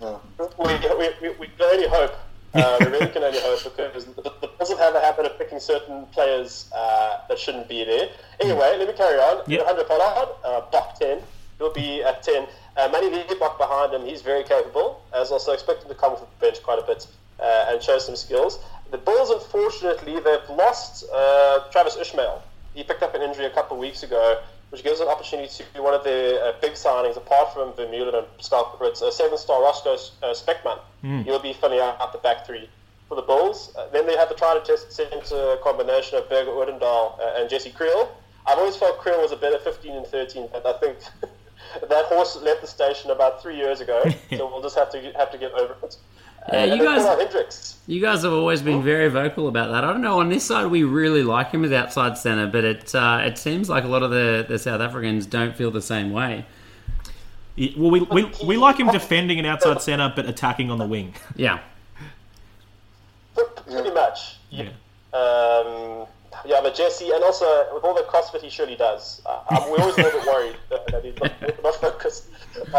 Yeah. 0.00 0.18
we, 0.38 0.66
we, 0.96 1.10
we, 1.22 1.36
we 1.36 1.46
can 1.46 1.62
only 1.62 1.88
hope. 1.88 2.14
Uh, 2.54 2.76
we 2.80 2.86
really 2.86 3.08
can 3.08 3.24
only 3.24 3.40
hope 3.40 3.64
because 3.64 4.04
the, 4.04 4.22
the 4.22 4.48
Bulls 4.58 4.78
have 4.78 4.94
a 4.94 5.00
habit 5.00 5.26
of 5.26 5.36
picking 5.38 5.58
certain 5.58 6.06
players 6.06 6.70
uh, 6.74 7.18
that 7.28 7.38
shouldn't 7.38 7.68
be 7.68 7.84
there. 7.84 8.10
Anyway, 8.40 8.76
let 8.78 8.86
me 8.86 8.94
carry 8.94 9.18
on. 9.18 9.42
Yep. 9.48 9.66
Alejandro 9.66 9.84
Pollard, 9.84 10.28
uh, 10.44 10.60
Bach 10.70 10.98
10. 10.98 11.20
He'll 11.58 11.72
be 11.72 12.02
at 12.02 12.22
10. 12.22 12.46
Uh, 12.76 12.88
Manie 12.92 13.10
Libbok 13.10 13.58
behind 13.58 13.92
him, 13.92 14.04
he's 14.04 14.22
very 14.22 14.44
capable. 14.44 15.02
I 15.12 15.18
was 15.18 15.32
also 15.32 15.52
expecting 15.52 15.88
to 15.88 15.94
come 15.94 16.12
off 16.12 16.20
the 16.20 16.26
bench 16.46 16.62
quite 16.62 16.78
a 16.78 16.82
bit 16.86 17.06
uh, 17.40 17.66
and 17.68 17.82
show 17.82 17.98
some 17.98 18.14
skills. 18.16 18.60
The 18.90 18.98
Bulls, 18.98 19.30
unfortunately, 19.30 20.20
they've 20.20 20.48
lost 20.50 21.04
uh, 21.12 21.64
Travis 21.72 21.96
Ishmael. 21.96 22.42
He 22.74 22.82
picked 22.82 23.02
up 23.02 23.14
an 23.14 23.22
injury 23.22 23.46
a 23.46 23.50
couple 23.50 23.76
of 23.76 23.80
weeks 23.80 24.02
ago, 24.02 24.40
which 24.70 24.82
gives 24.82 25.00
an 25.00 25.08
opportunity 25.08 25.48
to 25.48 25.64
be 25.72 25.80
one 25.80 25.94
of 25.94 26.02
their 26.04 26.42
uh, 26.44 26.52
big 26.60 26.72
signings, 26.72 27.16
apart 27.16 27.54
from 27.54 27.72
Vermeulen 27.72 28.14
and 28.18 28.26
Schalk 28.40 28.78
Brits, 28.78 29.00
a 29.02 29.12
seven-star 29.12 29.60
Rosko 29.60 30.10
uh, 30.22 30.34
Specman. 30.34 30.78
He'll 31.24 31.38
be 31.38 31.52
filling 31.52 31.78
out 31.78 32.12
the 32.12 32.18
back 32.18 32.44
three 32.46 32.68
for 33.08 33.14
the 33.14 33.22
Bulls. 33.22 33.72
Uh, 33.76 33.88
then 33.92 34.06
they 34.06 34.16
have 34.16 34.28
to 34.28 34.34
try 34.34 34.54
to 34.58 34.60
test 34.60 34.92
centre 34.92 35.56
combination 35.62 36.18
of 36.18 36.28
Burger 36.28 36.50
Odendaal 36.50 37.20
uh, 37.20 37.34
and 37.40 37.48
Jesse 37.48 37.70
Kriel. 37.70 38.08
I've 38.46 38.58
always 38.58 38.76
felt 38.76 38.98
Kriel 39.00 39.22
was 39.22 39.32
a 39.32 39.36
better 39.36 39.58
15 39.58 39.92
and 39.94 40.06
13, 40.06 40.48
but 40.52 40.66
I 40.66 40.72
think 40.78 40.98
that 41.88 42.04
horse 42.06 42.36
left 42.42 42.60
the 42.60 42.66
station 42.66 43.10
about 43.10 43.40
three 43.40 43.56
years 43.56 43.80
ago, 43.80 44.02
so 44.36 44.46
we'll 44.50 44.62
just 44.62 44.76
have 44.76 44.90
to 44.92 45.12
have 45.12 45.30
to 45.30 45.38
get 45.38 45.52
over 45.52 45.76
it. 45.82 45.96
Yeah, 46.52 46.62
Uh, 46.62 46.64
you 46.66 46.82
guys- 46.82 47.76
You 47.86 48.00
guys 48.00 48.22
have 48.22 48.32
always 48.32 48.62
been 48.62 48.82
very 48.82 49.08
vocal 49.08 49.46
about 49.46 49.70
that. 49.70 49.84
I 49.84 49.92
don't 49.92 50.00
know. 50.00 50.18
On 50.20 50.30
this 50.30 50.44
side, 50.44 50.66
we 50.70 50.84
really 50.84 51.22
like 51.22 51.50
him 51.50 51.64
as 51.64 51.72
outside 51.72 52.16
centre, 52.16 52.46
but 52.46 52.64
it 52.64 52.94
uh, 52.94 53.20
it 53.24 53.36
seems 53.36 53.68
like 53.68 53.84
a 53.84 53.88
lot 53.88 54.02
of 54.02 54.10
the, 54.10 54.44
the 54.48 54.58
South 54.58 54.80
Africans 54.80 55.26
don't 55.26 55.54
feel 55.54 55.70
the 55.70 55.82
same 55.82 56.10
way. 56.10 56.46
Yeah, 57.56 57.70
Well, 57.76 57.90
we, 57.90 58.00
we, 58.00 58.30
we 58.46 58.56
like 58.56 58.78
him 58.78 58.88
defending 58.88 59.38
an 59.38 59.44
outside 59.46 59.80
centre 59.82 60.12
but 60.16 60.26
attacking 60.26 60.70
on 60.70 60.78
the 60.78 60.86
wing. 60.86 61.14
Yeah, 61.36 61.58
Pretty 63.66 63.90
much. 63.90 64.36
Yeah. 64.50 64.68
Um, 65.12 66.06
yeah, 66.46 66.60
but 66.62 66.74
Jesse, 66.74 67.10
and 67.10 67.22
also 67.24 67.44
with 67.74 67.84
all 67.84 67.94
the 67.94 68.02
CrossFit 68.02 68.42
he 68.42 68.48
surely 68.50 68.76
does, 68.76 69.22
uh, 69.26 69.40
um, 69.50 69.70
we're 69.70 69.78
always 69.80 69.96
a 69.98 70.02
little 70.02 70.20
bit 70.20 70.28
worried 70.28 70.56
that, 70.70 70.86
that 70.88 71.04
he's 71.04 71.16
not, 71.20 71.62
not 71.64 71.74
focused 71.76 72.24
uh, 72.72 72.78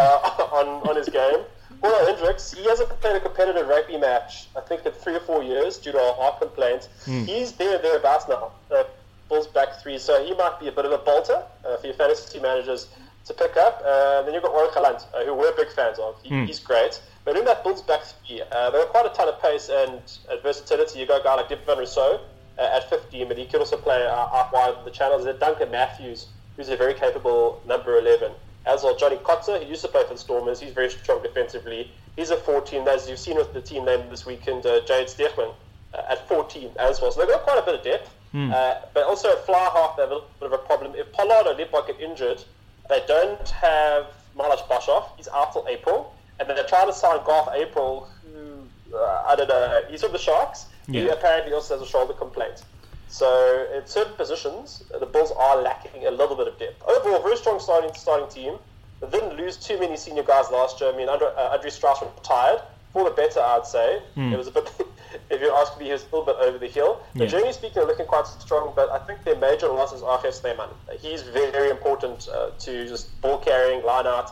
on, 0.51 0.68
on 0.89 0.95
his 0.95 1.09
game. 1.09 1.39
Paul 1.82 2.05
Hendricks, 2.05 2.51
he 2.53 2.63
hasn't 2.65 2.89
played 3.01 3.15
a 3.15 3.19
competitive 3.19 3.67
rugby 3.67 3.97
match, 3.97 4.47
I 4.55 4.61
think, 4.61 4.86
in 4.86 4.91
three 4.91 5.15
or 5.15 5.19
four 5.19 5.43
years 5.43 5.78
due 5.78 5.91
to 5.91 5.97
a 5.99 6.13
heart 6.13 6.39
complaint. 6.39 6.89
He's 7.05 7.51
there, 7.53 7.78
thereabouts 7.78 8.28
now. 8.28 8.51
Uh, 8.71 8.84
Bulls 9.28 9.47
back 9.47 9.82
three, 9.82 9.97
so 9.97 10.23
he 10.23 10.36
might 10.36 10.59
be 10.59 10.67
a 10.67 10.71
bit 10.71 10.86
of 10.86 10.91
a 10.91 10.99
bolter 10.99 11.43
uh, 11.67 11.78
for 11.78 11.88
your 11.88 11.95
fantasy 11.95 12.39
managers 12.39 12.88
to 13.26 13.34
pick 13.34 13.57
up. 13.57 13.82
Uh, 13.84 14.21
then 14.21 14.36
you've 14.36 14.43
got 14.43 14.53
Warrick 14.53 14.73
Gelant, 14.76 15.03
uh, 15.15 15.26
who 15.26 15.34
we're 15.34 15.51
big 15.55 15.71
fans 15.71 15.97
of. 15.97 16.15
He, 16.21 16.30
He's 16.45 16.59
great. 16.59 17.01
But 17.23 17.36
in 17.36 17.43
that 17.45 17.63
Bulls 17.63 17.82
back 17.82 18.03
three, 18.03 18.41
uh, 18.51 18.69
they've 18.69 18.82
got 18.82 18.89
quite 18.89 19.05
a 19.07 19.09
ton 19.09 19.28
of 19.28 19.41
pace 19.41 19.69
and 19.69 19.99
versatility. 20.43 20.99
You've 20.99 21.07
got 21.07 21.21
a 21.21 21.23
guy 21.23 21.34
like 21.36 21.49
Divan 21.49 21.78
Rossouw 21.80 22.19
uh, 22.59 22.61
at 22.61 22.88
15, 22.88 23.28
but 23.28 23.36
he 23.38 23.45
can 23.45 23.61
also 23.61 23.78
play 23.78 24.05
uh, 24.05 24.11
out 24.15 24.53
wide 24.53 24.76
the 24.86 24.91
channels. 24.91 25.23
There's 25.23 25.39
Duncan 25.39 25.71
Matthews, 25.71 26.28
who's 26.55 26.69
a 26.69 26.78
very 26.78 26.93
capable 26.93 27.63
number 27.65 27.97
11. 27.97 28.32
As 28.66 28.84
well, 28.84 28.95
Johnny 28.95 29.18
Kotzer, 29.18 29.61
who 29.61 29.70
used 29.70 29.82
to 29.84 29.88
play 29.88 30.03
for 30.07 30.13
the 30.13 30.20
Stormers. 30.20 30.59
He's 30.59 30.74
very 30.74 30.89
strong 30.89 31.22
defensively. 31.22 31.91
He's 32.16 32.32
a 32.32 32.38
14, 32.38 32.88
as 32.88 33.07
you've 33.09 33.20
seen 33.20 33.38
with 33.38 33.53
the 33.53 33.61
team 33.61 33.86
name 33.86 34.09
this 34.09 34.26
weekend, 34.26 34.66
uh, 34.66 34.82
Jade 34.86 35.07
Steegman 35.07 35.53
uh, 35.93 36.01
at 36.09 36.28
14 36.28 36.72
as 36.80 36.99
well. 37.01 37.11
So 37.11 37.20
they've 37.20 37.30
got 37.30 37.43
quite 37.43 37.59
a 37.59 37.61
bit 37.66 37.76
of 37.76 37.84
depth. 37.84 38.09
Uh, 38.51 38.82
but 38.93 39.03
also 39.05 39.32
at 39.32 39.45
fly 39.45 39.70
half, 39.74 39.95
they 39.95 40.01
have 40.03 40.11
a 40.11 40.16
little 40.16 40.30
bit 40.39 40.47
of 40.47 40.53
a 40.53 40.57
problem. 40.57 40.93
If 40.95 41.11
Pollard 41.13 41.47
or 41.47 41.55
Libbok 41.55 41.88
get 41.88 41.99
injured, 42.01 42.43
they 42.89 43.01
don't 43.07 43.47
have 43.49 44.07
Milos 44.36 44.61
Boshoff. 44.63 45.09
He's 45.16 45.28
out 45.30 45.53
till 45.53 45.66
April. 45.70 46.13
And 46.39 46.49
then 46.49 46.55
they're 46.57 46.66
trying 46.68 46.88
to 46.88 46.93
sign 46.93 47.20
Garth 47.26 47.49
April, 47.53 48.09
who, 48.24 48.97
uh, 48.97 49.24
I 49.28 49.36
don't 49.36 49.47
know, 49.47 49.84
he's 49.89 50.01
from 50.01 50.11
the 50.11 50.18
Sharks. 50.18 50.66
He 50.88 51.07
apparently 51.07 51.53
also 51.53 51.78
has 51.78 51.88
a 51.88 51.89
shoulder 51.89 52.13
complaint. 52.13 52.63
So 53.08 53.68
in 53.74 53.86
certain 53.88 54.14
positions, 54.14 54.84
the 54.99 55.06
Bulls 55.06 55.32
are 55.38 55.62
lacking 55.62 56.06
a 56.08 56.12
little 56.12 56.36
bit 56.36 56.47
of 56.47 56.58
depth. 56.60 56.82
Overall, 56.88 57.22
very 57.22 57.38
strong 57.38 57.60
starting 57.60 57.93
starting 57.93 58.30
team. 58.30 58.58
They 59.01 59.10
didn't 59.10 59.38
lose 59.38 59.58
too 59.58 59.80
many 59.80 59.97
senior 59.97 60.24
guys 60.24 60.49
last 60.51 60.82
year. 60.82 60.91
I 60.93 60.97
mean, 60.97 61.10
Andre, 61.10 61.28
uh, 61.38 61.49
Andre 61.53 61.70
Strauss 61.70 62.01
retired. 62.01 62.62
For 62.93 63.03
the 63.03 63.10
better, 63.12 63.41
I'd 63.41 63.66
say. 63.66 64.01
It 64.16 64.38
was 64.38 64.47
a 64.47 64.51
bit, 64.51 64.72
if 65.30 65.41
you 65.41 65.51
ask 65.51 65.78
me, 65.78 65.86
he 65.88 65.91
was 65.91 66.03
a 66.03 66.06
little 66.16 66.26
bit 66.26 66.38
over 66.39 66.58
the 66.58 66.68
hill. 66.68 67.01
But 67.14 67.24
Yeah. 67.24 67.28
generally 67.28 67.51
speaking, 67.51 67.76
they're 67.76 67.86
looking 67.86 68.06
quite 68.06 68.26
strong. 68.26 68.72
But 68.74 68.89
I 68.89 68.99
think 68.99 69.26
their 69.26 69.36
major 69.36 69.68
loss 69.68 69.91
is 69.91 70.01
Archie 70.01 70.32
Snyman. 70.32 70.70
He's 70.99 71.22
very, 71.24 71.51
very 71.51 71.70
important 71.72 72.30
uh, 72.30 72.51
to 72.60 72.88
just 72.88 73.20
ball 73.22 73.38
carrying, 73.39 73.84
line 73.86 74.08
out. 74.08 74.32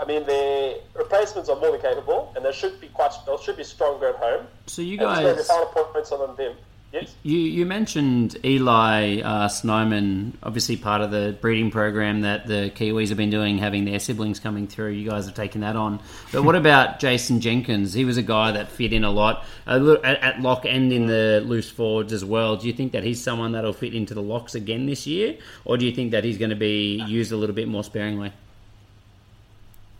I 0.00 0.04
mean, 0.04 0.24
the 0.26 0.80
replacements 0.94 1.48
are 1.48 1.56
more 1.58 1.72
than 1.72 1.80
capable, 1.80 2.32
and 2.36 2.44
they 2.44 2.52
should 2.52 2.80
be 2.80 2.86
quite, 2.86 3.10
they 3.26 3.36
should 3.42 3.56
be 3.56 3.64
stronger 3.64 4.10
at 4.10 4.16
home. 4.16 4.46
So 4.66 4.80
you 4.80 4.92
And 4.92 5.00
guys, 5.00 5.46
final 5.48 5.66
points 5.66 6.12
on 6.12 6.36
them. 6.36 6.52
Yes. 6.90 7.14
you, 7.22 7.36
you 7.36 7.66
mentioned 7.66 8.38
Eli 8.42 9.20
uh, 9.20 9.48
Snyman, 9.48 10.38
obviously 10.42 10.76
part 10.76 11.02
of 11.02 11.10
the 11.10 11.36
breeding 11.38 11.70
program 11.70 12.22
that 12.22 12.46
the 12.46 12.72
Kiwis 12.74 13.08
have 13.08 13.18
been 13.18 13.28
doing, 13.28 13.58
having 13.58 13.84
their 13.84 13.98
siblings 13.98 14.40
coming 14.40 14.66
through. 14.66 14.92
You 14.92 15.10
guys 15.10 15.26
have 15.26 15.34
taken 15.34 15.60
that 15.60 15.76
on. 15.76 16.00
But 16.32 16.44
what 16.44 16.56
about 16.56 16.98
Jason 16.98 17.42
Jenkins? 17.42 17.92
He 17.92 18.06
was 18.06 18.16
a 18.16 18.22
guy 18.22 18.52
that 18.52 18.70
fit 18.70 18.94
in 18.94 19.04
a 19.04 19.10
lot 19.10 19.44
a 19.66 19.78
little, 19.78 20.04
at, 20.04 20.22
at 20.22 20.40
lock 20.40 20.64
and 20.64 20.90
in 20.90 21.06
the 21.06 21.42
loose 21.44 21.68
forwards 21.70 22.14
as 22.14 22.24
well. 22.24 22.56
Do 22.56 22.66
you 22.66 22.72
think 22.72 22.92
that 22.92 23.04
he's 23.04 23.22
someone 23.22 23.52
that'll 23.52 23.74
fit 23.74 23.94
into 23.94 24.14
the 24.14 24.22
locks 24.22 24.54
again 24.54 24.86
this 24.86 25.06
year, 25.06 25.36
or 25.66 25.76
do 25.76 25.84
you 25.84 25.92
think 25.92 26.12
that 26.12 26.24
he's 26.24 26.38
going 26.38 26.50
to 26.50 26.56
be 26.56 27.02
used 27.06 27.32
a 27.32 27.36
little 27.36 27.54
bit 27.54 27.68
more 27.68 27.84
sparingly? 27.84 28.32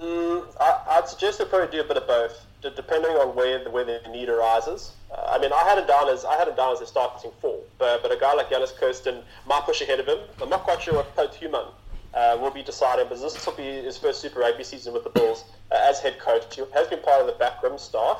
Mm, 0.00 0.46
I, 0.58 0.84
I'd 0.88 1.08
suggest 1.08 1.38
they 1.38 1.44
probably 1.44 1.70
do 1.70 1.82
a 1.82 1.86
bit 1.86 1.98
of 1.98 2.06
both, 2.06 2.46
depending 2.62 3.10
on 3.12 3.36
where 3.36 3.62
the, 3.62 3.70
where 3.70 3.84
the 3.84 4.00
need 4.10 4.30
arises. 4.30 4.92
Uh, 5.10 5.34
I 5.34 5.38
mean, 5.38 5.52
I 5.52 5.62
had 5.64 5.78
him 5.78 5.86
down 5.86 6.08
as 6.08 6.24
I 6.24 6.36
had 6.36 6.48
him 6.48 6.56
down 6.56 6.72
as 6.72 6.80
a 6.80 6.86
starting 6.86 7.30
four, 7.40 7.60
but, 7.78 8.02
but 8.02 8.12
a 8.12 8.16
guy 8.16 8.34
like 8.34 8.50
Jannes 8.50 8.72
Kirsten 8.72 9.22
might 9.46 9.62
push 9.64 9.80
ahead 9.80 10.00
of 10.00 10.06
him. 10.06 10.18
I'm 10.42 10.50
not 10.50 10.64
quite 10.64 10.82
sure 10.82 10.94
what 10.94 11.14
Coach 11.16 11.38
Human 11.38 11.64
uh, 12.14 12.36
will 12.40 12.50
be 12.50 12.62
deciding, 12.62 13.06
but 13.08 13.20
this 13.20 13.46
will 13.46 13.54
be 13.54 13.62
his 13.62 13.96
first 13.96 14.20
Super 14.20 14.40
Rugby 14.40 14.64
season 14.64 14.92
with 14.92 15.04
the 15.04 15.10
Bulls 15.10 15.44
uh, 15.70 15.76
as 15.80 16.00
head 16.00 16.18
coach. 16.18 16.54
He 16.54 16.62
has 16.74 16.88
been 16.88 17.00
part 17.00 17.20
of 17.20 17.26
the 17.26 17.34
backroom 17.34 17.78
staff, 17.78 18.18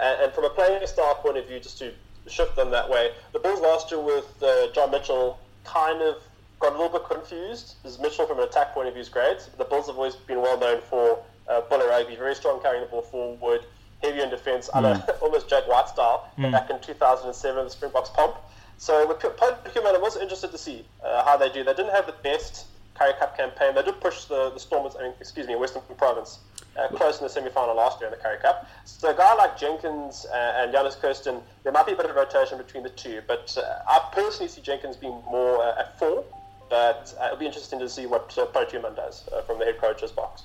and, 0.00 0.22
and 0.22 0.32
from 0.32 0.44
a 0.44 0.50
playing 0.50 0.86
style 0.86 1.14
point 1.16 1.38
of 1.38 1.46
view, 1.46 1.58
just 1.58 1.78
to 1.78 1.92
shift 2.26 2.56
them 2.56 2.70
that 2.70 2.88
way, 2.88 3.12
the 3.32 3.38
Bulls 3.38 3.60
last 3.60 3.90
year 3.90 4.00
with 4.00 4.42
uh, 4.42 4.70
John 4.72 4.90
Mitchell 4.90 5.38
kind 5.64 6.02
of 6.02 6.16
got 6.60 6.72
a 6.74 6.76
little 6.76 6.98
bit 6.98 7.08
confused. 7.08 7.76
Because 7.82 7.98
Mitchell, 7.98 8.26
from 8.26 8.38
an 8.38 8.44
attack 8.44 8.74
point 8.74 8.88
of 8.88 8.94
view, 8.94 9.02
is 9.02 9.08
great. 9.08 9.38
The 9.56 9.64
Bulls 9.64 9.86
have 9.86 9.96
always 9.96 10.16
been 10.16 10.42
well 10.42 10.58
known 10.58 10.80
for 10.82 11.22
uh, 11.48 11.60
bullet 11.62 11.88
rugby, 11.88 12.16
very 12.16 12.34
strong 12.34 12.60
carrying 12.60 12.82
the 12.82 12.90
ball 12.90 13.02
forward, 13.02 13.60
heavy 14.02 14.20
in 14.20 14.30
defence, 14.30 14.68
mm. 14.72 15.22
almost 15.22 15.48
Jake 15.48 15.66
White 15.66 15.88
style 15.88 16.28
back 16.38 16.70
in 16.70 16.80
2007, 16.80 17.64
the 17.64 17.70
Springboks 17.70 18.10
pomp. 18.10 18.36
So 18.78 19.06
with 19.08 19.18
Pokemon, 19.18 19.94
I 19.94 19.98
was 19.98 20.16
interested 20.16 20.50
to 20.50 20.58
see 20.58 20.84
uh, 21.02 21.24
how 21.24 21.36
they 21.36 21.48
do. 21.48 21.64
They 21.64 21.74
didn't 21.74 21.92
have 21.92 22.06
the 22.06 22.14
best 22.22 22.66
Currie 22.94 23.14
Cup 23.18 23.36
campaign. 23.36 23.74
They 23.74 23.82
did 23.82 24.00
push 24.00 24.24
the, 24.24 24.50
the 24.50 24.60
Stormers, 24.60 24.96
I 24.98 25.04
mean, 25.04 25.12
excuse 25.20 25.46
me, 25.46 25.56
Western 25.56 25.82
Province 25.96 26.40
uh, 26.78 26.88
close 26.88 27.18
in 27.18 27.24
the 27.24 27.30
semi-final 27.30 27.74
last 27.74 28.00
year 28.00 28.10
in 28.10 28.16
the 28.16 28.22
Currie 28.22 28.38
Cup. 28.38 28.68
So 28.84 29.10
a 29.10 29.14
guy 29.14 29.34
like 29.34 29.58
Jenkins 29.58 30.26
uh, 30.26 30.54
and 30.56 30.72
Jannes 30.72 30.96
Kirsten, 30.96 31.40
there 31.62 31.72
might 31.72 31.86
be 31.86 31.92
a 31.92 31.96
bit 31.96 32.06
of 32.06 32.16
rotation 32.16 32.58
between 32.58 32.82
the 32.82 32.90
two, 32.90 33.22
but 33.26 33.56
uh, 33.58 33.82
I 33.88 34.08
personally 34.12 34.48
see 34.48 34.60
Jenkins 34.60 34.96
being 34.96 35.22
more 35.30 35.62
uh, 35.62 35.80
at 35.80 35.98
four. 35.98 36.24
But 36.68 37.14
uh, 37.20 37.26
it'll 37.26 37.38
be 37.38 37.46
interesting 37.46 37.78
to 37.78 37.88
see 37.88 38.06
what 38.06 38.36
uh, 38.36 38.46
Pote 38.46 38.72
Human 38.72 38.94
does 38.94 39.28
uh, 39.28 39.42
from 39.42 39.60
the 39.60 39.64
head 39.64 39.78
coach's 39.80 40.10
box. 40.10 40.42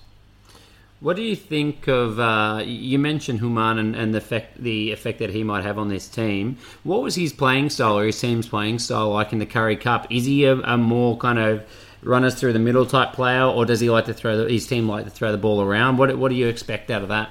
What 1.01 1.15
do 1.15 1.23
you 1.23 1.35
think 1.35 1.87
of? 1.87 2.19
Uh, 2.19 2.61
you 2.63 2.99
mentioned 2.99 3.39
Human 3.39 3.79
and, 3.79 3.95
and 3.95 4.13
the 4.13 4.19
effect 4.19 4.61
the 4.61 4.91
effect 4.91 5.17
that 5.17 5.31
he 5.31 5.43
might 5.43 5.63
have 5.63 5.79
on 5.79 5.89
this 5.89 6.07
team. 6.07 6.57
What 6.83 7.01
was 7.01 7.15
his 7.15 7.33
playing 7.33 7.71
style 7.71 7.97
or 7.97 8.05
his 8.05 8.19
team's 8.19 8.47
playing 8.47 8.77
style 8.77 9.09
like 9.09 9.33
in 9.33 9.39
the 9.39 9.47
Currie 9.47 9.75
Cup? 9.75 10.05
Is 10.11 10.25
he 10.25 10.45
a, 10.45 10.57
a 10.57 10.77
more 10.77 11.17
kind 11.17 11.39
of 11.39 11.65
runners 12.03 12.35
through 12.35 12.53
the 12.53 12.59
middle 12.59 12.85
type 12.85 13.13
player, 13.13 13.43
or 13.43 13.65
does 13.65 13.79
he 13.79 13.89
like 13.89 14.05
to 14.05 14.13
throw 14.13 14.37
the, 14.37 14.53
his 14.53 14.67
team 14.67 14.87
like 14.87 15.05
to 15.05 15.09
throw 15.09 15.31
the 15.31 15.39
ball 15.39 15.63
around? 15.63 15.97
What 15.97 16.15
what 16.19 16.29
do 16.29 16.35
you 16.35 16.47
expect 16.47 16.91
out 16.91 17.01
of 17.01 17.09
that? 17.09 17.29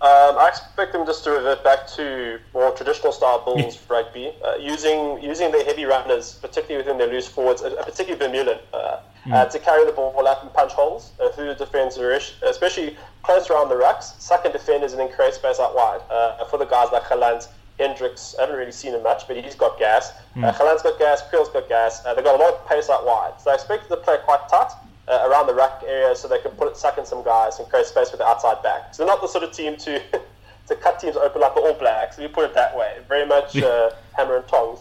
Um, 0.00 0.38
I 0.38 0.46
expect 0.48 0.92
them 0.92 1.06
just 1.06 1.24
to 1.24 1.30
revert 1.30 1.64
back 1.64 1.88
to 1.96 2.38
more 2.54 2.70
traditional 2.70 3.10
style 3.10 3.42
Bulls 3.44 3.80
rugby, 3.88 4.32
uh, 4.44 4.54
using 4.60 5.20
using 5.20 5.50
their 5.50 5.64
heavy 5.64 5.86
runners, 5.86 6.38
particularly 6.40 6.84
within 6.84 6.98
their 6.98 7.08
loose 7.08 7.26
forwards, 7.26 7.62
uh, 7.62 7.82
particularly 7.84 8.24
Vermeulen, 8.24 8.60
uh, 8.72 9.00
uh, 9.32 9.44
to 9.46 9.58
carry 9.58 9.84
the 9.84 9.92
ball 9.92 10.26
up 10.26 10.42
and 10.42 10.52
punch 10.52 10.72
holes 10.72 11.12
uh, 11.20 11.28
through 11.30 11.46
the 11.46 11.54
defence, 11.54 11.96
especially 12.42 12.96
close 13.22 13.50
around 13.50 13.68
the 13.68 13.74
rucks, 13.74 14.20
second 14.20 14.52
defenders, 14.52 14.92
and 14.92 15.00
then 15.00 15.12
create 15.12 15.34
space 15.34 15.58
out 15.58 15.74
wide. 15.74 16.00
Uh, 16.10 16.44
for 16.44 16.58
the 16.58 16.64
guys 16.64 16.88
like 16.92 17.04
Gelant, 17.04 17.48
Hendricks, 17.78 18.34
I 18.38 18.42
haven't 18.42 18.56
really 18.56 18.72
seen 18.72 18.94
him 18.94 19.02
much, 19.02 19.26
but 19.26 19.36
he's 19.36 19.54
got 19.54 19.78
gas. 19.78 20.12
Uh, 20.36 20.52
Gelant's 20.52 20.82
got 20.82 20.98
gas, 20.98 21.22
Kriel's 21.28 21.48
got 21.50 21.68
gas. 21.68 22.04
Uh, 22.04 22.14
they've 22.14 22.24
got 22.24 22.38
a 22.38 22.42
lot 22.42 22.54
of 22.54 22.66
pace 22.68 22.88
out 22.88 23.04
wide. 23.04 23.34
So 23.40 23.50
I 23.50 23.54
expect 23.54 23.88
them 23.88 23.98
to 23.98 24.04
play 24.04 24.16
quite 24.24 24.48
tight. 24.48 24.72
Uh, 25.08 25.28
around 25.30 25.46
the 25.46 25.54
ruck 25.54 25.84
area 25.86 26.16
so 26.16 26.26
they 26.26 26.40
can 26.40 26.50
put 26.50 26.66
it, 26.66 26.76
suck 26.76 26.98
in 26.98 27.06
some 27.06 27.22
guys 27.22 27.60
and 27.60 27.68
create 27.68 27.86
space 27.86 28.10
with 28.10 28.18
the 28.18 28.26
outside 28.26 28.60
back. 28.64 28.92
So 28.92 29.04
they're 29.04 29.14
not 29.14 29.22
the 29.22 29.28
sort 29.28 29.44
of 29.44 29.52
team 29.52 29.76
to 29.76 30.02
to 30.66 30.74
cut 30.74 30.98
teams 30.98 31.16
open 31.16 31.40
like 31.40 31.54
the 31.54 31.60
All 31.60 31.74
Blacks, 31.74 32.18
if 32.18 32.22
you 32.22 32.28
put 32.28 32.44
it 32.44 32.54
that 32.54 32.76
way. 32.76 32.96
Very 33.08 33.24
much 33.24 33.56
uh, 33.56 33.90
hammer 34.16 34.38
and 34.38 34.48
tongs 34.48 34.80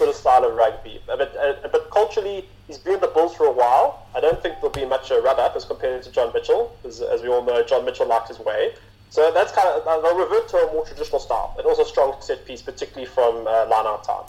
sort 0.00 0.08
of 0.08 0.16
style 0.16 0.44
of 0.44 0.54
rugby. 0.54 1.00
But, 1.06 1.36
uh, 1.36 1.68
but 1.70 1.90
culturally, 1.90 2.48
he's 2.70 2.78
been 2.78 2.92
with 2.92 3.00
the 3.00 3.08
Bulls 3.08 3.34
for 3.34 3.46
a 3.46 3.52
while. 3.52 4.06
I 4.14 4.20
don't 4.20 4.40
think 4.40 4.54
there'll 4.56 4.70
be 4.70 4.84
much 4.84 5.10
a 5.10 5.20
rub 5.20 5.40
up 5.40 5.56
as 5.56 5.64
compared 5.64 6.04
to 6.04 6.12
John 6.12 6.32
Mitchell, 6.32 6.76
because 6.80 7.00
as 7.00 7.20
we 7.20 7.28
all 7.28 7.44
know, 7.44 7.64
John 7.64 7.84
Mitchell 7.84 8.06
liked 8.06 8.28
his 8.28 8.38
way. 8.38 8.74
So 9.10 9.32
that's 9.32 9.50
kind 9.50 9.66
of, 9.66 9.84
they'll 9.84 10.16
revert 10.16 10.48
to 10.50 10.56
a 10.58 10.72
more 10.72 10.86
traditional 10.86 11.18
style, 11.18 11.52
and 11.58 11.66
also 11.66 11.82
strong 11.82 12.14
set 12.20 12.46
piece, 12.46 12.62
particularly 12.62 13.06
from 13.06 13.44
uh, 13.44 13.66
line 13.66 13.86
out 13.86 14.04
time. 14.04 14.22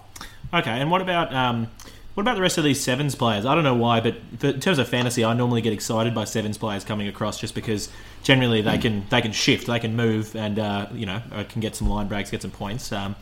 Okay, 0.55 0.71
and 0.71 0.89
what 0.89 1.03
about 1.03 1.31
um, 1.31 1.67
what 2.15 2.21
about 2.21 2.33
the 2.33 2.41
rest 2.41 2.57
of 2.57 2.63
these 2.63 2.81
sevens 2.81 3.13
players? 3.13 3.45
I 3.45 3.53
don't 3.53 3.63
know 3.63 3.75
why, 3.75 4.01
but 4.01 4.15
for, 4.39 4.47
in 4.47 4.59
terms 4.59 4.79
of 4.79 4.89
fantasy, 4.89 5.23
I 5.23 5.35
normally 5.35 5.61
get 5.61 5.71
excited 5.71 6.15
by 6.15 6.23
sevens 6.23 6.57
players 6.57 6.83
coming 6.83 7.07
across 7.07 7.39
just 7.39 7.53
because 7.53 7.89
generally 8.23 8.61
they 8.63 8.79
can 8.79 9.05
they 9.11 9.21
can 9.21 9.33
shift, 9.33 9.67
they 9.67 9.79
can 9.79 9.95
move, 9.95 10.35
and 10.35 10.57
uh, 10.57 10.87
you 10.93 11.05
know 11.05 11.21
uh, 11.31 11.43
can 11.47 11.61
get 11.61 11.75
some 11.75 11.87
line 11.87 12.07
breaks, 12.07 12.31
get 12.31 12.41
some 12.41 12.49
points. 12.49 12.91
Um, 12.91 13.15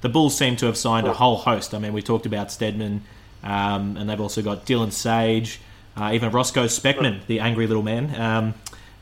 the 0.00 0.08
Bulls 0.08 0.34
seem 0.34 0.56
to 0.56 0.66
have 0.66 0.78
signed 0.78 1.06
a 1.06 1.12
whole 1.12 1.36
host. 1.36 1.74
I 1.74 1.78
mean, 1.78 1.92
we 1.92 2.00
talked 2.00 2.24
about 2.24 2.50
Stedman, 2.50 3.04
um, 3.42 3.96
and 3.96 4.08
they've 4.08 4.20
also 4.20 4.42
got 4.42 4.66
Dylan 4.66 4.92
Sage, 4.92 5.60
uh, 5.96 6.10
even 6.12 6.30
Rosko 6.30 6.64
Specman, 6.64 7.26
the 7.26 7.40
angry 7.40 7.66
little 7.66 7.82
man. 7.82 8.14
Um, 8.20 8.54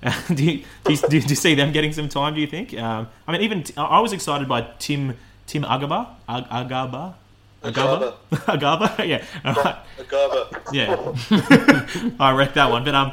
do, 0.35 0.45
you, 0.45 0.65
do, 0.85 0.93
you, 0.93 0.99
do 0.99 1.17
you 1.19 1.35
see 1.35 1.55
them 1.55 1.73
getting 1.73 1.93
some 1.93 2.09
time? 2.09 2.35
Do 2.35 2.41
you 2.41 2.47
think? 2.47 2.77
Um, 2.79 3.09
I 3.29 3.33
mean, 3.33 3.43
even 3.43 3.65
I 3.77 4.01
was 4.01 4.13
excited 4.13 4.49
by 4.49 4.67
Tim 4.79 5.17
Tim 5.47 5.63
Agaba 5.63 6.15
Ag- 6.29 6.49
Agaba. 6.49 7.15
Agaba, 7.63 8.15
Agaba, 8.31 8.99
yeah, 9.07 9.23
All 9.45 9.53
right. 9.53 9.77
Agava. 9.99 10.73
yeah. 10.73 12.15
I 12.19 12.33
wrecked 12.33 12.55
that 12.55 12.71
one, 12.71 12.85
but 12.85 12.95
um, 12.95 13.13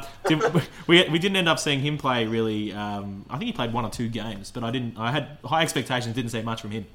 we 0.86 1.06
we 1.10 1.18
didn't 1.18 1.36
end 1.36 1.50
up 1.50 1.58
seeing 1.58 1.80
him 1.80 1.98
play 1.98 2.24
really. 2.24 2.72
Um, 2.72 3.26
I 3.28 3.36
think 3.36 3.48
he 3.48 3.52
played 3.52 3.74
one 3.74 3.84
or 3.84 3.90
two 3.90 4.08
games, 4.08 4.50
but 4.50 4.64
I 4.64 4.70
didn't. 4.70 4.96
I 4.96 5.10
had 5.10 5.36
high 5.44 5.60
expectations. 5.60 6.14
Didn't 6.14 6.30
see 6.30 6.40
much 6.40 6.62
from 6.62 6.70
him. 6.70 6.86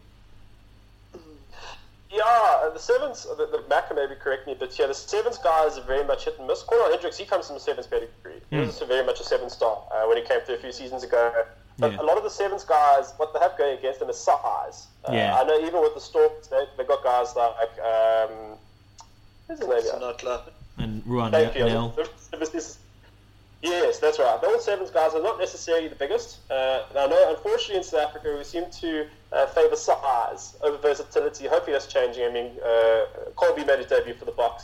Yeah, 2.14 2.70
the 2.72 2.80
sevens, 2.80 3.24
the, 3.24 3.48
the 3.48 3.64
Mac 3.70 3.88
can 3.88 3.96
maybe 3.96 4.14
correct 4.16 4.46
me, 4.46 4.56
but 4.58 4.78
yeah, 4.78 4.86
the 4.86 4.94
sevens 4.94 5.38
guys 5.40 5.78
are 5.80 5.82
very 5.84 6.04
much 6.04 6.26
hit 6.26 6.38
and 6.38 6.48
miss. 6.48 6.62
Cornal 6.62 6.92
Hendricks, 6.92 7.18
he 7.18 7.26
comes 7.26 7.48
from 7.48 7.56
a 7.56 7.60
sevens 7.60 7.88
pedigree. 7.88 8.40
He 8.52 8.58
was 8.58 8.80
very 8.82 9.04
much 9.06 9.20
a 9.20 9.24
seven 9.24 9.50
star 9.50 9.82
uh, 9.92 10.06
when 10.08 10.18
he 10.18 10.24
came 10.24 10.40
through 10.42 10.56
a 10.56 10.60
few 10.60 10.72
seasons 10.72 11.04
ago. 11.04 11.32
But 11.80 11.94
Yeah. 11.94 12.02
a 12.02 12.04
lot 12.04 12.18
of 12.18 12.24
the 12.24 12.30
sevens 12.30 12.64
guys, 12.64 13.14
what 13.18 13.34
they 13.34 13.40
have 13.40 13.58
going 13.58 13.80
against 13.80 14.00
them 14.00 14.10
is 14.10 14.18
size. 14.20 14.88
Uh, 15.10 15.14
Yeah. 15.14 15.40
I 15.40 15.44
know 15.44 15.60
even 15.60 15.82
with 15.82 15.96
the 15.96 16.02
Storms, 16.02 16.48
they, 16.50 16.66
they 16.78 16.84
got 16.84 17.04
guys 17.04 17.36
like, 17.36 17.80
um, 17.80 18.58
who's 19.48 19.58
his 19.60 19.68
name? 19.68 19.78
It's 19.80 19.88
Yeah? 19.92 20.00
not 20.00 20.24
like 20.24 20.42
And 20.78 21.02
Ruan 21.08 21.32
Thank. 21.32 21.56
Nell. 21.56 21.96
This- 22.38 22.50
this- 22.50 22.78
Yes, 23.64 23.98
that's 23.98 24.20
right. 24.20 24.42
The 24.42 24.48
old 24.48 24.62
sevens 24.62 24.90
guys 24.90 25.14
are 25.14 25.24
not 25.24 25.40
necessarily 25.40 25.88
the 25.88 25.96
biggest. 25.96 26.40
Uh, 26.52 26.84
I 26.98 27.08
know, 27.08 27.30
unfortunately, 27.30 27.78
in 27.78 27.84
South 27.84 28.10
Africa, 28.10 28.36
we 28.38 28.44
seem 28.44 28.70
to 28.70 29.08
uh, 29.32 29.46
favour 29.48 29.78
size 29.78 30.58
over 30.62 30.78
versatility. 30.78 31.48
Hopefully, 31.48 31.72
that's 31.72 31.88
changing. 31.88 32.26
I 32.26 32.30
mean, 32.30 32.52
uh, 32.62 33.06
Kolbe 33.38 33.66
made 33.66 33.80
his 33.80 33.88
debut 33.88 34.16
for 34.16 34.26
the 34.26 34.34
Boks 34.34 34.64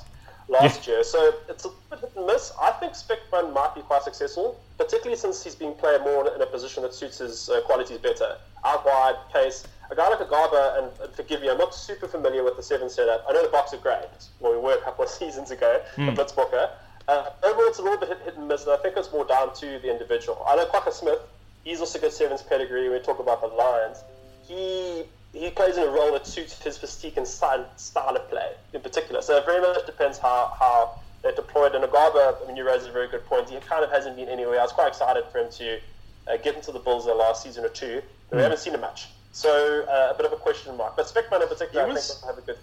last 0.49 0.85
year, 0.85 1.05
so 1.05 1.33
it's 1.47 1.63
a 1.63 1.69
bit 1.89 1.99
hit 1.99 2.11
and 2.17 2.25
miss. 2.25 2.51
I 2.61 2.71
think 2.71 2.91
Specman 2.91 3.53
might 3.53 3.73
be 3.73 3.81
quite 3.81 4.03
successful, 4.03 4.59
particularly 4.77 5.15
since 5.15 5.41
he's 5.45 5.55
been 5.55 5.75
playing 5.75 6.03
more 6.03 6.27
in 6.35 6.41
a 6.41 6.45
position 6.45 6.83
that 6.83 6.93
suits 6.93 7.19
his 7.19 7.49
uh, 7.49 7.61
qualities 7.61 7.99
better. 7.99 8.35
Out 8.65 8.85
wide, 8.85 9.15
pace. 9.31 9.65
A 9.91 9.95
guy 9.95 10.09
like 10.09 10.19
Agaba, 10.19 10.77
and, 10.77 11.01
and 11.01 11.13
forgive 11.15 11.41
me, 11.41 11.49
I'm 11.49 11.57
not 11.57 11.73
super 11.73 12.07
familiar 12.07 12.43
with 12.43 12.57
the 12.57 12.63
seven 12.63 12.89
setup. 12.89 13.25
I 13.29 13.33
know 13.33 13.43
the 13.43 13.49
Boks 13.49 13.73
are 13.73 13.77
great. 13.77 14.09
Well, 14.41 14.51
we 14.51 14.59
were 14.59 14.73
a 14.73 14.81
couple 14.81 15.05
of 15.05 15.09
seasons 15.21 15.51
ago, 15.51 15.81
mm. 15.95 16.13
the 16.13 16.21
Blitzbokke. 16.21 16.69
Uh, 17.09 17.31
overall, 17.41 17.65
it's 17.65 17.79
a 17.79 17.81
little 17.81 17.97
bit 17.97 18.09
hit, 18.09 18.19
hit 18.23 18.37
and 18.37 18.47
miss, 18.47 18.65
and 18.65 18.71
I 18.71 18.77
think 18.77 18.95
it's 18.95 19.11
more 19.11 19.25
down 19.25 19.55
to 19.55 19.79
the 19.79 19.89
individual. 19.91 20.45
I 20.47 20.55
know 20.55 20.67
Kwagga 20.67 20.93
Smith, 20.93 21.19
he's 21.63 21.79
also 21.79 21.97
got 21.97 22.13
sevens 22.13 22.43
pedigree 22.43 22.83
when 22.83 22.99
we 22.99 23.03
talk 23.03 23.17
about 23.17 23.41
the 23.41 23.47
Lions. 23.47 24.03
He 24.43 25.05
he 25.33 25.49
plays 25.49 25.77
in 25.77 25.83
a 25.83 25.91
role 25.91 26.11
that 26.13 26.27
suits 26.27 26.61
his 26.61 26.77
physique 26.77 27.17
and 27.17 27.27
style, 27.27 27.65
style 27.77 28.15
of 28.15 28.29
play 28.29 28.51
in 28.73 28.81
particular. 28.81 29.23
So 29.23 29.37
it 29.37 29.45
very 29.45 29.59
much 29.59 29.83
depends 29.87 30.19
how, 30.19 30.53
how 30.59 30.99
they're 31.23 31.33
deployed. 31.33 31.73
And 31.73 31.83
Agaba, 31.83 32.43
I 32.43 32.47
mean, 32.47 32.55
you 32.55 32.65
raised 32.65 32.87
a 32.87 32.91
very 32.91 33.07
good 33.07 33.25
point. 33.25 33.49
He 33.49 33.59
kind 33.59 33.83
of 33.83 33.91
hasn't 33.91 34.15
been 34.15 34.29
anywhere. 34.29 34.59
I 34.59 34.63
was 34.63 34.71
quite 34.71 34.87
excited 34.87 35.23
for 35.31 35.39
him 35.39 35.51
to 35.51 35.79
uh, 36.27 36.37
get 36.37 36.55
into 36.55 36.71
the 36.71 36.79
Bulls 36.79 37.05
the 37.05 37.13
last 37.13 37.43
season 37.43 37.65
or 37.65 37.69
two. 37.69 38.01
But 38.29 38.35
mm. 38.35 38.37
we 38.37 38.43
haven't 38.43 38.59
seen 38.59 38.73
him 38.73 38.81
much. 38.81 39.07
So 39.31 39.85
uh, 39.87 40.13
a 40.13 40.17
bit 40.17 40.25
of 40.25 40.33
a 40.33 40.37
question 40.37 40.75
mark. 40.77 40.95
But 40.95 41.07
Specman 41.07 41.41
in 41.41 41.47
particular, 41.47 41.87
was, 41.87 41.97
I 41.97 42.13
think, 42.13 42.21
will 42.21 42.35
have 42.35 42.37
a 42.37 42.45
good. 42.45 42.57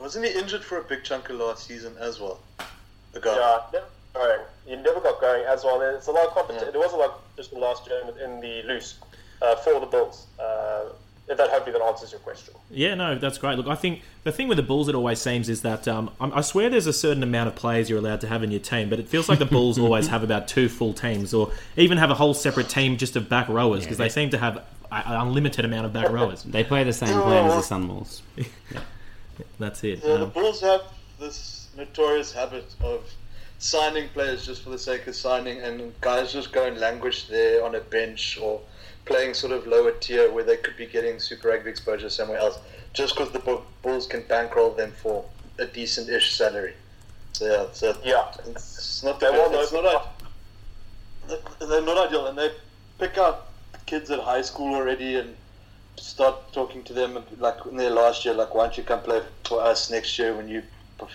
Wasn't 0.00 0.24
he 0.24 0.32
injured 0.32 0.62
for 0.62 0.78
a 0.78 0.82
big 0.82 1.02
chunk 1.04 1.28
of 1.30 1.36
last 1.36 1.66
season 1.66 1.94
as 1.98 2.20
well? 2.20 2.40
Yeah, 3.14 3.60
never 3.72 3.86
going. 4.14 4.40
You 4.66 4.76
never 4.76 5.00
got 5.00 5.20
going 5.20 5.44
as 5.44 5.64
well. 5.64 5.80
It's 5.80 6.06
a 6.06 6.12
lot 6.12 6.28
of 6.28 6.34
competition. 6.34 6.68
Yeah. 6.68 6.72
There 6.72 6.80
was 6.80 6.92
a 6.92 6.96
lot 6.96 7.20
just 7.36 7.52
in 7.52 7.60
last 7.60 7.86
year 7.86 8.02
in 8.24 8.40
the 8.40 8.62
loose 8.62 8.98
uh, 9.42 9.56
for 9.56 9.80
the 9.80 9.86
Bulls. 9.86 10.26
Uh, 10.38 10.90
if 11.26 11.38
that 11.38 11.48
hopefully 11.48 11.72
that 11.72 11.82
answers 11.82 12.12
your 12.12 12.20
question. 12.20 12.52
Yeah, 12.70 12.94
no, 12.94 13.14
that's 13.18 13.38
great. 13.38 13.56
Look, 13.56 13.66
I 13.66 13.76
think 13.76 14.02
the 14.24 14.32
thing 14.32 14.46
with 14.46 14.56
the 14.56 14.62
Bulls, 14.62 14.88
it 14.88 14.94
always 14.94 15.20
seems, 15.20 15.48
is 15.48 15.62
that 15.62 15.88
um, 15.88 16.10
I 16.20 16.42
swear 16.42 16.68
there's 16.68 16.86
a 16.86 16.92
certain 16.92 17.22
amount 17.22 17.48
of 17.48 17.54
players 17.54 17.88
you're 17.88 17.98
allowed 17.98 18.20
to 18.22 18.26
have 18.26 18.42
in 18.42 18.50
your 18.50 18.60
team, 18.60 18.90
but 18.90 18.98
it 18.98 19.08
feels 19.08 19.28
like 19.28 19.38
the 19.38 19.46
Bulls 19.46 19.78
always 19.78 20.08
have 20.08 20.22
about 20.22 20.48
two 20.48 20.68
full 20.68 20.92
teams, 20.92 21.32
or 21.32 21.50
even 21.76 21.96
have 21.96 22.10
a 22.10 22.14
whole 22.14 22.34
separate 22.34 22.68
team 22.68 22.98
just 22.98 23.16
of 23.16 23.28
back 23.28 23.48
rowers 23.48 23.84
because 23.84 23.98
yeah, 23.98 24.04
they 24.04 24.10
seem 24.10 24.30
to 24.30 24.38
have 24.38 24.58
an 24.92 25.20
unlimited 25.20 25.64
amount 25.64 25.86
of 25.86 25.92
back 25.92 26.10
rowers. 26.10 26.42
They 26.42 26.62
play 26.62 26.84
the 26.84 26.92
same 26.92 27.20
plan 27.22 27.46
as 27.46 27.56
the 27.56 27.62
Sun 27.62 27.86
Bulls. 27.86 28.22
yeah. 28.36 28.44
That's 29.58 29.82
it. 29.82 30.00
Yeah, 30.04 30.14
um, 30.14 30.20
the 30.20 30.26
Bulls 30.26 30.60
have 30.60 30.82
this 31.18 31.63
notorious 31.76 32.32
habit 32.32 32.74
of 32.80 33.04
signing 33.58 34.08
players 34.10 34.46
just 34.46 34.62
for 34.62 34.70
the 34.70 34.78
sake 34.78 35.06
of 35.06 35.16
signing, 35.16 35.60
and 35.60 35.92
guys 36.00 36.32
just 36.32 36.52
go 36.52 36.66
and 36.66 36.78
languish 36.78 37.28
there 37.28 37.64
on 37.64 37.74
a 37.74 37.80
bench 37.80 38.38
or 38.40 38.60
playing 39.04 39.34
sort 39.34 39.52
of 39.52 39.66
lower 39.66 39.92
tier 39.92 40.30
where 40.32 40.44
they 40.44 40.56
could 40.56 40.76
be 40.76 40.86
getting 40.86 41.18
Super 41.18 41.48
Rugby 41.48 41.70
exposure 41.70 42.08
somewhere 42.08 42.38
else, 42.38 42.58
just 42.92 43.16
because 43.16 43.32
the 43.32 43.62
Bulls 43.82 44.06
can 44.06 44.22
bankroll 44.28 44.70
them 44.70 44.92
for 44.92 45.24
a 45.58 45.66
decent-ish 45.66 46.34
salary. 46.34 46.74
So 47.32 47.46
yeah, 47.46 47.66
so 47.72 47.96
yeah, 48.04 48.24
it's 48.46 49.02
not 49.02 49.20
the 49.20 49.30
it's 49.32 49.72
not 49.72 50.20
they're 51.60 51.82
not 51.82 52.08
ideal, 52.08 52.26
and 52.26 52.38
they 52.38 52.50
pick 52.98 53.18
out 53.18 53.48
kids 53.86 54.10
at 54.10 54.20
high 54.20 54.42
school 54.42 54.74
already 54.74 55.16
and 55.16 55.34
start 55.96 56.52
talking 56.52 56.82
to 56.84 56.92
them 56.92 57.18
like 57.38 57.56
in 57.66 57.76
their 57.76 57.90
last 57.90 58.24
year, 58.24 58.34
like 58.34 58.54
why 58.54 58.64
don't 58.64 58.76
you 58.76 58.84
come 58.84 59.00
play 59.00 59.20
for 59.44 59.60
us 59.62 59.90
next 59.90 60.18
year 60.18 60.34
when 60.36 60.48
you 60.48 60.62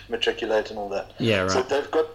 matriculate 0.08 0.70
and 0.70 0.78
all 0.78 0.88
that. 0.90 1.12
Yeah, 1.18 1.42
right. 1.42 1.50
So 1.50 1.62
they've 1.62 1.90
got 1.90 2.06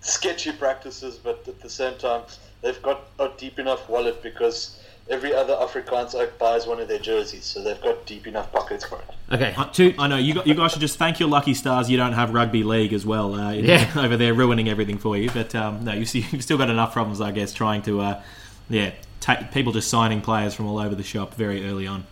sketchy 0.00 0.52
practices, 0.52 1.16
but 1.16 1.46
at 1.46 1.60
the 1.60 1.70
same 1.70 1.96
time, 1.98 2.22
they've 2.62 2.80
got 2.82 3.02
a 3.18 3.30
deep 3.36 3.58
enough 3.58 3.88
wallet 3.88 4.22
because 4.22 4.80
every 5.10 5.34
other 5.34 5.54
Afrikaans 5.54 6.14
oak 6.14 6.38
buys 6.38 6.66
one 6.66 6.80
of 6.80 6.88
their 6.88 6.98
jerseys, 6.98 7.44
so 7.44 7.62
they've 7.62 7.80
got 7.80 8.06
deep 8.06 8.26
enough 8.26 8.50
pockets 8.52 8.84
for 8.84 8.98
it. 8.98 9.34
Okay, 9.34 9.54
uh, 9.56 9.64
two, 9.66 9.94
I 9.98 10.06
know 10.06 10.16
you, 10.16 10.34
got, 10.34 10.46
you 10.46 10.54
guys 10.54 10.72
should 10.72 10.80
just 10.80 10.98
thank 10.98 11.20
your 11.20 11.28
lucky 11.28 11.54
stars 11.54 11.90
you 11.90 11.96
don't 11.96 12.12
have 12.12 12.32
rugby 12.32 12.62
league 12.62 12.92
as 12.92 13.04
well. 13.04 13.34
Uh, 13.34 13.52
yeah. 13.52 13.90
over 13.96 14.16
there 14.16 14.34
ruining 14.34 14.68
everything 14.68 14.98
for 14.98 15.16
you. 15.16 15.30
But 15.30 15.54
um, 15.54 15.84
no, 15.84 15.92
you 15.92 16.06
see, 16.06 16.20
you've 16.30 16.42
still 16.42 16.58
got 16.58 16.70
enough 16.70 16.92
problems, 16.92 17.20
I 17.20 17.32
guess, 17.32 17.52
trying 17.52 17.82
to, 17.82 18.00
uh, 18.00 18.22
yeah, 18.68 18.92
take 19.20 19.50
people 19.52 19.72
just 19.72 19.88
signing 19.88 20.20
players 20.20 20.54
from 20.54 20.66
all 20.66 20.78
over 20.78 20.94
the 20.94 21.02
shop 21.02 21.34
very 21.34 21.66
early 21.66 21.86
on. 21.86 22.06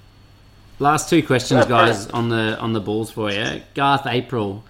Last 0.81 1.11
two 1.11 1.25
questions, 1.25 1.67
guys, 1.67 2.07
on 2.09 2.29
the 2.29 2.57
on 2.61 2.73
the 2.73 2.81
balls 2.81 3.11
for 3.11 3.33
you. 3.33 3.63
Garth 3.75 4.07
April 4.07 4.63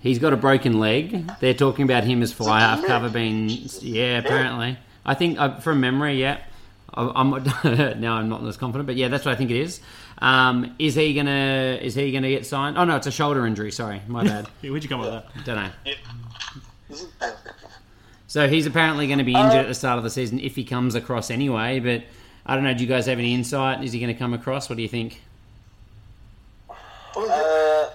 He's 0.00 0.18
got 0.18 0.32
a 0.32 0.36
broken 0.36 0.80
leg. 0.80 1.30
They're 1.40 1.54
talking 1.54 1.84
about 1.84 2.04
him 2.04 2.22
as 2.22 2.32
fly 2.32 2.60
half 2.60 2.84
cover 2.84 3.08
being 3.08 3.48
yeah. 3.80 4.18
Apparently, 4.18 4.78
I 5.04 5.14
think 5.14 5.38
uh, 5.38 5.60
from 5.60 5.80
memory, 5.80 6.20
yeah. 6.20 6.38
I'm 6.92 7.30
now 8.00 8.14
I'm 8.14 8.28
not 8.28 8.44
as 8.44 8.56
confident, 8.56 8.86
but 8.86 8.96
yeah, 8.96 9.08
that's 9.08 9.24
what 9.24 9.32
I 9.32 9.36
think 9.36 9.50
it 9.50 9.60
is. 9.60 9.80
Um, 10.18 10.74
is 10.78 10.94
he 10.94 11.14
gonna 11.14 11.78
is 11.80 11.94
he 11.94 12.10
gonna 12.12 12.30
get 12.30 12.46
signed? 12.46 12.76
Oh 12.78 12.84
no, 12.84 12.96
it's 12.96 13.06
a 13.06 13.12
shoulder 13.12 13.46
injury. 13.46 13.70
Sorry, 13.70 14.02
my 14.08 14.24
bad. 14.24 14.46
Where'd 14.62 14.82
you 14.82 14.88
come 14.88 15.00
up 15.00 15.12
with 15.12 15.44
that? 15.44 15.44
Don't 15.44 15.56
know. 15.56 15.70
So 18.30 18.48
he's 18.48 18.64
apparently 18.64 19.08
going 19.08 19.18
to 19.18 19.24
be 19.24 19.34
injured 19.34 19.56
at 19.56 19.66
the 19.66 19.74
start 19.74 19.98
of 19.98 20.04
the 20.04 20.10
season 20.10 20.38
if 20.38 20.54
he 20.54 20.62
comes 20.62 20.94
across 20.94 21.32
anyway. 21.32 21.80
But 21.80 22.04
I 22.46 22.54
don't 22.54 22.62
know. 22.62 22.72
Do 22.72 22.80
you 22.80 22.88
guys 22.88 23.06
have 23.06 23.18
any 23.18 23.34
insight? 23.34 23.82
Is 23.82 23.92
he 23.92 23.98
going 23.98 24.12
to 24.14 24.16
come 24.16 24.34
across? 24.34 24.68
What 24.68 24.76
do 24.76 24.82
you 24.82 24.88
think? 24.88 25.20
Uh, 27.16 27.90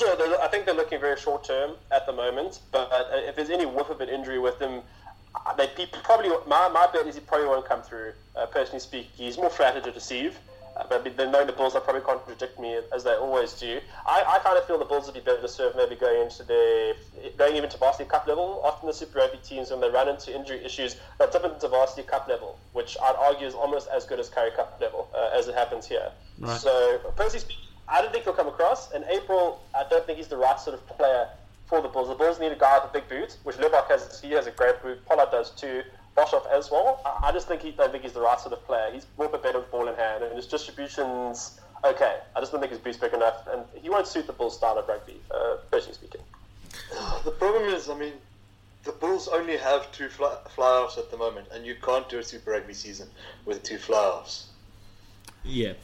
Bulls 0.00 0.20
are, 0.20 0.40
I 0.40 0.48
think 0.48 0.64
they're 0.66 0.74
looking 0.74 1.00
very 1.00 1.18
short 1.18 1.44
term 1.44 1.72
at 1.90 2.06
the 2.06 2.12
moment. 2.12 2.60
But 2.72 2.90
uh, 2.92 3.04
if 3.12 3.36
there's 3.36 3.50
any 3.50 3.66
whiff 3.66 3.90
of 3.90 4.00
an 4.00 4.08
injury 4.08 4.38
with 4.38 4.58
them, 4.58 4.82
uh, 5.34 5.54
they 5.54 5.68
probably 6.02 6.30
my, 6.46 6.68
my 6.68 6.88
bet 6.92 7.06
is 7.06 7.14
he 7.14 7.20
probably 7.20 7.46
won't 7.46 7.66
come 7.66 7.82
through. 7.82 8.12
Uh, 8.36 8.46
personally 8.46 8.80
speaking, 8.80 9.10
he's 9.14 9.36
more 9.36 9.50
flattered 9.50 9.84
to 9.84 9.92
deceive. 9.92 10.38
Uh, 10.76 10.84
but 10.88 11.04
then 11.16 11.32
knowing 11.32 11.46
the 11.46 11.52
Bulls, 11.52 11.74
they 11.74 11.80
probably 11.80 12.00
contradict 12.00 12.58
me 12.60 12.78
as 12.94 13.02
they 13.02 13.12
always 13.14 13.52
do. 13.54 13.80
I, 14.06 14.22
I 14.26 14.38
kind 14.38 14.56
of 14.56 14.64
feel 14.66 14.78
the 14.78 14.84
Bulls 14.84 15.06
would 15.06 15.14
be 15.14 15.20
better 15.20 15.40
to 15.40 15.48
serve 15.48 15.74
maybe 15.76 15.96
going 15.96 16.22
into 16.22 16.44
the 16.44 16.94
going 17.36 17.56
even 17.56 17.68
to 17.70 17.76
varsity 17.76 18.08
cup 18.08 18.26
level. 18.26 18.60
Often 18.64 18.86
the 18.86 18.94
Super 18.94 19.18
Rugby 19.18 19.38
teams, 19.38 19.70
when 19.70 19.80
they 19.80 19.90
run 19.90 20.08
into 20.08 20.34
injury 20.34 20.64
issues, 20.64 20.96
they 21.18 21.26
dip 21.30 21.44
into 21.44 21.68
varsity 21.68 22.02
cup 22.02 22.28
level, 22.28 22.58
which 22.72 22.96
I'd 23.02 23.16
argue 23.16 23.46
is 23.46 23.54
almost 23.54 23.88
as 23.88 24.04
good 24.04 24.20
as 24.20 24.28
Currie 24.28 24.52
Cup 24.52 24.78
level 24.80 25.08
uh, 25.14 25.36
as 25.36 25.48
it 25.48 25.54
happens 25.54 25.86
here. 25.86 26.10
Right. 26.38 26.58
So 26.58 26.98
personally 27.16 27.40
speaking 27.40 27.69
I 27.90 28.00
don't 28.00 28.12
think 28.12 28.24
he'll 28.24 28.34
come 28.34 28.48
across. 28.48 28.92
In 28.92 29.04
April, 29.04 29.60
I 29.74 29.84
don't 29.88 30.06
think 30.06 30.18
he's 30.18 30.28
the 30.28 30.36
right 30.36 30.58
sort 30.60 30.74
of 30.74 30.86
player 30.86 31.28
for 31.66 31.80
the 31.82 31.88
Bulls. 31.88 32.08
The 32.08 32.14
Bulls 32.14 32.38
need 32.38 32.52
a 32.52 32.56
guy 32.56 32.78
with 32.78 32.90
a 32.90 32.92
big 32.92 33.08
boot, 33.08 33.36
which 33.44 33.56
Libbok 33.56 33.88
has. 33.88 34.20
He 34.20 34.30
has 34.32 34.46
a 34.46 34.50
great 34.50 34.82
boot. 34.82 35.04
Pollard 35.06 35.30
does 35.30 35.50
too. 35.50 35.82
Boshoff 36.16 36.46
as 36.50 36.70
well. 36.70 37.00
I 37.22 37.30
just 37.32 37.48
think 37.48 37.62
he 37.62 37.70
don't 37.70 37.90
think 37.92 38.02
he's 38.02 38.12
the 38.12 38.20
right 38.20 38.38
sort 38.38 38.52
of 38.52 38.64
player. 38.66 38.90
He's 38.92 39.06
more 39.16 39.28
better 39.28 39.60
with 39.60 39.70
ball 39.70 39.88
in 39.88 39.94
hand, 39.94 40.24
and 40.24 40.34
his 40.34 40.46
distribution's 40.46 41.60
okay. 41.84 42.18
I 42.34 42.40
just 42.40 42.52
don't 42.52 42.60
think 42.60 42.72
his 42.72 42.80
boot's 42.80 42.98
big 42.98 43.12
enough, 43.12 43.46
and 43.48 43.62
he 43.80 43.88
won't 43.88 44.06
suit 44.06 44.26
the 44.26 44.32
Bulls' 44.32 44.56
style 44.56 44.78
of 44.78 44.88
rugby, 44.88 45.20
uh, 45.30 45.56
personally 45.70 45.94
speaking. 45.94 46.20
The 47.24 47.30
problem 47.32 47.64
is, 47.64 47.88
I 47.88 47.96
mean, 47.96 48.14
the 48.84 48.92
Bulls 48.92 49.28
only 49.28 49.56
have 49.56 49.90
two 49.92 50.08
fly, 50.08 50.36
fly-offs 50.54 50.98
at 50.98 51.10
the 51.10 51.16
moment, 51.16 51.48
and 51.52 51.66
you 51.66 51.76
can't 51.82 52.08
do 52.08 52.18
a 52.18 52.22
Super 52.22 52.52
Rugby 52.52 52.74
season 52.74 53.08
with 53.44 53.62
two 53.62 53.78
fly-offs. 53.78 54.48
Yeah, 55.44 55.74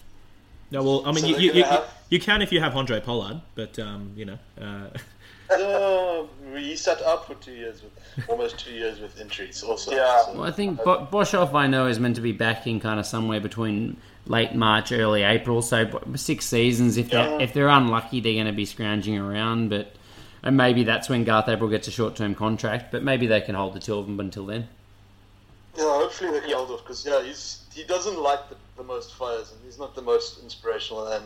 no, 0.70 0.82
well, 0.82 1.02
I 1.06 1.12
mean, 1.12 1.22
so 1.22 1.28
you, 1.28 1.36
you, 1.36 1.52
you, 1.52 1.64
have... 1.64 1.88
you, 2.10 2.20
can 2.20 2.42
if 2.42 2.52
you 2.52 2.60
have 2.60 2.72
Handré 2.72 3.02
Pollard, 3.02 3.40
but 3.54 3.78
um, 3.78 4.12
you 4.16 4.24
know. 4.24 4.38
Uh... 4.60 4.88
uh, 5.52 6.26
he 6.56 6.76
sat 6.76 7.00
up 7.02 7.26
for 7.26 7.34
two 7.34 7.52
years 7.52 7.82
with 7.82 8.28
almost 8.28 8.58
two 8.58 8.72
years 8.72 9.00
with 9.00 9.20
injuries. 9.20 9.62
Also, 9.62 9.92
yeah. 9.92 10.24
So. 10.24 10.34
Well, 10.34 10.44
I 10.44 10.50
think 10.50 10.82
Bo- 10.82 11.06
Boshoff, 11.10 11.54
I 11.54 11.66
know, 11.66 11.86
is 11.86 12.00
meant 12.00 12.16
to 12.16 12.22
be 12.22 12.32
back 12.32 12.66
in 12.66 12.80
kind 12.80 12.98
of 12.98 13.06
somewhere 13.06 13.40
between 13.40 13.96
late 14.26 14.54
March, 14.54 14.92
early 14.92 15.22
April. 15.22 15.62
So 15.62 16.02
six 16.14 16.46
seasons. 16.46 16.96
If 16.96 17.12
yeah. 17.12 17.26
they're 17.26 17.40
if 17.40 17.52
they're 17.52 17.68
unlucky, 17.68 18.20
they're 18.20 18.34
going 18.34 18.46
to 18.46 18.52
be 18.52 18.64
scrounging 18.64 19.18
around. 19.18 19.70
But 19.70 19.94
and 20.42 20.56
maybe 20.56 20.84
that's 20.84 21.08
when 21.08 21.24
Garth 21.24 21.48
April 21.48 21.68
gets 21.68 21.88
a 21.88 21.90
short 21.90 22.16
term 22.16 22.34
contract. 22.34 22.92
But 22.92 23.02
maybe 23.02 23.26
they 23.26 23.40
can 23.40 23.54
hold 23.54 23.74
the 23.74 23.80
two 23.80 23.96
of 23.96 24.06
them 24.06 24.20
until 24.20 24.46
then. 24.46 24.68
Yeah, 25.76 25.84
hopefully 25.84 26.30
they 26.30 26.40
can 26.40 26.56
hold 26.56 26.70
off 26.70 26.82
because 26.82 27.04
yeah, 27.04 27.22
he's 27.22 27.64
he 27.74 27.84
doesn't 27.84 28.18
like 28.18 28.48
the, 28.48 28.56
the 28.76 28.82
most 28.82 29.14
fires 29.14 29.52
and 29.52 29.60
he's 29.64 29.78
not 29.78 29.94
the 29.94 30.02
most 30.02 30.42
inspirational 30.42 31.06
and 31.08 31.24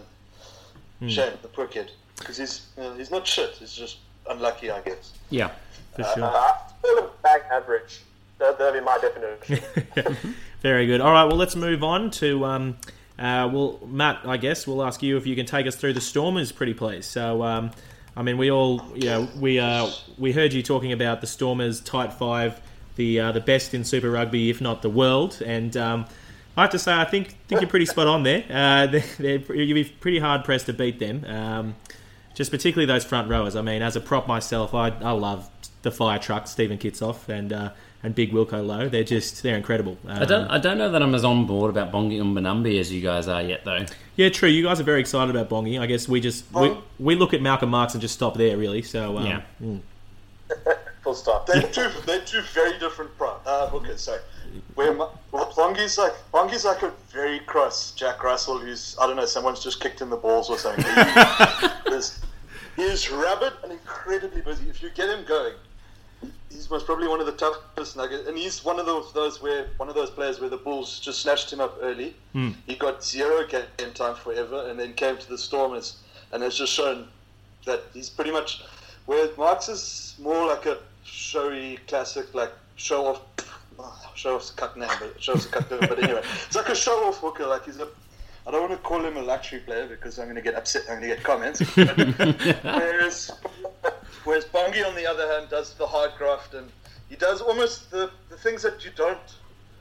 mm. 1.03 1.11
shame 1.11 1.33
the 1.43 1.49
poor 1.49 1.67
kid 1.67 1.91
because 2.19 2.37
he's 2.37 2.69
you 2.77 2.83
know, 2.83 2.95
he's 2.95 3.11
not 3.11 3.27
shit. 3.27 3.51
He's 3.53 3.73
just 3.73 3.99
unlucky, 4.29 4.71
I 4.71 4.81
guess. 4.81 5.13
Yeah, 5.31 5.51
for 5.95 6.03
uh, 6.03 6.15
sure. 6.15 6.25
Uh, 6.25 7.07
back 7.23 7.43
average. 7.51 8.01
That, 8.39 8.59
that'd 8.59 8.81
be 8.81 8.85
my 8.85 8.99
definition. 8.99 10.35
Very 10.63 10.87
good. 10.87 11.01
All 11.01 11.13
right, 11.13 11.25
well, 11.25 11.37
let's 11.37 11.57
move 11.57 11.83
on 11.85 12.11
to. 12.13 12.45
Um, 12.45 12.77
uh, 13.19 13.51
well, 13.53 13.79
Matt, 13.87 14.21
I 14.25 14.39
guess 14.39 14.67
we'll 14.67 14.83
ask 14.83 15.03
you 15.03 15.19
if 15.19 15.27
you 15.27 15.37
can 15.37 15.45
take 15.45 15.67
us 15.67 15.77
through 15.77 15.93
the 15.93 16.01
Stormers, 16.01 16.53
pretty 16.53 16.73
please. 16.73 17.05
So, 17.05 17.43
um, 17.43 17.71
I 18.17 18.23
mean, 18.23 18.39
we 18.39 18.51
all, 18.51 18.83
you 18.95 19.07
know, 19.07 19.29
we 19.39 19.59
uh, 19.59 19.91
we 20.17 20.33
heard 20.33 20.55
you 20.55 20.63
talking 20.63 20.93
about 20.93 21.21
the 21.21 21.27
Stormers 21.27 21.81
tight 21.81 22.15
five, 22.15 22.61
the 22.97 23.21
uh, 23.21 23.33
the 23.33 23.41
best 23.41 23.75
in 23.75 23.85
Super 23.85 24.11
Rugby, 24.11 24.49
if 24.49 24.61
not 24.61 24.81
the 24.81 24.91
world, 24.91 25.43
and 25.45 25.77
um, 25.77 26.07
I 26.61 26.65
have 26.65 26.71
to 26.73 26.79
say, 26.79 26.93
I 26.93 27.05
think 27.07 27.35
think 27.49 27.63
you're 27.63 27.71
pretty 27.71 27.87
spot 27.87 28.07
on 28.07 28.23
there. 28.23 28.45
Uh, 28.51 28.87
they're, 29.19 29.39
they're, 29.39 29.55
you'd 29.57 29.75
be 29.75 29.85
pretty 29.85 30.19
hard 30.19 30.45
pressed 30.45 30.67
to 30.67 30.73
beat 30.75 30.99
them. 30.99 31.25
Um, 31.25 31.75
just 32.35 32.51
particularly 32.51 32.87
those 32.87 33.05
front 33.05 33.29
rowers. 33.29 33.57
I 33.57 33.63
mean, 33.63 33.83
as 33.83 33.97
a 33.97 34.01
prop 34.01 34.29
myself, 34.29 34.75
I, 34.75 34.89
I 34.89 35.13
love 35.13 35.49
the 35.83 35.91
fire 35.91 36.19
truck, 36.19 36.47
Steven 36.47 36.79
Kitshoff, 36.79 37.29
and 37.29 37.53
uh, 37.53 37.71
and 38.03 38.15
Big 38.15 38.33
Wilco 38.33 38.63
Louw. 38.65 38.91
They're 38.91 39.05
just 39.05 39.43
they're 39.43 39.57
incredible. 39.57 39.97
Um, 40.07 40.23
I 40.23 40.25
don't. 40.27 40.49
I 40.49 40.59
don't 40.59 40.77
know 40.79 40.91
that 40.91 41.03
I'm 41.03 41.15
as 41.15 41.25
on 41.25 41.47
board 41.47 41.71
about 41.71 41.91
Bongi 41.93 42.21
Mbonambi 42.21 42.79
as 42.79 42.93
you 42.93 43.01
guys 43.01 43.27
are 43.27 43.43
yet, 43.43 43.65
though. 43.65 43.85
Yeah, 44.17 44.29
true. 44.29 44.49
You 44.49 44.63
guys 44.63 44.81
are 44.81 44.85
very 44.85 45.01
excited 45.01 45.35
about 45.35 45.49
Bongi. 45.49 45.81
I 45.81 45.87
guess 45.87 46.09
we 46.09 46.21
just 46.21 46.45
we, 46.53 46.77
we 46.99 47.15
look 47.15 47.33
at 47.33 47.41
Malcolm 47.41 47.71
Marx 47.71 47.95
and 47.95 48.03
just 48.03 48.15
stop 48.15 48.37
there, 48.37 48.57
really. 48.59 48.83
So 48.83 49.17
um, 49.19 49.27
Yeah. 49.27 49.43
mm. 49.63 49.81
Full 51.03 51.15
stop. 51.15 51.47
They're 51.47 51.63
two. 51.63 51.89
They're 52.05 52.21
two 52.21 52.43
very 52.53 52.79
different. 52.79 53.17
Pro- 53.17 53.41
uh, 53.47 53.69
hookers. 53.69 54.03
Sorry. 54.03 54.21
Where 54.75 54.93
well, 54.93 55.19
like 55.33 56.15
Bongi's 56.33 56.65
like 56.65 56.83
a 56.83 56.93
very 57.13 57.41
cross 57.41 57.93
Jack 57.93 58.23
Russell, 58.23 58.59
who's 58.59 58.97
I 59.01 59.07
don't 59.07 59.17
know, 59.17 59.27
someone's 59.27 59.63
just 59.63 59.81
kicked 59.81 60.01
in 60.01 60.11
the 60.11 60.17
balls 60.17 60.49
or 60.51 60.59
something. 60.59 60.85
He- 60.85 61.69
He's, 61.95 62.21
he's 62.77 63.11
rabid 63.11 63.53
and 63.63 63.73
incredibly 63.73 64.41
busy. 64.41 64.69
If 64.71 64.83
you 64.83 64.91
get 64.91 65.09
him 65.11 65.25
going, 65.27 65.55
he's 66.51 66.71
most 66.71 66.87
probably 66.87 67.09
one 67.09 67.21
of 67.21 67.27
the 67.27 67.33
toughest 67.33 67.97
nuggets, 67.97 68.27
and 68.29 68.39
he's 68.39 68.65
one 68.65 68.79
of 68.79 68.87
those 68.87 69.13
those 69.13 69.43
where 69.43 69.67
one 69.77 69.89
of 69.89 69.95
those 69.95 70.11
players 70.11 70.41
where 70.41 70.49
the 70.49 70.57
Bulls 70.57 70.99
just 71.01 71.21
snatched 71.21 71.53
him 71.53 71.61
up 71.61 71.77
early. 71.83 72.15
Hmm. 72.33 72.51
He 72.67 72.77
got 72.77 73.05
zero 73.05 73.47
game 73.47 73.65
time 73.95 74.15
forever, 74.15 74.69
and 74.69 74.79
then 74.79 74.95
came 74.95 75.17
to 75.19 75.29
the 75.29 75.37
Stormers, 75.39 75.97
and 76.33 76.43
has 76.43 76.57
just 76.57 76.73
shown 76.73 77.09
that 77.67 77.83
he's 77.93 78.09
pretty 78.09 78.31
much 78.31 78.63
where 79.07 79.29
Marx 79.37 79.69
is 79.69 80.15
more 80.19 80.47
like 80.47 80.65
a 80.67 80.79
showy 81.05 81.79
classic, 81.89 82.33
like 82.35 82.53
show 82.77 83.07
off. 83.07 83.21
Oh, 83.85 84.12
show 84.14 84.37
off's 84.37 84.51
a 84.51 84.55
cut 84.55 84.76
name, 84.76 84.89
but 84.99 85.22
show 85.22 85.35
off's 85.35 85.47
a 85.47 85.49
cut 85.49 85.70
name. 85.70 85.81
But 85.81 86.03
anyway, 86.03 86.22
it's 86.47 86.57
like 86.57 86.68
a 86.68 86.74
show 86.74 87.07
off 87.07 87.18
hooker. 87.18 87.47
Like 87.47 87.64
he's 87.64 87.78
a. 87.78 87.89
I 88.47 88.51
don't 88.51 88.68
want 88.68 88.72
to 88.72 88.78
call 88.78 89.05
him 89.05 89.16
a 89.16 89.22
luxury 89.22 89.61
player 89.61 89.87
because 89.87 90.18
I'm 90.18 90.24
going 90.24 90.37
to 90.37 90.43
get 90.43 90.55
upset. 90.55 90.83
I'm 90.89 90.99
going 90.99 91.11
to 91.11 91.16
get 91.16 91.22
comments. 91.22 91.61
Whereas, 91.76 93.31
whereas 94.24 94.45
Bongi, 94.47 94.85
on 94.85 94.95
the 94.95 95.07
other 95.07 95.31
hand, 95.31 95.51
does 95.51 95.74
the 95.74 95.87
hard 95.87 96.12
graft 96.16 96.55
and 96.55 96.70
he 97.11 97.16
does 97.16 97.43
almost 97.43 97.91
the, 97.91 98.11
the 98.31 98.37
things 98.37 98.62
that 98.62 98.85
you 98.85 98.93
don't 98.97 99.18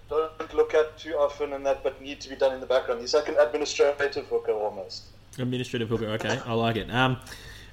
don't 0.10 0.54
look 0.56 0.74
at 0.74 0.98
too 0.98 1.14
often 1.14 1.54
and 1.54 1.66
that, 1.66 1.84
but 1.84 2.02
need 2.02 2.20
to 2.22 2.30
be 2.30 2.36
done 2.36 2.54
in 2.54 2.60
the 2.60 2.66
background. 2.66 3.00
He's 3.00 3.14
like 3.14 3.30
an 3.30 3.36
administrative 3.40 4.26
hooker 4.26 4.52
almost. 4.52 5.04
Administrative 5.38 5.88
hooker. 5.88 6.08
Okay, 6.10 6.40
I 6.46 6.54
like 6.54 6.76
it. 6.76 6.90
Um, 6.90 7.18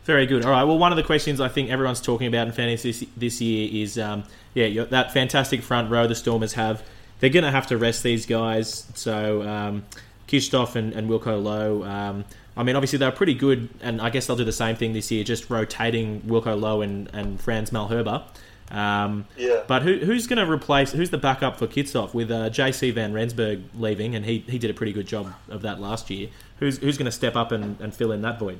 very 0.06 0.26
good. 0.26 0.44
All 0.44 0.50
right. 0.50 0.64
Well, 0.64 0.78
one 0.78 0.92
of 0.92 0.96
the 0.96 1.02
questions 1.02 1.40
I 1.40 1.48
think 1.48 1.70
everyone's 1.70 2.00
talking 2.00 2.26
about 2.26 2.46
in 2.46 2.52
fantasy 2.52 2.92
this, 2.92 3.04
this 3.16 3.40
year 3.40 3.68
is, 3.82 3.98
um, 3.98 4.24
yeah, 4.54 4.84
that 4.84 5.12
fantastic 5.12 5.62
front 5.62 5.90
row 5.90 6.06
the 6.06 6.14
Stormers 6.14 6.54
have. 6.54 6.82
They're 7.20 7.30
going 7.30 7.44
to 7.44 7.50
have 7.50 7.66
to 7.68 7.76
rest 7.78 8.02
these 8.02 8.26
guys. 8.26 8.86
So 8.94 9.42
um, 9.42 9.84
Kitshoff 10.28 10.76
and, 10.76 10.92
and 10.92 11.08
Wilco 11.08 11.42
Louw. 11.42 11.86
Um, 11.86 12.24
I 12.56 12.62
mean, 12.62 12.76
obviously 12.76 12.98
they're 12.98 13.12
pretty 13.12 13.34
good, 13.34 13.68
and 13.82 14.00
I 14.00 14.10
guess 14.10 14.26
they'll 14.26 14.36
do 14.36 14.44
the 14.44 14.52
same 14.52 14.76
thing 14.76 14.94
this 14.94 15.10
year, 15.10 15.24
just 15.24 15.50
rotating 15.50 16.22
Wilco 16.22 16.58
Louw 16.58 16.82
and, 16.82 17.10
and 17.12 17.40
Frans 17.40 17.70
Malherbe. 17.70 18.22
Um, 18.70 19.26
Yeah. 19.36 19.62
But 19.66 19.82
who, 19.82 19.98
who's 19.98 20.26
going 20.26 20.44
to 20.44 20.50
replace? 20.50 20.92
Who's 20.92 21.10
the 21.10 21.18
backup 21.18 21.56
for 21.56 21.66
Kitshoff 21.66 22.14
with 22.14 22.30
uh, 22.30 22.50
JC 22.50 22.92
Van 22.92 23.12
Rensburg 23.12 23.62
leaving, 23.74 24.14
and 24.14 24.24
he, 24.24 24.38
he 24.48 24.58
did 24.58 24.70
a 24.70 24.74
pretty 24.74 24.92
good 24.92 25.06
job 25.06 25.32
of 25.48 25.62
that 25.62 25.80
last 25.80 26.10
year. 26.10 26.28
Who's 26.58 26.78
who's 26.78 26.96
going 26.96 27.06
to 27.06 27.12
step 27.12 27.36
up 27.36 27.52
and, 27.52 27.80
and 27.80 27.94
fill 27.94 28.12
in 28.12 28.22
that 28.22 28.38
void? 28.38 28.58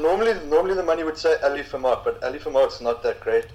Normally, 0.00 0.34
normally 0.46 0.74
the 0.74 0.82
money 0.82 1.02
would 1.04 1.18
say 1.18 1.36
Ali 1.42 1.62
Vermaak, 1.62 2.04
but 2.04 2.22
Ali 2.22 2.38
Vermaak's 2.38 2.80
not 2.80 3.02
that 3.02 3.20
great. 3.20 3.46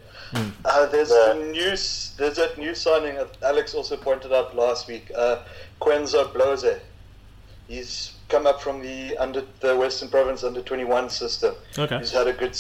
Uh, 0.66 0.86
there's 0.88 1.10
the 1.10 1.50
news. 1.54 2.14
There's 2.18 2.36
that 2.38 2.58
new 2.58 2.76
signing 2.76 3.16
that 3.16 3.38
Alex 3.42 3.74
also 3.74 3.96
pointed 3.96 4.34
out 4.34 4.56
last 4.56 4.88
week. 4.88 5.12
Uh, 5.16 5.44
Kwenzo 5.82 6.32
Blose. 6.34 6.80
He's 7.68 8.14
come 8.30 8.48
up 8.48 8.62
from 8.62 8.82
the 8.82 9.18
under 9.18 9.44
the 9.60 9.76
Western 9.76 10.10
Province 10.10 10.44
under 10.44 10.62
21 10.62 11.10
system. 11.10 11.56
Okay. 11.78 12.00
He's 12.00 12.12
had 12.12 12.28
a 12.28 12.34
good. 12.34 12.58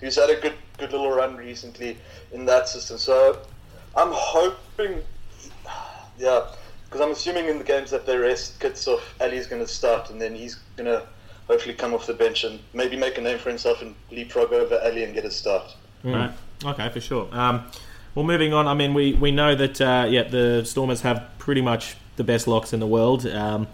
He's 0.00 0.16
had 0.16 0.30
a 0.30 0.40
good 0.40 0.54
good 0.78 0.92
little 0.92 1.10
run 1.10 1.36
recently 1.36 1.98
in 2.32 2.46
that 2.46 2.68
system. 2.68 2.98
So 2.98 3.40
I'm 3.96 4.12
hoping. 4.12 5.02
Yeah, 6.18 6.46
because 6.84 7.00
I'm 7.00 7.12
assuming 7.12 7.46
in 7.46 7.58
the 7.58 7.64
games 7.64 7.90
that 7.90 8.06
they 8.06 8.16
rest 8.16 8.60
Kitshoff, 8.60 9.00
Ali's 9.20 9.46
going 9.46 9.62
to 9.62 9.68
start, 9.68 10.10
and 10.10 10.20
then 10.20 10.34
he's 10.34 10.56
going 10.76 10.86
to 10.86 11.06
hopefully 11.50 11.74
come 11.74 11.92
off 11.92 12.06
the 12.06 12.14
bench 12.14 12.44
and 12.44 12.60
maybe 12.72 12.96
make 12.96 13.18
a 13.18 13.20
name 13.20 13.38
for 13.38 13.48
himself 13.48 13.82
and 13.82 13.94
leapfrog 14.12 14.52
over 14.52 14.80
Ali 14.84 15.02
and 15.02 15.12
get 15.12 15.24
a 15.24 15.30
start. 15.30 15.74
Right. 16.04 16.30
Okay, 16.64 16.88
for 16.90 17.00
sure. 17.00 17.28
Um, 17.32 17.66
well, 18.14 18.24
moving 18.24 18.52
on. 18.52 18.68
I 18.68 18.74
mean, 18.74 18.94
we, 18.94 19.14
we 19.14 19.32
know 19.32 19.56
that 19.56 19.80
uh, 19.80 20.06
yeah, 20.08 20.22
the 20.22 20.64
Stormers 20.64 21.00
have 21.00 21.28
pretty 21.38 21.60
much 21.60 21.96
the 22.16 22.24
best 22.24 22.46
locks 22.46 22.72
in 22.72 22.78
the 22.78 22.86
world. 22.86 23.26
Um, 23.26 23.66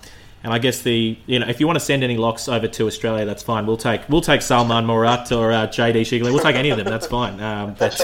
and 0.42 0.54
I 0.54 0.58
guess 0.58 0.82
the 0.82 1.18
you 1.26 1.38
know 1.38 1.48
if 1.48 1.60
you 1.60 1.66
want 1.66 1.76
to 1.78 1.84
send 1.84 2.04
any 2.04 2.16
locks 2.16 2.48
over 2.48 2.68
to 2.68 2.86
Australia, 2.86 3.24
that's 3.24 3.42
fine. 3.42 3.66
We'll 3.66 3.76
take 3.76 4.08
we'll 4.08 4.20
take 4.20 4.40
Salmaan 4.40 4.86
Moerat 4.86 5.36
or 5.36 5.52
uh, 5.52 5.66
JD 5.66 6.02
Schickerling. 6.02 6.32
We'll 6.32 6.42
take 6.42 6.56
any 6.56 6.70
of 6.70 6.78
them. 6.78 6.86
That's 6.86 7.06
fine. 7.06 7.40
Um, 7.40 7.74
but, 7.78 8.00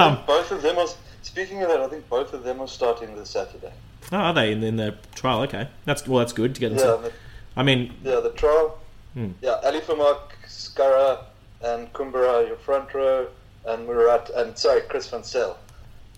um, 0.00 0.18
both 0.26 0.50
of 0.50 0.62
them 0.62 0.78
are. 0.78 0.88
Speaking 1.22 1.62
of 1.62 1.68
that, 1.68 1.80
I 1.80 1.88
think 1.88 2.08
both 2.08 2.32
of 2.32 2.44
them 2.44 2.60
are 2.60 2.68
starting 2.68 3.14
this 3.14 3.30
Saturday. 3.30 3.72
oh, 4.10 4.16
are 4.16 4.32
they 4.32 4.52
in, 4.52 4.62
in 4.62 4.76
the 4.76 4.96
trial? 5.14 5.40
Okay, 5.42 5.68
that's 5.84 6.08
well, 6.08 6.20
that's 6.20 6.32
good 6.32 6.54
to 6.54 6.60
get 6.60 6.70
them. 6.70 6.78
Yeah, 6.78 7.08
the, 7.08 7.12
I 7.56 7.62
mean, 7.62 7.92
yeah, 8.02 8.20
the 8.20 8.30
trial. 8.30 8.78
Hmm. 9.16 9.30
Yeah, 9.40 9.60
Ali 9.64 9.80
Vermaak, 9.80 10.32
Scarra, 10.46 11.24
and 11.62 11.92
Kumbara, 11.92 12.46
your 12.46 12.56
front 12.56 12.92
row, 12.92 13.26
and 13.66 13.88
Moerat, 13.88 14.30
and 14.36 14.56
sorry, 14.56 14.82
Chris 14.82 15.08
van 15.08 15.22
Zyl 15.22 15.56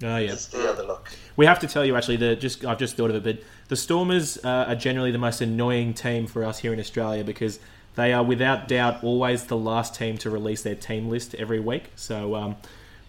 oh 0.02 0.16
yeah, 0.16 0.34
the 0.34 0.70
other 0.70 0.84
lock. 0.84 1.10
We 1.36 1.46
have 1.46 1.58
to 1.60 1.66
tell 1.66 1.84
you 1.84 1.96
actually 1.96 2.16
the 2.16 2.36
just 2.36 2.64
I've 2.64 2.78
just 2.78 2.96
thought 2.96 3.10
of 3.10 3.16
it, 3.16 3.24
but 3.24 3.44
the 3.68 3.76
Stormers 3.76 4.38
uh, 4.44 4.66
are 4.68 4.74
generally 4.74 5.10
the 5.10 5.18
most 5.18 5.40
annoying 5.40 5.94
team 5.94 6.26
for 6.26 6.44
us 6.44 6.58
here 6.58 6.72
in 6.72 6.80
Australia 6.80 7.24
because 7.24 7.58
they 7.96 8.12
are 8.12 8.22
without 8.22 8.68
doubt 8.68 9.02
always 9.02 9.44
the 9.44 9.56
last 9.56 9.94
team 9.94 10.16
to 10.18 10.30
release 10.30 10.62
their 10.62 10.74
team 10.74 11.08
list 11.08 11.34
every 11.34 11.60
week. 11.60 11.90
So 11.96 12.34
um, 12.34 12.56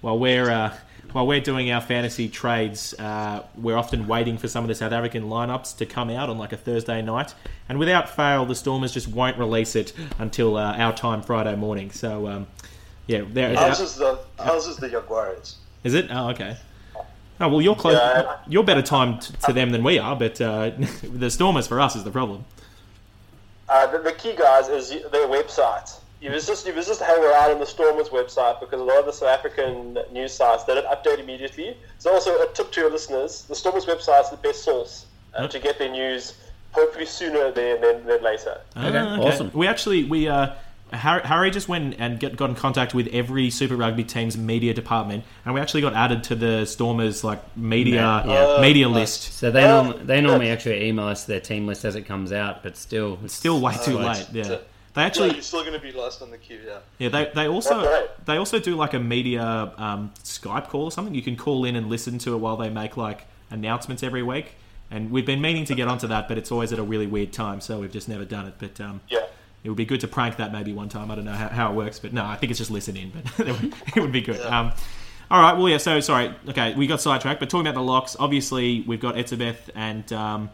while 0.01 0.17
we're 0.17 0.49
uh, 0.49 0.75
while 1.11 1.27
we're 1.27 1.39
doing 1.39 1.71
our 1.71 1.81
fantasy 1.81 2.29
trades, 2.29 2.93
uh, 2.99 3.43
we're 3.55 3.77
often 3.77 4.07
waiting 4.07 4.37
for 4.37 4.47
some 4.47 4.63
of 4.63 4.67
the 4.67 4.75
South 4.75 4.91
African 4.91 5.23
lineups 5.23 5.77
to 5.77 5.85
come 5.85 6.09
out 6.09 6.29
on 6.29 6.37
like 6.37 6.53
a 6.53 6.57
Thursday 6.57 7.01
night, 7.01 7.33
and 7.67 7.79
without 7.79 8.09
fail, 8.09 8.45
the 8.45 8.55
Stormers 8.55 8.91
just 8.91 9.07
won't 9.07 9.37
release 9.37 9.75
it 9.75 9.93
until 10.17 10.57
uh, 10.57 10.77
our 10.77 10.93
time 10.95 11.21
Friday 11.21 11.55
morning. 11.55 11.91
So 11.91 12.27
um, 12.27 12.47
yeah, 13.07 13.23
there. 13.27 13.57
Ours 13.57 13.79
is 13.79 13.95
the 13.95 14.19
ours 14.39 14.67
is 14.67 14.77
the 14.77 14.89
Jaguars. 14.89 15.57
Is 15.83 15.93
it? 15.93 16.07
Oh, 16.11 16.29
okay. 16.29 16.57
Oh 17.41 17.47
well, 17.47 17.61
you're 17.61 17.75
close. 17.75 17.95
Yeah. 17.95 18.37
You're 18.47 18.63
better 18.63 18.81
timed 18.81 19.21
to 19.21 19.53
them 19.53 19.71
than 19.71 19.83
we 19.83 19.97
are, 19.97 20.15
but 20.15 20.39
uh, 20.41 20.71
the 21.03 21.29
Stormers 21.29 21.67
for 21.67 21.79
us 21.79 21.95
is 21.95 22.03
the 22.03 22.11
problem. 22.11 22.45
Uh, 23.69 23.85
the, 23.87 23.99
the 23.99 24.11
key, 24.13 24.35
guys, 24.35 24.67
is 24.67 24.89
their 24.89 25.27
website. 25.27 25.98
You 26.21 26.31
was 26.31 26.45
just 26.45 26.67
you 26.67 26.73
was 26.73 26.87
just 26.87 27.01
hang 27.01 27.17
around 27.23 27.51
on 27.51 27.59
the 27.59 27.65
Stormers 27.65 28.09
website 28.09 28.59
because 28.59 28.79
a 28.81 28.83
lot 28.83 28.99
of 28.99 29.05
the 29.05 29.13
South 29.13 29.29
African 29.29 29.97
news 30.11 30.33
sites 30.33 30.63
they 30.65 30.75
don't 30.75 30.85
update 30.87 31.19
immediately. 31.19 31.77
So 31.97 32.11
also 32.13 32.31
a 32.41 32.47
tip 32.53 32.71
to 32.73 32.81
your 32.81 32.91
listeners: 32.91 33.43
the 33.43 33.55
Stormers 33.55 33.85
website 33.85 34.23
is 34.23 34.29
the 34.29 34.37
best 34.37 34.63
source 34.63 35.05
uh, 35.33 35.47
to 35.47 35.59
get 35.59 35.79
their 35.79 35.91
news. 35.91 36.33
Hopefully 36.71 37.05
sooner 37.07 37.51
than, 37.51 37.81
than, 37.81 38.05
than 38.05 38.21
later. 38.21 38.61
Okay, 38.77 38.95
Ah, 38.97 39.17
awesome. 39.19 39.49
We 39.53 39.65
actually 39.65 40.03
we 40.03 40.27
uh, 40.27 40.51
Harry, 40.91 41.21
Harry 41.23 41.51
just 41.51 41.67
went 41.69 41.95
and 41.99 42.19
get, 42.19 42.35
got 42.35 42.49
in 42.49 42.55
contact 42.55 42.93
with 42.93 43.07
every 43.07 43.49
Super 43.49 43.75
Rugby 43.75 44.03
team's 44.03 44.37
media 44.37 44.73
department, 44.73 45.23
and 45.45 45.53
we 45.55 45.61
actually 45.61 45.81
got 45.81 45.93
added 45.93 46.23
to 46.25 46.35
the 46.35 46.65
Stormers 46.65 47.23
like 47.23 47.41
media 47.57 48.23
Yeah. 48.25 48.57
media 48.61 48.87
Oh, 48.87 48.91
list. 48.91 49.33
So 49.33 49.49
they 49.51 49.63
Oh, 49.63 49.83
norm- 49.83 50.05
they 50.05 50.19
normally 50.21 50.49
actually 50.51 50.85
email 50.85 51.07
us 51.07 51.23
their 51.23 51.39
team 51.39 51.65
list 51.65 51.85
as 51.85 51.95
it 51.95 52.03
comes 52.03 52.31
out, 52.31 52.61
but 52.61 52.75
still, 52.77 53.17
it's 53.23 53.33
Still 53.33 53.59
way 53.61 53.75
too 53.83 53.97
Oh, 53.97 54.03
late. 54.03 54.27
it's- 54.33 54.47
Yeah, 54.49 54.57
they 54.93 55.01
Yeah, 55.01 55.07
actually 55.07 55.33
you're 55.33 55.41
still 55.41 55.61
going 55.61 55.73
to 55.73 55.79
be 55.79 55.91
last 55.91 56.21
on 56.21 56.31
the 56.31 56.37
queue. 56.37 56.59
Yeah. 56.65 56.79
Yeah, 56.97 57.09
they, 57.09 57.31
they 57.33 57.47
also 57.47 57.85
right. 57.85 58.25
they 58.25 58.37
also 58.37 58.59
do 58.59 58.75
like 58.75 58.93
a 58.93 58.99
media 58.99 59.43
um, 59.77 60.11
Skype 60.23 60.67
call 60.67 60.83
or 60.83 60.91
something. 60.91 61.13
You 61.15 61.21
can 61.21 61.35
call 61.35 61.65
in 61.65 61.75
and 61.75 61.87
listen 61.87 62.17
to 62.19 62.33
it 62.33 62.37
while 62.37 62.57
they 62.57 62.69
make 62.69 62.97
like 62.97 63.25
announcements 63.51 64.03
every 64.03 64.23
week. 64.23 64.55
And 64.91 65.11
we've 65.11 65.25
been 65.25 65.41
meaning 65.41 65.65
to 65.65 65.75
get 65.75 65.87
onto 65.87 66.07
that, 66.07 66.27
but 66.27 66.37
it's 66.37 66.51
always 66.51 66.73
at 66.73 66.79
a 66.79 66.83
really 66.83 67.05
weird 67.05 67.31
time, 67.31 67.61
so 67.61 67.79
we've 67.79 67.91
just 67.91 68.09
never 68.09 68.25
done 68.25 68.47
it. 68.47 68.55
But 68.57 68.81
um, 68.81 69.01
Yeah. 69.07 69.19
it 69.63 69.69
would 69.69 69.77
be 69.77 69.85
good 69.85 69.99
to 70.01 70.07
prank 70.07 70.37
that 70.37 70.51
maybe 70.51 70.73
one 70.73 70.89
time. 70.89 71.11
I 71.11 71.15
don't 71.15 71.25
know 71.25 71.33
how, 71.33 71.49
how 71.49 71.71
it 71.71 71.75
works, 71.75 71.99
but 71.99 72.11
no, 72.11 72.25
I 72.25 72.35
think 72.35 72.49
it's 72.49 72.57
just 72.57 72.71
listen 72.71 72.97
in. 72.97 73.11
But 73.11 73.47
it 73.95 74.01
would, 74.01 74.11
be 74.11 74.21
good. 74.21 74.41
Um, 74.41 74.71
all 75.29 75.41
right, 75.41 75.55
well, 75.55 75.69
yeah. 75.69 75.77
So 75.77 75.99
sorry, 75.99 76.33
okay, 76.47 76.73
we 76.73 76.87
got 76.87 77.01
sidetracked. 77.01 77.39
But 77.39 77.51
talking 77.51 77.67
about 77.67 77.75
the 77.75 77.83
locks, 77.85 78.15
obviously 78.19 78.81
we've 78.87 78.99
got 78.99 79.15
Etzebeth 79.15 79.69
and. 79.75 80.11
Um, 80.11 80.49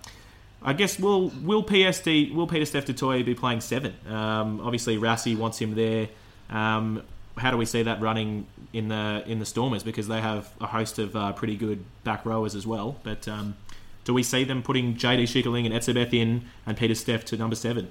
I 0.61 0.73
guess 0.73 0.99
will 0.99 1.29
will 1.43 1.63
PSD 1.63 2.33
will 2.33 2.47
Pieter-Steph 2.47 2.85
Toy 2.95 3.23
be 3.23 3.35
playing 3.35 3.61
seven? 3.61 3.93
Um, 4.07 4.61
obviously, 4.61 4.97
Rassie 4.97 5.37
wants 5.37 5.59
him 5.59 5.75
there. 5.75 6.09
Um, 6.49 7.03
how 7.37 7.51
do 7.51 7.57
we 7.57 7.65
see 7.65 7.83
that 7.83 8.01
running 8.01 8.47
in 8.75 8.89
the 8.89 9.23
in 9.25 9.39
the 9.39 9.45
Stormers 9.45 9.83
because 9.83 10.07
they 10.07 10.19
have 10.19 10.49
a 10.59 10.67
host 10.67 10.99
of 10.99 11.15
uh, 11.15 11.31
pretty 11.31 11.55
good 11.55 11.83
back 12.03 12.25
rowers 12.25 12.55
as 12.55 12.67
well. 12.67 12.97
But 13.03 13.27
um, 13.27 13.55
do 14.03 14.13
we 14.13 14.21
see 14.21 14.43
them 14.43 14.61
putting 14.61 14.95
JD 14.95 15.23
Schickerling 15.23 15.65
and 15.65 15.73
Etzebeth 15.73 16.13
in 16.13 16.43
and 16.65 16.77
Pieter-Steph 16.77 17.23
to 17.25 17.37
number 17.37 17.55
seven? 17.55 17.89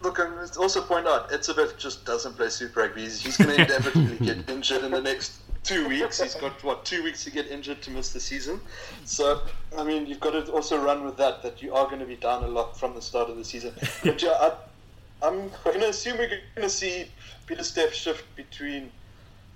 Look, 0.00 0.18
I 0.18 0.28
must 0.28 0.56
also 0.56 0.80
point 0.80 1.06
out, 1.06 1.30
Etzebeth 1.30 1.76
just 1.76 2.04
doesn't 2.04 2.34
play 2.34 2.48
Super 2.48 2.80
Rugby. 2.80 3.02
He's, 3.02 3.20
he's 3.20 3.36
going 3.36 3.50
to 3.56 3.64
inevitably 3.64 4.26
get 4.26 4.48
injured 4.48 4.84
in 4.84 4.92
the 4.92 5.00
next 5.00 5.41
two 5.64 5.88
weeks. 5.88 6.20
He's 6.20 6.34
got, 6.34 6.62
what, 6.64 6.84
two 6.84 7.02
weeks 7.02 7.24
to 7.24 7.30
get 7.30 7.46
injured 7.48 7.82
to 7.82 7.90
miss 7.90 8.12
the 8.12 8.20
season. 8.20 8.60
So, 9.04 9.42
I 9.78 9.84
mean, 9.84 10.06
you've 10.06 10.20
got 10.20 10.32
to 10.32 10.50
also 10.52 10.82
run 10.82 11.04
with 11.04 11.16
that, 11.18 11.42
that 11.42 11.62
you 11.62 11.74
are 11.74 11.86
going 11.86 12.00
to 12.00 12.06
be 12.06 12.16
down 12.16 12.42
a 12.44 12.48
lot 12.48 12.78
from 12.78 12.94
the 12.94 13.02
start 13.02 13.30
of 13.30 13.36
the 13.36 13.44
season. 13.44 13.72
But 14.04 14.22
yeah, 14.22 14.30
I, 14.40 14.52
I'm 15.22 15.50
going 15.64 15.80
to 15.80 15.88
assume 15.88 16.18
we're 16.18 16.28
going 16.28 16.40
to 16.56 16.68
see 16.68 17.06
Pieter-Steph 17.46 17.94
shift 17.94 18.24
between 18.36 18.90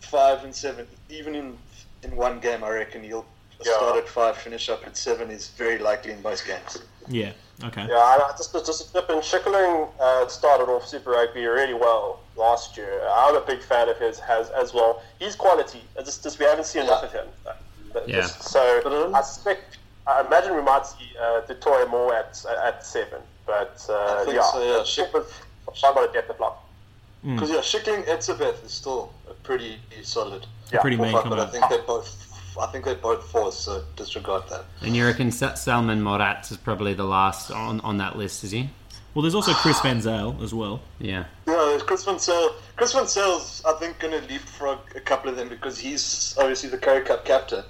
five 0.00 0.44
and 0.44 0.54
seven, 0.54 0.86
even 1.08 1.34
in 1.34 1.56
in 2.02 2.14
one 2.14 2.38
game, 2.38 2.62
I 2.62 2.70
reckon 2.70 3.02
he'll 3.02 3.26
Yeah. 3.64 3.72
start 3.76 3.96
at 3.96 4.06
five, 4.06 4.36
finish 4.36 4.68
up 4.68 4.86
at 4.86 4.96
seven. 4.96 5.30
Is 5.30 5.48
very 5.48 5.78
likely 5.78 6.12
in 6.12 6.22
most 6.22 6.46
games. 6.46 6.82
Yeah. 7.08 7.32
Okay. 7.64 7.86
Yeah, 7.88 7.94
I 7.96 8.30
I 8.32 8.34
just 8.36 8.52
just 8.52 8.90
a 8.90 8.92
tip. 8.92 9.08
And 9.08 9.20
Schickerling 9.22 9.88
uh, 9.98 10.28
started 10.28 10.64
off 10.70 10.86
Super 10.86 11.10
Rugby 11.12 11.44
really 11.46 11.74
well 11.74 12.20
last 12.36 12.76
year. 12.76 13.00
I'm 13.10 13.34
a 13.36 13.40
big 13.40 13.60
fan 13.62 13.88
of 13.88 13.96
his 13.98 14.18
has 14.20 14.50
as 14.50 14.74
well. 14.74 15.02
He's 15.18 15.34
quality. 15.34 15.80
It's 15.96 16.04
just, 16.06 16.22
just 16.22 16.38
we 16.38 16.44
haven't 16.44 16.66
seen 16.66 16.82
enough 16.82 17.04
of 17.04 17.12
him. 17.12 17.26
But 17.92 18.08
Yeah. 18.08 18.16
just- 18.22 18.42
So 18.42 18.60
I 19.14 19.22
suspect, 19.22 19.78
I 20.06 20.20
imagine 20.26 20.54
we 20.54 20.62
might 20.62 20.86
see 20.86 21.10
uh, 21.18 21.40
du 21.42 21.54
Toit 21.54 21.88
more 21.88 22.14
at 22.14 22.44
at 22.64 22.84
seven. 22.84 23.20
But 23.46 23.84
uh, 23.88 24.18
I 24.20 24.24
think 24.24 24.36
yeah, 24.36 24.42
so, 24.52 24.62
yeah. 24.62 24.82
Schick 24.84 25.12
was 25.14 25.32
I'm 25.82 25.94
going 25.94 26.06
to 26.06 26.12
get 26.12 26.28
the 26.28 26.34
block. 26.34 26.62
Because 27.24 27.50
yeah, 27.50 27.60
Schickerling 27.62 28.04
Etzebeth 28.04 28.64
is 28.64 28.70
still 28.72 29.12
a 29.30 29.34
pretty 29.34 29.78
solid. 30.02 30.46
Yeah, 30.72 30.80
Pretty 30.80 30.96
mean 30.96 31.10
full 31.12 31.22
fuck, 31.22 31.30
but 31.30 31.40
I 31.40 31.46
think 31.46 31.68
they 31.70 31.78
both. 31.86 32.25
I 32.60 32.66
think 32.66 32.84
they're 32.84 32.94
both 32.94 33.24
fours, 33.30 33.54
so 33.56 33.82
disregard 33.96 34.44
that. 34.50 34.64
And 34.82 34.94
you 34.96 35.04
reckon 35.06 35.30
Sa- 35.30 35.52
Salmaan 35.52 36.00
Moerat 36.00 36.50
is 36.50 36.56
probably 36.56 36.94
the 36.94 37.04
last 37.04 37.50
on, 37.50 37.80
on 37.80 37.98
that 37.98 38.16
list, 38.16 38.44
is 38.44 38.50
he? 38.50 38.70
Well, 39.14 39.22
there's 39.22 39.34
also 39.34 39.52
Chris 39.54 39.80
van 39.80 40.00
Zyl 40.00 40.42
as 40.42 40.52
well. 40.52 40.82
Yeah. 40.98 41.24
Yeah, 41.46 41.54
there's 41.54 41.82
Chris 41.82 42.04
van 42.04 42.16
Zyl. 42.16 42.50
Chris 42.76 42.92
van 42.92 43.04
Zyl's, 43.04 43.62
I 43.66 43.72
think, 43.74 43.98
going 43.98 44.12
to 44.20 44.26
leapfrog 44.28 44.78
a 44.94 45.00
couple 45.00 45.30
of 45.30 45.36
them 45.36 45.48
because 45.48 45.78
he's 45.78 46.36
obviously 46.38 46.68
the 46.68 46.76
Currie 46.78 47.02
Cup 47.04 47.24
captain. 47.24 47.64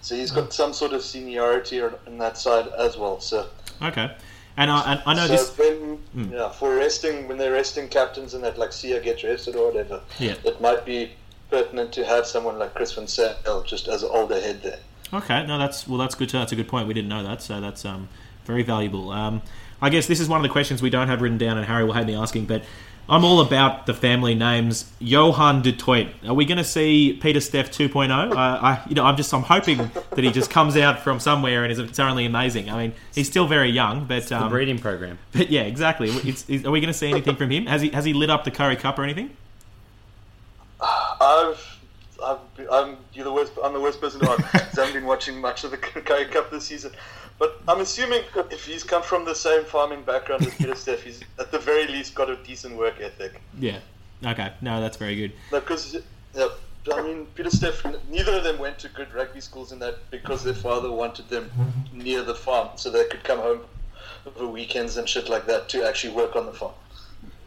So 0.00 0.14
he's 0.14 0.30
got 0.30 0.52
some 0.52 0.72
sort 0.72 0.92
of 0.92 1.02
seniority 1.02 1.80
on 1.80 1.94
on 2.06 2.18
that 2.18 2.36
side 2.38 2.68
as 2.78 2.96
well. 2.96 3.20
So, 3.20 3.48
Okay. 3.80 4.14
And 4.56 4.70
I, 4.70 4.92
and 4.92 5.02
I 5.06 5.14
know 5.14 5.26
so 5.26 5.32
this. 5.32 5.56
when, 5.58 5.96
Hmm. 6.12 6.32
yeah, 6.32 6.50
for 6.50 6.74
resting, 6.76 7.26
when 7.26 7.38
they're 7.38 7.52
resting 7.52 7.88
captains 7.88 8.34
and 8.34 8.44
that, 8.44 8.58
like 8.58 8.70
Siya 8.70 9.02
get 9.02 9.22
rested 9.22 9.56
or 9.56 9.66
whatever, 9.72 10.00
Yeah. 10.18 10.34
it 10.44 10.60
might 10.60 10.84
be 10.84 11.12
pertinent 11.52 11.92
to 11.92 12.04
have 12.04 12.26
someone 12.26 12.58
like 12.58 12.74
Chris 12.74 12.92
van 12.94 13.06
Zyl 13.06 13.62
just 13.64 13.86
as 13.86 14.02
an 14.02 14.08
older 14.10 14.40
head 14.40 14.62
there. 14.62 14.78
Okay, 15.12 15.46
no, 15.46 15.58
that's 15.58 15.86
well, 15.86 15.98
that's 15.98 16.14
good. 16.14 16.30
That's 16.30 16.52
a 16.52 16.56
good 16.56 16.68
point. 16.68 16.88
We 16.88 16.94
didn't 16.94 17.10
know 17.10 17.22
that, 17.22 17.42
so 17.42 17.60
that's 17.60 17.84
um, 17.84 18.08
very 18.46 18.62
valuable. 18.62 19.10
Um, 19.10 19.42
I 19.80 19.90
guess 19.90 20.06
this 20.06 20.20
is 20.20 20.28
one 20.28 20.38
of 20.40 20.42
the 20.42 20.48
questions 20.48 20.80
we 20.80 20.90
don't 20.90 21.08
have 21.08 21.20
written 21.20 21.38
down, 21.38 21.58
and 21.58 21.66
Harry 21.66 21.84
will 21.84 21.92
hate 21.92 22.06
me 22.06 22.14
asking, 22.14 22.46
but 22.46 22.62
I'm 23.08 23.24
all 23.24 23.40
about 23.40 23.84
the 23.84 23.92
family 23.92 24.34
names. 24.34 24.90
Johan 25.00 25.60
du 25.60 25.72
Toit. 25.72 26.08
Are 26.26 26.32
we 26.34 26.44
going 26.46 26.58
to 26.58 26.64
see 26.64 27.18
Pieter-Steph 27.20 27.70
2.0? 27.70 28.10
Uh, 28.10 28.36
I, 28.36 28.82
you 28.88 28.94
know, 28.94 29.04
I'm 29.04 29.16
just 29.16 29.34
I'm 29.34 29.42
hoping 29.42 29.78
that 30.10 30.24
he 30.24 30.30
just 30.30 30.50
comes 30.50 30.76
out 30.76 31.00
from 31.00 31.20
somewhere 31.20 31.64
and 31.64 31.72
is 31.72 31.90
thoroughly 31.90 32.24
amazing. 32.24 32.70
I 32.70 32.78
mean, 32.78 32.94
he's 33.14 33.26
still 33.28 33.46
very 33.46 33.70
young, 33.70 34.04
but 34.06 34.22
The 34.28 34.40
um, 34.40 34.50
breeding 34.50 34.78
program. 34.78 35.18
but 35.32 35.50
yeah, 35.50 35.62
exactly. 35.62 36.08
It's, 36.08 36.48
is, 36.48 36.64
are 36.64 36.70
we 36.70 36.80
going 36.80 36.92
to 36.92 36.98
see 36.98 37.10
anything 37.10 37.36
from 37.36 37.50
him? 37.50 37.66
Has 37.66 37.82
he 37.82 37.90
has 37.90 38.04
he 38.04 38.12
lit 38.14 38.30
up 38.30 38.44
the 38.44 38.50
Currie 38.52 38.76
Cup 38.76 38.98
or 38.98 39.02
anything? 39.02 39.36
I've, 41.22 41.78
I've, 42.24 42.38
I'm 42.70 42.96
you're 43.12 43.24
the 43.24 43.32
worst. 43.32 43.52
I'm 43.62 43.72
the 43.72 43.80
worst 43.80 44.00
person 44.00 44.20
to 44.20 44.30
ask. 44.30 44.54
I 44.54 44.58
haven't 44.58 44.94
been 44.94 45.06
watching 45.06 45.40
much 45.40 45.64
of 45.64 45.70
the 45.70 45.76
Currie 45.78 46.26
Cup 46.26 46.50
this 46.50 46.64
season, 46.64 46.92
but 47.38 47.60
I'm 47.68 47.80
assuming 47.80 48.22
if 48.50 48.66
he's 48.66 48.84
come 48.84 49.02
from 49.02 49.24
the 49.24 49.34
same 49.34 49.64
farming 49.64 50.02
background 50.02 50.46
as 50.46 50.54
Pieter 50.54 50.74
Steph, 50.76 51.02
he's 51.02 51.22
at 51.38 51.52
the 51.52 51.58
very 51.58 51.86
least 51.86 52.14
got 52.14 52.28
a 52.28 52.36
decent 52.36 52.76
work 52.76 53.00
ethic. 53.00 53.40
Yeah. 53.58 53.78
Okay. 54.24 54.52
No, 54.60 54.80
that's 54.80 54.96
very 54.96 55.16
good. 55.16 55.32
Because, 55.50 55.96
yeah, 56.34 56.48
I 56.92 57.02
mean, 57.02 57.26
Pieter-Steph, 57.34 57.84
neither 58.08 58.36
of 58.36 58.44
them 58.44 58.58
went 58.58 58.78
to 58.80 58.88
good 58.88 59.12
rugby 59.12 59.40
schools 59.40 59.72
in 59.72 59.78
that 59.80 60.10
because 60.10 60.44
their 60.44 60.54
father 60.54 60.90
wanted 60.90 61.28
them 61.28 61.50
near 61.92 62.22
the 62.22 62.34
farm 62.34 62.68
so 62.76 62.90
they 62.90 63.04
could 63.06 63.24
come 63.24 63.38
home 63.38 63.62
over 64.26 64.46
weekends 64.46 64.96
and 64.96 65.08
shit 65.08 65.28
like 65.28 65.46
that 65.46 65.68
to 65.70 65.86
actually 65.86 66.12
work 66.14 66.36
on 66.36 66.46
the 66.46 66.52
farm. 66.52 66.72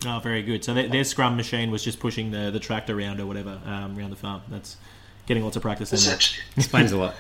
Oh, 0.06 0.20
very 0.20 0.44
good. 0.44 0.64
So 0.64 0.74
their, 0.74 0.88
their 0.88 1.04
scrum 1.04 1.36
machine 1.36 1.72
was 1.72 1.84
just 1.84 2.00
pushing 2.00 2.32
the, 2.32 2.52
the 2.52 2.60
tractor 2.60 2.98
around 2.98 3.20
or 3.20 3.26
whatever 3.26 3.60
um, 3.66 3.98
around 3.98 4.12
the 4.12 4.16
farm. 4.16 4.42
That's 4.50 4.78
getting 5.26 5.44
lots 5.44 5.56
of 5.56 5.62
practice 5.62 5.92
in 5.92 5.98
there. 5.98 6.18
Essentially. 6.18 6.44
Explains 6.58 6.92
a 6.92 6.98
lot. 6.98 7.16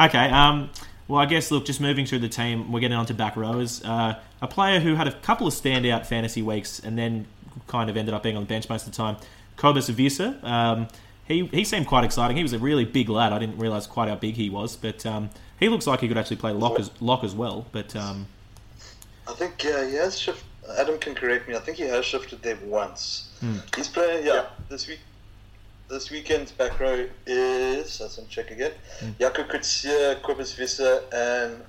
okay. 0.00 0.30
Um, 0.30 0.70
well, 1.08 1.20
I 1.20 1.26
guess 1.26 1.50
look, 1.50 1.64
just 1.64 1.80
moving 1.80 2.06
through 2.06 2.20
the 2.20 2.28
team, 2.28 2.70
we're 2.70 2.80
getting 2.80 2.96
on 2.96 3.06
to 3.06 3.14
back 3.14 3.36
rowers. 3.36 3.82
Uh, 3.84 4.14
a 4.40 4.46
player 4.46 4.80
who 4.80 4.94
had 4.94 5.08
a 5.08 5.12
couple 5.12 5.46
of 5.46 5.54
standout 5.54 6.06
fantasy 6.06 6.42
weeks 6.42 6.78
and 6.78 6.96
then 6.96 7.26
kind 7.66 7.90
of 7.90 7.96
ended 7.96 8.14
up 8.14 8.22
being 8.22 8.36
on 8.36 8.42
the 8.42 8.48
bench 8.48 8.68
most 8.68 8.86
of 8.86 8.92
the 8.92 8.96
time, 8.96 9.16
Cobus 9.56 9.90
Wiese. 9.90 10.20
Um, 10.42 10.88
he, 11.24 11.46
he 11.46 11.64
seemed 11.64 11.86
quite 11.86 12.04
exciting. 12.04 12.36
He 12.36 12.42
was 12.42 12.52
a 12.52 12.58
really 12.58 12.84
big 12.84 13.08
lad. 13.08 13.32
I 13.32 13.38
didn't 13.38 13.58
realise 13.58 13.86
quite 13.86 14.08
how 14.08 14.16
big 14.16 14.34
he 14.34 14.50
was, 14.50 14.76
but 14.76 15.04
um, 15.06 15.30
he 15.58 15.68
looks 15.68 15.86
like 15.86 16.00
he 16.00 16.08
could 16.08 16.18
actually 16.18 16.36
play 16.36 16.52
lock 16.52 16.78
as, 16.80 16.90
lock 17.00 17.22
as 17.22 17.34
well. 17.34 17.66
But 17.70 17.94
um, 17.94 18.26
I 19.28 19.32
think 19.34 19.62
yeah, 19.62 19.86
he 19.86 19.94
has 19.94 20.18
shifted. 20.18 20.44
Adam 20.78 20.98
can 20.98 21.14
correct 21.14 21.48
me. 21.48 21.54
I 21.54 21.60
think 21.60 21.78
he 21.78 21.84
has 21.84 22.04
shifted 22.04 22.42
there 22.42 22.58
once. 22.64 23.30
Hmm. 23.40 23.58
He's 23.76 23.88
playing. 23.88 24.26
Yeah, 24.26 24.46
this 24.68 24.86
week. 24.86 25.00
This 25.88 26.10
weekend's 26.10 26.52
back 26.52 26.78
row 26.78 27.06
is. 27.26 28.00
Let's 28.00 28.20
check 28.28 28.50
again. 28.50 28.72
Hmm. 29.00 29.10
Jaco 29.18 29.48
Coetzee, 29.48 30.22
Cobus 30.22 30.56
Wiese, 30.56 30.80
and 31.12 31.62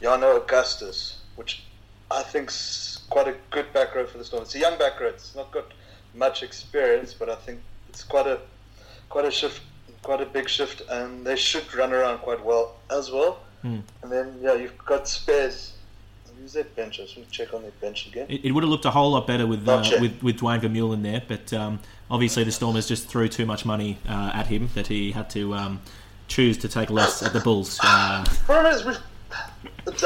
Jano 0.00 0.36
Augustus, 0.36 1.20
which 1.36 1.64
I 2.10 2.22
think's 2.22 3.04
quite 3.10 3.28
a 3.28 3.34
good 3.50 3.72
back 3.72 3.94
row 3.94 4.06
for 4.06 4.18
the 4.18 4.24
Storm. 4.24 4.42
It's 4.42 4.54
a 4.54 4.58
young 4.58 4.78
back 4.78 5.00
row. 5.00 5.08
It's 5.08 5.34
not 5.34 5.50
got 5.52 5.66
much 6.14 6.42
experience, 6.42 7.14
but 7.14 7.28
I 7.28 7.34
think 7.36 7.60
it's 7.88 8.02
quite 8.02 8.26
a 8.26 8.40
quite 9.08 9.24
a 9.24 9.30
shift, 9.30 9.62
quite 10.02 10.20
a 10.20 10.26
big 10.26 10.48
shift, 10.48 10.82
and 10.88 11.26
they 11.26 11.36
should 11.36 11.72
run 11.74 11.92
around 11.92 12.18
quite 12.18 12.44
well 12.44 12.76
as 12.90 13.10
well. 13.10 13.40
Hmm. 13.62 13.80
And 14.02 14.12
then 14.12 14.38
yeah, 14.40 14.54
you've 14.54 14.78
got 14.78 15.08
spares. 15.08 15.75
Who's 16.40 16.52
that 16.52 16.74
bench? 16.76 17.00
I 17.00 17.04
to 17.04 17.24
check 17.30 17.54
on 17.54 17.62
their 17.62 17.70
bench 17.80 18.06
again. 18.06 18.26
It, 18.28 18.44
it 18.44 18.52
would 18.52 18.62
have 18.62 18.70
looked 18.70 18.84
a 18.84 18.90
whole 18.90 19.10
lot 19.10 19.26
better 19.26 19.46
with 19.46 19.66
uh, 19.68 19.82
with 20.00 20.22
with 20.22 20.38
Duane 20.38 20.60
Vermeulen 20.60 21.02
there, 21.02 21.22
but 21.26 21.52
um, 21.52 21.80
obviously 22.10 22.44
the 22.44 22.52
Stormers 22.52 22.86
just 22.86 23.08
threw 23.08 23.28
too 23.28 23.46
much 23.46 23.64
money 23.64 23.98
uh, 24.08 24.30
at 24.34 24.46
him 24.46 24.68
that 24.74 24.86
he 24.86 25.12
had 25.12 25.28
to 25.30 25.54
um, 25.54 25.80
choose 26.28 26.56
to 26.58 26.68
take 26.68 26.90
less 26.90 27.22
at 27.22 27.32
the 27.32 27.40
Bulls. 27.40 27.80
Uh, 27.82 28.24
Problem 28.44 28.72
is, 28.72 28.84
we've, 28.84 28.98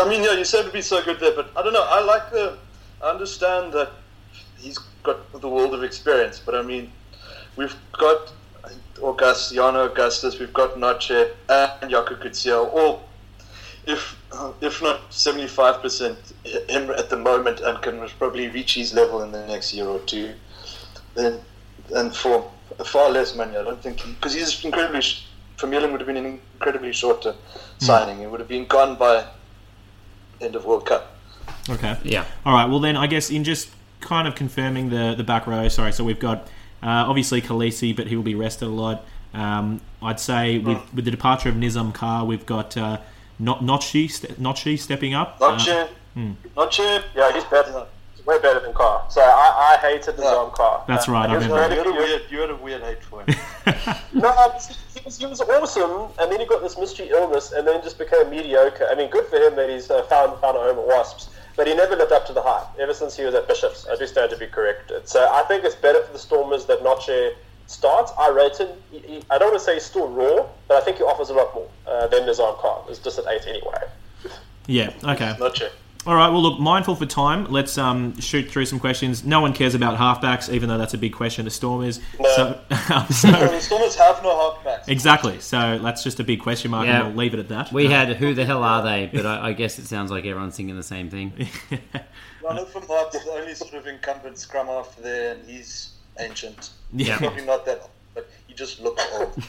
I 0.01 0.09
mean, 0.09 0.23
yeah, 0.23 0.32
you 0.32 0.44
said 0.44 0.61
it'd 0.61 0.73
be 0.73 0.82
so 0.82 1.02
good 1.05 1.20
there, 1.20 1.35
but 1.35 1.51
I 1.57 1.62
don't 1.62 1.73
know. 1.73 1.86
I 1.89 2.01
like 2.02 2.31
the. 2.31 2.57
I 3.02 3.11
understand 3.11 3.73
that 3.73 3.93
he's 4.59 4.78
got 5.02 5.32
the 5.40 5.48
world 5.48 5.74
of 5.74 5.82
experience, 5.82 6.39
but 6.39 6.55
I 6.55 6.62
mean, 6.62 6.93
we've 7.57 7.74
got 7.93 8.32
August, 9.01 9.55
Jano 9.55 9.90
Augustus, 9.90 10.39
we've 10.39 10.52
got 10.52 10.74
Notshe 10.74 11.31
and 11.48 11.90
Jaco 11.90 12.20
Coetzee, 12.20 12.52
all, 12.52 13.02
if 13.91 14.17
if 14.61 14.83
not 14.83 15.01
seventy 15.11 15.47
five 15.49 15.81
percent, 15.83 16.17
him 16.69 16.91
at 16.91 17.11
the 17.11 17.17
moment, 17.17 17.61
and 17.61 17.81
can 17.83 18.09
probably 18.19 18.49
reach 18.49 18.75
his 18.75 18.95
level 18.95 19.23
in 19.23 19.33
the 19.33 19.47
next 19.47 19.75
year 19.75 19.87
or 19.87 19.99
two. 20.01 20.33
Then, 21.15 21.41
and 21.95 22.15
for 22.15 22.51
far 22.85 23.11
less 23.11 23.35
money, 23.35 23.57
I 23.57 23.65
don't 23.65 23.83
think 23.83 23.97
because 24.05 24.35
he's 24.35 24.65
incredibly. 24.65 25.01
sh- 25.03 25.27
Vermeulen 25.59 25.91
would 25.93 26.01
have 26.01 26.07
been 26.07 26.17
an 26.17 26.25
incredibly 26.25 26.91
shorter 26.91 27.35
signing. 27.77 28.19
He 28.21 28.27
would 28.27 28.41
have 28.41 28.49
been 28.49 28.65
gone 28.67 28.97
by 28.97 29.27
end 30.41 30.57
of 30.57 30.65
World 30.65 30.87
Cup. 30.87 31.15
okay. 31.69 31.99
Yeah. 32.03 32.25
All 32.47 32.55
right. 32.55 32.67
Well, 32.67 32.81
then 32.81 32.97
I 32.97 33.07
guess 33.07 33.29
in 33.31 33.45
just 33.45 33.69
kind 34.01 34.27
of 34.27 34.35
confirming 34.35 34.89
the 34.89 35.15
the 35.15 35.25
back 35.25 35.47
row. 35.47 35.69
Sorry. 35.69 35.93
So 35.93 36.03
we've 36.03 36.19
got 36.19 36.39
uh, 36.83 37.05
obviously 37.11 37.43
Kolisi, 37.43 37.95
but 37.95 38.07
he 38.07 38.17
will 38.17 38.23
be 38.23 38.35
rested 38.35 38.69
a 38.69 38.71
lot. 38.71 39.05
Um, 39.35 39.83
I'd 40.03 40.19
say 40.19 40.59
with 40.59 40.81
with 40.95 41.05
the 41.05 41.11
departure 41.11 41.51
of 41.51 41.57
Nizaam 41.57 41.93
Carr, 41.93 42.25
we've 42.25 42.47
got 42.47 42.75
uh, 42.79 42.99
not 43.41 43.61
Notshe 43.62 44.11
ste- 44.11 44.39
Notshe 44.41 44.79
stepping 44.79 45.15
up. 45.15 45.37
Uh, 45.41 45.57
Notshe, 45.57 45.89
Notshe, 46.57 47.03
Yeah, 47.17 47.33
he's 47.33 47.45
better. 47.45 47.87
He's 48.15 48.27
way 48.27 48.39
better 48.41 48.61
than 48.61 48.73
Carr. 48.75 49.05
So 49.11 49.21
I, 49.21 49.75
I 49.75 49.79
hated 49.81 50.17
the 50.17 50.23
Yeah. 50.23 50.31
Zom 50.31 50.51
Carr. 50.53 50.85
That's 50.87 51.09
right, 51.09 51.29
I 51.29 51.31
he 51.31 51.37
was 51.37 51.47
remember. 51.47 51.75
you 51.75 51.79
had 51.79 51.87
a 51.87 51.91
cute. 51.91 51.97
weird, 51.97 52.23
you 52.31 52.41
had 52.41 52.51
a 52.51 52.57
weird 52.57 52.83
hate 52.83 53.03
for 53.03 53.23
him. 53.23 53.97
No, 54.12 54.31
he 54.95 55.01
was, 55.05 55.19
he 55.19 55.27
was 55.27 55.41
awesome, 55.41 56.12
and 56.19 56.31
then 56.31 56.41
he 56.41 56.47
got 56.47 56.62
this 56.62 56.77
mystery 56.79 57.09
illness, 57.09 57.53
and 57.53 57.67
then 57.67 57.83
just 57.83 57.99
became 57.99 58.29
mediocre. 58.31 58.87
I 58.91 58.95
mean, 58.95 59.09
good 59.11 59.27
for 59.27 59.37
him 59.37 59.57
that 59.57 59.71
he's 59.71 59.91
uh, 59.91 60.03
found 60.05 60.39
found 60.41 60.57
a 60.57 60.61
home 60.61 60.79
at 60.79 60.87
Wasps, 60.87 61.31
but 61.57 61.67
he 61.67 61.75
never 61.75 61.97
lived 61.97 62.12
up 62.12 62.27
to 62.27 62.33
the 62.33 62.43
hype 62.43 62.67
ever 62.79 62.93
since 62.93 63.17
he 63.17 63.25
was 63.25 63.35
at 63.35 63.49
Bishops. 63.49 63.87
I 63.91 63.97
do 63.97 64.07
stand 64.07 64.31
to 64.31 64.37
be 64.37 64.47
corrected. 64.47 65.09
So 65.09 65.27
I 65.33 65.43
think 65.45 65.65
it's 65.65 65.75
better 65.77 66.03
for 66.03 66.12
the 66.12 66.19
Stormers 66.19 66.67
that 66.67 66.81
Notshe 66.81 67.35
starts. 67.71 68.13
I 68.19 68.29
rate 68.29 68.57
him. 68.59 68.69
He, 68.91 68.99
he, 68.99 69.23
I 69.31 69.39
don't 69.39 69.51
want 69.51 69.61
to 69.61 69.65
say 69.65 69.75
he's 69.75 69.85
still 69.85 70.09
raw, 70.09 70.47
but 70.69 70.77
I 70.77 70.85
think 70.85 70.99
he 70.99 71.03
offers 71.05 71.31
a 71.31 71.35
lot 71.35 71.55
more 71.55 71.69
uh, 71.87 72.07
than 72.09 72.23
Nizaam 72.23 72.59
Carr. 72.59 72.85
It's 72.89 72.99
just 72.99 73.19
at 73.19 73.27
eight 73.29 73.47
anyway. 73.47 74.35
yeah. 74.67 74.93
Okay. 75.05 75.35
Notshe. 75.39 75.71
All 76.07 76.15
right. 76.15 76.31
Well, 76.31 76.41
look, 76.41 76.59
mindful 76.59 76.95
for 76.97 77.05
time. 77.05 77.45
Let's 77.51 77.77
um, 77.77 78.19
shoot 78.21 78.51
through 78.51 78.65
some 78.65 78.81
questions. 78.81 79.23
No 79.23 79.43
one 79.43 79.53
cares 79.53 79.75
about 79.75 79.99
halfbacks, 79.99 80.51
even 80.51 80.71
though 80.71 80.79
that's 80.79 80.95
a 80.95 80.99
big 80.99 81.13
question. 81.13 81.45
The 81.45 81.51
Stormers. 81.51 82.01
No. 82.19 82.29
So, 82.37 82.61
Well, 82.89 83.07
so 83.09 83.31
the 83.31 83.61
Stormers 83.61 83.97
have 83.97 84.23
no 84.23 84.31
halfbacks. 84.65 84.89
exactly. 84.89 85.41
So 85.41 85.79
that's 85.79 86.03
just 86.03 86.19
a 86.19 86.25
big 86.25 86.41
question 86.41 86.71
mark, 86.71 86.87
Yeah. 86.87 87.01
and 87.05 87.09
we'll 87.09 87.17
leave 87.25 87.35
it 87.35 87.41
at 87.41 87.49
that. 87.51 87.71
We 87.71 87.87
had 87.89 88.17
who 88.17 88.33
the 88.33 88.47
hell 88.47 88.63
are 88.65 88.83
they? 88.83 89.11
But 89.13 89.27
I, 89.27 89.49
I 89.49 89.53
guess 89.53 89.79
it 89.79 89.87
sounds 89.87 90.11
like 90.11 90.25
everyone's 90.25 90.57
thinking 90.57 90.75
the 90.75 90.83
same 90.83 91.11
thing. 91.11 91.33
Jonathan 92.41 92.83
Hart's 92.89 93.23
the 93.23 93.31
only 93.33 93.55
sort 93.55 93.75
of 93.75 93.87
incumbent 93.87 94.39
scrum 94.39 94.69
half 94.69 94.97
there, 94.97 95.35
and 95.35 95.47
he's 95.47 95.91
ancient. 96.21 96.71
Yeah. 96.93 97.19
Probably 97.19 97.45
not 97.45 97.65
that 97.67 97.81
old, 97.81 97.91
but 98.15 98.31
he 98.47 98.55
just 98.55 98.81
looks 98.81 99.05
old. 99.15 99.43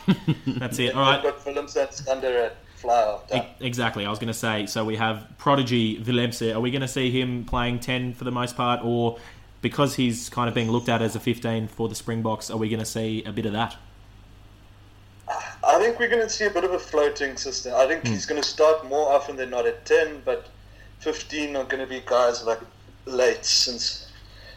That's 0.48 0.80
it. 0.80 0.96
All 0.96 1.02
right. 1.02 1.24
Got 1.24 1.46
Willem 1.46 1.68
that's 1.74 2.08
under 2.08 2.38
at 2.38 2.56
fly 2.76 3.20
Exactly. 3.60 4.06
I 4.06 4.10
was 4.10 4.20
going 4.20 4.28
to 4.28 4.34
say. 4.34 4.66
So 4.66 4.84
we 4.84 4.96
have 4.96 5.28
prodigy 5.38 6.00
Willemse. 6.00 6.54
Are 6.54 6.60
we 6.60 6.72
going 6.72 6.82
to 6.82 6.88
see 6.88 7.12
him 7.12 7.46
playing 7.46 7.80
ten 7.80 8.14
for 8.14 8.24
the 8.24 8.32
most 8.32 8.58
part, 8.58 8.84
or 8.84 9.18
because 9.62 9.96
he's 9.96 10.30
kind 10.30 10.50
of 10.50 10.56
being 10.56 10.72
looked 10.72 10.90
at 10.90 11.02
as 11.02 11.16
a 11.16 11.20
fifteen 11.20 11.68
for 11.68 11.88
the 11.88 11.96
Springboks, 11.96 12.50
are 12.50 12.58
we 12.58 12.70
going 12.70 12.80
to 12.80 12.86
see 12.86 13.24
a 13.24 13.32
bit 13.32 13.46
of 13.46 13.54
that? 13.54 13.76
I 15.64 15.80
think 15.80 16.00
we're 16.00 16.10
going 16.10 16.24
to 16.24 16.30
see 16.30 16.46
a 16.46 16.50
bit 16.50 16.64
of 16.64 16.72
a 16.72 16.80
floating 16.80 17.38
system. 17.38 17.74
I 17.76 17.86
think 17.86 18.02
hmm. 18.02 18.10
he's 18.10 18.26
going 18.26 18.42
to 18.42 18.48
start 18.48 18.88
more 18.90 19.14
often 19.14 19.36
than 19.36 19.50
not 19.52 19.66
at 19.66 19.86
10, 19.86 20.24
but 20.26 20.48
15 21.00 21.56
are 21.56 21.64
going 21.64 21.80
to 21.80 21.88
be 21.88 22.02
guys 22.06 22.44
like 22.44 22.60
late 23.06 23.46
since 23.46 24.01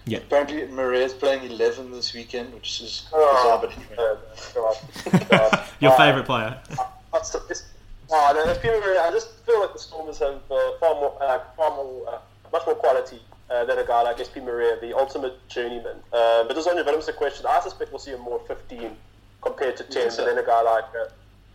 Yeah. 0.06 0.18
apparently 0.18 0.66
Marais 0.66 1.04
is 1.04 1.12
playing 1.14 1.50
11 1.50 1.90
this 1.90 2.12
weekend, 2.12 2.52
which 2.52 2.80
is 2.82 3.08
Oh, 3.12 3.34
bizarre, 3.34 3.60
but 3.60 3.72
anyway. 3.72 3.96
uh, 3.98 5.20
God. 5.20 5.28
God. 5.30 5.64
Your 5.80 5.92
Uh, 5.92 5.96
favourite 5.96 6.26
player? 6.26 6.60
What's 7.10 7.30
the, 7.30 7.40
it's, 7.48 7.62
no, 8.10 8.32
it's 8.34 8.58
been 8.60 8.74
I 8.98 9.10
just 9.10 9.30
feel 9.46 9.60
like 9.60 9.72
the 9.72 9.78
Stormers 9.78 10.18
have 10.18 10.42
uh, 10.50 10.72
far 10.78 10.94
more, 10.94 11.16
uh, 11.22 11.38
far 11.56 11.70
more, 11.70 12.06
uh, 12.08 12.18
much 12.52 12.66
more 12.66 12.74
quality 12.74 13.22
uh, 13.50 13.64
than 13.64 13.78
a 13.78 13.86
guy 13.86 14.02
like 14.02 14.18
SP 14.20 14.44
Marais, 14.44 14.78
the 14.80 14.92
ultimate 14.96 15.36
journeyman. 15.48 15.96
Uh, 16.12 16.44
but 16.44 16.54
there's 16.54 16.66
only 16.66 16.82
a 16.82 17.12
question. 17.12 17.46
I 17.48 17.60
suspect 17.60 17.90
we'll 17.90 17.98
see 17.98 18.10
him 18.10 18.20
more 18.20 18.40
15 18.46 18.96
compared 19.42 19.76
to 19.78 19.84
10 19.84 20.02
Yes, 20.02 20.16
sir. 20.16 20.26
than 20.26 20.36
a 20.38 20.46
guy 20.46 20.60
like. 20.62 20.84
Uh, 20.84 21.08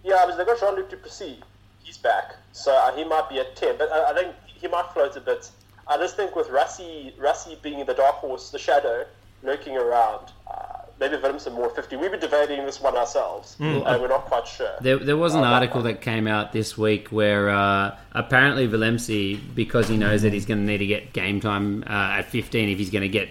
yeah, 0.03 0.23
but 0.25 0.37
they've 0.37 0.45
got 0.47 0.59
Jean-Luc 0.59 0.89
du 0.89 0.97
Plessis. 0.97 1.37
He's 1.83 1.97
back, 1.97 2.35
so 2.51 2.71
uh, 2.71 2.95
he 2.95 3.03
might 3.03 3.29
be 3.29 3.39
at 3.39 3.55
10. 3.55 3.77
But 3.77 3.91
I, 3.91 4.11
I 4.11 4.13
think 4.13 4.35
he 4.45 4.67
might 4.67 4.85
float 4.93 5.15
a 5.17 5.21
bit. 5.21 5.49
I 5.89 5.97
just 5.97 6.15
think 6.15 6.35
with 6.35 6.47
Rassie, 6.47 7.15
Rassie 7.17 7.61
being 7.61 7.85
the 7.85 7.93
dark 7.93 8.15
horse, 8.15 8.51
the 8.51 8.59
shadow 8.59 9.05
lurking 9.43 9.75
around. 9.75 10.31
Uh, 10.47 10.79
Maybe 10.99 11.15
Willemsen 11.15 11.53
more 11.53 11.69
50. 11.69 11.95
We've 11.95 12.11
been 12.11 12.19
debating 12.19 12.65
this 12.65 12.81
one 12.81 12.97
ourselves, 12.97 13.55
and 13.59 14.01
we're 14.01 14.09
not 14.09 14.25
quite 14.25 14.45
sure. 14.45 14.75
There, 14.81 14.97
there 14.97 15.15
was 15.15 15.33
an 15.33 15.41
that 15.41 15.53
article 15.53 15.81
that 15.83 16.01
came 16.01 16.27
out 16.27 16.51
this 16.51 16.77
week 16.77 17.07
where 17.07 17.49
uh, 17.49 17.95
apparently 18.11 18.67
Willemse, 18.67 19.39
because 19.55 19.87
he 19.87 19.95
knows 19.95 20.23
that 20.23 20.33
he's 20.33 20.45
going 20.45 20.59
to 20.59 20.65
need 20.65 20.79
to 20.79 20.85
get 20.85 21.13
game 21.13 21.39
time 21.39 21.83
uh, 21.87 22.17
at 22.19 22.25
15 22.25 22.67
if 22.67 22.77
he's 22.77 22.89
going 22.89 23.03
to 23.03 23.07
get 23.07 23.29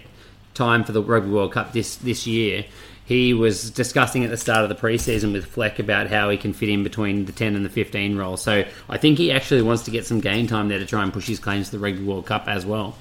time 0.55 0.83
for 0.83 0.93
the 0.93 1.03
Rugby 1.03 1.29
World 1.29 1.53
Cup 1.53 1.75
this, 1.75 1.97
this 1.97 2.27
year, 2.27 2.65
he 3.09 3.35
was 3.35 3.71
discussing 3.71 4.23
at 4.23 4.31
the 4.31 4.37
start 4.37 4.63
of 4.63 4.69
the 4.69 4.75
preseason 4.75 5.33
with 5.33 5.47
Fleck 5.47 5.79
about 5.79 6.09
how 6.09 6.29
he 6.31 6.37
can 6.37 6.53
fit 6.53 6.69
in 6.69 6.85
between 6.85 7.25
the 7.25 7.33
10 7.33 7.57
and 7.57 7.65
the 7.65 7.71
15 7.71 8.17
role. 8.17 8.37
So 8.37 8.65
I 8.89 8.99
think 8.99 9.19
he 9.19 9.33
actually 9.33 9.63
wants 9.63 9.83
to 9.85 9.91
get 9.91 10.07
some 10.07 10.21
game 10.21 10.47
time 10.47 10.69
there 10.69 10.79
to 10.79 10.87
try 10.87 11.03
and 11.03 11.13
push 11.13 11.27
his 11.27 11.41
claims 11.41 11.71
to 11.71 11.79
the 11.79 11.83
Rugby 11.83 12.05
World 12.05 12.27
Cup 12.27 12.47
as 12.47 12.65
well. 12.65 12.95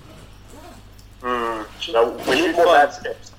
No, 1.91 2.11
we 2.27 2.41
need 2.41 2.55
more 2.55 2.65
bad 2.65 2.93
steps. 2.93 3.31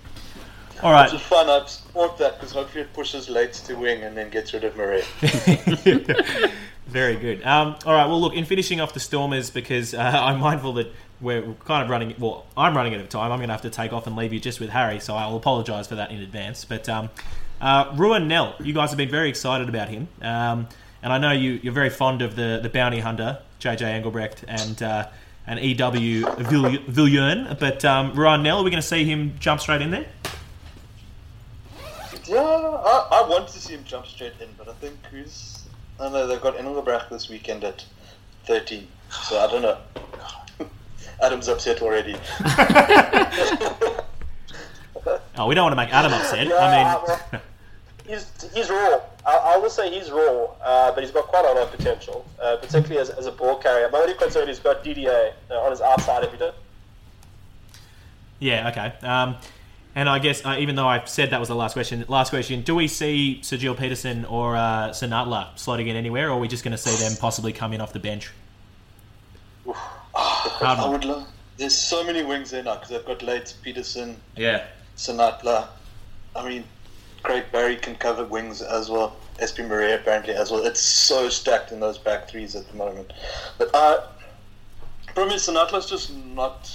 All 0.82 0.92
right. 0.92 1.10
Which 1.10 1.20
is 1.20 1.26
fun. 1.26 1.48
I 1.48 1.64
support 1.66 2.18
that 2.18 2.36
because 2.36 2.52
hopefully 2.52 2.82
it 2.82 2.92
pushes 2.92 3.28
late 3.28 3.52
to 3.52 3.74
wing 3.74 4.02
and 4.02 4.16
then 4.16 4.30
gets 4.30 4.54
rid 4.54 4.64
of 4.64 4.76
Marais. 4.76 5.04
Very 6.86 7.16
good. 7.16 7.42
Um, 7.42 7.76
all 7.84 7.92
right. 7.92 8.06
Well, 8.06 8.20
look, 8.20 8.34
in 8.34 8.44
finishing 8.44 8.80
off 8.80 8.94
the 8.94 9.00
Stormers, 9.00 9.50
because 9.50 9.92
uh, 9.92 9.98
I'm 10.22 10.40
mindful 10.40 10.74
that 10.74 10.92
we're 11.20 11.42
kind 11.64 11.82
of 11.82 11.90
running. 11.90 12.14
Well, 12.18 12.46
I'm 12.56 12.76
running 12.76 12.94
out 12.94 13.00
of 13.00 13.08
time. 13.08 13.32
I'm 13.32 13.38
going 13.38 13.48
to 13.48 13.54
have 13.54 13.62
to 13.62 13.70
take 13.70 13.92
off 13.92 14.06
and 14.06 14.16
leave 14.16 14.32
you 14.32 14.40
just 14.40 14.60
with 14.60 14.70
Harry, 14.70 15.00
so 15.00 15.14
I'll 15.14 15.36
apologise 15.36 15.86
for 15.86 15.96
that 15.96 16.10
in 16.10 16.20
advance. 16.20 16.64
But 16.64 16.88
um, 16.88 17.10
uh, 17.60 17.92
Ruhan 17.92 18.26
Nel, 18.26 18.54
you 18.60 18.72
guys 18.72 18.90
have 18.90 18.98
been 18.98 19.10
very 19.10 19.28
excited 19.28 19.68
about 19.68 19.88
him, 19.88 20.08
um, 20.22 20.68
and 21.02 21.12
I 21.12 21.18
know 21.18 21.32
you, 21.32 21.60
you're 21.62 21.72
very 21.72 21.90
fond 21.90 22.22
of 22.22 22.36
the 22.36 22.60
the 22.62 22.68
bounty 22.68 23.00
hunter 23.00 23.40
JJ 23.60 23.82
Engelbrecht 23.82 24.44
and 24.46 24.82
uh, 24.82 25.08
and 25.46 25.58
EW 25.58 26.26
Vill-. 26.38 27.54
But 27.54 27.84
um, 27.84 28.12
Ruhan 28.12 28.42
Nel, 28.42 28.58
are 28.58 28.64
we 28.64 28.70
going 28.70 28.82
to 28.82 28.86
see 28.86 29.04
him 29.04 29.34
jump 29.38 29.60
straight 29.60 29.82
in 29.82 29.90
there? 29.90 30.06
Yeah, 32.26 32.40
I, 32.40 33.08
I 33.10 33.28
want 33.28 33.48
to 33.48 33.58
see 33.58 33.74
him 33.74 33.84
jump 33.84 34.06
straight 34.06 34.34
in, 34.40 34.48
but 34.58 34.68
I 34.68 34.74
think 34.74 34.94
who's. 35.10 35.64
I 35.98 36.04
don't 36.04 36.12
know, 36.12 36.26
they've 36.28 36.40
got 36.40 36.56
Engelbrecht 36.56 37.10
this 37.10 37.28
weekend 37.28 37.64
at 37.64 37.84
13, 38.44 38.86
so 39.10 39.40
I 39.40 39.50
don't 39.50 39.62
know. 39.62 39.78
Adam's 41.22 41.48
upset 41.48 41.82
already. 41.82 42.16
Oh, 45.38 45.46
we 45.46 45.54
don't 45.54 45.64
want 45.64 45.72
to 45.72 45.76
make 45.76 45.94
Adam 45.94 46.12
upset. 46.12 46.52
I 46.52 47.30
mean, 47.30 47.40
he's 48.06 48.50
he's 48.52 48.68
raw. 48.68 49.00
I, 49.24 49.54
I 49.54 49.56
will 49.56 49.70
say 49.70 49.88
he's 49.88 50.10
raw, 50.10 50.48
uh, 50.62 50.92
but 50.92 51.04
he's 51.04 51.12
got 51.12 51.26
quite 51.28 51.44
a 51.44 51.48
lot 51.48 51.58
of 51.58 51.70
potential, 51.70 52.26
uh, 52.42 52.56
particularly 52.56 52.98
as, 52.98 53.10
as 53.10 53.26
a 53.26 53.32
ball 53.32 53.56
carrier. 53.56 53.88
My 53.90 53.98
only 53.98 54.14
concern 54.14 54.48
is 54.48 54.58
he's 54.58 54.64
got 54.64 54.82
DDA 54.82 55.32
uh, 55.50 55.54
on 55.54 55.70
his 55.70 55.80
outside 55.80 56.24
if 56.24 56.32
he 56.32 56.38
does. 56.38 56.54
Yeah, 58.40 58.68
okay. 58.70 59.06
Um, 59.06 59.36
and 59.94 60.08
I 60.08 60.18
guess, 60.18 60.44
uh, 60.44 60.56
even 60.58 60.74
though 60.74 60.88
I 60.88 61.04
said 61.04 61.30
that 61.30 61.40
was 61.40 61.48
the 61.48 61.54
last 61.54 61.72
question, 61.72 62.04
last 62.08 62.30
question, 62.30 62.62
do 62.62 62.74
we 62.74 62.88
see 62.88 63.38
Sergeal 63.42 63.76
Petersen 63.76 64.24
or 64.24 64.56
uh, 64.56 64.90
Senatla 64.90 65.54
slotting 65.54 65.86
in 65.86 65.96
anywhere, 65.96 66.28
or 66.28 66.32
are 66.32 66.38
we 66.38 66.48
just 66.48 66.64
going 66.64 66.72
to 66.72 66.78
see 66.78 66.96
them 67.04 67.16
possibly 67.16 67.52
come 67.52 67.72
in 67.72 67.80
off 67.80 67.92
the 67.92 67.98
bench? 68.00 68.32
Hard 69.66 69.97
I 70.18 70.88
would 70.88 71.04
love. 71.04 71.28
There's 71.56 71.76
so 71.76 72.04
many 72.04 72.22
wings 72.22 72.50
there 72.50 72.62
now 72.62 72.74
because 72.74 72.90
they've 72.90 73.04
got 73.04 73.22
Leyds, 73.22 73.52
Petersen, 73.52 74.16
Yeah. 74.36 74.64
Senatla. 74.96 75.68
I 76.36 76.48
mean, 76.48 76.64
Craig 77.22 77.44
Barry 77.52 77.76
can 77.76 77.96
cover 77.96 78.24
wings 78.24 78.62
as 78.62 78.88
well. 78.88 79.16
SP 79.38 79.62
Maria 79.62 79.96
apparently 79.96 80.34
as 80.34 80.50
well. 80.50 80.64
It's 80.64 80.80
so 80.80 81.28
stacked 81.28 81.70
in 81.72 81.80
those 81.80 81.98
back 81.98 82.28
threes 82.28 82.56
at 82.56 82.68
the 82.68 82.76
moment. 82.76 83.12
But 83.58 83.72
uh, 83.74 84.06
problem 85.14 85.36
is 85.36 85.46
Senatla's 85.46 85.88
just 85.88 86.12
not. 86.12 86.70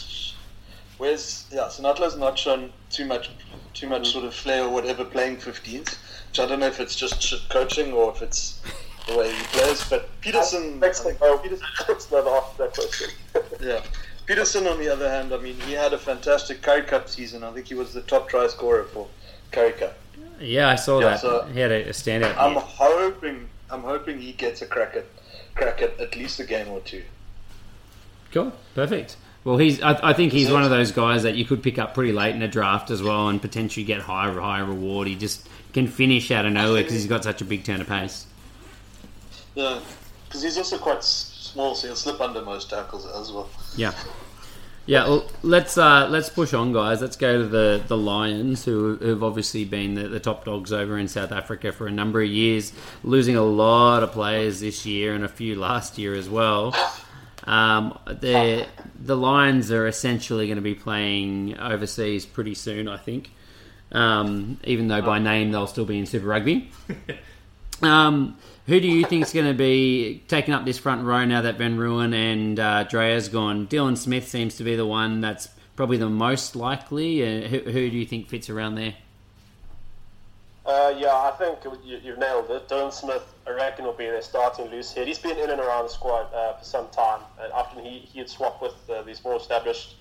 Where's 0.98 1.46
yeah? 1.52 1.64
Senatla's 1.64 2.18
not 2.18 2.38
shown 2.40 2.72
too 2.90 3.06
much, 3.06 3.30
too 3.74 3.90
much 3.90 4.12
sort 4.12 4.24
of 4.26 4.34
flair 4.34 4.64
or 4.64 4.70
whatever 4.70 5.04
playing 5.04 5.38
15s. 5.38 5.98
Which 6.30 6.40
I 6.40 6.46
don't 6.46 6.60
know 6.60 6.68
if 6.68 6.80
it's 6.80 6.96
just 6.96 7.50
coaching 7.50 7.92
or 7.94 8.12
if 8.12 8.22
it's 8.22 8.62
the 9.08 9.18
way 9.18 9.34
he 9.34 9.44
plays. 9.46 9.88
But 9.90 10.10
Petersen, 10.22 10.76
I 10.76 10.78
Next 10.88 11.02
think 11.02 11.18
oh, 11.22 11.38
Petersen 11.38 11.66
Petersen 11.78 12.18
never 12.18 12.30
asked 12.30 12.58
that 12.58 12.74
question. 12.74 13.10
yeah. 13.62 13.82
Petersen, 14.26 14.68
on 14.68 14.80
the 14.80 14.88
other 14.90 15.10
hand, 15.10 15.34
I 15.34 15.38
mean, 15.38 15.56
he 15.62 15.74
had 15.74 15.94
a 15.94 15.98
fantastic 15.98 16.62
Currie 16.62 16.84
Cup 16.84 17.10
season. 17.10 17.44
I 17.44 17.52
think 17.52 17.68
he 17.68 17.74
was 17.76 17.94
the 17.94 18.02
top 18.04 18.30
try 18.30 18.48
scorer 18.48 18.86
for 18.86 19.08
Currie 19.52 19.74
Cup. 19.74 19.98
Yeah, 20.40 20.70
I 20.70 20.76
saw 20.76 21.00
Yeah, 21.00 21.10
that. 21.10 21.20
so- 21.20 21.46
he 21.54 21.60
had 21.60 21.72
a, 21.72 21.90
a 21.90 21.92
standout. 21.92 22.36
I'm 22.38 22.54
year. 22.54 22.62
hoping, 22.62 23.50
I'm 23.70 23.82
hoping 23.82 24.20
he 24.20 24.32
gets 24.32 24.62
a 24.62 24.66
crack 24.66 24.96
at, 24.96 25.06
crack 25.56 25.82
at 25.82 26.00
at 26.00 26.16
least 26.16 26.40
a 26.40 26.46
game 26.46 26.70
or 26.70 26.80
two. 26.82 27.04
Cool, 28.32 28.52
perfect. 28.74 29.18
Well, 29.44 29.58
he's. 29.58 29.82
I, 29.82 30.00
I 30.12 30.14
think 30.14 30.32
he's 30.32 30.50
one 30.50 30.64
of 30.64 30.70
those 30.70 30.92
guys 30.94 31.24
that 31.24 31.36
you 31.36 31.44
could 31.46 31.62
pick 31.62 31.78
up 31.78 31.94
pretty 31.94 32.14
late 32.14 32.34
in 32.34 32.42
a 32.42 32.48
draft 32.48 32.90
as 32.92 33.04
well, 33.04 33.28
and 33.28 33.42
potentially 33.42 33.84
get 33.84 34.00
higher, 34.02 34.40
higher 34.40 34.64
reward. 34.66 35.08
He 35.08 35.16
just 35.16 35.48
can 35.74 35.86
finish 35.88 36.32
out 36.32 36.46
of 36.46 36.54
nowhere 36.54 36.82
because 36.82 36.94
he's 36.96 37.08
got 37.08 37.24
such 37.26 37.42
a 37.42 37.46
big 37.46 37.64
turn 37.66 37.82
of 37.82 37.88
pace. 37.88 38.26
Yeah, 39.56 39.80
because 40.26 40.42
he's 40.42 40.58
also 40.58 40.78
quite 40.78 41.04
small, 41.04 41.76
so 41.76 41.88
he'll 41.88 41.96
slip 41.96 42.20
under 42.22 42.42
most 42.42 42.70
tackles 42.70 43.06
as 43.06 43.32
well. 43.32 43.50
Yeah, 43.76 43.94
yeah. 44.86 45.08
Well, 45.08 45.30
let's 45.44 45.78
uh, 45.78 46.08
let's 46.10 46.30
push 46.30 46.54
on, 46.54 46.74
guys. 46.74 47.02
Let's 47.02 47.16
go 47.16 47.40
to 47.40 47.48
the 47.48 47.84
the 47.88 47.98
Lions, 47.98 48.66
who 48.66 48.96
who've 48.98 49.24
obviously 49.24 49.66
been 49.66 49.94
the, 49.94 50.08
the 50.08 50.20
top 50.20 50.46
dogs 50.46 50.74
over 50.74 50.98
in 50.98 51.08
South 51.08 51.32
Africa 51.32 51.72
for 51.72 51.88
a 51.88 51.92
number 51.92 52.22
of 52.22 52.30
years, 52.30 52.74
losing 53.04 53.36
a 53.36 53.44
lot 53.44 54.04
of 54.04 54.12
players 54.12 54.60
this 54.60 54.86
year 54.86 55.14
and 55.14 55.24
a 55.24 55.30
few 55.30 55.56
last 55.56 55.98
year 55.98 56.16
as 56.16 56.30
well. 56.30 56.76
Um, 57.46 58.00
the 58.06 58.68
the 59.00 59.18
Lions 59.18 59.72
are 59.72 59.86
essentially 59.86 60.48
going 60.48 60.58
to 60.58 60.62
be 60.62 60.76
playing 60.76 61.58
overseas 61.58 62.26
pretty 62.26 62.56
soon, 62.56 62.88
I 62.88 62.98
think. 62.98 63.32
Um, 63.92 64.60
even 64.64 64.88
though 64.88 65.04
by 65.04 65.20
name 65.20 65.52
they'll 65.52 65.68
still 65.68 65.86
be 65.86 66.00
in 66.00 66.06
Super 66.06 66.26
Rugby. 66.26 66.72
Um, 67.86 68.38
who 68.66 68.80
do 68.80 68.88
you 68.88 69.06
think 69.06 69.26
is 69.26 69.34
going 69.34 69.48
to 69.48 69.54
be 69.54 70.24
taking 70.28 70.54
up 70.54 70.64
this 70.64 70.78
front 70.78 71.04
row 71.04 71.26
now 71.26 71.42
that 71.42 71.58
Van 71.58 71.78
Rooyen 71.78 72.14
and 72.14 72.60
uh, 72.60 72.86
Dreyer's 72.86 73.28
gone? 73.28 73.68
Dylan 73.68 73.98
Smith 73.98 74.28
seems 74.28 74.56
to 74.56 74.64
be 74.64 74.76
the 74.76 74.86
one 74.86 75.20
that's 75.20 75.50
probably 75.76 75.98
the 75.98 76.10
most 76.10 76.56
likely. 76.56 77.24
Uh, 77.24 77.48
who, 77.48 77.60
who 77.60 77.90
do 77.90 77.98
you 77.98 78.06
think 78.06 78.30
fits 78.30 78.50
around 78.50 78.76
there? 78.76 78.96
Uh, 80.66 80.94
yeah, 80.98 81.14
I 81.14 81.32
think 81.38 81.60
you, 81.84 82.00
you've 82.02 82.20
nailed 82.20 82.50
it. 82.50 82.70
Dylan 82.70 82.94
Smith, 82.94 83.34
I 83.46 83.52
reckon, 83.52 83.84
will 83.84 83.92
be 83.92 84.06
their 84.06 84.22
starting 84.22 84.68
loose 84.72 84.94
head. 84.94 85.08
He's 85.08 85.20
been 85.20 85.38
in 85.38 85.50
and 85.50 85.60
around 85.60 85.86
the 85.86 85.90
squad 85.90 86.34
uh, 86.34 86.54
for 86.54 86.64
some 86.64 86.88
time, 86.90 87.20
and 87.42 87.52
often 87.52 87.84
he, 87.84 88.00
he'd 88.00 88.30
swap 88.30 88.62
with 88.62 88.76
uh, 88.90 89.02
these 89.02 89.22
more 89.26 89.36
established 89.36 89.96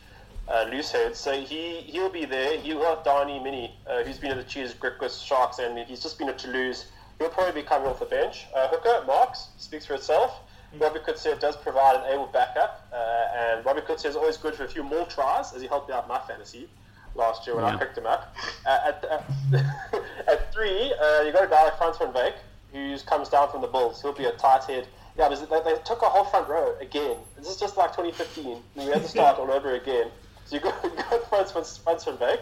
uh, 0.48 0.66
loose 0.70 0.92
heads. 0.92 1.18
So 1.18 1.32
he, 1.32 1.80
he'll 1.80 2.10
be 2.10 2.26
there. 2.26 2.60
He'll 2.60 2.84
have 2.84 2.98
Danie 2.98 3.42
Mienie, 3.42 3.72
uh, 3.88 4.04
who's 4.04 4.18
been 4.18 4.30
at 4.30 4.36
the 4.36 4.44
Cheers 4.44 4.74
Griquas 4.74 5.24
Sharks, 5.24 5.58
and 5.58 5.76
he's 5.78 6.00
just 6.00 6.16
been 6.16 6.28
at 6.28 6.38
Toulouse. 6.38 6.86
He'll 7.18 7.28
probably 7.28 7.60
be 7.62 7.66
coming 7.66 7.88
off 7.88 7.98
the 8.00 8.06
bench. 8.06 8.46
Uh, 8.54 8.68
Hooker, 8.68 9.04
Marx, 9.06 9.48
speaks 9.58 9.86
for 9.86 9.94
itself. 9.94 10.40
Robbie 10.78 11.00
Coetzee 11.00 11.38
does 11.38 11.56
provide 11.56 11.96
an 11.96 12.12
able 12.14 12.26
backup, 12.26 12.88
uh, 12.92 12.96
and 13.36 13.64
Robbie 13.64 13.82
Coetzee 13.82 14.06
is 14.06 14.16
always 14.16 14.38
good 14.38 14.54
for 14.54 14.64
a 14.64 14.68
few 14.68 14.82
more 14.82 15.04
tries, 15.06 15.52
as 15.52 15.60
he 15.60 15.68
helped 15.68 15.88
me 15.88 15.94
out 15.94 16.04
in 16.04 16.08
my 16.08 16.18
fantasy 16.20 16.66
last 17.14 17.46
year 17.46 17.54
when 17.56 17.64
I 17.64 17.76
picked 17.78 17.98
him 17.98 18.06
up. 18.06 18.34
Uh, 18.66 18.78
at, 18.86 19.04
at, 19.04 19.24
at 20.28 20.52
three, 20.54 20.94
uh, 20.94 21.20
you 21.22 21.32
got 21.32 21.44
a 21.44 21.48
guy 21.48 21.64
like 21.64 21.76
Frans 21.76 21.98
van 21.98 22.12
Beek, 22.12 22.34
who 22.72 22.96
comes 23.04 23.28
down 23.28 23.50
from 23.50 23.60
the 23.60 23.66
Bulls. 23.66 24.00
He'll 24.00 24.14
be 24.14 24.24
a 24.24 24.32
tight 24.32 24.64
head. 24.64 24.88
Yeah, 25.18 25.28
there's- 25.28 25.46
they, 25.46 25.60
they 25.74 25.78
took 25.82 26.00
a 26.00 26.06
whole 26.08 26.24
front 26.24 26.48
row 26.48 26.74
again. 26.80 27.18
This 27.36 27.48
is 27.48 27.58
just 27.58 27.76
like 27.76 27.90
2015. 27.90 28.62
We 28.76 28.84
had 28.84 29.02
to 29.02 29.08
start 29.08 29.38
all 29.38 29.50
over 29.50 29.74
again. 29.74 30.08
So 30.46 30.56
you 30.56 30.62
got, 30.62 30.74
you 30.84 30.90
got 30.90 31.28
Frans, 31.28 31.52
van- 31.52 31.64
Frans 31.84 32.04
van 32.04 32.16
Beek. 32.16 32.40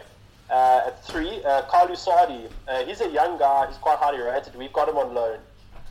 Uh, 0.51 0.83
at 0.87 1.05
three, 1.05 1.43
uh, 1.45 1.63
Carlü 1.63 1.97
Sadie. 1.97 2.49
Uh, 2.67 2.85
he's 2.85 3.01
a 3.01 3.09
young 3.09 3.39
guy. 3.39 3.67
He's 3.69 3.77
quite 3.77 3.99
highly 3.99 4.21
rated. 4.21 4.57
We've 4.57 4.73
got 4.73 4.89
him 4.89 4.97
on 4.99 5.15
loan 5.15 5.39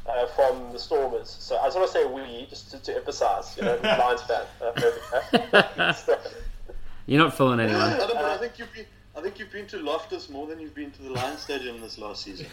uh, 0.06 0.26
from 0.28 0.74
the 0.74 0.80
Stormers. 0.80 1.30
So 1.40 1.58
I 1.58 1.66
just 1.68 1.78
want 1.78 1.92
to 1.92 1.94
say 1.94 2.06
we, 2.06 2.46
just 2.50 2.72
to, 2.72 2.80
to 2.80 2.96
emphasise, 2.98 3.56
you 3.58 3.64
know, 3.64 3.80
Lions 3.84 4.22
fan. 4.24 4.46
Uh. 4.62 5.94
You're 7.06 7.24
not 7.24 7.36
fooling 7.36 7.62
anyone. 7.62 7.94
Adam, 7.94 8.18
I 8.18 8.38
think 8.38 8.60
you've 8.60 8.74
been, 8.74 8.86
I 9.16 9.22
think 9.22 9.40
you've 9.40 9.52
been 9.52 9.68
to 9.68 9.78
Loftus 9.78 10.30
more 10.30 10.46
than 10.46 10.60
you've 10.60 10.76
been 10.76 10.92
to 10.92 11.02
the 11.04 11.12
Lions 11.12 11.42
Stadium 11.42 11.80
this 11.82 11.98
last 11.98 12.24
season. 12.24 12.48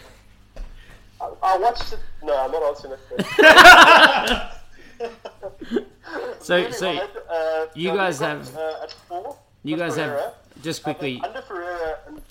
I, 1.19 1.31
I 1.43 1.57
watched 1.57 1.93
it. 1.93 1.99
No, 2.23 2.37
I'm 2.37 2.51
not 2.51 2.63
answering 2.63 2.97
that. 3.37 4.53
So, 6.39 6.71
so 6.71 6.89
uh, 7.29 7.65
you 7.75 7.89
guys 7.89 8.19
we've 8.19 8.55
uh, 8.55 8.83
at 8.83 8.91
four, 9.07 9.37
you 9.63 9.75
got 9.75 9.89
guys 9.89 9.97
have 9.97 10.11
Ferreira. 10.11 10.33
Just 10.63 10.83
quickly. 10.83 11.21
under 11.23 11.41
Ferreira. 11.41 11.99
And, 12.07 12.21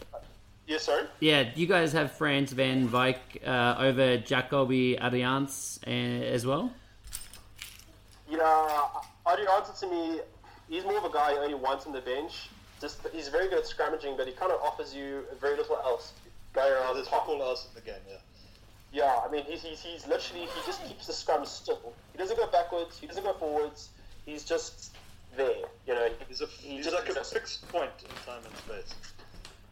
yeah, 0.67 0.79
sorry. 0.79 1.05
Yeah, 1.21 1.51
you 1.55 1.67
guys 1.67 1.93
have 1.93 2.13
Frans 2.13 2.53
van 2.53 2.89
Wyk 2.89 3.19
uh, 3.47 3.77
over 3.79 4.19
Jacobie 4.19 4.99
Adriaanse 5.01 5.79
uh, 5.87 5.91
as 5.91 6.45
well. 6.47 6.73
Yeah, 8.29 8.89
Adi 9.25 9.43
answered 9.57 9.77
to 9.77 9.87
me. 9.87 10.21
He's 10.69 10.83
more 10.85 10.99
of 10.99 11.05
a 11.05 11.11
guy 11.13 11.33
who 11.35 11.39
only 11.41 11.55
wants 11.55 11.87
on 11.87 11.93
the 11.93 12.01
bench. 12.01 12.49
Just 12.81 12.99
he's 13.13 13.29
very 13.29 13.49
good 13.49 13.59
at 13.59 13.65
scrummaging, 13.65 14.17
but 14.17 14.27
he 14.27 14.33
kind 14.33 14.51
of 14.51 14.61
offers 14.61 14.93
you 14.95 15.23
very 15.41 15.57
little 15.57 15.77
else 15.77 16.13
going 16.53 16.73
Oh, 16.73 16.83
around 16.83 16.95
there's 16.97 17.07
the 17.07 17.11
top. 17.13 17.29
all 17.29 17.41
else 17.43 17.69
in 17.69 17.75
the 17.75 17.81
game, 17.89 18.01
yeah. 18.11 18.17
Yeah, 18.93 19.21
I 19.27 19.31
mean, 19.31 19.45
he's, 19.45 19.63
he's, 19.63 19.81
he's 19.83 20.07
literally, 20.07 20.43
he 20.43 20.61
just 20.67 20.85
keeps 20.87 21.07
the 21.07 21.13
scrum 21.13 21.45
still. 21.47 21.93
He 22.13 22.19
doesn't 22.19 22.37
go 22.37 22.47
backwards, 22.49 22.99
he 22.99 23.07
doesn't 23.07 23.23
go 23.25 23.35
forwards, 23.35 23.91
he's 24.25 24.45
just 24.45 24.95
there, 25.37 25.65
you 25.87 25.95
know. 25.95 26.09
He's, 26.29 26.41
a, 26.41 26.47
he 26.47 26.77
he's 26.77 26.85
just 26.85 26.97
like 26.97 27.09
a 27.09 27.25
fixed 27.25 27.69
point 27.69 27.91
in 28.01 28.09
time 28.25 28.43
and 28.45 28.57
space. 28.57 28.95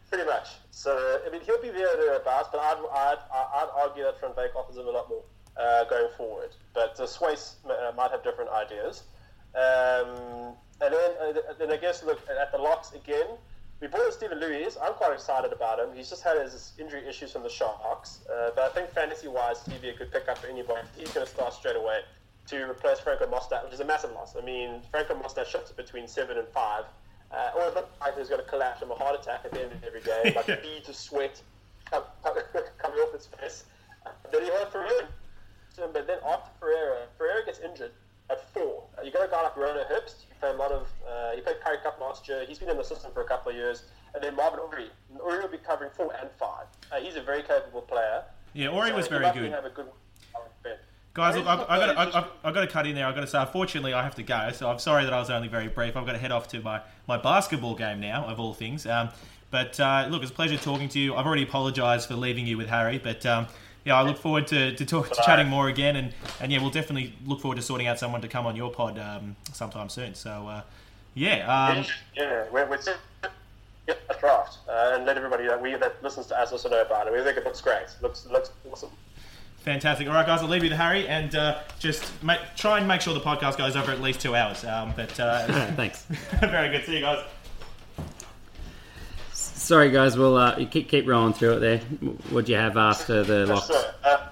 Pretty 0.09 0.25
much. 0.25 0.49
So, 0.71 1.21
I 1.25 1.29
mean, 1.29 1.41
he'll 1.41 1.61
be 1.61 1.69
there 1.69 1.95
thereabouts, 1.97 2.49
but 2.51 2.59
I'd, 2.61 2.77
I'd, 2.93 3.17
I'd 3.33 3.69
argue 3.75 4.03
that 4.03 4.21
Van 4.21 4.31
Beek 4.35 4.55
offers 4.55 4.77
him 4.77 4.87
a 4.87 4.91
lot 4.91 5.09
more 5.09 5.23
uh, 5.57 5.83
going 5.85 6.09
forward. 6.15 6.51
But 6.73 6.99
uh, 6.99 7.07
Swys 7.07 7.55
uh, 7.65 7.91
might 7.95 8.11
have 8.11 8.23
different 8.23 8.51
ideas. 8.51 9.03
Um, 9.55 10.53
and 10.81 10.93
then, 10.93 11.11
uh, 11.21 11.53
then 11.57 11.71
I 11.71 11.77
guess, 11.77 12.03
look, 12.03 12.19
at 12.29 12.51
the 12.51 12.57
locks 12.57 12.93
again, 12.93 13.27
we 13.81 13.87
brought 13.87 14.05
in 14.05 14.11
Stephan 14.11 14.39
Lewies. 14.39 14.77
I'm 14.81 14.93
quite 14.93 15.13
excited 15.13 15.51
about 15.51 15.79
him. 15.79 15.89
He's 15.95 16.09
just 16.09 16.23
had 16.23 16.41
his 16.41 16.73
injury 16.79 17.07
issues 17.07 17.31
from 17.31 17.43
the 17.43 17.49
Sharks. 17.49 18.19
Uh, 18.29 18.51
but 18.55 18.63
I 18.63 18.69
think 18.69 18.91
fantasy-wise, 18.91 19.65
he'd 19.65 19.81
be 19.81 19.89
a 19.89 19.95
good 19.95 20.11
pickup 20.11 20.37
for 20.37 20.47
anybody. 20.47 20.81
He's 20.97 21.11
going 21.11 21.25
to 21.25 21.31
start 21.31 21.53
straight 21.53 21.75
away 21.75 22.01
to 22.47 22.69
replace 22.69 22.99
Franco 22.99 23.25
Mostert, 23.25 23.63
which 23.63 23.73
is 23.73 23.79
a 23.79 23.85
massive 23.85 24.11
loss. 24.11 24.35
I 24.35 24.45
mean, 24.45 24.81
Franco 24.91 25.15
Mostert 25.15 25.47
shifts 25.47 25.71
between 25.71 26.07
7 26.07 26.37
and 26.37 26.47
5. 26.47 26.83
Uh, 27.31 27.49
or 27.57 27.67
if 27.67 27.75
like 27.75 28.17
he's 28.17 28.29
going 28.29 28.41
to 28.41 28.47
collapse 28.47 28.79
from 28.79 28.91
a 28.91 28.95
heart 28.95 29.19
attack 29.19 29.41
at 29.45 29.51
the 29.51 29.63
end 29.63 29.71
of 29.71 29.83
every 29.83 30.01
game, 30.01 30.33
like 30.35 30.45
beads 30.61 30.87
of 30.87 30.95
sweat 30.95 31.41
coming 31.91 32.99
off 32.99 33.13
his 33.13 33.25
face. 33.25 33.65
Uh, 34.05 34.11
then 34.31 34.45
you 34.45 34.51
have 34.53 34.71
Ferreira. 34.71 35.07
But 35.77 36.07
then 36.07 36.19
after 36.25 36.51
Ferreira, 36.59 37.07
Ferreira 37.17 37.45
gets 37.45 37.59
injured 37.59 37.91
at 38.29 38.53
four. 38.53 38.83
Uh, 38.97 39.01
you 39.01 39.11
got 39.11 39.27
a 39.27 39.31
guy 39.31 39.41
like 39.43 39.57
Rona 39.57 39.83
Hipst. 39.91 40.21
He 40.27 40.33
played 40.39 40.55
a 40.55 40.57
lot 40.57 40.71
of. 40.71 40.87
Uh, 41.07 41.31
he 41.35 41.41
played 41.41 41.57
Currie 41.63 41.77
Cup 41.83 41.99
last 41.99 42.27
year. 42.27 42.45
He's 42.47 42.59
been 42.59 42.69
in 42.69 42.77
the 42.77 42.83
system 42.83 43.11
for 43.13 43.21
a 43.21 43.25
couple 43.25 43.51
of 43.51 43.57
years. 43.57 43.83
And 44.13 44.23
then 44.23 44.35
Marvin 44.35 44.59
Orie. 44.59 44.89
And 45.11 45.19
Orie 45.19 45.41
will 45.41 45.49
be 45.49 45.57
covering 45.57 45.89
four 45.93 46.13
and 46.21 46.29
five. 46.39 46.67
Uh, 46.91 47.01
he's 47.01 47.15
a 47.15 47.21
very 47.21 47.43
capable 47.43 47.81
player. 47.81 48.23
Yeah, 48.53 48.69
Ori 48.69 48.89
So 48.89 48.95
was 48.95 49.07
very 49.07 49.29
good. 49.33 49.51
Have 49.51 49.65
a 49.65 49.69
good. 49.69 49.87
Guys, 51.15 51.37
look, 51.37 51.47
I've, 51.47 51.61
I've, 51.61 51.67
got 51.67 51.85
to, 51.85 51.99
I've, 51.99 52.15
I've- 52.43 52.53
got 52.53 52.61
to 52.61 52.67
cut 52.67 52.85
in 52.85 52.93
there. 52.93 53.07
I've 53.07 53.15
got 53.15 53.21
to 53.21 53.27
say, 53.27 53.39
unfortunately, 53.39 53.93
I 53.93 54.03
have 54.03 54.15
to 54.15 54.23
go. 54.23 54.51
So 54.51 54.69
I'm 54.69 54.79
sorry 54.79 55.05
that 55.05 55.13
I 55.13 55.19
was 55.19 55.29
only 55.29 55.47
very 55.47 55.69
brief. 55.69 55.95
I've 55.95 56.05
got 56.05 56.11
to 56.11 56.17
head 56.17 56.33
off 56.33 56.49
to 56.49 56.59
my, 56.59 56.81
my 57.07 57.17
basketball 57.17 57.73
game 57.73 58.01
now, 58.01 58.25
of 58.25 58.37
all 58.37 58.53
things. 58.53 58.85
Um, 58.85 59.09
but 59.49 59.79
uh, 59.79 60.07
look, 60.09 60.23
it's 60.23 60.31
a 60.31 60.33
pleasure 60.33 60.57
talking 60.57 60.89
to 60.89 60.99
you. 60.99 61.15
I've 61.15 61.25
already 61.25 61.43
apologised 61.43 62.09
for 62.09 62.15
leaving 62.15 62.45
you 62.45 62.57
with 62.57 62.67
Harry, 62.67 62.97
but 62.97 63.25
um, 63.25 63.47
yeah, 63.85 63.95
I 63.95 64.01
look 64.01 64.17
forward 64.17 64.47
to, 64.47 64.75
to, 64.75 64.85
talk, 64.85 65.09
to 65.09 65.21
chatting 65.25 65.47
more 65.47 65.69
again. 65.69 65.95
And, 65.95 66.13
and 66.41 66.51
yeah, 66.51 66.59
we'll 66.59 66.69
definitely 66.69 67.13
look 67.25 67.39
forward 67.39 67.55
to 67.55 67.61
sorting 67.61 67.87
out 67.87 67.97
someone 67.97 68.19
to 68.21 68.27
come 68.27 68.45
on 68.45 68.57
your 68.57 68.69
pod 68.69 68.99
um, 68.99 69.37
sometime 69.53 69.87
soon. 69.87 70.15
So 70.15 70.47
uh, 70.49 70.61
yeah, 71.13 71.47
um, 71.47 71.85
Yeah, 72.13 72.45
we're, 72.51 72.65
we're 72.69 72.79
get 73.87 74.01
a 74.09 74.19
draft 74.19 74.57
uh, 74.67 74.91
and 74.95 75.05
let 75.05 75.15
everybody 75.15 75.45
that 75.47 75.61
we 75.61 75.75
that 75.75 76.03
listens 76.03 76.25
to 76.25 76.37
us 76.37 76.51
also 76.51 76.69
know 76.69 76.81
about 76.81 77.07
it. 77.07 77.13
We 77.13 77.21
think 77.21 77.37
it 77.37 77.45
looks 77.45 77.61
great. 77.61 77.85
Looks 78.01 78.25
looks 78.25 78.51
awesome. 78.69 78.89
Fantastic. 79.65 80.07
All 80.07 80.13
right, 80.13 80.25
guys, 80.25 80.41
I'll 80.41 80.47
leave 80.47 80.63
you 80.63 80.69
to 80.69 80.77
Harry 80.77 81.07
and 81.07 81.35
uh, 81.35 81.59
just 81.79 82.23
make, 82.23 82.39
try 82.55 82.77
and 82.77 82.87
make 82.87 83.01
sure 83.01 83.13
the 83.13 83.19
podcast 83.19 83.57
goes 83.57 83.75
over 83.75 83.91
at 83.91 83.99
least 83.99 84.21
two 84.21 84.35
hours. 84.35 84.63
Um, 84.63 84.93
but 84.95 85.19
uh, 85.19 85.47
Thanks. 85.75 86.03
very 86.39 86.69
good. 86.69 86.85
See 86.85 86.95
you 86.95 87.01
guys. 87.01 87.25
Sorry, 89.33 89.89
guys. 89.89 90.15
We'll 90.17 90.37
uh, 90.37 90.57
you 90.57 90.67
keep 90.67 90.87
keep 90.89 91.07
rolling 91.07 91.33
through 91.33 91.57
it 91.57 91.59
there. 91.59 91.79
What 92.29 92.45
do 92.45 92.51
you 92.51 92.57
have 92.57 92.77
after 92.77 93.23
the 93.23 93.47
locks? 93.47 93.67
So, 93.67 93.91
uh, 94.03 94.27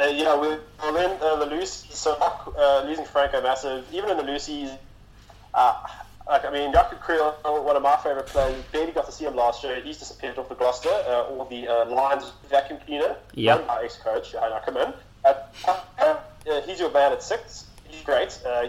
uh, 0.00 0.04
yeah, 0.06 0.40
we 0.40 0.48
well 0.82 0.92
then 0.94 1.18
uh, 1.20 1.36
the 1.36 1.46
loose. 1.46 1.86
So 1.90 2.16
uh, 2.16 2.84
losing 2.86 3.04
Franco 3.04 3.42
massive. 3.42 3.84
Even 3.92 4.10
in 4.10 4.16
the 4.16 4.22
loosies, 4.22 4.76
uh, 5.52 5.86
like 6.28 6.44
I 6.44 6.50
mean, 6.50 6.72
Jaco 6.72 6.98
Kriel, 7.00 7.34
one 7.64 7.76
of 7.76 7.82
my 7.82 7.96
favorite 7.96 8.26
players, 8.26 8.62
barely 8.72 8.92
got 8.92 9.06
to 9.06 9.12
see 9.12 9.24
him 9.24 9.36
last 9.36 9.62
year. 9.62 9.80
He's 9.82 9.98
disappeared 9.98 10.38
off 10.38 10.48
the 10.48 10.54
Gloucester 10.54 10.88
uh, 10.88 11.24
or 11.24 11.46
the 11.50 11.68
uh, 11.68 11.86
Lions 11.86 12.32
vacuum 12.48 12.78
cleaner. 12.86 13.16
Yeah. 13.34 13.56
Run 13.56 13.66
by 13.66 13.84
ex-coach 13.84 14.34
uh, 14.34 14.58
Ackermann. 14.58 14.94
Uh, 15.24 15.34
uh, 15.98 16.16
he's 16.62 16.80
your 16.80 16.90
man 16.90 17.12
at 17.12 17.22
six. 17.22 17.66
He's 17.88 18.02
great. 18.02 18.38
Uh, 18.46 18.68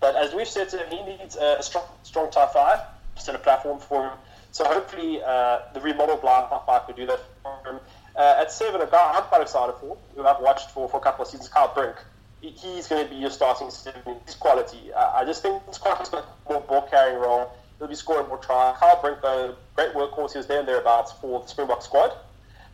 but 0.00 0.16
as 0.16 0.34
we've 0.34 0.48
said 0.48 0.68
to 0.70 0.78
him, 0.78 0.90
he 0.90 1.16
needs 1.16 1.36
a 1.36 1.62
strong, 1.62 1.84
strong 2.04 2.30
tie 2.30 2.48
five, 2.52 2.80
just 3.14 3.28
in 3.28 3.34
a 3.34 3.38
platform 3.38 3.80
for 3.80 4.04
him. 4.04 4.12
So 4.52 4.64
hopefully 4.64 5.20
uh, 5.22 5.60
the 5.74 5.80
remodeled 5.80 6.22
blind 6.22 6.48
tie 6.48 6.60
five 6.64 6.86
could 6.86 6.96
do 6.96 7.06
that 7.06 7.20
for 7.42 7.70
him. 7.70 7.80
Uh, 8.16 8.36
at 8.40 8.50
seven, 8.50 8.80
a 8.80 8.86
guy 8.86 9.12
I'm 9.14 9.24
quite 9.24 9.42
excited 9.42 9.74
for, 9.80 9.96
who 10.16 10.26
I've 10.26 10.40
watched 10.40 10.70
for, 10.70 10.88
for 10.88 10.96
a 10.96 11.00
couple 11.00 11.24
of 11.24 11.30
seasons, 11.30 11.50
Cyle 11.50 11.72
Brink. 11.74 11.96
He- 12.40 12.50
He's 12.50 12.86
going 12.88 13.04
to 13.04 13.10
be 13.10 13.16
your 13.16 13.30
starting 13.30 13.70
seven. 13.70 14.16
His 14.26 14.34
quality. 14.34 14.92
Uh, 14.92 15.10
I 15.14 15.24
just 15.24 15.42
think 15.42 15.62
it's 15.68 15.78
quite 15.78 16.00
a 16.12 16.24
more 16.48 16.60
ball 16.60 16.82
carrying 16.90 17.18
role. 17.18 17.52
He'll 17.78 17.88
be 17.88 17.94
scoring 17.94 18.28
more 18.28 18.38
tries. 18.38 18.78
Cyle 18.78 19.00
Brink, 19.00 19.18
though, 19.22 19.54
great 19.76 19.94
workhorse. 19.94 20.32
He 20.32 20.38
was 20.38 20.46
there 20.46 20.58
and 20.60 20.68
thereabouts 20.68 21.12
for 21.20 21.40
the 21.40 21.46
Springbok 21.46 21.82
squad. 21.82 22.12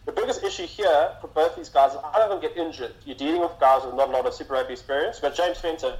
The 0.07 0.12
biggest 0.12 0.43
issue 0.43 0.66
here 0.66 1.12
for 1.20 1.28
both 1.28 1.57
these 1.57 1.69
guys 1.70 1.93
is 1.93 1.99
how 2.03 2.23
of 2.23 2.28
them 2.31 2.41
get 2.41 2.57
injured. 2.57 2.95
You're 3.07 3.16
dealing 3.16 3.41
with 3.41 3.53
guys 3.59 3.85
with 3.85 3.95
not 3.95 4.09
a 4.09 4.12
lot 4.12 4.27
of 4.27 4.35
Super 4.35 4.55
Rugby 4.55 4.73
experience. 4.74 5.16
You've 5.23 5.35
got 5.35 5.36
James 5.36 5.61
Venter 5.61 5.97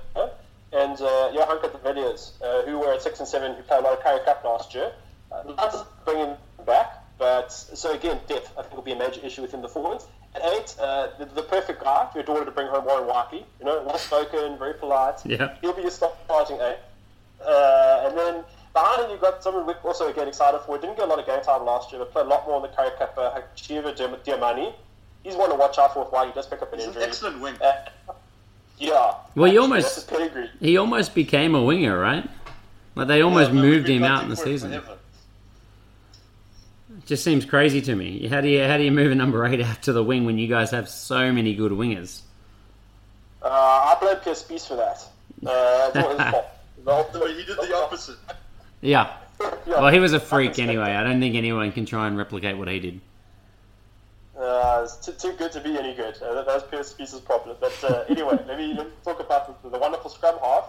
and 0.73 1.01
uh, 1.01 1.31
Johan 1.32 1.59
Villiers, 1.82 2.32
uh, 2.43 2.62
who 2.62 2.78
were 2.81 2.93
at 2.93 3.03
6 3.03 3.19
and 3.20 3.28
7, 3.28 3.55
who 3.57 3.62
played 3.62 3.81
a 3.81 3.82
lot 3.82 3.97
of 3.97 4.05
Currie 4.05 4.20
Cup 4.24 4.43
last 4.45 4.74
year. 4.74 4.93
Uh, 5.32 5.43
Lions 5.57 5.85
bringing 6.05 6.36
back, 6.66 7.03
but 7.19 7.51
so 7.53 7.93
again, 7.93 8.20
depth 8.28 8.53
I 8.59 8.62
think 8.62 8.74
will 8.74 8.82
be 8.82 8.93
a 8.93 8.97
major 8.99 9.20
issue 9.23 9.43
within 9.43 9.62
the 9.62 9.69
forwards. 9.69 10.07
At 10.35 10.43
8, 10.44 10.77
uh, 10.81 11.09
the, 11.19 11.24
the 11.27 11.43
perfect 11.43 11.82
guy 11.82 12.09
for 12.11 12.19
your 12.19 12.24
daughter 12.24 12.44
to 12.44 12.51
bring 12.51 12.66
home 12.66 12.85
Warren 12.85 13.05
Wakey. 13.09 13.44
You 13.61 13.65
know, 13.66 13.82
well 13.86 13.98
spoken, 13.98 14.59
very 14.59 14.74
polite. 14.74 15.24
Yeah. 15.24 15.55
He'll 15.61 15.73
be 15.73 15.82
your 15.82 15.90
starting 15.93 16.56
8. 16.61 16.77
Uh, 17.47 18.05
and 18.09 18.19
then 18.19 18.44
behind 18.73 19.02
him, 19.05 19.11
you've 19.11 19.20
got 19.20 19.43
someone 19.44 19.66
we're 19.66 19.74
also 19.85 20.09
again 20.09 20.27
excited 20.28 20.61
for. 20.66 20.77
Didn't 20.78 20.97
get 20.97 21.05
a 21.05 21.09
lot 21.09 21.19
of 21.20 21.27
game 21.27 21.40
time 21.43 21.65
last 21.65 21.93
year, 21.93 22.01
but 22.01 22.12
played 22.12 22.27
a 22.27 22.28
lot 22.28 22.47
more 22.47 22.56
in 22.56 22.62
the 22.62 22.69
Currie 22.77 22.90
Cup. 22.98 23.15
Uh, 23.16 23.39
Hacjivah 23.39 23.94
Dayimani. 24.24 24.73
He's 25.23 25.36
one 25.36 25.51
to 25.51 25.56
watch 25.56 25.78
out 25.78 25.94
for 25.94 26.05
while 26.06 26.27
he 26.27 26.32
does 26.32 26.47
pick 26.47 26.61
up 26.62 26.73
an 26.73 26.81
He's 26.81 26.89
an 26.97 27.02
excellent 27.02 27.40
wing. 27.40 27.55
Uh, 27.62 27.73
yeah. 28.78 29.15
Well, 29.36 29.51
you 29.52 29.59
Actually, 29.59 29.59
almost- 29.59 29.82
That's 29.85 29.94
his 29.94 30.05
pedigree. 30.05 30.51
He 30.61 30.77
almost 30.77 31.15
became 31.15 31.55
a 31.55 31.62
winger, 31.62 31.97
right? 31.98 32.28
Like 32.97 33.09
they 33.09 33.23
almost 33.23 33.52
Yeah, 33.52 33.61
moved 33.61 33.89
him 33.89 34.05
out 34.05 34.24
in 34.24 34.31
the 34.31 34.36
fighting 34.36 34.44
for 34.44 34.51
it 34.51 34.52
season. 34.61 34.70
forever. 34.70 34.98
Just 37.07 37.23
seems 37.25 37.45
crazy 37.45 37.81
to 37.83 37.95
me. 37.95 38.27
How 38.29 38.41
do 38.41 38.49
you 38.49 38.65
how 38.65 38.77
do 38.79 38.83
you 38.83 38.91
move 38.93 39.13
a 39.13 39.15
number 39.15 39.45
eight 39.47 39.61
out 39.61 39.83
to 39.83 39.93
the 39.93 40.03
wing 40.03 40.25
when 40.25 40.39
you 40.39 40.49
guys 40.49 40.71
have 40.71 40.89
so 40.89 41.33
many 41.33 41.55
good 41.55 41.73
wingers? 41.73 42.23
Uh, 43.43 43.49
I 43.49 43.97
blame 44.01 44.17
Pierre 44.19 44.35
Spies 44.35 44.67
for 44.67 44.77
that. 44.77 45.05
Uh, 45.47 45.87
it's 45.89 45.95
not 45.95 46.11
his 46.19 46.31
fault. 46.31 46.47
The- 46.85 47.19
No, 47.19 47.27
he 47.27 47.45
did 47.45 47.57
the 47.59 47.77
opposite. 47.77 48.17
Yeah. 48.81 49.17
Yeah. 49.67 49.81
Well, 49.81 49.93
he 49.93 49.99
was 49.99 50.13
a 50.15 50.21
freak 50.21 50.51
Opposite. 50.51 50.63
anyway. 50.63 50.93
I 50.95 51.03
don't 51.03 51.21
think 51.21 51.35
anyone 51.35 51.71
can 51.73 51.85
try 51.87 52.07
and 52.07 52.17
replicate 52.17 52.57
what 52.57 52.69
he 52.69 52.79
did. 52.81 53.01
Uh, 54.39 54.81
it's 54.85 54.97
too, 54.97 55.13
too 55.13 55.33
good 55.37 55.53
to 55.53 55.61
be 55.61 55.77
any 55.79 55.95
good. 55.95 56.21
Uh, 56.23 56.35
that, 56.35 56.47
that's 56.47 56.65
Pierre 56.71 56.83
Spies's 56.85 57.21
problem. 57.21 57.57
But 57.61 57.73
uh, 57.85 58.05
anyway, 58.09 58.39
let 58.47 58.59
me 58.59 58.75
let 58.75 58.87
me 58.87 58.93
talk 59.05 59.21
about 59.21 59.63
the, 59.63 59.69
the 59.71 59.79
wonderful 59.79 60.11
scrum 60.11 60.37
half. 60.43 60.65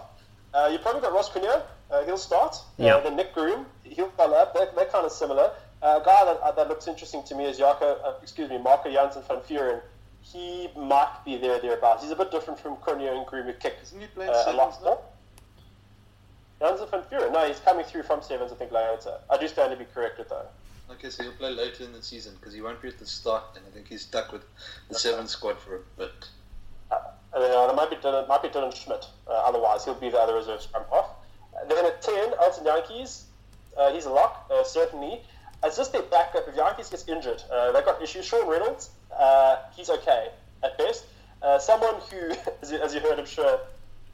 Uh, 0.54 0.68
you 0.70 0.78
probably 0.78 1.00
got 1.00 1.12
Ross 1.12 1.30
Cronjé. 1.30 1.62
Uh, 1.90 2.04
he'll 2.04 2.18
start. 2.18 2.56
Yeah. 2.78 2.96
Uh, 2.96 3.00
then 3.02 3.16
Nic 3.16 3.32
Groom. 3.34 3.66
He'll 3.84 4.10
follow 4.10 4.36
up. 4.36 4.54
They're, 4.54 4.68
they're 4.76 4.86
kind 4.86 5.04
of 5.06 5.12
similar. 5.12 5.50
Uh, 5.86 6.00
a 6.02 6.04
guy 6.04 6.24
that, 6.24 6.40
uh, 6.42 6.50
that 6.50 6.68
looks 6.68 6.88
interesting 6.88 7.22
to 7.22 7.36
me 7.36 7.44
is 7.44 7.60
Jaco, 7.60 8.04
uh, 8.04 8.14
excuse 8.20 8.50
me, 8.50 8.58
Marco 8.58 8.90
Janssen 8.90 9.22
van 9.22 9.36
Vuren. 9.36 9.80
He 10.20 10.68
might 10.76 11.14
be 11.24 11.36
there 11.36 11.60
thereabouts. 11.60 12.02
He's 12.02 12.10
a 12.10 12.16
bit 12.16 12.32
different 12.32 12.58
from 12.58 12.74
Cronjé 12.78 13.16
and 13.16 13.24
Groom 13.24 13.46
who 13.46 13.52
kick 13.52 13.76
Isn't 13.80 14.00
he 14.00 14.08
playing 14.08 14.32
uh, 14.32 14.44
sevens 14.44 14.74
now? 14.84 14.98
Janssen 16.58 16.88
van 16.90 17.02
Vuren. 17.02 17.32
No, 17.32 17.46
he's 17.46 17.60
coming 17.60 17.84
through 17.84 18.02
from 18.02 18.20
sevens, 18.20 18.50
I 18.50 18.56
think, 18.56 18.72
later. 18.72 18.98
I 19.30 19.38
do 19.38 19.46
stand 19.46 19.70
to 19.70 19.76
be 19.76 19.84
corrected 19.94 20.26
though. 20.28 20.48
Okay, 20.90 21.08
so 21.08 21.22
he'll 21.22 21.32
play 21.34 21.52
later 21.52 21.84
in 21.84 21.92
the 21.92 22.02
season 22.02 22.34
because 22.34 22.52
he 22.52 22.60
won't 22.60 22.82
be 22.82 22.88
at 22.88 22.98
the 22.98 23.06
start, 23.06 23.44
and 23.54 23.64
I 23.64 23.70
think 23.70 23.86
he's 23.86 24.02
stuck 24.02 24.32
with 24.32 24.42
the 24.88 24.98
seven 24.98 25.28
squad 25.28 25.60
for 25.60 25.76
a 25.76 25.80
bit. 25.96 26.28
Uh, 26.90 26.98
there 27.32 27.74
might 27.74 27.90
be 27.90 27.96
Dylan, 27.96 28.26
might 28.26 28.42
be 28.42 28.48
Dylan 28.48 28.74
Schmidt. 28.74 29.06
Uh, 29.28 29.34
otherwise, 29.34 29.84
he'll 29.84 29.94
be 29.94 30.10
the 30.10 30.18
other 30.18 30.34
reserve 30.34 30.62
scrum 30.62 30.84
half. 30.92 31.06
Uh, 31.54 31.64
then 31.68 31.84
at 31.86 32.02
ten, 32.02 32.32
Elton 32.42 32.64
Jantjies. 32.64 33.22
Uh, 33.78 33.92
he's 33.92 34.06
a 34.06 34.10
lock, 34.10 34.50
uh, 34.52 34.64
certainly. 34.64 35.20
As 35.66 35.76
just 35.76 35.92
their 35.92 36.02
backup, 36.02 36.46
if 36.46 36.54
Jantjies 36.54 36.90
gets 36.90 37.08
injured, 37.08 37.42
uh, 37.52 37.72
they've 37.72 37.84
got 37.84 38.00
issues. 38.00 38.24
Sean 38.24 38.48
Reynolds, 38.48 38.90
uh, 39.16 39.56
he's 39.74 39.90
okay 39.90 40.28
at 40.62 40.78
best. 40.78 41.04
Uh, 41.42 41.58
someone 41.58 41.94
who, 42.10 42.30
as 42.62 42.70
you, 42.70 42.78
as 42.78 42.94
you 42.94 43.00
heard, 43.00 43.18
I'm 43.18 43.26
sure, 43.26 43.58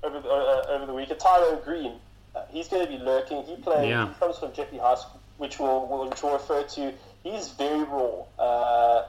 over 0.03 0.21
the, 0.21 0.29
uh, 0.29 0.67
over 0.71 0.87
the 0.87 0.95
weekend, 0.95 1.21
Tyrone 1.21 1.61
Green. 1.63 1.93
Uh, 2.35 2.45
he's 2.49 2.69
going 2.69 2.87
to 2.87 2.91
be 2.91 2.97
lurking. 2.97 3.43
He 3.43 3.57
plays. 3.57 3.91
Yeah. 3.91 4.09
He 4.09 4.15
comes 4.15 4.39
from 4.39 4.53
Jeppe 4.53 4.81
High 4.81 4.95
School, 4.95 5.21
which 5.37 5.59
will, 5.59 5.87
will 5.87 6.09
which 6.09 6.23
will 6.23 6.33
refer 6.33 6.63
to. 6.63 6.95
He's 7.23 7.49
very 7.51 7.83
raw. 7.83 8.25
Uh, 8.39 9.05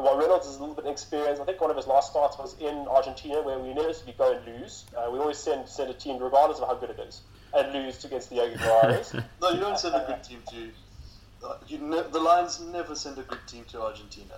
while 0.00 0.18
Reynolds 0.18 0.48
is 0.48 0.56
a 0.56 0.60
little 0.60 0.74
bit 0.74 0.86
experienced, 0.86 1.40
I 1.40 1.44
think 1.44 1.60
one 1.60 1.70
of 1.70 1.76
his 1.76 1.86
last 1.86 2.10
starts 2.10 2.36
was 2.36 2.58
in 2.58 2.88
Argentina, 2.88 3.40
where 3.42 3.60
we 3.60 3.70
inevitably 3.70 4.14
go 4.18 4.32
and 4.32 4.44
lose. 4.44 4.84
Uh, 4.96 5.08
we 5.12 5.20
always 5.20 5.38
send 5.38 5.68
send 5.68 5.90
a 5.90 5.94
team, 5.94 6.20
regardless 6.20 6.58
of 6.58 6.66
how 6.66 6.74
good 6.74 6.90
it 6.90 6.98
is, 6.98 7.20
and 7.56 7.72
lose 7.72 8.04
against 8.04 8.30
the 8.30 8.36
Jaguares. 8.36 9.22
No, 9.40 9.50
you 9.50 9.60
don't 9.60 9.78
send 9.78 9.94
a 9.94 10.04
good 10.08 10.24
team 10.24 10.42
to. 10.50 10.70
You 11.68 11.78
ne- 11.78 12.08
the 12.10 12.20
Lions 12.20 12.60
never 12.60 12.94
send 12.94 13.18
a 13.18 13.22
good 13.22 13.46
team 13.46 13.64
to 13.70 13.82
Argentina. 13.82 14.34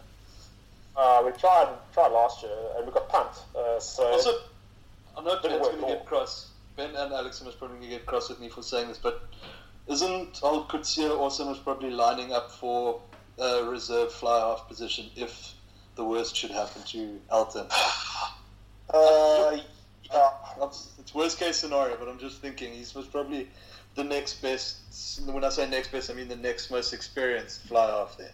uh, 0.97 1.23
we 1.25 1.33
tried 1.33 1.69
tried 1.93 2.09
last 2.09 2.43
year, 2.43 2.57
and 2.77 2.87
we 2.87 2.93
got 2.93 3.09
pumped. 3.09 3.39
Uh, 3.57 3.79
so 3.81 4.07
Also, 4.07 4.31
I 5.17 5.23
know 5.23 5.39
Ben's 5.43 5.67
going 5.67 5.81
to 5.81 5.87
get 5.87 6.07
cross. 6.07 6.51
Ben 6.77 6.91
and 6.95 7.13
Alex 7.13 7.41
are 7.41 7.51
probably 7.53 7.79
going 7.79 7.91
to 7.91 7.97
get 7.97 8.07
cross 8.07 8.29
with 8.29 8.41
me 8.41 8.49
for 8.49 8.63
saying 8.63 8.89
this, 8.89 8.99
but 8.99 9.23
isn't 9.89 10.41
Al 10.43 10.65
Coetzee 10.67 11.09
also 11.09 11.45
most 11.45 11.65
probably 11.65 11.91
lining 11.91 12.33
up 12.33 12.51
for 12.51 13.01
a 13.39 13.65
reserve 13.65 14.13
fly 14.13 14.41
half 14.41 14.69
position 14.69 15.07
if 15.17 15.55
the 15.95 16.05
worst 16.05 16.37
should 16.37 16.51
happen 16.51 16.83
to 16.83 17.19
Elton? 17.31 17.67
uh, 18.91 19.59
yeah, 20.13 20.31
it's 20.61 21.15
worst 21.15 21.39
case 21.39 21.57
scenario, 21.57 21.97
but 21.97 22.09
I'm 22.09 22.19
just 22.19 22.41
thinking 22.41 22.73
he's 22.73 22.95
most 22.95 23.11
probably 23.11 23.49
the 23.97 24.05
next 24.05 24.41
best. 24.43 24.77
When 25.27 25.43
I 25.45 25.49
say 25.49 25.69
next 25.69 25.91
best, 25.91 26.11
I 26.11 26.15
mean 26.15 26.29
the 26.29 26.37
next 26.37 26.71
most 26.71 26.93
experienced 26.93 27.63
fly 27.67 27.87
half 27.91 28.17
there. 28.17 28.31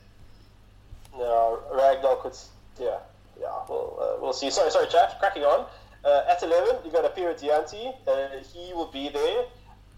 No, 1.17 1.61
Ragnar 1.73 2.17
could. 2.17 2.37
Yeah, 2.81 2.99
yeah. 3.41 3.47
We'll 3.69 3.99
uh, 4.01 4.21
we'll 4.21 4.33
see. 4.33 4.51
Sorry, 4.51 4.71
sorry, 4.71 4.89
chat. 4.89 5.17
Cracking 5.21 5.45
on. 5.45 5.67
Uh, 6.05 6.25
at 6.29 6.43
eleven, 6.43 6.77
you 6.85 6.91
got 6.91 7.05
Aphiwe 7.05 7.41
Dyantyi. 7.41 7.95
Uh, 8.07 8.43
he 8.53 8.73
will 8.75 8.91
be 8.91 9.09
there. 9.09 9.45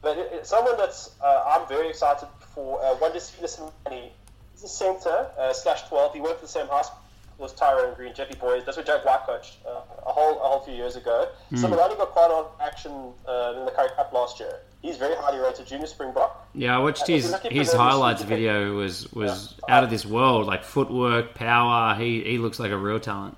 But 0.03 0.19
it, 0.19 0.33
it- 0.33 0.47
someone 0.47 0.77
that's 0.77 1.15
uh, 1.23 1.45
I'm 1.47 1.67
very 1.69 1.89
excited 1.89 2.29
for. 2.55 2.81
Uh, 2.85 2.95
Wandisile 2.97 3.45
Simelane. 3.49 4.11
He's 4.53 4.65
a 4.65 4.69
centre 4.69 5.31
uh, 5.39 5.53
slash 5.53 5.83
twelve. 5.89 6.13
He 6.15 6.21
went 6.21 6.37
to 6.37 6.43
the 6.43 6.49
same 6.49 6.67
high 6.67 6.83
school 6.83 6.99
as 7.45 7.53
Tyrone 7.53 7.95
Green, 7.95 8.13
Jeppe 8.13 8.39
Boys. 8.39 8.65
That's 8.65 8.77
what 8.77 8.87
Jake 8.87 9.05
White 9.05 9.23
coached 9.27 9.57
uh, 9.67 9.81
a 10.07 10.13
whole 10.13 10.37
a 10.43 10.47
whole 10.49 10.61
few 10.61 10.75
years 10.75 10.97
ago. 10.97 11.29
Someone 11.57 11.81
only 11.81 11.97
got 11.97 12.11
quite 12.11 12.31
on 12.31 12.47
action 12.61 12.93
uh, 13.27 13.55
in 13.59 13.65
the 13.65 13.71
Currie 13.73 13.89
Cup 13.97 14.13
last 14.13 14.39
year. 14.41 14.61
He's 14.85 14.99
very 14.99 15.15
highly 15.17 15.39
rated 15.39 15.67
junior 15.67 15.87
Springbok. 15.87 16.47
Yeah, 16.53 16.77
I 16.77 16.79
watched 16.79 17.07
his 17.07 17.25
you're 17.25 17.33
looking 17.33 17.51
for 17.53 17.57
his 17.57 17.73
highlights 17.73 18.23
video 18.23 18.75
was 18.75 19.11
was 19.15 19.55
out 19.67 19.83
of 19.83 19.89
this 19.89 20.05
world. 20.05 20.45
Like 20.47 20.63
footwork, 20.63 21.33
power. 21.35 21.95
He 21.95 22.23
he 22.23 22.37
looks 22.37 22.59
like 22.59 22.71
a 22.71 22.77
real 22.77 23.01
talent. 23.01 23.35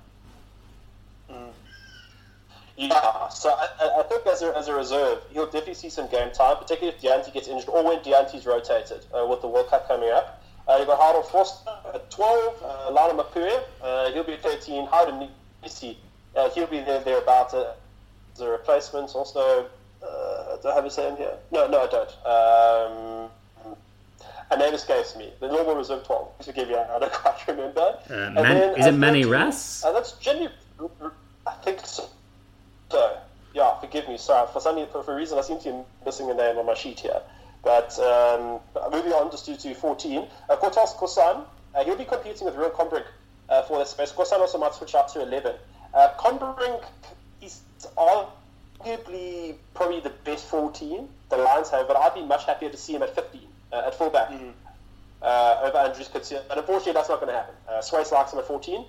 Yeah, 2.75 3.29
so 3.29 3.49
I, 3.49 3.67
I- 3.99 4.03
think 4.03 4.27
as 4.27 4.41
a, 4.41 4.55
as 4.57 4.67
a 4.67 4.73
reserve, 4.75 5.19
he'll 5.31 5.45
definitely 5.45 5.73
see 5.73 5.89
some 5.89 6.07
game 6.09 6.31
time, 6.31 6.57
particularly 6.57 6.95
if 6.95 7.01
Dyantyi 7.01 7.33
gets 7.33 7.47
injured 7.47 7.69
or 7.69 7.83
when 7.83 7.99
Dyantyi's 7.99 8.45
rotated 8.45 9.05
uh, 9.17 9.25
with 9.25 9.41
the 9.41 9.47
World 9.47 9.69
Cup 9.69 9.87
coming 9.87 10.11
up. 10.11 10.43
Uh, 10.67 10.75
you've 10.77 10.87
got 10.87 10.99
Harold 10.99 11.25
Vorster 11.25 11.95
at 11.95 12.11
12, 12.11 12.63
uh, 12.63 12.91
Lionel 12.91 13.23
Mapoe, 13.23 13.63
uh, 13.81 14.11
he'll 14.11 14.23
be 14.23 14.33
at 14.33 14.43
13, 14.43 14.85
Howard 14.87 15.29
Mnisi, 15.63 15.95
uh, 16.35 16.49
he'll 16.51 16.67
be 16.67 16.81
there 16.81 16.99
thereabouts 16.99 17.53
uh, 17.53 17.73
as 18.35 18.41
a 18.41 18.49
replacement. 18.49 19.09
Also, 19.15 19.65
uh, 20.03 20.57
do 20.57 20.69
I 20.69 20.75
have 20.75 20.83
his 20.83 20.97
name 20.97 21.15
here? 21.17 21.33
No, 21.51 21.67
no, 21.67 21.81
I 21.83 21.87
don't. 21.87 22.09
Um, 22.25 23.29
a 24.49 24.57
name 24.57 24.73
escapes 24.73 25.15
me. 25.17 25.31
The 25.39 25.47
normal 25.47 25.75
reserve 25.75 26.05
12, 26.05 26.39
to 26.39 26.53
give 26.53 26.69
you, 26.69 26.77
I 26.95 26.99
don't 26.99 27.11
quite 27.11 27.47
remember. 27.47 27.97
Uh, 28.09 28.13
And 28.13 28.35
Man- 28.35 28.43
then 28.43 28.79
is 28.79 28.85
it 28.85 28.91
Manny 28.93 29.23
13, 29.23 29.31
Ras? 29.33 29.83
Uh, 29.83 29.91
that's 29.91 30.13
genuinely, 30.13 30.53
I 31.45 31.51
think 31.63 31.79
so. 31.85 32.09
So, 32.89 33.17
yeah, 33.53 33.77
forgive 33.79 34.07
me. 34.07 34.17
Sorry, 34.17 34.47
for 34.53 34.61
some 34.61 34.85
for, 34.87 35.03
for 35.03 35.13
a 35.13 35.15
reason 35.15 35.37
I 35.37 35.41
seem 35.41 35.59
to 35.59 35.71
be 35.71 35.83
missing 36.05 36.29
a 36.29 36.33
name 36.33 36.57
on 36.57 36.65
my 36.65 36.73
sheet 36.73 36.99
here. 37.01 37.19
But 37.63 37.97
um, 37.99 38.59
moving 38.91 39.11
on 39.11 39.29
just 39.31 39.45
to, 39.47 39.57
to 39.57 39.73
14, 39.75 40.25
uh, 40.49 40.55
Courtnall 40.55 40.87
Skosan, 40.87 41.43
uh, 41.75 41.83
he'll 41.83 41.97
be 41.97 42.05
competing 42.05 42.45
with 42.45 42.55
Ruan 42.55 42.71
Combrink 42.71 43.03
uh, 43.49 43.63
for 43.63 43.79
that 43.79 43.87
space. 43.89 44.13
Skosan 44.13 44.39
also 44.39 44.57
might 44.57 44.73
switch 44.73 44.95
out 44.95 45.09
to 45.09 45.21
11. 45.21 45.53
Uh, 45.93 46.09
Combrink 46.17 46.83
is 47.41 47.61
arguably 48.79 49.55
probably 49.73 49.99
the 49.99 50.13
best 50.23 50.45
14 50.47 51.07
the 51.29 51.37
Lions 51.37 51.69
have, 51.69 51.87
but 51.87 51.97
I'd 51.97 52.13
be 52.13 52.23
much 52.23 52.45
happier 52.45 52.69
to 52.69 52.77
see 52.77 52.93
him 52.95 53.03
at 53.03 53.13
15, 53.13 53.41
uh, 53.73 53.83
at 53.87 53.95
fullback, 53.95 54.31
uh, 55.21 55.61
over 55.63 55.77
Andries 55.77 56.09
Coetzee. 56.09 56.41
But 56.47 56.57
unfortunately, 56.57 56.93
that's 56.93 57.09
not 57.09 57.19
going 57.19 57.31
to 57.31 57.37
happen. 57.37 57.55
Uh, 57.67 57.81
Swys 57.81 58.11
likes 58.11 58.33
him 58.33 58.39
at 58.39 58.47
14. 58.47 58.85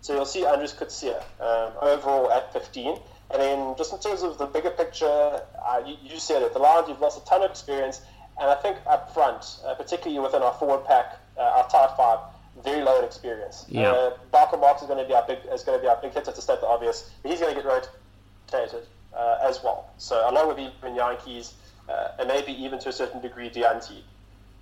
So 0.00 0.14
you'll 0.14 0.26
see 0.26 0.42
Andries 0.42 0.74
Coetzee 0.74 1.14
um, 1.40 1.72
overall 1.82 2.30
at 2.30 2.52
15. 2.52 2.98
And 3.30 3.42
then 3.42 3.74
just 3.76 3.92
in 3.92 4.00
terms 4.00 4.22
of 4.22 4.38
the 4.38 4.46
bigger 4.46 4.70
picture, 4.70 5.06
uh, 5.06 5.82
you, 5.84 5.96
you 6.02 6.18
said 6.18 6.42
it. 6.42 6.54
The 6.54 6.58
Lions, 6.60 6.88
you've 6.88 7.00
lost 7.00 7.20
a 7.20 7.24
ton 7.26 7.42
of 7.42 7.50
experience. 7.50 8.00
And 8.40 8.48
I 8.48 8.54
think 8.54 8.78
up 8.86 9.12
front, 9.12 9.58
uh, 9.66 9.74
particularly 9.74 10.20
within 10.20 10.42
our 10.42 10.54
forward 10.54 10.86
pack, 10.86 11.18
uh, 11.36 11.42
our 11.42 11.68
tight 11.68 11.90
five, 11.96 12.20
very 12.64 12.82
low 12.82 12.98
in 13.00 13.04
experience. 13.04 13.66
Yeah. 13.68 13.90
Uh, 13.90 14.10
Barker 14.30 14.56
Marx 14.56 14.80
is 14.80 14.88
going 14.88 15.02
to 15.02 15.08
be 15.08 15.14
our 15.14 15.26
big 15.26 15.38
is 15.52 15.64
going 15.64 15.78
to 15.78 15.82
be 15.82 15.88
our 15.88 16.00
big 16.00 16.14
hitter 16.14 16.32
to 16.32 16.40
state 16.40 16.60
the 16.60 16.66
obvious. 16.66 17.10
But 17.22 17.32
he's 17.32 17.40
going 17.40 17.54
to 17.54 17.60
get 17.60 17.68
rotated 17.68 18.86
uh, 19.16 19.38
as 19.42 19.62
well. 19.62 19.90
So 19.98 20.28
along 20.30 20.48
with 20.48 20.58
even 20.58 20.96
Jantjies, 20.96 21.52
uh, 21.88 22.08
and 22.18 22.28
maybe 22.28 22.52
even 22.52 22.78
to 22.80 22.88
a 22.88 22.92
certain 22.92 23.20
degree 23.20 23.50
Dyantyi. 23.50 24.02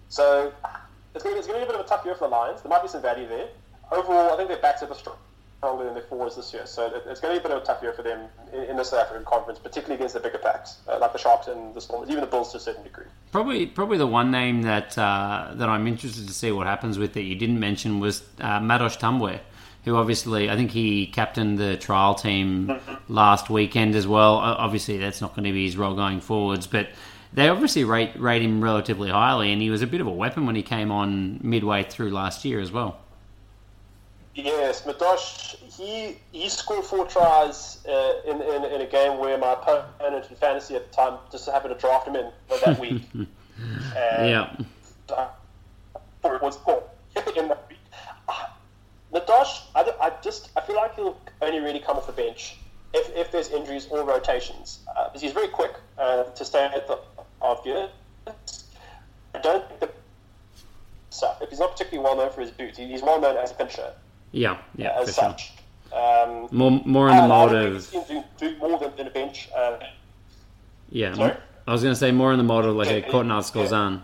So 0.08 0.52
it's 1.14 1.24
going, 1.24 1.34
to, 1.34 1.38
it's 1.38 1.48
going 1.48 1.60
to 1.60 1.66
be 1.66 1.70
a 1.70 1.72
bit 1.72 1.80
of 1.80 1.84
a 1.84 1.88
tough 1.88 2.04
year 2.04 2.14
for 2.14 2.28
the 2.28 2.30
Lions. 2.30 2.62
There 2.62 2.70
might 2.70 2.82
be 2.82 2.88
some 2.88 3.02
value 3.02 3.26
there. 3.26 3.48
Overall, 3.90 4.32
I 4.32 4.36
think 4.36 4.48
their 4.48 4.58
backs 4.58 4.82
are 4.82 4.94
stronger 4.94 5.84
than 5.84 5.94
their 5.94 6.02
forwards 6.04 6.36
this 6.36 6.52
year. 6.52 6.66
So 6.66 7.02
it's 7.06 7.20
going 7.20 7.34
to 7.34 7.40
be 7.40 7.44
a 7.44 7.48
bit 7.48 7.56
of 7.56 7.62
a 7.62 7.66
tough 7.66 7.82
year 7.82 7.92
for 7.92 8.02
them 8.02 8.28
in, 8.52 8.64
in 8.64 8.76
the 8.76 8.84
South 8.84 9.00
African 9.00 9.24
conference, 9.24 9.58
particularly 9.58 9.96
against 9.96 10.14
the 10.14 10.20
bigger 10.20 10.38
packs, 10.38 10.78
uh, 10.88 10.98
like 10.98 11.12
the 11.12 11.18
Sharks 11.18 11.48
and 11.48 11.74
the 11.74 11.80
Stormers, 11.80 12.10
even 12.10 12.20
the 12.20 12.26
Bulls 12.26 12.52
to 12.52 12.58
a 12.58 12.60
certain 12.60 12.82
degree. 12.82 13.06
Probably, 13.32 13.66
probably 13.66 13.98
the 13.98 14.06
one 14.06 14.30
name 14.30 14.62
that 14.62 14.96
uh, 14.98 15.52
that 15.54 15.68
I'm 15.68 15.86
interested 15.86 16.26
to 16.28 16.34
see 16.34 16.52
what 16.52 16.66
happens 16.66 16.98
with 16.98 17.14
that 17.14 17.22
you 17.22 17.34
didn't 17.34 17.58
mention 17.58 18.00
was 18.00 18.22
uh, 18.40 18.60
Madosh 18.60 18.98
Tambwe, 18.98 19.40
who 19.86 19.96
obviously 19.96 20.50
I 20.50 20.56
think 20.56 20.72
he 20.72 21.06
captained 21.06 21.58
the 21.58 21.76
trial 21.76 22.14
team 22.16 22.78
last 23.08 23.48
weekend 23.48 23.94
as 23.94 24.06
well. 24.06 24.34
Obviously, 24.34 24.98
that's 24.98 25.22
not 25.22 25.34
going 25.34 25.44
to 25.44 25.52
be 25.52 25.64
his 25.64 25.76
role 25.76 25.94
going 25.94 26.20
forwards, 26.20 26.66
but 26.66 26.88
they 27.32 27.48
obviously 27.48 27.84
rate 27.84 28.10
rate 28.20 28.42
him 28.42 28.62
relatively 28.62 29.08
highly, 29.08 29.52
and 29.52 29.62
he 29.62 29.70
was 29.70 29.82
a 29.82 29.86
bit 29.86 30.00
of 30.00 30.06
a 30.08 30.12
weapon 30.12 30.44
when 30.44 30.56
he 30.56 30.62
came 30.62 30.90
on 30.90 31.38
midway 31.40 31.84
through 31.84 32.10
last 32.10 32.44
year 32.44 32.60
as 32.60 32.72
well. 32.72 32.98
Yes, 34.34 34.82
Madosh, 34.82 35.54
he 35.72 36.18
he 36.32 36.48
scored 36.48 36.84
four 36.84 37.06
tries 37.06 37.78
uh, 37.88 38.14
in, 38.26 38.42
in 38.42 38.64
in 38.64 38.80
a 38.80 38.86
game 38.86 39.18
where 39.18 39.38
my 39.38 39.52
opponent 39.52 40.28
in 40.28 40.36
fantasy 40.36 40.74
at 40.74 40.90
the 40.90 40.96
time 40.96 41.18
just 41.30 41.48
happened 41.48 41.72
to 41.72 41.80
draft 41.80 42.08
him 42.08 42.16
in 42.16 42.30
for 42.48 42.58
that 42.64 42.78
week. 42.78 43.02
Yeah, 43.88 44.54
uh, 45.08 45.28
it 46.24 46.42
was 46.42 46.58
in 47.34 47.48
that 47.48 47.66
Madosh, 49.16 49.62
I, 49.74 49.92
I 50.00 50.12
just 50.22 50.50
I 50.56 50.60
feel 50.60 50.76
like 50.76 50.94
he'll 50.94 51.18
only 51.40 51.60
really 51.60 51.80
come 51.80 51.96
off 51.96 52.06
the 52.06 52.12
bench 52.12 52.56
if, 52.92 53.08
if 53.16 53.32
there's 53.32 53.48
injuries 53.50 53.86
or 53.90 54.04
rotations 54.04 54.80
uh, 54.96 55.04
because 55.08 55.22
he's 55.22 55.32
very 55.32 55.48
quick 55.48 55.74
uh, 55.98 56.24
to 56.24 56.44
stay 56.44 56.64
at 56.64 56.86
the 56.86 56.98
obvious. 57.40 57.90
I 58.26 59.38
don't 59.40 59.66
think 59.68 59.80
the 59.80 59.90
he's 61.48 61.58
not 61.58 61.72
particularly 61.72 62.04
well 62.04 62.16
known 62.16 62.30
for 62.32 62.42
his 62.42 62.50
boots, 62.50 62.76
he's 62.78 63.02
well 63.02 63.20
known 63.20 63.36
as 63.38 63.50
a 63.50 63.54
pincher 63.54 63.92
yeah, 64.32 64.58
yeah, 64.76 64.98
as 65.00 65.08
for 65.08 65.20
sure. 65.20 65.30
such. 65.30 65.52
Um, 65.92 66.48
More, 66.50 66.82
more 66.84 67.08
in 67.08 67.16
the 67.16 67.22
I- 67.22 67.24
I 67.24 67.28
mold 67.28 67.50
don't 67.52 67.80
think 67.80 68.02
of 68.02 68.08
he's 68.10 68.50
do 68.52 68.58
more 68.58 68.78
than, 68.78 68.94
than 68.96 69.06
a 69.06 69.10
bench. 69.10 69.48
Uh, 69.56 69.78
yeah. 70.90 71.14
Sorry? 71.14 71.34
I 71.66 71.72
was 71.72 71.82
going 71.82 71.94
to 71.94 71.98
say 71.98 72.12
more 72.12 72.32
in 72.32 72.38
the 72.38 72.44
mold 72.44 72.64
of 72.66 72.76
like 72.76 72.88
a 72.90 73.00
Yeah, 73.00 73.08
Courtnall 73.08 73.42
yeah. 73.54 73.62
Skosan. 73.62 74.02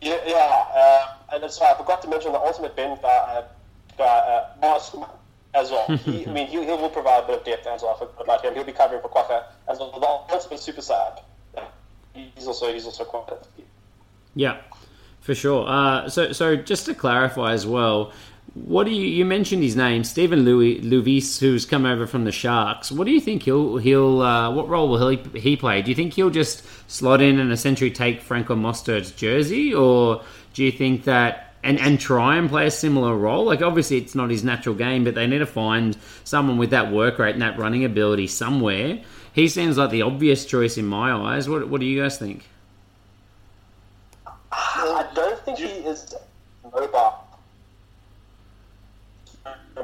Yeah, 0.00 0.18
yeah. 0.26 0.64
Uh, 0.74 1.34
and 1.42 1.50
so 1.50 1.64
I 1.64 1.74
forgot 1.88 2.02
to 2.02 2.08
mention 2.08 2.32
the 2.32 2.38
ultimate 2.38 2.76
Ben 2.76 2.98
guy, 3.00 3.08
uh, 3.98 4.02
uh, 4.02 4.48
Mars 4.60 4.94
as 5.54 5.70
well. 5.70 5.86
He, 5.96 6.26
I 6.26 6.30
mean, 6.30 6.46
he, 6.46 6.60
he 6.60 6.66
will 6.66 6.90
provide 6.90 7.24
a 7.24 7.26
bit 7.26 7.38
of 7.38 7.44
depth 7.46 7.66
as 7.66 7.82
well 7.82 7.94
for 7.94 8.24
like 8.26 8.42
him. 8.42 8.54
He'll 8.54 8.64
be 8.64 8.72
covering 8.72 9.00
for 9.00 9.08
Kwagga 9.08 9.44
as 9.68 9.78
well. 9.78 9.98
The 9.98 10.34
ultimate 10.34 10.60
super 10.60 10.82
sub. 10.82 11.22
He's 12.12 12.46
also 12.46 12.72
he's 12.72 12.84
also 12.84 13.04
quite. 13.04 13.38
Yeah, 14.34 14.58
for 15.20 15.34
sure. 15.34 15.66
Uh, 15.66 16.10
so, 16.10 16.32
so 16.32 16.56
just 16.56 16.84
to 16.86 16.94
clarify 16.94 17.52
as 17.52 17.66
well, 17.66 18.12
what 18.52 18.84
do 18.84 18.90
you 18.90 19.06
you 19.06 19.24
mentioned 19.24 19.62
his 19.62 19.74
name, 19.74 20.04
Stephan 20.04 20.44
Lewies 20.44 20.82
Lewies, 20.82 21.38
who's 21.40 21.64
come 21.64 21.86
over 21.86 22.06
from 22.06 22.24
the 22.24 22.32
Sharks. 22.32 22.92
What 22.92 23.06
do 23.06 23.12
you 23.12 23.20
think 23.20 23.44
he'll 23.44 23.78
he'll 23.78 24.20
uh, 24.20 24.52
what 24.52 24.68
role 24.68 24.90
will 24.90 25.08
he 25.08 25.40
he 25.40 25.56
play? 25.56 25.80
Do 25.80 25.90
you 25.90 25.94
think 25.94 26.12
he'll 26.12 26.28
just 26.28 26.64
slot 26.90 27.22
in 27.22 27.38
and 27.38 27.50
essentially 27.50 27.90
take 27.90 28.20
Franco 28.20 28.54
Mostert's 28.54 29.12
jersey, 29.12 29.72
or 29.72 30.22
do 30.52 30.64
you 30.64 30.72
think 30.72 31.04
that 31.04 31.47
and 31.62 31.78
and 31.78 31.98
try 32.00 32.36
and 32.36 32.48
play 32.48 32.66
a 32.66 32.70
similar 32.70 33.16
role? 33.16 33.44
Like 33.44 33.62
obviously 33.62 33.98
it's 33.98 34.14
not 34.14 34.30
his 34.30 34.44
natural 34.44 34.74
game, 34.74 35.04
but 35.04 35.14
they 35.14 35.26
need 35.26 35.38
to 35.38 35.46
find 35.46 35.96
someone 36.24 36.58
with 36.58 36.70
that 36.70 36.92
work 36.92 37.18
rate 37.18 37.32
and 37.32 37.42
that 37.42 37.58
running 37.58 37.84
ability 37.84 38.26
somewhere. 38.26 39.00
He 39.32 39.48
seems 39.48 39.78
like 39.78 39.90
the 39.90 40.02
obvious 40.02 40.44
choice 40.44 40.76
in 40.76 40.86
my 40.86 41.12
eyes. 41.12 41.48
What 41.48 41.68
what 41.68 41.80
do 41.80 41.86
you 41.86 42.02
guys 42.02 42.18
think? 42.18 42.44
I 44.50 45.06
don't 45.14 45.38
think 45.44 45.58
he 45.58 45.66
is 45.66 46.14
mobile. 46.64 47.24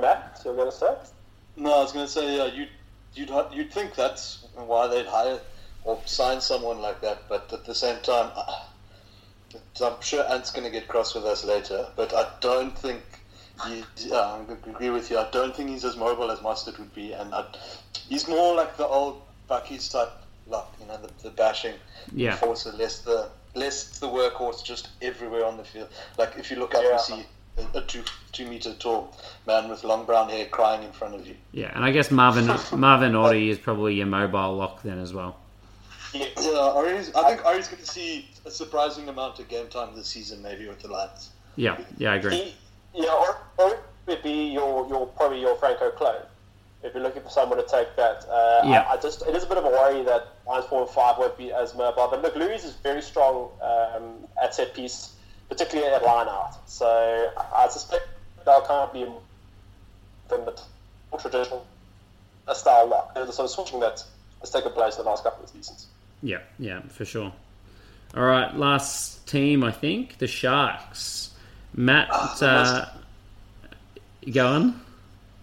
Matt, 0.01 0.39
so 0.39 0.51
you're 0.51 0.57
going 0.57 0.71
to 0.71 0.77
say? 0.77 0.95
No, 1.57 1.73
I 1.73 1.83
was 1.83 1.93
going 1.93 2.07
to 2.07 2.11
say, 2.11 2.37
yeah, 2.37 2.47
you'd, 2.47 2.69
you'd, 3.15 3.31
you'd 3.53 3.73
think 3.73 3.95
that's 3.95 4.47
why 4.55 4.89
they'd 4.89 5.07
hire 5.07 5.39
or 5.85 6.01
sign 6.05 6.41
someone 6.41 6.81
like 6.81 7.01
that, 7.03 7.23
but 7.29 7.53
at 7.53 7.65
the 7.65 7.75
same 7.75 8.01
time, 8.03 8.31
I'm 9.81 10.01
sure 10.01 10.25
Ant's 10.31 10.51
going 10.51 10.65
to 10.65 10.71
get 10.71 10.89
cross 10.89 11.15
with 11.15 11.25
us 11.25 11.45
later, 11.45 11.87
but 11.97 12.15
I 12.15 12.29
don't 12.41 12.77
think 12.79 13.03
He, 13.67 13.85
yeah, 13.99 14.17
I 14.17 14.41
agree 14.69 14.91
with 14.91 15.11
you. 15.11 15.19
I 15.19 15.29
don't 15.31 15.55
think 15.55 15.71
he's 15.71 15.85
as 15.85 15.97
mobile 15.97 16.31
as 16.31 16.41
Mostert 16.41 16.77
would 16.79 16.93
be, 16.95 17.13
and 17.13 17.33
I, 17.33 17.45
he's 18.09 18.27
more 18.27 18.55
like 18.57 18.77
the 18.77 18.87
old 18.87 19.23
Bakkies 19.49 19.91
type, 19.93 20.11
like 20.49 20.65
you 20.81 20.87
know, 20.87 20.97
the, 20.97 21.11
the 21.23 21.31
bashing 21.31 21.75
Yeah. 22.13 22.33
enforcer, 22.33 22.73
less 22.73 22.99
the 23.01 23.29
less 23.55 23.99
the 24.01 24.09
workhorse, 24.09 24.65
just 24.65 24.89
everywhere 25.01 25.45
on 25.45 25.57
the 25.57 25.63
field. 25.65 25.89
Like 26.19 26.33
if 26.37 26.51
you 26.51 26.57
look 26.57 26.75
up, 26.75 26.83
you 26.83 26.99
see 26.99 27.25
a, 27.59 27.79
a 27.79 27.83
two 27.83 28.03
two 28.33 28.47
meter 28.49 28.75
tall 28.75 29.17
man 29.47 29.69
with 29.69 29.85
long 29.85 30.05
brown 30.05 30.29
hair 30.31 30.47
crying 30.47 30.83
in 30.83 30.91
front 30.91 31.15
of 31.15 31.25
you. 31.25 31.37
Yeah, 31.53 31.71
and 31.75 31.85
I 31.85 31.93
guess 31.93 32.11
Marvin 32.11 32.47
Marvin 32.79 33.15
Orie 33.15 33.51
is 33.51 33.59
probably 33.59 33.95
your 33.95 34.07
mobile 34.07 34.57
lock 34.57 34.83
then 34.83 34.99
as 34.99 35.15
well. 35.15 35.37
Yeah, 36.15 36.73
Ari's, 36.75 37.13
I 37.15 37.29
think 37.29 37.45
Ari's 37.45 37.69
going 37.69 37.83
to 37.83 37.91
see 37.91 38.29
a 38.45 38.51
surprising 38.51 39.09
amount 39.09 39.39
of 39.41 39.49
game 39.49 39.67
time 39.69 39.95
this 39.97 40.07
season, 40.07 40.43
maybe 40.43 40.69
with 40.69 40.81
the 40.81 40.89
Lions. 40.89 41.31
Yeah, 41.57 41.79
yeah, 41.99 42.13
I 42.13 42.17
agree. 42.17 42.37
He, 42.37 42.55
yeah, 43.03 43.13
or, 43.13 43.37
or 43.59 43.75
it 43.75 43.81
would 44.07 44.23
be 44.23 44.53
your, 44.53 44.87
your 44.89 45.07
probably 45.07 45.41
your 45.41 45.57
Franco 45.57 45.91
Clone. 45.91 46.23
If 46.83 46.95
you're 46.95 47.03
looking 47.03 47.23
for 47.23 47.31
someone 47.31 47.59
to 47.59 47.65
take 47.67 47.97
that, 47.97 48.25
uh, 48.29 48.63
Yeah. 48.65 48.83
I, 48.83 48.95
I 48.95 48.97
just 48.99 49.23
it 49.27 49.35
is 49.35 49.43
a 49.43 49.47
bit 49.47 49.57
of 49.57 49.65
a 49.65 49.69
worry 49.69 50.03
that 50.05 50.29
Lions 50.47 50.67
four 50.67 50.83
and 50.83 50.91
five 50.91 51.17
won't 51.19 51.37
be 51.39 51.51
as 51.53 51.75
mobile. 51.75 52.09
But 52.11 52.23
look, 52.23 52.37
Louis 52.37 52.63
is 52.63 52.75
very 52.83 53.01
strong 53.01 53.51
um, 53.63 54.29
at 54.43 54.55
set 54.55 54.75
piece, 54.75 55.15
particularly 55.49 55.91
at 55.93 56.03
line 56.03 56.29
out. 56.29 56.69
So 56.69 57.33
I 57.55 57.69
suspect 57.71 58.07
they'll 58.45 58.61
kind 58.61 58.83
of 58.89 58.93
be 58.93 59.07
from 60.29 60.45
the 60.45 60.61
more 61.11 61.21
traditional 61.21 61.67
a 62.47 62.55
style 62.55 62.87
lock. 62.87 63.15
There's 63.15 63.31
a 63.31 63.33
sort 63.33 63.47
of 63.47 63.51
switching 63.53 63.81
that 63.81 64.05
has 64.41 64.51
taken 64.51 64.71
place 64.73 64.99
in 64.99 65.05
the 65.05 65.11
last 65.11 65.25
couple 65.25 65.43
of 65.43 65.49
seasons. 65.51 65.87
Yeah, 66.25 66.39
yeah, 66.59 66.81
for 66.89 67.05
sure. 67.05 67.33
All 68.17 68.23
right, 68.23 68.57
last 68.57 69.29
team, 69.29 69.63
I 69.63 69.71
think 69.71 70.17
the 70.19 70.27
Sharks. 70.27 71.35
Matt, 71.75 72.09
uh, 72.11 72.87
go 74.33 74.47
on. 74.47 74.81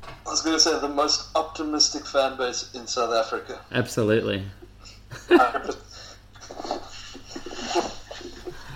I 0.03 0.29
was 0.29 0.41
going 0.41 0.55
to 0.55 0.59
say 0.59 0.79
the 0.79 0.87
most 0.89 1.29
optimistic 1.35 2.05
fan 2.05 2.35
base 2.35 2.73
in 2.73 2.87
South 2.87 3.13
Africa. 3.13 3.61
Absolutely. 3.71 4.43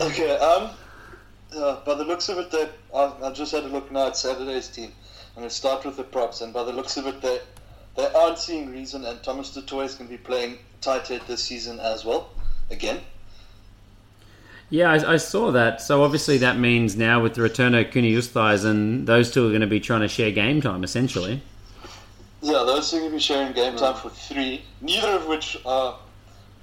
Okay, 0.02 0.36
um, 0.38 0.72
uh, 1.56 1.80
by 1.86 1.96
the 1.96 2.04
looks 2.04 2.28
of 2.28 2.38
it, 2.38 2.52
they, 2.52 2.70
I, 2.94 3.14
I 3.24 3.32
just 3.32 3.54
had 3.54 3.64
a 3.64 3.68
look 3.68 3.92
now 3.94 4.08
at 4.08 4.18
Saturday's 4.18 4.68
team. 4.68 4.92
I'm 5.36 5.42
going 5.42 5.50
to 5.50 5.56
start 5.56 5.86
with 5.86 5.96
the 5.96 6.04
props, 6.04 6.42
and 6.42 6.54
by 6.54 6.64
the 6.64 6.74
looks 6.74 6.98
of 6.98 7.08
it, 7.08 7.22
they 7.22 7.40
they 7.96 8.06
aren't 8.12 8.38
seeing 8.38 8.70
reason, 8.70 9.06
and 9.06 9.24
Thomas 9.24 9.54
du 9.54 9.62
Toit 9.62 9.86
is 9.86 9.96
going 9.96 10.10
to 10.10 10.18
be 10.18 10.22
playing 10.22 10.58
tight 10.86 11.08
head 11.08 11.22
this 11.28 11.44
season 11.44 11.80
as 11.80 12.06
well, 12.06 12.30
again. 12.70 13.02
Yeah, 14.70 14.92
I, 14.92 15.14
I 15.14 15.18
saw 15.18 15.52
that. 15.52 15.82
So 15.82 16.04
obviously 16.04 16.38
that 16.40 16.58
means 16.58 16.96
now 16.96 17.22
with 17.22 17.34
the 17.36 17.42
return 17.42 17.76
of 17.76 17.88
Coenie 17.88 18.66
and 18.66 19.08
those 19.08 19.32
two 19.32 19.46
are 19.46 19.50
going 19.50 19.62
to 19.62 19.68
be 19.68 19.80
trying 19.80 20.02
to 20.02 20.08
share 20.08 20.32
game 20.32 20.62
time 20.62 20.84
essentially. 20.84 21.42
Yeah, 22.42 22.64
those 22.66 22.90
two 22.90 22.98
are 22.98 23.00
going 23.00 23.12
to 23.12 23.18
be 23.18 23.22
sharing 23.22 23.54
game 23.54 23.76
time 23.76 23.96
for 23.96 24.10
three, 24.10 24.64
neither 24.82 25.10
of 25.10 25.28
which 25.28 25.58
are 25.66 25.98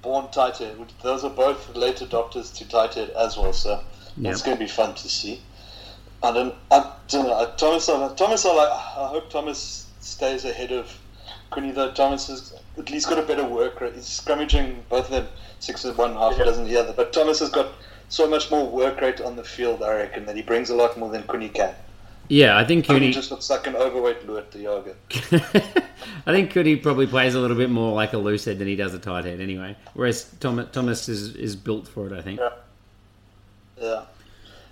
born 0.01 0.29
tight 0.31 0.57
head. 0.57 0.77
Those 1.01 1.23
are 1.23 1.29
both 1.29 1.75
late 1.75 1.97
adopters 1.97 2.55
to 2.57 2.67
tight 2.67 2.93
head 2.93 3.09
as 3.11 3.37
well, 3.37 3.53
so 3.53 3.83
it's 4.21 4.41
going 4.41 4.57
to 4.57 4.63
be 4.63 4.69
fun 4.69 4.95
to 4.95 5.09
see. 5.09 5.41
I 6.21 6.31
don't, 6.31 6.55
I 6.71 6.93
don't 7.09 7.27
know. 7.27 7.53
Thomas, 7.57 7.85
Thomas, 7.85 8.45
I 8.45 8.53
like. 8.53 8.69
I 8.69 9.07
hope 9.07 9.29
Thomas 9.29 9.87
stays 9.99 10.45
ahead 10.45 10.71
of 10.71 10.89
Quinny. 11.53 11.71
Though 11.71 11.91
Thomas 11.91 12.27
has 12.27 12.53
at 12.77 12.89
least 12.89 13.07
got 13.09 13.19
a 13.19 13.23
better 13.23 13.45
work 13.45 13.79
rate. 13.81 13.93
He's 13.95 14.05
scrummaging 14.05 14.77
both 14.89 15.05
of 15.05 15.11
them 15.11 15.27
six 15.59 15.85
of 15.85 15.97
one, 15.97 16.13
half 16.13 16.37
a 16.39 16.45
dozen 16.45 16.65
the 16.65 16.77
other. 16.77 16.93
But 16.93 17.13
Thomas 17.13 17.39
has 17.39 17.49
got 17.49 17.73
so 18.09 18.27
much 18.27 18.51
more 18.51 18.69
work 18.69 18.99
rate 19.01 19.21
on 19.21 19.35
the 19.35 19.43
field. 19.43 19.81
I 19.83 19.93
reckon 19.95 20.25
that 20.25 20.35
he 20.35 20.41
brings 20.41 20.69
a 20.69 20.75
lot 20.75 20.97
more 20.97 21.09
than 21.09 21.23
Quinny 21.23 21.49
can. 21.49 21.73
Yeah, 22.29 22.57
I 22.57 22.63
think 22.63 22.85
Coenie. 22.85 23.11
just 23.11 23.31
looks 23.31 23.49
like 23.49 23.67
an 23.67 23.75
overweight 23.75 24.25
Lood 24.25 24.49
de 24.49 24.59
Jager. 24.59 24.95
I 26.25 26.31
think 26.31 26.51
Coenie 26.53 26.81
probably 26.81 27.05
plays 27.05 27.35
a 27.35 27.39
little 27.39 27.57
bit 27.57 27.69
more 27.69 27.93
like 27.93 28.13
a 28.13 28.17
loose 28.17 28.45
head 28.45 28.59
than 28.59 28.67
he 28.67 28.75
does 28.77 28.93
a 28.93 28.99
tight 28.99 29.25
head 29.25 29.41
anyway. 29.41 29.75
Whereas 29.93 30.23
Thomas, 30.39 30.67
Thomas 30.71 31.09
is, 31.09 31.35
is 31.35 31.55
built 31.57 31.85
for 31.87 32.07
it, 32.07 32.13
I 32.13 32.21
think. 32.21 32.39
Yeah. 32.39 32.49
Yeah. 33.81 34.01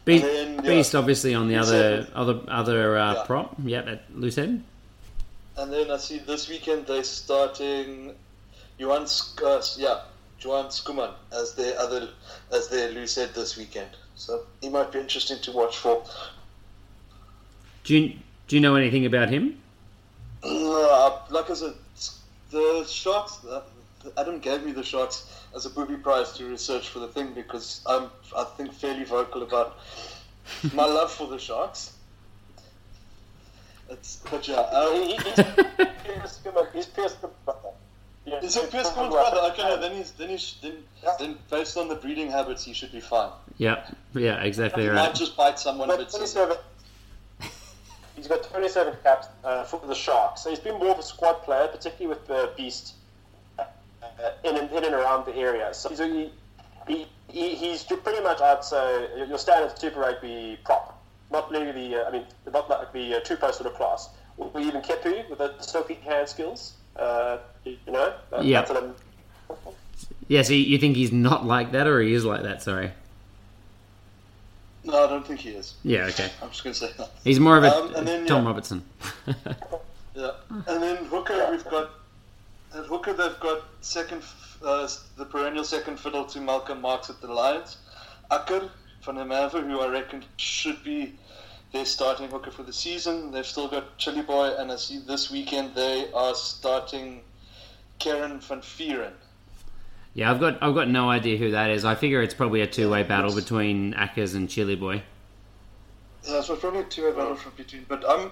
Beast, 0.05 0.23
then, 0.23 0.55
yeah. 0.55 0.61
Beast 0.61 0.95
obviously 0.95 1.35
on 1.35 1.47
the 1.49 1.57
Loose 1.57 1.67
other 1.67 1.95
head. 1.97 2.07
other 2.15 2.39
other 2.47 2.97
uh, 2.97 3.13
Yeah. 3.15 3.23
prop. 3.25 3.55
Yeah, 3.63 3.79
at 3.81 4.03
loose 4.15 4.35
head. 4.37 4.63
And 5.57 5.71
then 5.71 5.91
I 5.91 5.97
see 5.97 6.19
this 6.19 6.47
weekend 6.49 6.87
they're 6.87 7.03
starting 7.03 8.15
Johan, 8.77 9.05
Sk- 9.05 9.43
uh, 9.43 9.61
yeah, 9.77 9.99
Johan 10.39 10.65
Schoeman 10.65 11.13
as 11.31 11.53
their 11.53 11.77
other 11.77 12.09
as 12.51 12.67
their 12.69 12.91
loose 12.91 13.15
head 13.15 13.33
this 13.35 13.57
weekend. 13.57 13.89
So 14.15 14.43
he 14.61 14.69
might 14.69 14.91
be 14.91 14.99
interesting 14.99 15.39
to 15.39 15.51
watch 15.51 15.77
for. 15.77 16.03
Do 17.83 17.97
you 17.97 18.17
do 18.47 18.55
you 18.55 18.61
know 18.61 18.75
anything 18.75 19.05
about 19.05 19.29
him? 19.29 19.61
Uh, 20.43 21.19
like 21.29 21.49
I 21.49 21.53
said, 21.53 21.73
the 22.49 22.83
Sharks. 22.85 23.45
Uh, 23.45 23.61
Adam 24.17 24.39
gave 24.39 24.63
me 24.65 24.71
the 24.71 24.83
Sharks 24.83 25.31
as 25.55 25.67
a 25.67 25.69
booby 25.69 25.95
prize 25.95 26.31
to 26.33 26.45
research 26.45 26.89
for 26.89 26.97
the 26.99 27.07
thing 27.07 27.33
because 27.33 27.81
I'm 27.85 28.09
I 28.35 28.45
think 28.57 28.73
fairly 28.73 29.03
vocal 29.03 29.43
about 29.43 29.77
my 30.73 30.85
love 30.85 31.11
for 31.11 31.27
the 31.27 31.37
Sharks. 31.37 31.93
It's, 33.91 34.17
but 34.29 34.47
yeah, 34.47 34.55
uh, 34.55 34.91
He, 34.93 35.05
he, 35.05 35.13
he's 35.15 35.35
Pierre 35.35 36.25
Schoeman- 36.25 36.73
he's 36.73 36.85
Pierre 36.87 37.09
Schoeman. 37.09 37.55
Yeah, 38.23 38.39
Is 38.43 38.55
it 38.55 38.69
Pierce 38.71 38.89
Cole's 38.91 39.11
brother? 39.11 39.39
Okay, 39.51 39.63
no, 39.63 39.81
then 39.81 39.93
he's 39.95 40.11
then 40.11 40.29
he's 40.29 40.55
then, 40.61 40.75
then 41.19 41.37
based 41.49 41.75
on 41.75 41.87
the 41.87 41.95
breeding 41.95 42.29
habits, 42.29 42.63
he 42.63 42.71
should 42.71 42.91
be 42.91 42.99
fine. 42.99 43.31
Yeah, 43.57 43.83
yeah, 44.13 44.41
exactly 44.43 44.83
He 44.83 44.89
right. 44.89 44.95
might 45.07 45.15
just 45.15 45.35
bite 45.35 45.57
someone 45.57 45.87
But 45.87 45.99
mid 45.99 46.09
27, 46.09 46.55
he's 48.15 48.27
got 48.27 48.43
27 48.43 48.93
caps 49.03 49.27
uh, 49.43 49.63
for 49.63 49.81
the 49.87 49.95
Sharks. 49.95 50.41
So 50.43 50.51
he's 50.51 50.59
been 50.59 50.77
more 50.77 50.91
of 50.91 50.99
a 50.99 51.03
squad 51.03 51.41
player, 51.41 51.67
particularly 51.67 52.15
with 52.15 52.27
the 52.27 52.51
Beast 52.55 52.93
uh, 53.57 53.63
in, 54.43 54.55
and, 54.55 54.69
in 54.71 54.83
and 54.85 54.93
around 54.93 55.25
the 55.25 55.35
area. 55.35 55.73
So 55.73 55.89
he's, 55.89 55.97
he, 55.97 56.31
he, 56.87 57.07
he, 57.27 57.55
he's 57.55 57.83
pretty 57.83 58.21
much, 58.21 58.39
I'd 58.39 58.63
say, 58.63 59.07
your 59.17 59.25
your 59.25 59.37
standard 59.39 59.77
Super 59.79 59.99
Rugby 60.01 60.59
prop. 60.63 61.00
Not 61.31 61.49
really 61.51 61.71
the, 61.71 62.03
uh, 62.03 62.09
I 62.09 62.11
mean, 62.11 62.25
not 62.51 62.69
like 62.69 62.91
the 62.91 63.15
uh, 63.15 63.19
two 63.21 63.35
post 63.37 63.59
sort 63.59 63.71
of 63.71 63.77
class. 63.77 64.09
We 64.37 64.63
even 64.63 64.81
kept 64.81 65.05
Kepu 65.05 65.29
with 65.29 65.39
the 65.39 65.59
silky 65.61 65.95
hand 65.95 66.27
skills. 66.27 66.73
Uh, 66.95 67.37
you 67.63 67.77
know? 67.87 68.13
That, 68.31 68.43
Yeah. 68.43 68.61
That's 68.61 68.71
what 69.47 69.75
Yeah, 70.27 70.41
so 70.41 70.53
you 70.53 70.77
think 70.77 70.95
he's 70.95 71.11
not 71.11 71.45
like 71.45 71.71
that, 71.71 71.87
or 71.87 72.01
he 72.01 72.13
is 72.13 72.25
like 72.25 72.43
that? 72.43 72.61
Sorry. 72.61 72.91
No, 74.83 75.05
I 75.05 75.07
don't 75.07 75.25
think 75.25 75.41
he 75.41 75.51
is. 75.51 75.75
Yeah, 75.83 76.05
okay. 76.05 76.29
I'm 76.41 76.49
just 76.49 76.63
gonna 76.63 76.73
say 76.73 76.91
that. 76.97 77.11
He's 77.23 77.39
more 77.39 77.57
of 77.57 77.63
a 77.63 77.73
Um, 77.73 77.95
and 77.95 78.07
then, 78.07 78.25
Tom 78.25 78.43
yeah. 78.43 78.47
Robertson. 78.47 78.83
Yeah, 80.13 80.31
and 80.49 80.83
then 80.83 81.05
hooker 81.05 81.47
we've 81.51 81.63
got 81.69 81.91
at 82.75 82.85
hooker 82.85 83.13
they've 83.13 83.39
got 83.39 83.63
second 83.79 84.21
uh, 84.61 84.85
the 85.17 85.23
perennial 85.23 85.63
second 85.63 85.97
fiddle 85.97 86.25
to 86.25 86.41
Malcolm 86.41 86.81
Marx 86.81 87.09
at 87.09 87.21
the 87.21 87.27
Lions, 87.27 87.77
Akker 88.29 88.69
van 89.03 89.15
der 89.15 89.49
who 89.49 89.79
I 89.79 89.87
reckon 89.87 90.23
should 90.37 90.83
be 90.83 91.13
their 91.71 91.85
starting 91.85 92.29
hooker 92.29 92.51
for 92.51 92.63
the 92.63 92.73
season. 92.73 93.31
They've 93.31 93.45
still 93.45 93.67
got 93.67 93.97
Chiliboy, 93.97 94.59
and 94.59 94.71
I 94.71 94.75
see 94.75 94.99
this 94.99 95.31
weekend 95.31 95.73
they 95.75 96.11
are 96.13 96.35
starting 96.35 97.21
Kerron 97.99 98.39
van 98.41 98.61
Vuuren. 98.61 99.13
yeah, 100.13 100.31
I've 100.31 100.39
got 100.39 100.61
I've 100.61 100.75
got 100.75 100.89
no 100.89 101.09
idea 101.09 101.37
who 101.37 101.51
that 101.51 101.69
is. 101.69 101.85
I 101.85 101.95
figure 101.95 102.21
it's 102.21 102.33
probably 102.33 102.61
a 102.61 102.67
two 102.67 102.89
way 102.89 103.03
battle 103.03 103.33
between 103.33 103.93
Ackers 103.93 104.35
and 104.35 104.47
Chiliboy. 104.49 105.01
Yeah, 106.23 106.37
it's 106.37 106.47
probably 106.47 106.81
a 106.81 106.83
two-way 106.83 107.11
battle 107.11 107.35
from 107.35 107.53
between. 107.57 107.85
But 107.87 108.07
I'm 108.07 108.31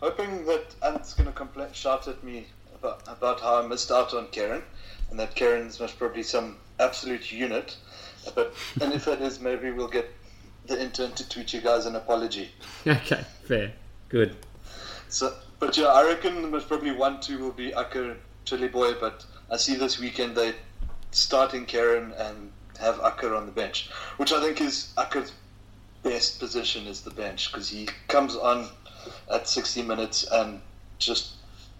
hoping 0.00 0.46
that 0.46 0.74
Ant's 0.82 1.12
going 1.12 1.30
to 1.30 1.38
compla- 1.38 1.74
shout 1.74 2.08
at 2.08 2.24
me 2.24 2.46
about, 2.74 3.02
about 3.06 3.40
how 3.40 3.62
I 3.62 3.66
missed 3.66 3.90
out 3.90 4.14
on 4.14 4.26
Kerron, 4.28 4.62
and 5.10 5.20
that 5.20 5.36
Kerron's 5.36 5.78
most 5.78 5.98
probably 5.98 6.22
some 6.22 6.56
absolute 6.78 7.30
unit. 7.30 7.76
But 8.34 8.54
and 8.80 8.92
if 8.92 9.04
that 9.06 9.20
is, 9.20 9.40
maybe 9.40 9.70
we'll 9.70 9.88
get 9.88 10.10
the 10.66 10.80
intern 10.80 11.12
to 11.12 11.28
tweet 11.28 11.52
you 11.52 11.60
guys 11.60 11.86
an 11.86 11.96
apology. 11.96 12.50
Okay, 12.86 13.24
fair, 13.44 13.72
good. 14.08 14.36
So, 15.08 15.34
but 15.58 15.76
yeah, 15.76 15.86
I 15.86 16.04
reckon 16.04 16.42
the 16.42 16.48
most 16.48 16.68
probably 16.68 16.92
one-two 16.92 17.38
will 17.38 17.52
be 17.52 17.72
Akker 17.72 18.16
Chiliboy. 18.46 19.00
But 19.00 19.24
I 19.50 19.56
see 19.56 19.74
this 19.74 19.98
weekend 19.98 20.36
they 20.36 20.54
starting 21.10 21.66
Kerron 21.66 22.12
and 22.18 22.52
have 22.78 22.96
Akker 22.96 23.36
on 23.36 23.46
the 23.46 23.52
bench, 23.52 23.90
which 24.16 24.32
I 24.32 24.40
think 24.40 24.60
is 24.60 24.92
Akker's 24.96 25.32
best 26.02 26.38
position 26.38 26.86
is 26.86 27.02
the 27.02 27.10
bench 27.10 27.52
because 27.52 27.68
he 27.68 27.88
comes 28.08 28.34
on 28.36 28.68
at 29.30 29.48
60 29.48 29.82
minutes 29.82 30.26
and 30.30 30.60
just 30.98 31.32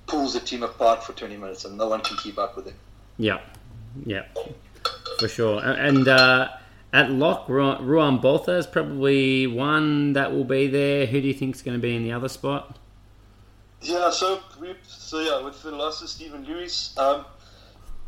pulls 0.06 0.34
the 0.34 0.40
team 0.40 0.62
apart 0.62 1.02
for 1.04 1.12
20 1.12 1.36
minutes 1.36 1.64
and 1.64 1.76
no 1.78 1.88
one 1.88 2.00
can 2.00 2.16
keep 2.18 2.38
up 2.38 2.56
with 2.56 2.66
him. 2.66 2.74
Yeah, 3.16 3.40
yeah, 4.04 4.24
for 5.19 5.28
sure. 5.28 5.61
And 5.62 6.09
uh, 6.09 6.48
at 6.93 7.11
lock, 7.11 7.48
Ru- 7.48 7.78
Ruan 7.78 8.19
Botha 8.19 8.57
is 8.57 8.66
probably 8.66 9.47
one 9.47 10.15
that 10.15 10.32
will 10.32 10.44
be 10.44 10.66
there. 10.66 11.07
Who 11.07 11.20
do 11.20 11.28
you 11.28 11.35
think 11.35 11.55
is 11.55 11.62
going 11.62 11.77
to 11.77 11.82
be 11.82 11.94
in 11.94 12.02
the 12.02 12.12
other 12.12 12.28
spot? 12.28 12.78
Yeah, 13.82 14.11
so 14.11 14.40
we 14.61 14.74
so 14.86 15.20
yeah 15.20 15.43
with 15.43 15.62
the 15.62 15.70
loss 15.70 16.02
of 16.02 16.11
Stephan 16.11 16.44
Lewies, 16.44 16.98
um, 16.98 17.24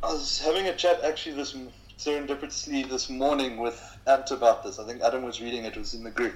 I 0.03 0.13
was 0.13 0.39
having 0.39 0.67
a 0.67 0.77
chat 0.77 1.03
actually 1.03 1.37
this 1.37 1.57
serendipitously 1.97 2.89
this 2.89 3.09
morning 3.09 3.59
with 3.59 3.81
Ant 4.07 4.31
about 4.33 4.65
this. 4.65 4.79
I 4.79 4.87
think 4.87 5.01
Adam 5.03 5.23
was 5.23 5.41
reading 5.41 5.65
it. 5.65 5.77
it 5.77 5.79
was 5.79 5.95
in 5.95 6.05
the 6.05 6.11
group. 6.11 6.35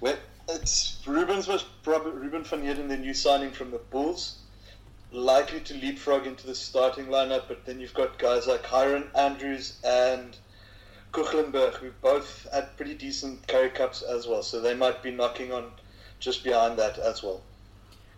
Where 0.00 0.18
It's 0.48 1.00
Ruben's 1.06 1.46
was 1.46 1.64
Ruben 1.84 2.42
van 2.42 2.62
Heerden, 2.62 2.88
the 2.88 2.96
new 2.96 3.14
signing 3.14 3.52
from 3.52 3.70
the 3.70 3.78
Bulls, 3.78 4.38
likely 5.12 5.60
to 5.60 5.74
leapfrog 5.74 6.26
into 6.26 6.46
the 6.46 6.54
starting 6.54 7.06
lineup. 7.06 7.44
But 7.48 7.64
then 7.64 7.80
you've 7.80 7.94
got 7.94 8.18
guys 8.18 8.46
like 8.46 8.62
Hyron 8.62 9.06
Andrews 9.16 9.78
and 9.84 10.36
Kuchlenberg, 11.12 11.74
who 11.74 11.90
both 12.00 12.48
had 12.52 12.76
pretty 12.76 12.94
decent 12.94 13.46
Currie 13.46 13.70
Cups 13.70 14.02
as 14.02 14.26
well. 14.26 14.42
So 14.42 14.60
they 14.60 14.74
might 14.74 15.02
be 15.02 15.10
knocking 15.10 15.52
on 15.52 15.70
just 16.18 16.42
behind 16.42 16.78
that 16.78 16.98
as 16.98 17.22
well. 17.22 17.42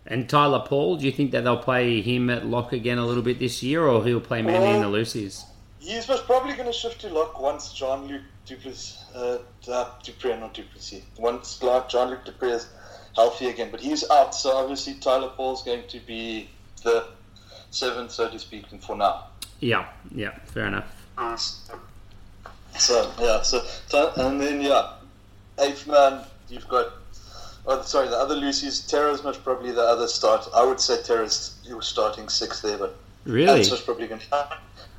And 0.06 0.28
Tyler 0.28 0.62
Paul, 0.66 0.96
do 0.96 1.06
you 1.06 1.12
think 1.12 1.30
that 1.32 1.44
they'll 1.44 1.56
play 1.56 2.02
him 2.02 2.28
at 2.28 2.46
lock 2.46 2.72
again 2.72 2.98
a 2.98 3.06
little 3.06 3.22
bit 3.22 3.38
this 3.38 3.62
year, 3.62 3.84
or 3.84 4.04
he'll 4.04 4.20
play 4.20 4.42
mainly 4.42 4.70
in 4.70 4.82
the 4.82 4.86
Lucies? 4.86 5.44
He's 5.78 6.06
most 6.08 6.26
probably 6.26 6.52
going 6.54 6.66
to 6.66 6.72
shift 6.72 7.00
to 7.02 7.08
lock 7.08 7.40
once 7.40 7.72
Jean-Luc 7.72 8.20
du 8.44 8.56
Plessis, 8.56 9.04
uh, 9.14 9.38
uh, 9.68 9.90
du 10.02 10.12
Preez, 10.12 10.38
not 10.38 10.52
du 10.52 10.62
Plessis, 10.62 11.02
once 11.18 11.58
Jean-Luc 11.58 12.24
du 12.24 12.32
Preez 12.32 12.56
is 12.56 12.68
healthy 13.16 13.48
again. 13.48 13.70
But 13.70 13.80
he's 13.80 14.08
out, 14.10 14.34
so 14.34 14.56
obviously 14.56 14.94
Tyler 14.94 15.30
Paul's 15.36 15.62
going 15.62 15.86
to 15.88 16.00
be 16.00 16.50
the 16.84 17.06
seventh, 17.70 18.12
so 18.12 18.30
to 18.30 18.38
speak, 18.38 18.70
and 18.70 18.82
for 18.82 18.94
now. 18.96 19.24
Yeah, 19.60 19.88
yeah, 20.14 20.38
fair 20.44 20.66
enough. 20.66 20.86
So 22.76 23.10
yeah, 23.20 23.42
so, 23.42 23.64
so 23.88 24.12
and 24.16 24.40
then 24.40 24.60
yeah, 24.60 24.92
eighth 25.58 25.86
man, 25.86 26.24
you've 26.48 26.68
got. 26.68 26.92
Oh, 27.66 27.80
sorry, 27.82 28.08
the 28.08 28.16
other 28.16 28.34
Lucy's 28.34 28.86
Terra's 28.86 29.24
most 29.24 29.42
probably 29.42 29.72
the 29.72 29.80
other 29.80 30.06
start. 30.06 30.46
I 30.54 30.64
would 30.64 30.80
say 30.80 31.02
Terra's 31.02 31.56
you 31.64 31.76
were 31.76 31.82
starting 31.82 32.28
sixth 32.28 32.62
there, 32.62 32.76
but 32.76 32.94
really, 33.24 33.46
that's 33.46 33.70
most 33.70 33.86
probably 33.86 34.06
going 34.06 34.20
to. 34.20 34.26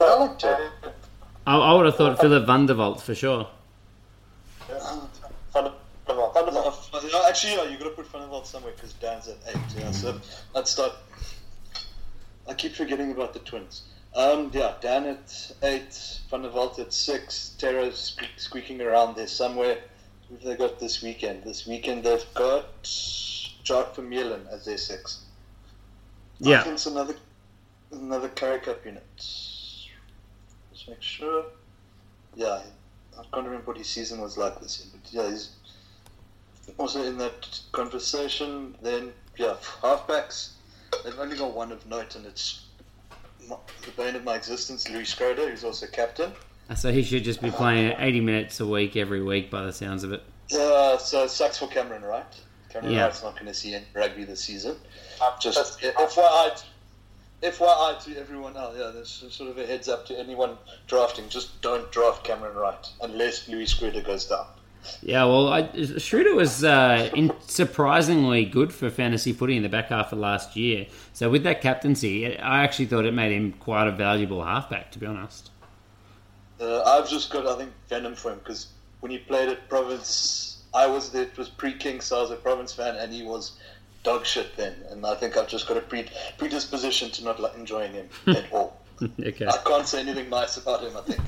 I 0.02 0.16
like 0.16 0.40
Terra. 0.40 0.72
I, 1.46 1.58
I 1.58 1.74
would 1.74 1.86
have 1.86 1.96
thought 1.96 2.20
Philip 2.20 2.48
van 2.48 2.66
der 2.66 2.76
Walt 2.76 3.02
for 3.02 3.14
sure. 3.14 3.48
No, 7.12 7.28
actually, 7.28 7.54
yeah, 7.54 7.64
you've 7.66 7.80
got 7.80 7.90
to 7.90 7.96
put 7.96 8.08
van 8.08 8.22
der 8.22 8.28
Walt 8.28 8.48
somewhere 8.48 8.74
because 8.76 8.94
Dan's 8.94 9.28
at 9.28 9.38
eight. 9.48 9.62
Yeah, 9.78 9.92
so 9.92 10.20
let's 10.56 10.72
start. 10.72 10.94
I 12.48 12.54
keep 12.54 12.74
forgetting 12.74 13.12
about 13.12 13.34
the 13.34 13.40
twins. 13.40 13.84
Um, 14.16 14.50
yeah, 14.54 14.76
Dan 14.80 15.06
at 15.06 15.52
eight, 15.64 16.20
van 16.30 16.44
der 16.44 16.50
Walt 16.50 16.80
at 16.80 16.94
six, 16.94 17.56
Terra 17.58 17.88
sque- 17.88 18.38
squeaking 18.38 18.82
around 18.82 19.16
there 19.18 19.28
somewhere. 19.28 19.80
Who 20.30 20.36
have 20.36 20.44
they 20.44 20.56
got 20.56 20.80
this 20.80 21.02
weekend? 21.02 21.44
This 21.44 21.68
weekend 21.68 22.04
they've 22.04 22.26
got 22.34 22.66
Jacques 22.84 23.96
Vermeulen 23.96 24.48
as 24.50 24.66
their 24.66 24.78
six. 24.78 25.24
Yeah. 26.40 26.62
I 26.62 26.64
think 26.64 26.76
it's 26.76 26.86
another 26.86 27.16
another 27.92 28.30
Currie 28.30 28.60
Cup 28.60 28.86
unit. 28.86 29.04
Let's 29.18 30.88
make 30.88 31.02
sure. 31.02 31.46
Yeah, 32.36 32.62
I 33.18 33.24
can't 33.34 33.46
remember 33.46 33.66
what 33.66 33.78
his 33.78 33.88
season 33.88 34.22
was 34.22 34.38
like 34.38 34.60
this 34.60 34.80
year, 34.80 34.94
but 34.94 35.14
yeah, 35.14 35.30
he's 35.30 35.52
also 36.78 37.04
in 37.04 37.18
that 37.18 37.60
conversation. 37.72 38.76
Then 38.82 39.14
yeah, 39.38 39.56
halfbacks. 39.82 40.52
They've 41.04 41.20
only 41.20 41.38
got 41.38 41.54
one 41.54 41.72
of 41.72 41.86
note, 41.88 42.16
and 42.16 42.26
it's 42.26 42.66
my, 43.48 43.58
the 43.86 43.92
bane 43.92 44.16
of 44.16 44.24
my 44.24 44.36
existence, 44.36 44.90
Louis 44.90 45.04
Schreuder, 45.04 45.50
who's 45.50 45.64
also 45.64 45.88
captain. 45.88 46.32
Uh, 46.70 46.76
so 46.76 46.92
he 46.92 47.04
should 47.04 47.24
just 47.24 47.42
be 47.42 47.52
playing 47.52 47.94
80 47.98 48.22
minutes 48.22 48.60
a 48.60 48.66
week 48.66 48.96
every 48.96 49.22
week 49.22 49.52
by 49.52 49.64
the 49.64 49.74
sounds 49.74 50.04
of 50.04 50.12
it. 50.12 50.24
Yeah, 50.50 50.98
so 50.98 51.24
it 51.24 51.30
sucks 51.30 51.58
for 51.60 51.68
Cameron 51.68 52.04
Wright. 52.04 52.26
Cameron 52.70 52.94
Yeah. 52.94 53.04
Wright's 53.06 53.24
not 53.24 53.34
going 53.36 53.46
to 53.46 53.54
see 53.54 53.74
any 53.74 53.86
rugby 53.94 54.24
this 54.26 54.42
season. 54.44 54.76
Just 55.40 55.80
FYI, 55.82 56.64
FYI 57.42 58.04
to 58.04 58.18
everyone 58.20 58.58
else. 58.58 58.76
Yeah, 58.78 58.92
there's 58.94 59.26
sort 59.30 59.50
of 59.50 59.58
a 59.58 59.66
heads 59.66 59.88
up 59.88 60.06
to 60.08 60.20
anyone 60.20 60.58
drafting. 60.88 61.30
Just 61.30 61.62
don't 61.62 61.92
draft 61.92 62.24
Cameron 62.24 62.56
Wright 62.56 62.90
unless 63.02 63.48
Louis 63.48 63.66
Schreuder 63.66 64.04
goes 64.04 64.26
down. 64.26 64.48
Yeah, 65.02 65.26
well, 65.26 65.50
I, 65.50 65.64
Schreuder 65.64 66.36
was 66.36 66.64
uh, 66.64 67.10
in, 67.14 67.32
surprisingly 67.48 68.46
good 68.46 68.74
for 68.74 68.90
fantasy 68.90 69.34
footy 69.34 69.58
in 69.58 69.64
the 69.64 69.70
back 69.70 69.90
half 69.90 70.12
of 70.12 70.20
last 70.20 70.56
year. 70.56 70.88
So 71.14 71.30
with 71.30 71.44
that 71.44 71.62
captaincy, 71.62 72.38
I 72.38 72.64
actually 72.64 72.86
thought 72.86 73.06
it 73.06 73.14
made 73.14 73.32
him 73.32 73.54
quite 73.54 73.88
a 73.88 73.92
valuable 73.92 74.44
halfback, 74.44 74.92
to 74.92 75.00
be 75.00 75.06
honest. 75.06 75.52
Uh, 76.60 76.82
I've 76.84 77.10
just 77.10 77.32
got, 77.32 77.46
I 77.46 77.58
think, 77.58 77.72
venom 77.90 78.16
for 78.16 78.32
him 78.32 78.40
because 78.40 78.68
when 79.02 79.12
he 79.12 79.18
played 79.18 79.50
at 79.50 79.68
Province, 79.70 80.64
I 80.74 80.88
was 80.88 81.12
there. 81.12 81.24
It 81.24 81.38
was 81.38 81.50
pre-King, 81.50 82.02
so 82.02 82.18
I 82.18 82.22
was 82.22 82.32
a 82.32 82.36
Province 82.36 82.74
fan, 82.74 82.96
and 82.96 83.14
he 83.14 83.24
was 83.24 83.60
dog 84.04 84.26
shit 84.26 84.56
then. 84.56 84.76
And 84.90 85.06
I 85.06 85.16
think 85.16 85.38
I've 85.38 85.48
just 85.48 85.68
got 85.68 85.78
a 85.78 85.82
pre- 85.82 86.10
predisposition 86.38 87.12
to 87.12 87.24
not 87.24 87.40
like, 87.40 87.56
enjoying 87.56 87.94
him 87.94 88.10
at 88.28 88.52
all. 88.52 88.82
okay. 89.20 89.48
I 89.48 89.58
can't 89.66 89.88
say 89.88 90.00
anything 90.00 90.30
nice 90.30 90.58
about 90.58 90.82
him. 90.82 90.96
I 90.96 91.02
think. 91.02 91.22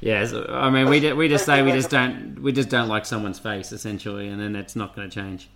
Yeah, 0.00 0.24
so, 0.26 0.46
I 0.48 0.70
mean, 0.70 0.88
we, 0.88 1.00
just, 1.00 1.16
we 1.16 1.28
just 1.28 1.44
say 1.44 1.62
we 1.62 1.72
just 1.72 1.90
don't 1.90 2.40
we 2.40 2.52
just 2.52 2.68
don't 2.68 2.88
like 2.88 3.04
someone's 3.04 3.38
face 3.40 3.72
essentially, 3.72 4.28
and 4.28 4.40
then 4.40 4.54
it's 4.54 4.76
not 4.76 4.94
going 4.94 5.10
to 5.10 5.14
change. 5.14 5.48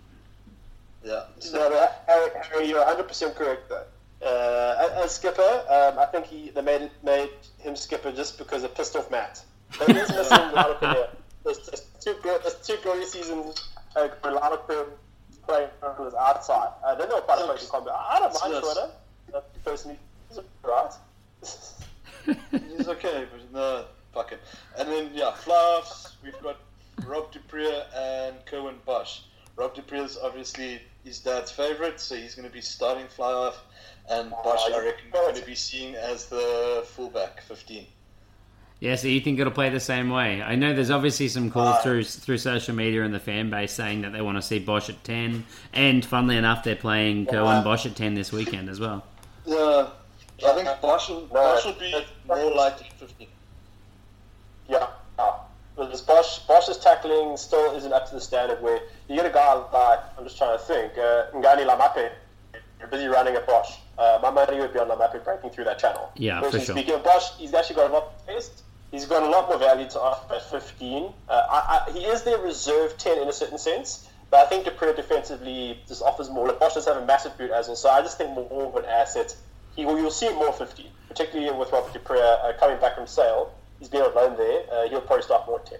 Yeah. 1.03 1.23
No, 1.53 1.69
but 1.69 2.03
Harry, 2.07 2.29
Harry, 2.51 2.69
you're 2.69 2.83
100% 2.83 3.35
correct 3.35 3.69
though. 3.69 3.83
Uh, 4.25 5.01
as 5.03 5.15
skipper, 5.15 5.41
um, 5.69 5.99
I 5.99 6.05
think 6.05 6.25
he 6.25 6.49
they 6.49 6.61
made 6.61 6.89
made 7.03 7.29
him 7.59 7.75
skipper 7.75 8.11
just 8.11 8.37
because 8.37 8.63
it 8.63 8.73
pissed 8.75 8.95
off 8.95 9.11
Matt. 9.11 9.43
But 9.77 9.89
missing 9.89 10.15
Lanarkon. 10.15 11.09
There's, 11.43 11.59
there's 11.67 11.81
two 11.99 12.15
good, 12.23 12.41
there's 12.41 12.55
two 12.65 12.77
glory 12.83 13.05
seasons 13.05 13.69
uh, 13.97 14.07
for 14.21 14.31
Lanarkon 14.31 14.85
playing 15.45 15.69
on 15.81 16.05
his 16.05 16.13
outside. 16.13 16.69
Uh, 16.85 16.95
they 16.95 17.05
know 17.07 17.19
quite 17.21 17.39
a 17.41 17.45
place 17.45 17.63
in 17.63 17.69
combat. 17.69 17.93
I 17.97 18.19
don't 18.19 18.33
mind 18.41 18.53
Yes. 18.53 18.63
Schreuder. 18.63 18.89
Uh, 19.35 19.41
personally, 19.65 19.99
he's 20.29 20.39
right. 20.63 20.91
He's 22.77 22.87
okay, 22.87 23.25
but 23.29 23.51
no, 23.53 23.83
fuck 24.13 24.31
it. 24.31 24.39
And 24.77 24.87
then 24.87 25.11
yeah, 25.13 25.33
fly-offs. 25.33 26.17
We've 26.23 26.39
got 26.41 26.57
Rob 27.05 27.31
du 27.31 27.39
Preez 27.39 27.83
and 27.95 28.35
Curwin 28.45 28.75
Bosch. 28.85 29.21
Rob 29.55 29.75
du 29.75 29.81
Preez 29.81 30.05
is 30.05 30.17
obviously 30.23 30.81
his 31.03 31.19
dad's 31.19 31.51
favorite, 31.51 31.99
so 31.99 32.15
he's 32.15 32.35
going 32.35 32.47
to 32.47 32.53
be 32.53 32.61
starting 32.61 33.07
fly-off, 33.07 33.61
and 34.09 34.31
Bosch 34.43 34.61
I 34.73 34.83
reckon 34.83 35.11
going 35.11 35.35
to 35.35 35.45
be 35.45 35.55
seeing 35.55 35.95
as 35.95 36.27
the 36.27 36.83
fullback, 36.87 37.41
fifteen. 37.41 37.85
Yeah, 38.79 38.95
so 38.95 39.07
you 39.07 39.21
think 39.21 39.39
it'll 39.39 39.53
play 39.53 39.69
the 39.69 39.79
same 39.79 40.09
way? 40.09 40.41
I 40.41 40.55
know 40.55 40.73
there's 40.73 40.91
obviously 40.91 41.29
some 41.29 41.49
calls 41.49 41.77
Uh, 41.77 41.81
through 41.81 42.03
through 42.03 42.37
social 42.37 42.75
media 42.75 43.03
and 43.03 43.13
the 43.13 43.19
fan 43.19 43.49
base 43.49 43.71
saying 43.71 44.01
that 44.01 44.11
they 44.11 44.21
want 44.21 44.37
to 44.37 44.41
see 44.41 44.59
Bosch 44.59 44.89
at 44.89 45.03
ten, 45.03 45.45
and 45.73 46.03
funnily 46.03 46.35
enough, 46.35 46.63
they're 46.63 46.75
playing 46.75 47.27
Cohen 47.27 47.63
Bosch 47.63 47.85
at 47.85 47.95
ten 47.95 48.13
this 48.13 48.31
weekend 48.31 48.69
as 48.69 48.79
well. 48.79 49.05
Yeah, 49.45 49.87
I 50.45 50.53
think 50.53 50.69
Bosch 50.81 51.09
will, 51.09 51.27
Bosch 51.27 51.65
will 51.65 51.73
be 51.73 51.93
more 52.27 52.53
likely 52.53 52.89
fifteen. 52.97 53.27
Yeah. 54.67 54.87
This 55.75 56.01
Bosch, 56.01 56.39
Bosch's 56.47 56.77
tackling 56.77 57.35
still 57.35 57.75
isn't 57.75 57.91
up 57.91 58.07
to 58.09 58.15
the 58.15 58.21
standard 58.21 58.61
where 58.61 58.79
you 59.07 59.15
get 59.15 59.25
a 59.25 59.29
guy 59.29 59.53
like, 59.73 59.99
I'm 60.17 60.23
just 60.23 60.37
trying 60.37 60.57
to 60.57 60.63
think, 60.63 60.93
uh, 60.97 61.25
Ngani 61.33 61.65
Laumape, 61.67 62.11
you're 62.79 62.87
busy 62.89 63.07
running 63.07 63.35
at 63.35 63.47
Bosch. 63.47 63.77
Uh, 63.97 64.19
my 64.21 64.29
money 64.29 64.59
would 64.59 64.71
be 64.71 64.79
on 64.79 64.87
Laumape 64.87 65.23
breaking 65.23 65.49
through 65.49 65.63
that 65.63 65.79
channel. 65.79 66.11
Yeah, 66.15 66.39
for 66.39 66.45
Personally 66.45 66.65
sure. 66.65 66.75
Speaking 66.75 66.93
of 66.95 67.03
Bosch, 67.03 67.31
he's 67.37 67.53
actually 67.53 67.77
got 67.77 67.89
a 67.89 67.93
lot 67.93 68.03
of 68.03 68.27
taste. 68.27 68.63
He's 68.91 69.05
got 69.05 69.23
a 69.23 69.27
lot 69.27 69.49
more 69.49 69.57
value 69.57 69.89
to 69.89 69.99
offer 69.99 70.35
at 70.35 70.49
15. 70.51 71.11
Uh, 71.27 71.31
I, 71.49 71.87
I, 71.87 71.91
he 71.91 72.05
is 72.05 72.21
their 72.21 72.37
reserve 72.37 72.95
10 72.97 73.23
in 73.23 73.27
a 73.27 73.33
certain 73.33 73.57
sense, 73.57 74.07
but 74.29 74.45
I 74.45 74.49
think 74.49 74.65
du 74.65 74.71
Preez 74.71 74.95
defensively 74.95 75.79
just 75.87 76.03
offers 76.03 76.29
more. 76.29 76.47
Like 76.47 76.59
Bosch 76.59 76.75
does 76.75 76.85
have 76.85 76.97
a 76.97 77.05
massive 77.05 77.35
boot 77.37 77.49
as 77.49 77.67
well, 77.67 77.75
so 77.75 77.89
I 77.89 78.01
just 78.01 78.19
think 78.19 78.35
more 78.35 78.65
of 78.65 78.75
an 78.75 78.85
asset. 78.85 79.35
He 79.75 79.85
will, 79.85 79.97
you'll 79.97 80.11
see 80.11 80.29
more 80.33 80.53
15, 80.53 80.85
particularly 81.07 81.51
with 81.57 81.71
Robert 81.71 81.93
du 81.93 81.99
Preez 81.99 82.19
uh, 82.19 82.53
coming 82.59 82.79
back 82.79 82.95
from 82.95 83.07
Sale. 83.07 83.51
He's 83.83 83.89
been 83.89 84.01
on 84.01 84.15
loan 84.15 84.37
there. 84.37 84.63
Uh, 84.71 84.87
he'll 84.87 85.01
probably 85.01 85.23
start 85.23 85.45
more 85.45 85.59
at 85.59 85.65
10. 85.65 85.79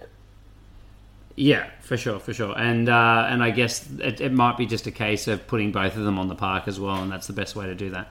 Yeah, 1.36 1.70
for 1.80 1.96
sure, 1.96 2.20
for 2.20 2.34
sure, 2.34 2.54
and 2.56 2.86
uh, 2.86 3.26
and 3.30 3.42
I 3.42 3.50
guess 3.50 3.90
it, 3.98 4.20
it 4.20 4.30
might 4.30 4.58
be 4.58 4.66
just 4.66 4.86
a 4.86 4.90
case 4.90 5.26
of 5.26 5.46
putting 5.46 5.72
both 5.72 5.96
of 5.96 6.04
them 6.04 6.18
on 6.18 6.28
the 6.28 6.34
park 6.34 6.68
as 6.68 6.78
well, 6.78 7.02
and 7.02 7.10
that's 7.10 7.26
the 7.26 7.32
best 7.32 7.56
way 7.56 7.64
to 7.64 7.74
do 7.74 7.88
that. 7.90 8.08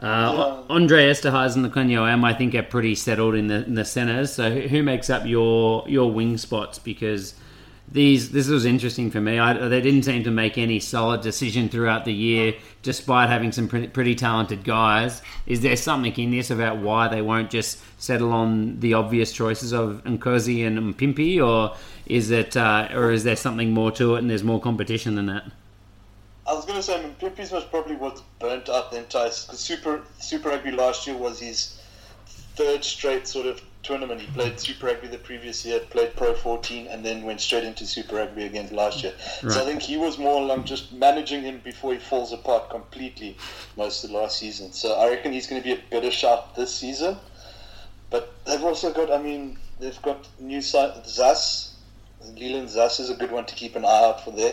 Uh, 0.00 0.64
Andre 0.68 1.10
Esterhuizen 1.10 1.64
and 1.64 1.72
Lukhanyo 1.72 2.10
Am, 2.10 2.24
I 2.24 2.34
think, 2.34 2.56
are 2.56 2.62
pretty 2.64 2.96
settled 2.96 3.36
in 3.36 3.46
the 3.46 3.64
in 3.64 3.76
the 3.76 3.84
centres. 3.84 4.32
So 4.32 4.50
who 4.50 4.62
who 4.62 4.82
makes 4.82 5.08
up 5.08 5.24
your 5.24 5.84
your 5.86 6.10
wing 6.10 6.38
spots? 6.38 6.80
Because 6.80 7.34
these 7.92 8.30
this 8.30 8.48
was 8.48 8.64
interesting 8.64 9.10
for 9.10 9.20
me. 9.20 9.38
I, 9.38 9.52
they 9.68 9.80
didn't 9.80 10.04
seem 10.04 10.24
to 10.24 10.30
make 10.30 10.56
any 10.56 10.80
solid 10.80 11.20
decision 11.20 11.68
throughout 11.68 12.04
the 12.04 12.12
year, 12.12 12.54
despite 12.82 13.28
having 13.28 13.52
some 13.52 13.68
pretty, 13.68 13.88
pretty 13.88 14.14
talented 14.14 14.64
guys. 14.64 15.20
Is 15.46 15.60
there 15.60 15.76
something 15.76 16.14
in 16.14 16.30
this 16.30 16.50
about 16.50 16.78
why 16.78 17.08
they 17.08 17.20
won't 17.20 17.50
just 17.50 17.80
settle 18.00 18.32
on 18.32 18.80
the 18.80 18.94
obvious 18.94 19.32
choices 19.32 19.72
of 19.72 20.02
Nkosi 20.04 20.66
and 20.66 20.78
Mapimpi, 20.78 21.46
or 21.46 21.76
is 22.06 22.30
it, 22.30 22.56
uh, 22.56 22.88
or 22.92 23.10
is 23.10 23.24
there 23.24 23.36
something 23.36 23.72
more 23.72 23.92
to 23.92 24.14
it 24.14 24.18
and 24.20 24.30
there's 24.30 24.44
more 24.44 24.60
competition 24.60 25.14
than 25.14 25.26
that? 25.26 25.44
I 26.46 26.54
was 26.54 26.64
going 26.64 26.76
to 26.76 26.82
say, 26.82 26.96
I 26.96 27.08
Pippi's 27.20 27.52
was 27.52 27.64
probably 27.64 27.96
what 27.96 28.20
burnt 28.40 28.68
out 28.68 28.90
the 28.90 28.98
entire. 28.98 29.30
Super 29.30 30.02
Super 30.18 30.48
Rugby 30.48 30.72
last 30.72 31.06
year 31.06 31.16
was 31.16 31.38
his 31.38 31.78
third 32.56 32.84
straight 32.84 33.26
sort 33.26 33.46
of 33.46 33.60
tournament. 33.82 34.20
He 34.20 34.26
played 34.28 34.60
Super 34.60 34.86
Rugby 34.86 35.08
the 35.08 35.18
previous 35.18 35.64
year, 35.66 35.80
played 35.80 36.14
Pro 36.16 36.34
14, 36.34 36.86
and 36.86 37.04
then 37.04 37.22
went 37.24 37.40
straight 37.40 37.64
into 37.64 37.86
Super 37.86 38.16
Rugby 38.16 38.44
again 38.44 38.68
last 38.70 39.02
year. 39.02 39.12
Right. 39.42 39.52
So 39.52 39.62
I 39.62 39.64
think 39.64 39.82
he 39.82 39.96
was 39.96 40.18
more 40.18 40.40
along 40.40 40.64
just 40.64 40.92
managing 40.92 41.42
him 41.42 41.60
before 41.64 41.92
he 41.92 41.98
falls 41.98 42.32
apart 42.32 42.70
completely 42.70 43.36
most 43.76 44.04
of 44.04 44.10
last 44.10 44.38
season. 44.38 44.72
So 44.72 44.94
I 44.94 45.08
reckon 45.08 45.32
he's 45.32 45.46
going 45.46 45.60
to 45.62 45.66
be 45.66 45.72
a 45.74 45.82
better 45.90 46.10
shot 46.10 46.54
this 46.54 46.72
season. 46.74 47.16
But 48.10 48.32
they've 48.44 48.62
also 48.62 48.92
got, 48.92 49.10
I 49.10 49.20
mean, 49.20 49.58
they've 49.80 50.00
got 50.02 50.28
new 50.38 50.60
si- 50.60 50.92
Zas 51.06 51.70
Leolin 52.36 52.68
Zas 52.68 53.00
is 53.00 53.10
a 53.10 53.14
good 53.14 53.32
one 53.32 53.44
to 53.46 53.54
keep 53.54 53.74
an 53.74 53.84
eye 53.84 54.04
out 54.04 54.22
for 54.24 54.30
there 54.30 54.52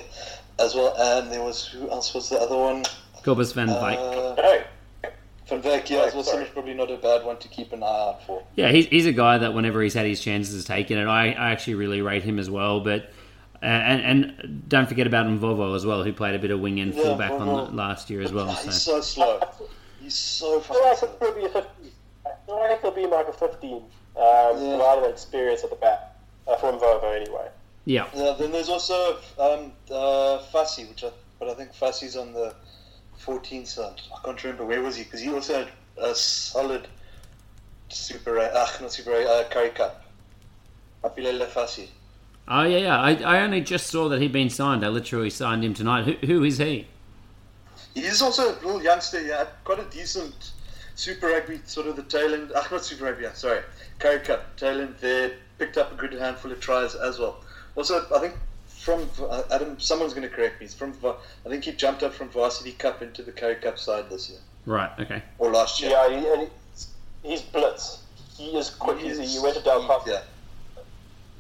as 0.57 0.73
well. 0.73 0.95
And 0.97 1.31
there 1.31 1.43
was 1.43 1.67
who 1.67 1.89
else 1.91 2.13
was 2.15 2.29
the 2.29 2.37
other 2.37 2.57
one? 2.57 2.83
Cobus 3.23 3.51
van 3.51 3.67
Wyk. 3.67 3.97
Uh, 3.97 4.35
Hey, 4.41 4.63
Van 5.49 5.61
Wyk, 5.61 5.89
yeah, 5.89 6.03
as 6.05 6.13
well. 6.13 6.23
sorry. 6.23 6.45
Probably 6.45 6.73
not 6.73 6.89
a 6.91 6.97
bad 6.97 7.25
one 7.25 7.37
to 7.37 7.47
keep 7.47 7.73
an 7.73 7.83
eye 7.83 7.87
out 7.87 8.23
for. 8.25 8.43
Yeah, 8.55 8.69
he's, 8.71 8.85
he's 8.87 9.05
a 9.05 9.11
guy 9.11 9.37
that 9.39 9.53
whenever 9.53 9.81
he's 9.81 9.93
had 9.93 10.05
his 10.05 10.21
chances 10.21 10.53
has 10.55 10.65
taken 10.65 10.97
it. 10.97 11.05
I, 11.05 11.31
I 11.31 11.51
actually 11.51 11.75
really 11.75 12.01
rate 12.01 12.23
him 12.23 12.39
as 12.39 12.49
well. 12.49 12.79
But 12.81 13.11
uh, 13.61 13.65
and 13.65 14.01
and 14.39 14.69
don't 14.69 14.87
forget 14.87 15.07
about 15.07 15.25
Mvovo 15.27 15.75
as 15.75 15.85
well, 15.85 16.03
who 16.03 16.13
played 16.13 16.35
a 16.35 16.39
bit 16.39 16.51
of 16.51 16.59
wing 16.59 16.79
and 16.79 16.93
Yeah, 16.93 17.03
fullback 17.03 17.31
on 17.31 17.47
the, 17.47 17.53
last 17.75 18.09
year 18.09 18.21
as 18.21 18.31
well. 18.31 18.47
He's 18.47 18.81
So 18.81 18.99
so 18.99 19.01
slow. 19.01 19.41
He's 20.01 20.15
so 20.15 20.59
I 20.59 20.61
feel 20.63 20.81
like 20.83 20.97
fucking 20.97 21.17
he'll 21.19 21.35
be 21.35 21.45
a 21.45 21.49
15. 21.49 21.91
I 22.25 22.29
feel 22.45 22.55
like 22.59 22.81
he'll 22.81 22.91
be 22.91 23.05
like 23.05 23.27
a 23.27 23.33
15. 23.33 23.73
Um, 23.75 23.83
Yeah. 24.15 24.55
A 24.57 24.77
lot 24.77 24.97
of 24.97 25.11
experience 25.11 25.63
at 25.63 25.69
the 25.69 25.75
back. 25.75 26.15
Uh, 26.47 26.55
from 26.55 26.79
Mvovo, 26.79 27.15
anyway. 27.15 27.47
yeah, 27.85 28.07
Yeah, 28.15 28.33
then 28.39 28.51
there's 28.51 28.69
also 28.69 29.17
um, 29.37 29.71
uh, 29.91 30.39
Fassi, 30.51 30.89
which 30.89 31.03
I, 31.03 31.11
but 31.37 31.47
I 31.47 31.53
think 31.53 31.73
Fassi's 31.73 32.15
on 32.15 32.33
the 32.33 32.55
14th 33.25 33.67
side. 33.67 34.01
I 34.15 34.23
can't 34.23 34.43
remember 34.43 34.65
where 34.65 34.81
was 34.81 34.95
he 34.95 35.03
because 35.03 35.21
he 35.21 35.31
also 35.31 35.59
had 35.59 35.69
a 35.97 36.15
solid 36.15 36.87
Super 37.89 38.39
ah, 38.39 38.77
not 38.81 38.91
Super 38.91 39.13
uh, 39.13 39.43
Currie 39.49 39.69
Cup. 39.69 40.05
Aphelele 41.03 41.47
Fassi. 41.47 41.87
oh 42.47 42.63
yeah, 42.63 42.77
yeah. 42.77 42.99
I, 42.99 43.13
I 43.15 43.41
only 43.41 43.61
just 43.61 43.87
saw 43.87 44.09
that 44.09 44.21
he'd 44.21 44.33
been 44.33 44.49
signed. 44.49 44.85
I 44.85 44.89
literally 44.89 45.29
signed 45.29 45.63
him 45.63 45.73
tonight. 45.73 46.05
Who, 46.05 46.27
who 46.27 46.43
is 46.43 46.57
he? 46.57 46.87
He's 47.93 48.21
also 48.21 48.51
a 48.51 48.55
little 48.55 48.83
youngster. 48.83 49.21
Yeah, 49.21 49.45
quite 49.63 49.79
a 49.79 49.85
decent 49.85 50.51
Super 50.95 51.27
Rugby 51.27 51.61
sort 51.65 51.87
of 51.87 51.95
the 51.95 52.03
tail 52.03 52.33
end. 52.33 52.51
Ah, 52.55 52.67
not 52.71 52.83
Super 52.83 53.05
Rugby. 53.05 53.23
Yeah, 53.23 53.33
sorry, 53.33 53.61
Currie 53.97 54.19
Cup 54.19 54.55
tail 54.57 54.81
end 54.81 54.95
there. 54.99 55.31
Picked 55.57 55.77
up 55.77 55.91
a 55.91 55.95
good 55.95 56.13
handful 56.13 56.51
of 56.51 56.59
tries 56.59 56.95
as 56.95 57.19
well. 57.19 57.43
Also, 57.75 58.05
I 58.13 58.19
think 58.19 58.35
from 58.79 59.09
uh, 59.21 59.43
Adam, 59.51 59.79
someone's 59.79 60.13
going 60.13 60.27
to 60.27 60.33
correct 60.33 60.59
me. 60.61 60.65
It's 60.65 60.73
from 60.73 60.93
I 61.03 61.49
think 61.49 61.65
he 61.65 61.73
jumped 61.73 62.01
up 62.01 62.13
from 62.13 62.29
Varsity 62.29 62.71
Cup 62.71 63.01
into 63.01 63.21
the 63.21 63.31
Currie 63.31 63.55
Cup 63.55 63.77
side 63.77 64.09
this 64.09 64.29
year 64.29 64.39
Right. 64.65 64.89
Okay. 64.99 65.21
or 65.37 65.51
last 65.51 65.81
year. 65.81 65.91
Yeah, 65.91 66.09
he, 66.09 66.27
and 66.27 66.41
he's, 66.73 66.87
he's 67.23 67.41
blitz. 67.41 68.03
He 68.37 68.57
is 68.57 68.69
quick. 68.69 68.99
He's, 68.99 69.17
he 69.17 69.39
went 69.39 69.57
to 69.57 69.63
Del 69.63 69.85
Costa 69.85 70.23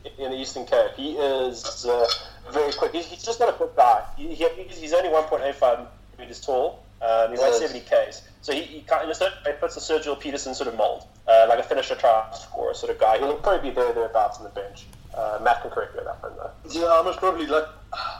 Yeah, 0.03 0.25
in 0.25 0.31
the 0.31 0.37
Eastern 0.37 0.65
Cape. 0.65 0.91
He 0.95 1.11
is 1.13 1.85
uh, 1.85 2.05
very 2.51 2.73
quick. 2.73 2.91
He's, 2.91 3.05
he's 3.05 3.23
just 3.23 3.39
not 3.39 3.49
a 3.49 3.53
quick 3.53 3.75
guy. 3.75 4.03
He, 4.17 4.33
he, 4.35 4.45
he's 4.67 4.93
only 4.93 5.09
1.85 5.09 5.87
meters 6.17 6.41
tall. 6.41 6.83
Um, 7.01 7.31
he 7.31 7.39
weighs 7.39 7.59
70 7.59 7.79
k's. 7.81 8.21
So 8.41 8.51
he, 8.51 8.61
he, 8.63 8.81
kind 8.81 9.09
of, 9.09 9.17
he 9.17 9.51
puts 9.53 9.75
the 9.75 9.81
Sergeal 9.81 10.19
Petersen 10.19 10.53
sort 10.53 10.67
of 10.67 10.75
mold, 10.75 11.03
uh, 11.27 11.45
like 11.47 11.59
a 11.59 11.63
finisher 11.63 11.95
try 11.95 12.29
scorer 12.33 12.73
sort 12.73 12.91
of 12.91 12.99
guy. 12.99 13.17
He'll 13.17 13.35
probably 13.35 13.69
be 13.69 13.75
there 13.75 13.93
thereabouts 13.93 14.39
on 14.39 14.43
the 14.43 14.49
bench. 14.49 14.85
Uh, 15.19 15.37
Matt 15.41 15.61
can 15.61 15.71
correct 15.71 15.93
me 15.95 15.99
on 15.99 16.05
that 16.05 16.23
one 16.23 16.31
though. 16.37 16.51
yeah. 16.69 16.87
I 16.99 17.01
must 17.03 17.19
probably 17.19 17.45
like. 17.45 17.65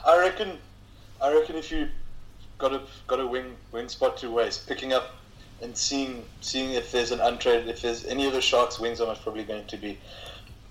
I 0.06 0.18
reckon. 0.20 0.58
I 1.22 1.34
reckon 1.34 1.56
if 1.56 1.72
you 1.72 1.88
got 2.58 2.74
a 2.74 2.82
got 3.08 3.20
a 3.22 3.28
wing 3.28 3.56
wing 3.72 3.88
spot 3.88 4.18
to 4.18 4.30
waste, 4.30 4.68
picking 4.68 4.92
up 4.92 5.16
and 5.62 5.78
seeing 5.78 6.26
seeing 6.42 6.72
if 6.72 6.92
there's 6.92 7.12
an 7.12 7.20
untrade, 7.20 7.68
if 7.68 7.82
there's 7.82 8.06
any 8.06 8.26
of 8.26 8.34
the 8.34 8.42
Sharks 8.42 8.80
wings, 8.80 9.00
are 9.00 9.08
most 9.08 9.24
probably 9.24 9.46
going 9.46 9.66
to 9.68 9.78
be 9.78 9.98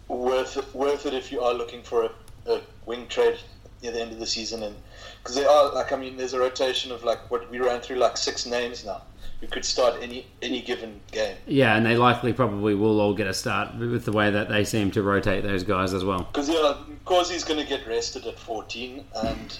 worth 0.09 0.57
it, 0.59 0.75
worth 0.75 1.07
it 1.07 1.15
if 1.15 1.33
you 1.33 1.41
are 1.41 1.55
looking 1.55 1.83
for 1.83 2.05
a, 2.05 2.11
a 2.53 2.61
wing 2.85 3.07
trade 3.09 3.39
near 3.83 3.93
the 3.93 4.01
end 4.01 4.13
of 4.13 4.19
the 4.19 4.27
season, 4.27 4.63
and 4.63 4.77
because 5.23 5.35
they 5.35 5.47
are 5.47 5.73
like 5.73 5.93
I 5.93 5.97
mean, 5.97 6.19
there's 6.19 6.35
a 6.35 6.39
rotation 6.39 6.93
of 6.93 7.05
like 7.05 7.31
what 7.31 7.51
we 7.51 7.59
ran 7.59 7.81
through 7.81 7.97
like 7.97 8.19
six 8.19 8.45
names 8.45 8.85
now. 8.85 9.01
Who 9.40 9.47
could 9.47 9.65
start 9.65 10.02
any 10.02 10.27
any 10.43 10.60
given 10.60 11.01
game. 11.12 11.36
Yeah, 11.47 11.77
and 11.77 11.86
they 11.86 11.97
likely 11.97 12.32
probably 12.32 12.74
will 12.74 13.01
all 13.01 13.15
get 13.15 13.28
a 13.28 13.35
start 13.35 13.77
with 13.77 14.05
the 14.05 14.12
way 14.12 14.31
that 14.31 14.48
they 14.48 14.65
seem 14.65 14.90
to 14.93 15.02
rotate 15.02 15.44
those 15.44 15.62
guys 15.62 15.94
as 15.94 16.05
well. 16.05 16.24
Because 16.24 16.48
yeah, 16.48 16.74
Corsi's 17.05 17.44
going 17.44 17.60
to 17.60 17.66
get 17.66 17.86
rested 17.86 18.27
at 18.27 18.36
14, 18.39 19.05
and 19.15 19.59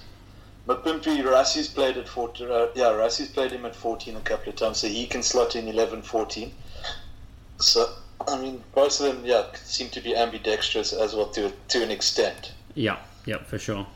Mapimpi 0.67 1.23
Rassie's 1.23 1.69
played 1.69 1.97
at 1.97 2.09
14. 2.09 2.51
Uh, 2.51 2.67
yeah, 2.75 2.87
Rassie's 2.87 3.29
played 3.29 3.53
him 3.53 3.65
at 3.65 3.77
14 3.77 4.17
a 4.17 4.21
couple 4.21 4.51
of 4.51 4.57
times, 4.57 4.79
so 4.79 4.89
he 4.89 5.07
can 5.07 5.23
slot 5.23 5.55
in 5.55 5.69
11, 5.69 6.03
14. 6.03 6.53
So 7.59 7.89
I 8.27 8.41
mean, 8.41 8.63
both 8.75 9.01
of 9.01 9.07
them, 9.07 9.25
yeah, 9.25 9.47
seem 9.55 9.91
to 9.91 10.01
be 10.01 10.17
ambidextrous 10.17 10.93
as 10.93 11.15
well 11.15 11.29
to 11.31 11.53
to 11.69 11.83
an 11.83 11.91
extent. 11.91 12.53
Yeah, 12.75 12.99
yeah, 13.27 13.43
for 13.45 13.59
sure. 13.59 13.87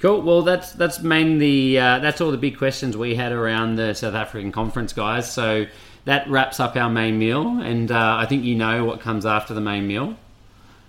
Cool. 0.00 0.22
Well, 0.22 0.42
that's 0.42 0.72
that's 0.72 1.00
mainly 1.00 1.78
uh, 1.78 1.98
that's 1.98 2.20
all 2.20 2.30
the 2.30 2.38
big 2.38 2.56
questions 2.56 2.96
we 2.96 3.14
had 3.14 3.32
around 3.32 3.76
the 3.76 3.92
South 3.94 4.14
African 4.14 4.50
conference, 4.50 4.92
guys. 4.94 5.30
So 5.30 5.66
that 6.06 6.28
wraps 6.28 6.58
up 6.58 6.74
our 6.76 6.88
main 6.88 7.18
meal, 7.18 7.60
and 7.60 7.90
uh, 7.92 8.16
I 8.18 8.24
think 8.26 8.44
you 8.44 8.54
know 8.54 8.84
what 8.86 9.00
comes 9.00 9.26
after 9.26 9.52
the 9.52 9.60
main 9.60 9.86
meal. 9.86 10.16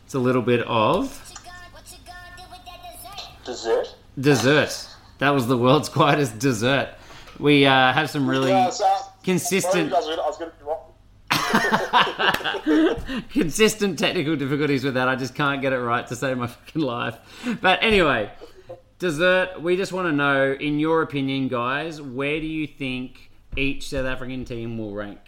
It's 0.06 0.14
a 0.14 0.20
little 0.20 0.42
bit 0.42 0.62
of 0.62 1.10
Dessert? 3.44 3.46
dessert. 3.46 3.96
Dessert. 4.20 4.88
That 5.18 5.32
was 5.32 5.48
the 5.48 5.58
world's 5.58 5.90
quietest 5.98 6.40
dessert. 6.40 6.90
We 7.40 7.66
uh, 7.66 7.92
have 7.92 8.10
some 8.10 8.30
really 8.30 8.50
Yeah, 8.50 8.70
so- 8.70 8.86
consistent, 9.24 9.92
Sorry, 9.92 10.14
I 10.14 10.28
was 10.28 10.38
going 10.38 10.52
to 10.52 10.58
be 10.58 10.64
wrong. 10.64 10.78
consistent 13.32 13.98
technical 14.00 14.36
difficulties 14.36 14.84
with 14.84 14.94
that. 14.94 15.08
I 15.10 15.16
just 15.16 15.34
can't 15.36 15.62
get 15.62 15.74
it 15.74 15.80
right 15.80 16.06
to 16.08 16.16
save 16.16 16.38
my 16.38 16.48
fucking 16.48 16.82
life. 16.82 17.18
But 17.62 17.80
anyway, 17.82 18.30
dessert. 19.02 19.60
We 19.62 19.76
just 19.76 19.92
want 19.92 20.08
to 20.08 20.12
know, 20.14 20.54
in 20.54 20.80
your 20.80 21.02
opinion, 21.02 21.48
guys, 21.50 22.00
where 22.02 22.40
do 22.40 22.46
you 22.46 22.68
think 22.68 23.32
each 23.58 23.90
South 23.90 24.06
African 24.06 24.46
team 24.46 24.78
will 24.78 24.94
rank 24.94 25.20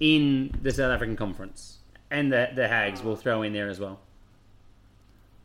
in 0.00 0.56
the 0.62 0.70
South 0.70 0.92
African 0.92 1.16
conference? 1.16 1.78
And 2.10 2.32
the 2.32 2.48
the 2.54 2.68
Hags 2.68 3.02
will 3.02 3.16
throw 3.16 3.42
in 3.42 3.52
there 3.52 3.68
as 3.68 3.78
well. 3.80 4.00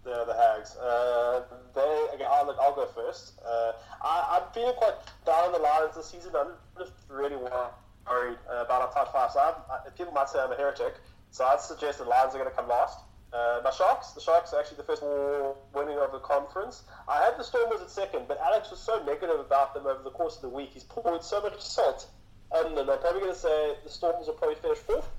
the, 0.03 0.23
the 0.25 0.33
Hags. 0.33 0.77
Uh, 0.77 1.43
they 1.75 2.07
again. 2.13 2.27
I'll, 2.29 2.45
look, 2.45 2.57
I'll 2.61 2.75
go 2.75 2.85
first. 2.85 3.39
Uh, 3.45 3.73
I, 4.01 4.39
I'm 4.39 4.53
feeling 4.53 4.75
quite 4.75 4.93
down 5.25 5.45
on 5.45 5.51
the 5.51 5.59
Lions 5.59 5.95
this 5.95 6.07
season. 6.11 6.31
I'm 6.35 6.53
just 6.77 6.91
really 7.09 7.35
worried 7.35 8.37
uh, 8.49 8.63
about 8.63 8.81
our 8.83 8.91
top 8.93 9.11
five. 9.11 9.31
So 9.31 9.39
I'm, 9.39 9.55
I, 9.71 9.89
people 9.89 10.13
might 10.13 10.29
say 10.29 10.39
I'm 10.39 10.51
a 10.51 10.55
heretic. 10.55 10.95
So 11.31 11.45
I'd 11.45 11.59
suggest 11.59 11.97
the 11.97 12.05
Lions 12.05 12.35
are 12.35 12.37
going 12.37 12.49
to 12.49 12.55
come 12.55 12.69
last. 12.69 12.99
Uh, 13.33 13.61
my 13.63 13.71
Sharks. 13.71 14.11
The 14.11 14.21
Sharks 14.21 14.53
are 14.53 14.59
actually 14.59 14.77
the 14.77 14.83
first 14.83 15.01
winning 15.01 15.97
of 15.97 16.11
the 16.11 16.19
conference. 16.19 16.83
I 17.07 17.23
had 17.23 17.37
the 17.37 17.43
Stormers 17.43 17.81
at 17.81 17.89
second, 17.89 18.27
but 18.27 18.39
Alex 18.39 18.69
was 18.69 18.79
so 18.79 19.03
negative 19.03 19.39
about 19.39 19.73
them 19.73 19.87
over 19.87 20.03
the 20.03 20.11
course 20.11 20.35
of 20.35 20.43
the 20.43 20.49
week. 20.49 20.69
He's 20.73 20.83
poured 20.83 21.23
so 21.23 21.41
much 21.41 21.59
salt 21.59 22.07
on 22.51 22.75
them. 22.75 22.89
I'm 22.89 22.99
probably 22.99 23.21
going 23.21 23.33
to 23.33 23.39
say 23.39 23.73
the 23.83 23.89
Stormers 23.89 24.27
will 24.27 24.35
probably 24.35 24.55
finish 24.55 24.77
fourth. 24.77 25.09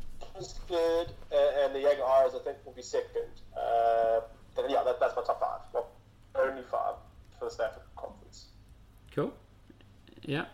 Third, 0.68 1.08
uh, 1.32 1.64
and 1.64 1.74
the 1.74 1.80
Jaguars 1.80 2.32
I 2.34 2.38
think 2.44 2.58
will 2.64 2.72
be 2.72 2.82
second. 2.82 3.28
Uh, 3.56 4.20
and 4.58 4.70
yeah, 4.70 4.82
that, 4.84 4.98
that's 4.98 5.14
my 5.14 5.22
top 5.22 5.40
five. 5.40 5.60
Well, 5.72 5.88
only 6.34 6.62
five 6.62 6.94
for 7.38 7.44
the 7.46 7.50
South 7.50 7.66
African 7.66 7.90
Conference. 7.96 8.46
Cool. 9.14 9.32
Yeah. 10.22 10.46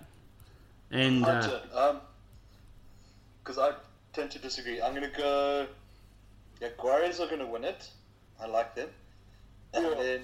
And 0.91 1.25
uh, 1.25 1.61
um, 1.75 2.01
because 3.43 3.59
I 3.59 3.73
tend 4.13 4.31
to 4.33 4.39
disagree. 4.39 4.83
I'm 4.83 4.95
going 4.95 5.11
to 5.11 5.17
go. 5.17 5.67
Yeah, 6.61 6.69
Jaguares 6.79 7.21
are 7.21 7.27
going 7.27 7.39
to 7.41 7.47
win 7.47 7.65
it. 7.65 7.89
I 8.41 8.47
like 8.47 8.75
them. 8.75 8.89
And 9.73 9.85
Yeah. 9.85 9.95
then 9.95 10.21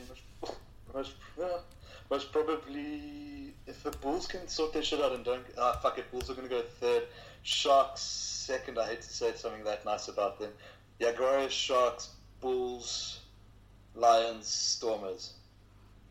most 0.95 1.13
uh, 1.43 1.59
most 2.11 2.33
probably, 2.33 3.55
if 3.67 3.83
the 3.83 3.91
Bulls 3.91 4.27
can 4.27 4.47
sort 4.49 4.73
their 4.73 4.83
shit 4.83 5.01
out 5.01 5.13
and 5.13 5.25
don't, 5.25 5.45
ah, 5.59 5.79
fuck 5.83 5.99
it, 5.99 6.11
Bulls 6.11 6.31
are 6.31 6.35
going 6.35 6.49
to 6.49 6.55
go 6.55 6.63
third. 6.63 7.03
Sharks 7.43 8.01
second. 8.01 8.79
I 8.79 8.87
hate 8.89 9.03
to 9.03 9.13
say 9.13 9.33
something 9.35 9.65
that 9.65 9.85
nice 9.85 10.09
about 10.09 10.39
them. 10.39 10.51
Yeah, 10.99 11.13
Jaguares, 11.13 11.51
Sharks, 11.51 12.11
Bulls, 12.41 13.21
Lions, 13.95 14.47
Stormers. 14.47 15.35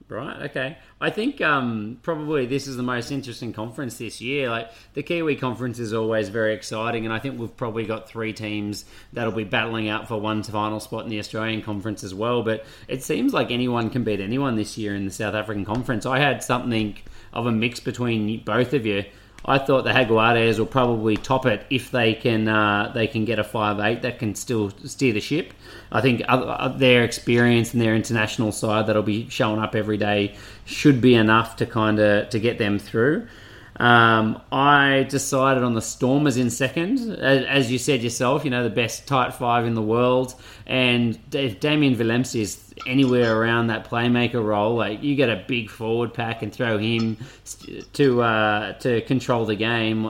Right. 0.08 0.44
Okay. 0.52 0.78
I 1.02 1.10
think 1.10 1.42
um, 1.42 1.98
probably 2.04 2.46
this 2.46 2.68
is 2.68 2.78
the 2.78 2.84
most 2.84 3.10
interesting 3.10 3.54
conference 3.54 3.98
this 3.98 4.22
year. 4.22 4.52
Like 4.52 4.70
the 4.94 5.02
Kiwi 5.02 5.36
conference 5.36 5.80
is 5.80 5.94
always 5.94 6.30
very 6.30 6.54
exciting, 6.54 7.06
and 7.06 7.14
I 7.14 7.18
think 7.18 7.40
we've 7.40 7.58
probably 7.58 7.86
got 7.86 8.08
three 8.08 8.32
teams 8.32 8.86
that'll 9.14 9.34
be 9.34 9.46
battling 9.46 9.90
out 9.90 10.08
for 10.08 10.22
one 10.22 10.44
final 10.44 10.80
spot 10.80 11.06
in 11.06 11.10
the 11.10 11.18
Australian 11.18 11.64
conference 11.64 12.04
as 12.04 12.14
well. 12.14 12.44
But 12.44 12.66
it 12.88 13.02
seems 13.02 13.34
like 13.34 13.50
anyone 13.50 13.90
can 13.90 14.04
beat 14.04 14.20
anyone 14.20 14.56
this 14.56 14.78
year 14.78 14.94
in 14.94 15.06
the 15.06 15.12
South 15.12 15.34
African 15.34 15.66
conference. 15.66 16.06
I 16.06 16.20
had 16.20 16.44
something 16.44 16.98
of 17.34 17.48
a 17.48 17.52
mix 17.52 17.80
between 17.80 18.44
both 18.44 18.74
of 18.74 18.86
you. 18.86 19.06
I 19.48 19.60
thought 19.60 19.84
the 19.84 19.92
Jaguares 19.92 20.58
will 20.58 20.66
probably 20.66 21.18
top 21.18 21.46
it 21.46 21.66
if 21.70 21.92
they 21.92 22.16
can 22.16 22.48
uh, 22.48 22.92
they 22.94 23.08
can 23.08 23.26
get 23.26 23.38
a 23.38 23.44
five 23.44 23.80
eight 23.80 24.02
that 24.02 24.18
can 24.18 24.34
still 24.34 24.72
steer 24.84 25.14
the 25.14 25.22
ship. 25.22 25.54
I 25.92 26.02
think 26.02 26.24
uh, 26.28 26.70
their 26.70 27.04
experience 27.04 27.74
and 27.74 27.82
their 27.82 27.96
international 27.96 28.52
side 28.52 28.88
that'll 28.88 29.04
be 29.04 29.30
showing 29.30 29.60
up 29.60 29.76
every 29.76 29.98
day 29.98 30.36
should 30.66 31.00
be 31.00 31.14
enough 31.14 31.58
to 31.58 31.66
kind 31.68 32.00
of 32.00 32.30
to 32.30 32.40
get 32.40 32.58
them 32.58 32.80
through. 32.80 33.28
Um, 33.78 34.42
I 34.52 35.06
decided 35.10 35.62
on 35.64 35.74
the 35.74 35.82
Stormers 35.82 36.38
in 36.38 36.50
second, 36.50 37.00
as, 37.00 37.46
as 37.46 37.72
you 37.72 37.78
said 37.78 38.02
yourself. 38.02 38.46
You 38.46 38.52
know 38.52 38.64
the 38.64 38.70
best 38.70 39.06
tight 39.08 39.34
five 39.34 39.66
in 39.66 39.76
the 39.76 39.82
world, 39.82 40.34
and 40.66 41.20
if 41.34 41.60
Damian 41.60 41.96
Willemse 41.96 42.40
is 42.40 42.65
anywhere 42.86 43.40
around 43.40 43.68
that 43.68 43.90
playmaker 43.90 44.44
role, 44.44 44.76
like 44.76 45.04
you 45.04 45.16
get 45.16 45.30
a 45.30 45.44
big 45.48 45.70
forward 45.70 46.14
pack 46.14 46.42
and 46.42 46.54
throw 46.54 46.78
him 46.78 47.18
to 47.94 48.22
uh, 48.22 48.74
to 48.80 49.02
control 49.02 49.46
the 49.46 49.56
game, 49.56 50.10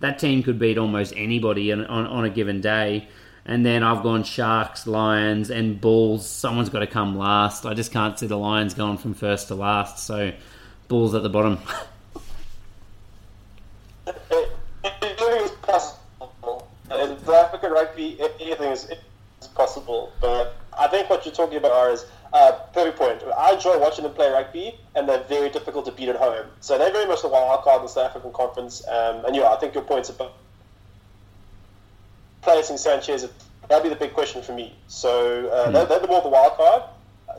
that 0.00 0.18
team 0.18 0.42
could 0.42 0.58
beat 0.58 0.78
almost 0.78 1.12
anybody 1.16 1.72
on, 1.72 1.84
on, 1.86 2.06
on 2.06 2.24
a 2.24 2.30
given 2.30 2.60
day. 2.60 3.08
And 3.46 3.64
then 3.64 3.82
I've 3.82 4.02
gone 4.02 4.24
Sharks, 4.24 4.86
Lions, 4.86 5.50
and 5.50 5.78
Bulls. 5.78 6.26
Someone's 6.26 6.70
got 6.70 6.78
to 6.78 6.86
come 6.86 7.18
last. 7.18 7.66
I 7.66 7.74
just 7.74 7.92
can't 7.92 8.18
see 8.18 8.26
the 8.26 8.38
Lions 8.38 8.72
going 8.72 8.96
from 8.96 9.12
first 9.12 9.48
to 9.48 9.54
last. 9.54 10.06
So 10.06 10.32
Bulls 10.88 11.14
at 11.14 11.22
the 11.22 11.28
bottom. 11.28 11.58
possible. 15.62 16.68
Rugby, 17.62 18.18
anything 18.40 18.70
is 18.70 18.86
possible. 19.54 20.12
But 20.20 20.56
I 20.78 20.88
think 20.88 21.10
what 21.10 21.24
you're 21.24 21.34
talking 21.34 21.58
about 21.58 21.72
are 21.72 21.90
is 21.90 22.06
uh, 22.32 22.52
perfect 22.72 22.98
point. 22.98 23.22
I 23.38 23.52
enjoy 23.54 23.78
watching 23.78 24.04
them 24.04 24.12
play 24.12 24.30
rugby, 24.30 24.78
and 24.94 25.08
they're 25.08 25.22
very 25.24 25.50
difficult 25.50 25.84
to 25.86 25.92
beat 25.92 26.08
at 26.08 26.16
home. 26.16 26.46
So 26.60 26.76
they're 26.76 26.92
very 26.92 27.06
much 27.06 27.22
the 27.22 27.28
wild 27.28 27.62
card 27.62 27.80
in 27.80 27.86
the 27.86 27.88
South 27.88 28.10
African 28.10 28.32
Conference. 28.32 28.86
Um, 28.88 29.24
and 29.24 29.36
yeah, 29.36 29.50
I 29.50 29.56
think 29.56 29.74
your 29.74 29.84
points 29.84 30.08
about 30.10 30.34
placing 32.42 32.76
Sanchez, 32.76 33.28
that'd 33.68 33.82
be 33.82 33.88
the 33.88 33.96
big 33.96 34.12
question 34.14 34.42
for 34.42 34.52
me. 34.52 34.74
So 34.88 35.48
uh, 35.48 35.70
they're, 35.70 35.86
they're 35.86 36.00
the 36.00 36.08
more 36.08 36.22
the 36.22 36.28
wild 36.28 36.54
card. 36.54 36.82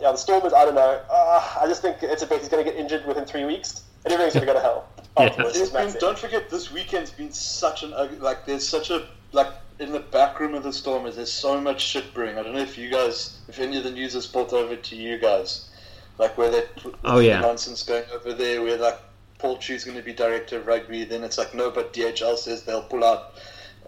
Yeah, 0.01 0.11
the 0.11 0.17
Stormers, 0.17 0.53
I 0.53 0.65
don't 0.65 0.75
know. 0.75 1.01
Uh, 1.09 1.57
I 1.61 1.67
just 1.67 1.81
think 1.81 1.97
it's 2.01 2.23
a 2.23 2.27
bet 2.27 2.39
he's 2.39 2.49
going 2.49 2.63
to 2.63 2.69
get 2.69 2.79
injured 2.79 3.05
within 3.05 3.25
three 3.25 3.45
weeks, 3.45 3.83
and 4.03 4.13
everything's 4.13 4.33
going 4.33 4.47
to 4.47 4.53
go 4.53 4.59
to 4.59 4.63
hell. 4.63 4.87
Yeah. 5.17 5.27
Afterwards, 5.27 5.69
been, 5.69 5.95
don't 6.01 6.19
forget, 6.19 6.49
this 6.49 6.73
weekend's 6.73 7.09
been 7.09 7.31
such 7.31 7.83
an 7.83 7.93
ugly. 7.93 8.17
Like, 8.17 8.45
there's 8.45 8.67
such 8.67 8.89
a 8.89 9.07
like 9.35 9.51
in 9.79 9.91
the 9.91 9.99
back 9.99 10.39
room 10.39 10.53
of 10.55 10.63
the 10.63 10.71
Stormers. 10.73 11.17
There's 11.17 11.31
so 11.31 11.59
much 11.59 11.81
shit 11.81 12.13
brewing. 12.13 12.37
I 12.37 12.43
don't 12.43 12.53
know 12.53 12.61
if 12.61 12.77
you 12.77 12.89
guys, 12.89 13.39
if 13.47 13.59
any 13.59 13.77
of 13.77 13.83
the 13.83 13.91
news 13.91 14.15
is 14.15 14.25
brought 14.25 14.53
over 14.53 14.75
to 14.75 14.95
you 14.95 15.17
guys, 15.19 15.69
like 16.17 16.37
where 16.37 16.49
they 16.49 16.63
Oh, 17.03 17.19
yeah. 17.19 17.41
nonsense 17.41 17.83
going 17.83 18.05
over 18.13 18.33
there, 18.33 18.61
where 18.61 18.77
like 18.77 18.99
Paul 19.37 19.57
Chu's 19.57 19.83
going 19.83 19.97
to 19.97 20.03
be 20.03 20.13
director 20.13 20.59
of 20.59 20.67
rugby. 20.67 21.03
Then 21.03 21.23
it's 21.23 21.37
like 21.37 21.53
no, 21.53 21.69
but 21.69 21.93
DHL 21.93 22.37
says 22.37 22.63
they'll 22.63 22.83
pull 22.83 23.03
out 23.03 23.33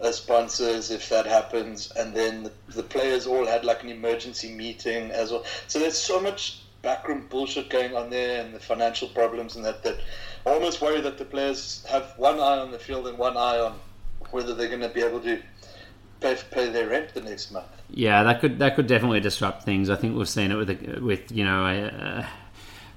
uh, 0.02 0.12
sponsors 0.12 0.90
if 0.90 1.08
that 1.08 1.26
happens, 1.26 1.90
and 1.92 2.14
then 2.14 2.44
the, 2.44 2.52
the 2.74 2.82
players 2.82 3.26
all 3.26 3.46
had 3.46 3.64
like 3.64 3.82
an 3.82 3.88
emergency 3.88 4.52
meeting 4.52 5.10
as 5.10 5.32
well. 5.32 5.44
So 5.66 5.78
there's 5.78 5.98
so 5.98 6.20
much 6.20 6.62
backroom 6.82 7.26
bullshit 7.30 7.70
going 7.70 7.96
on 7.96 8.10
there, 8.10 8.44
and 8.44 8.54
the 8.54 8.60
financial 8.60 9.08
problems, 9.08 9.56
and 9.56 9.64
that 9.64 9.82
that 9.84 9.96
I 10.46 10.50
almost 10.50 10.82
worry 10.82 11.00
that 11.00 11.16
the 11.18 11.24
players 11.24 11.84
have 11.88 12.12
one 12.18 12.38
eye 12.38 12.58
on 12.58 12.70
the 12.70 12.78
field 12.78 13.08
and 13.08 13.16
one 13.18 13.36
eye 13.38 13.58
on 13.58 13.80
whether 14.30 14.54
they're 14.54 14.68
going 14.68 14.80
to 14.80 14.88
be 14.88 15.02
able 15.02 15.20
to 15.20 15.40
pay 16.20 16.36
pay 16.50 16.70
their 16.70 16.88
rent 16.88 17.14
the 17.14 17.20
next 17.20 17.50
month. 17.50 17.66
Yeah, 17.90 18.22
that 18.24 18.40
could 18.40 18.58
that 18.58 18.76
could 18.76 18.86
definitely 18.86 19.20
disrupt 19.20 19.64
things. 19.64 19.90
I 19.90 19.96
think 19.96 20.16
we've 20.16 20.28
seen 20.28 20.50
it 20.50 20.56
with 20.56 20.98
with 21.00 21.32
you 21.32 21.44
know. 21.44 21.66
Uh, 21.66 22.26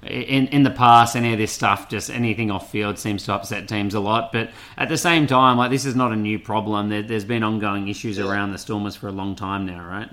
in 0.02 0.48
in 0.48 0.64
the 0.64 0.70
past, 0.70 1.14
any 1.14 1.32
of 1.32 1.38
this 1.38 1.52
stuff, 1.52 1.88
just 1.88 2.10
anything 2.10 2.50
off 2.50 2.70
field, 2.72 2.98
seems 2.98 3.24
to 3.24 3.34
upset 3.34 3.68
teams 3.68 3.94
a 3.94 4.00
lot. 4.00 4.32
But 4.32 4.50
at 4.76 4.88
the 4.88 4.98
same 4.98 5.28
time, 5.28 5.56
like 5.56 5.70
this 5.70 5.84
is 5.84 5.94
not 5.94 6.10
a 6.10 6.16
new 6.16 6.40
problem. 6.40 6.88
There, 6.88 7.02
there's 7.02 7.24
been 7.24 7.44
ongoing 7.44 7.86
issues 7.86 8.18
around 8.18 8.50
the 8.50 8.58
Stormers 8.58 8.96
for 8.96 9.06
a 9.06 9.12
long 9.12 9.36
time 9.36 9.64
now, 9.64 9.84
right? 9.84 10.08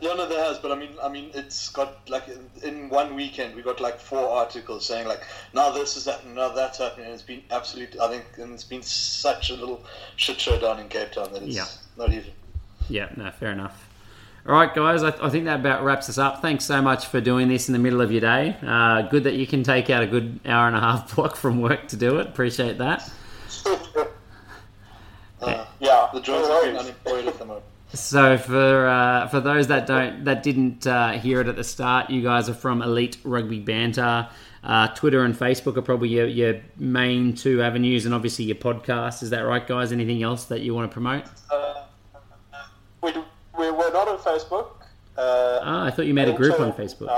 Yeah, 0.00 0.14
no, 0.14 0.28
there 0.28 0.44
has, 0.44 0.58
but 0.58 0.70
I 0.70 0.76
mean, 0.76 0.90
I 1.02 1.08
mean, 1.08 1.30
it's 1.34 1.70
got 1.70 2.08
like 2.08 2.24
in- 2.62 2.88
one 2.88 3.16
weekend 3.16 3.56
we 3.56 3.62
got 3.62 3.80
like 3.80 3.98
four 3.98 4.28
articles 4.28 4.86
saying 4.86 5.08
like, 5.08 5.22
now 5.54 5.70
this 5.72 5.96
is 5.96 6.04
happening, 6.04 6.36
now 6.36 6.50
that's 6.50 6.78
happening. 6.78 7.06
And 7.06 7.14
it's 7.14 7.22
been 7.22 7.42
absolute. 7.50 7.98
I 8.00 8.08
think, 8.08 8.24
and 8.38 8.52
it's 8.54 8.62
been 8.62 8.82
such 8.82 9.50
a 9.50 9.54
little 9.54 9.84
shit 10.16 10.40
show 10.40 10.58
down 10.60 10.78
in 10.78 10.88
Cape 10.88 11.10
Town 11.12 11.32
that 11.32 11.42
it's 11.42 11.56
Yeah. 11.56 11.64
not 11.96 12.12
even. 12.12 12.30
Yeah, 12.88 13.08
no, 13.16 13.30
fair 13.32 13.50
enough. 13.50 13.86
All 14.46 14.54
right, 14.54 14.72
guys, 14.72 15.02
I, 15.02 15.08
I 15.20 15.28
think 15.30 15.44
that 15.46 15.60
about 15.60 15.82
wraps 15.82 16.08
us 16.08 16.16
up. 16.16 16.40
Thanks 16.40 16.64
so 16.64 16.80
much 16.80 17.06
for 17.06 17.20
doing 17.20 17.48
this 17.48 17.68
in 17.68 17.72
the 17.72 17.78
middle 17.78 18.00
of 18.00 18.12
your 18.12 18.20
day. 18.20 18.56
Uh, 18.64 19.02
good 19.02 19.24
that 19.24 19.34
you 19.34 19.46
can 19.48 19.62
take 19.64 19.90
out 19.90 20.02
a 20.02 20.06
good 20.06 20.38
hour 20.46 20.68
and 20.68 20.76
a 20.76 20.80
half 20.80 21.14
block 21.16 21.34
from 21.34 21.60
work 21.60 21.88
to 21.88 21.96
do 21.96 22.18
it. 22.20 22.28
Appreciate 22.28 22.78
that. 22.78 23.10
Uh, 25.40 25.64
yeah, 25.78 26.08
the 26.12 26.20
no 26.20 26.52
are 26.52 26.64
being 26.64 26.76
unemployed 26.76 27.24
at 27.28 27.38
the 27.38 27.44
moment. 27.44 27.64
So 27.94 28.36
for 28.36 28.86
uh, 28.86 29.28
for 29.28 29.40
those 29.40 29.68
that 29.68 29.86
don't 29.86 30.24
that 30.24 30.42
didn't 30.42 30.86
uh, 30.86 31.12
hear 31.12 31.40
it 31.40 31.48
at 31.48 31.56
the 31.56 31.64
start, 31.64 32.10
you 32.10 32.22
guys 32.22 32.48
are 32.48 32.54
from 32.54 32.82
Elite 32.82 33.16
Rugby 33.24 33.60
Banter. 33.60 34.28
Uh, 34.62 34.88
Twitter 34.88 35.24
and 35.24 35.34
Facebook 35.34 35.76
are 35.76 35.82
probably 35.82 36.08
your, 36.08 36.26
your 36.26 36.60
main 36.76 37.34
two 37.34 37.62
avenues, 37.62 38.04
and 38.04 38.14
obviously 38.14 38.44
your 38.44 38.56
podcast. 38.56 39.22
Is 39.22 39.30
that 39.30 39.40
right, 39.40 39.66
guys? 39.66 39.92
Anything 39.92 40.22
else 40.22 40.44
that 40.46 40.60
you 40.60 40.74
want 40.74 40.90
to 40.90 40.92
promote? 40.92 41.24
Uh, 41.50 41.84
we, 43.02 43.12
we, 43.58 43.70
we're 43.70 43.92
not 43.92 44.08
on 44.08 44.18
Facebook. 44.18 44.70
Uh, 45.16 45.60
Ah, 45.62 45.84
I 45.86 45.90
thought 45.90 46.06
you 46.06 46.14
made 46.14 46.28
a 46.28 46.32
group 46.32 46.60
on 46.60 46.72
Facebook. 46.72 47.08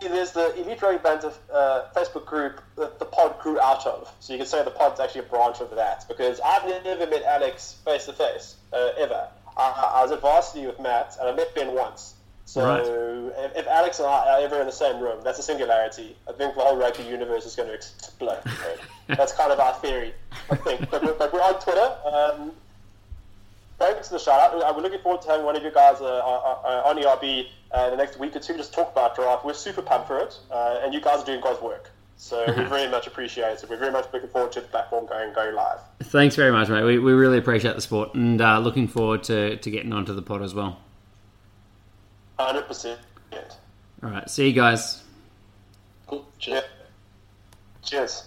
There's 0.00 0.32
the 0.32 0.54
Elite 0.60 0.80
Rugby 0.80 1.02
Banter 1.02 1.32
uh, 1.52 1.84
Facebook 1.94 2.24
group 2.26 2.60
that 2.76 2.98
the 2.98 3.04
pod 3.04 3.38
grew 3.40 3.58
out 3.60 3.86
of. 3.86 4.12
So 4.20 4.32
you 4.32 4.38
could 4.38 4.48
say 4.48 4.62
the 4.64 4.70
pod's 4.70 5.00
actually 5.00 5.22
a 5.22 5.24
branch 5.24 5.60
of 5.60 5.74
that 5.76 6.06
because 6.08 6.40
I've 6.44 6.64
never 6.84 7.06
met 7.06 7.22
Alex 7.24 7.76
face 7.84 8.06
to 8.06 8.12
face 8.12 8.56
ever. 8.72 9.28
I, 9.56 9.92
I 9.96 10.02
was 10.02 10.12
at 10.12 10.20
varsity 10.20 10.66
with 10.66 10.78
Matt 10.80 11.16
and 11.20 11.28
I 11.28 11.32
met 11.34 11.54
Ben 11.54 11.74
once. 11.74 12.14
So 12.44 12.64
Right. 12.64 13.44
if, 13.50 13.56
if 13.58 13.66
Alex 13.66 13.98
and 13.98 14.08
I 14.08 14.36
are 14.38 14.40
ever 14.40 14.60
in 14.60 14.66
the 14.66 14.72
same 14.72 15.00
room, 15.00 15.20
that's 15.22 15.38
a 15.38 15.42
singularity. 15.42 16.16
I 16.28 16.32
think 16.32 16.54
the 16.54 16.60
whole 16.62 16.76
rugby 16.78 17.02
universe 17.02 17.44
is 17.44 17.54
going 17.56 17.68
to 17.68 17.74
explode. 17.74 18.40
that's 19.08 19.32
kind 19.32 19.52
of 19.52 19.60
our 19.60 19.74
theory, 19.74 20.14
I 20.50 20.56
think. 20.56 20.88
But, 20.90 21.02
we're- 21.02 21.16
but 21.18 21.32
we're 21.32 21.42
on 21.42 21.60
Twitter. 21.60 21.96
Um, 22.06 22.52
thanks 23.78 24.08
for 24.08 24.14
the 24.14 24.18
shout 24.20 24.54
out. 24.54 24.62
Uh, 24.62 24.72
We're 24.76 24.82
looking 24.82 25.00
forward 25.00 25.22
to 25.22 25.28
having 25.28 25.46
one 25.46 25.56
of 25.56 25.62
you 25.62 25.70
guys 25.70 26.00
uh, 26.00 26.04
uh, 26.04 26.58
uh, 26.64 26.82
on 26.84 26.98
ERB 26.98 27.46
uh, 27.72 27.84
in 27.84 27.90
the 27.90 27.96
next 27.96 28.18
week 28.18 28.34
or 28.36 28.40
two. 28.40 28.56
Just 28.56 28.72
talk 28.72 28.92
about 28.92 29.14
draft. 29.14 29.44
We're 29.44 29.54
super 29.54 29.82
pumped 29.82 30.08
for 30.08 30.18
it, 30.20 30.38
uh, 30.50 30.80
and 30.82 30.92
you 30.92 31.00
guys 31.00 31.22
are 31.22 31.26
doing 31.26 31.40
God's 31.40 31.62
work. 31.62 31.90
So 32.16 32.44
we 32.56 32.64
very 32.64 32.90
much 32.90 33.06
appreciate 33.06 33.62
it. 33.62 33.70
We're 33.70 33.76
very 33.76 33.92
much 33.92 34.06
looking 34.12 34.28
forward 34.28 34.52
to 34.52 34.60
the 34.60 34.66
platform 34.68 35.06
going 35.06 35.32
going 35.32 35.54
live. 35.54 35.78
Thanks 36.00 36.34
very 36.34 36.50
much, 36.50 36.68
mate. 36.68 36.82
We, 36.82 36.98
we 36.98 37.12
really 37.12 37.38
appreciate 37.38 37.74
the 37.76 37.80
support, 37.80 38.14
and 38.14 38.40
uh, 38.40 38.58
looking 38.58 38.88
forward 38.88 39.22
to, 39.24 39.56
to 39.56 39.70
getting 39.70 39.92
onto 39.92 40.14
the 40.14 40.22
pod 40.22 40.42
as 40.42 40.54
well. 40.54 40.78
Hundred 42.38 42.66
percent. 42.66 43.00
All 44.00 44.10
right, 44.10 44.30
see 44.30 44.46
you 44.46 44.52
guys. 44.52 45.02
Cool. 46.06 46.24
Yeah. 46.40 46.60
Cheers. 46.60 46.64
Cheers. 47.82 48.24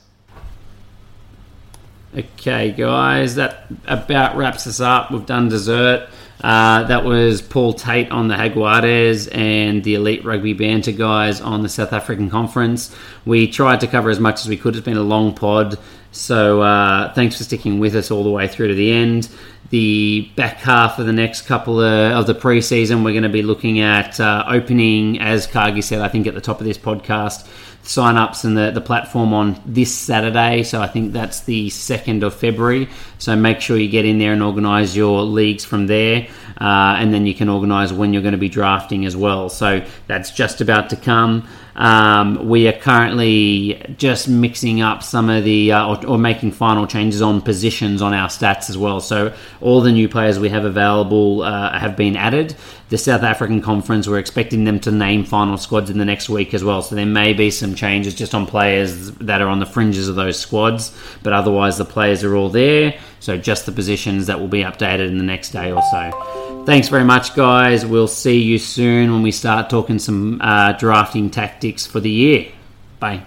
Okay, 2.14 2.72
guys, 2.74 3.36
that 3.36 3.68
about 3.86 4.36
wraps 4.36 4.68
us 4.68 4.82
up. 4.82 5.12
We've 5.12 5.26
done 5.26 5.48
dessert. 5.48 6.10
Uh, 6.44 6.84
that 6.84 7.06
was 7.06 7.42
Paul 7.42 7.72
Tait 7.72 8.12
on 8.12 8.28
the 8.28 8.36
Jaguares 8.36 9.34
and 9.34 9.82
the 9.82 9.96
Elite 9.96 10.26
Rugby 10.26 10.52
Banter 10.52 10.92
guys 10.92 11.40
on 11.40 11.64
the 11.64 11.70
South 11.70 11.94
African 11.94 12.30
Conference. 12.30 12.94
We 13.26 13.48
tried 13.48 13.80
to 13.80 13.88
cover 13.88 14.10
as 14.10 14.20
much 14.20 14.42
as 14.42 14.50
we 14.50 14.58
could. 14.58 14.76
It's 14.76 14.84
been 14.84 14.98
a 14.98 15.04
long 15.04 15.34
pod, 15.34 15.80
so 16.12 16.62
uh, 16.62 17.14
thanks 17.14 17.38
for 17.38 17.46
sticking 17.46 17.80
with 17.80 17.96
us 17.96 18.12
all 18.12 18.26
the 18.26 18.32
way 18.32 18.46
through 18.46 18.68
to 18.68 18.76
the 18.76 18.92
end. 18.92 19.30
The 19.72 20.30
back 20.36 20.58
half 20.58 21.00
of 21.00 21.06
the 21.06 21.14
next 21.14 21.44
couple 21.44 21.80
of, 21.80 22.12
of 22.12 22.28
the 22.28 22.36
preseason, 22.36 23.06
we're 23.06 23.14
going 23.14 23.24
to 23.24 23.30
be 23.30 23.42
looking 23.42 23.80
at 23.80 24.20
uh, 24.20 24.44
opening, 24.48 25.20
as 25.20 25.48
Cargie 25.48 25.82
said, 25.82 26.02
I 26.02 26.10
think 26.10 26.28
at 26.28 26.34
the 26.34 26.42
top 26.42 26.60
of 26.60 26.68
this 26.68 26.78
podcast, 26.78 27.48
sign 27.84 28.18
ups 28.18 28.44
and 28.44 28.58
the, 28.58 28.72
the 28.72 28.82
platform 28.82 29.34
on 29.34 29.62
this 29.66 29.96
Saturday. 29.96 30.64
So 30.64 30.82
I 30.82 30.88
think 30.88 31.14
that's 31.14 31.42
the 31.42 31.70
2nd 31.70 32.22
of 32.22 32.34
February. 32.34 32.90
So 33.18 33.36
make 33.36 33.62
sure 33.62 33.78
you 33.78 33.90
get 33.90 34.06
in 34.06 34.20
there 34.20 34.34
and 34.34 34.44
organise 34.44 34.94
your 34.94 35.24
leagues 35.24 35.64
from 35.64 35.88
there. 35.88 36.28
Uh, 36.60 36.98
and 37.00 37.14
then 37.14 37.26
you 37.26 37.34
can 37.34 37.50
organise 37.50 37.92
when 37.92 38.14
you're 38.14 38.22
going 38.22 38.34
to 38.34 38.38
be 38.38 38.50
drafting 38.50 39.06
as 39.06 39.16
well. 39.16 39.50
So 39.50 39.86
that's 40.08 40.32
just 40.32 40.62
about 40.62 40.90
to 40.90 40.96
come. 40.96 41.48
Um, 41.76 42.50
we 42.50 42.68
are 42.68 42.74
currently 42.74 43.96
just 43.98 44.28
mixing 44.28 44.82
up 44.82 45.04
some 45.04 45.30
of 45.30 45.44
the, 45.44 45.72
uh, 45.72 45.88
or, 45.88 46.06
or 46.08 46.18
making 46.18 46.52
final 46.52 46.88
changes 46.88 47.22
on 47.22 47.42
positions 47.42 48.02
on 48.02 48.14
our 48.14 48.28
stats 48.28 48.70
as 48.70 48.78
well. 48.78 49.00
So 49.00 49.34
all 49.62 49.82
the 49.82 49.92
new 49.92 50.10
players 50.10 50.40
we 50.40 50.50
have 50.50 50.66
available 50.66 51.44
uh, 51.44 51.78
have 51.78 51.96
been 51.96 52.16
added. 52.16 52.56
The 52.92 52.98
South 52.98 53.24
African 53.24 53.62
Conference, 53.62 54.06
we're 54.06 54.20
expecting 54.20 54.66
them 54.66 54.78
to 54.82 54.92
name 54.92 55.24
final 55.24 55.56
squads 55.58 55.90
in 55.90 55.98
the 55.98 56.04
next 56.04 56.28
week 56.28 56.54
as 56.54 56.62
well. 56.62 56.82
So 56.82 56.94
there 56.94 57.06
may 57.06 57.32
be 57.32 57.50
some 57.50 57.74
changes 57.74 58.14
just 58.14 58.36
on 58.36 58.46
players 58.46 59.12
that 59.12 59.42
are 59.42 59.48
on 59.48 59.60
the 59.60 59.66
fringes 59.66 60.10
of 60.10 60.18
those 60.18 60.38
squads, 60.38 60.94
but 61.24 61.32
otherwise 61.32 61.78
the 61.78 61.86
players 61.86 62.22
are 62.26 62.36
all 62.36 62.50
there. 62.50 63.00
So 63.22 63.38
just 63.38 63.66
the 63.66 63.72
positions 63.72 64.28
that 64.28 64.42
will 64.42 64.50
be 64.50 64.64
updated 64.64 65.08
in 65.08 65.18
the 65.18 65.24
next 65.24 65.52
day 65.52 65.72
or 65.72 65.82
so. 65.90 66.64
Thanks 66.66 66.90
very 66.90 67.06
much, 67.06 67.34
guys. 67.34 67.86
We'll 67.86 68.10
see 68.10 68.42
you 68.42 68.58
soon 68.58 69.14
when 69.14 69.24
we 69.24 69.32
start 69.32 69.70
talking 69.70 69.98
some 69.98 70.42
uh, 70.42 70.74
drafting 70.74 71.30
tactics 71.30 71.88
for 71.88 72.02
the 72.02 72.12
year. 72.12 72.52
Bye. 73.00 73.24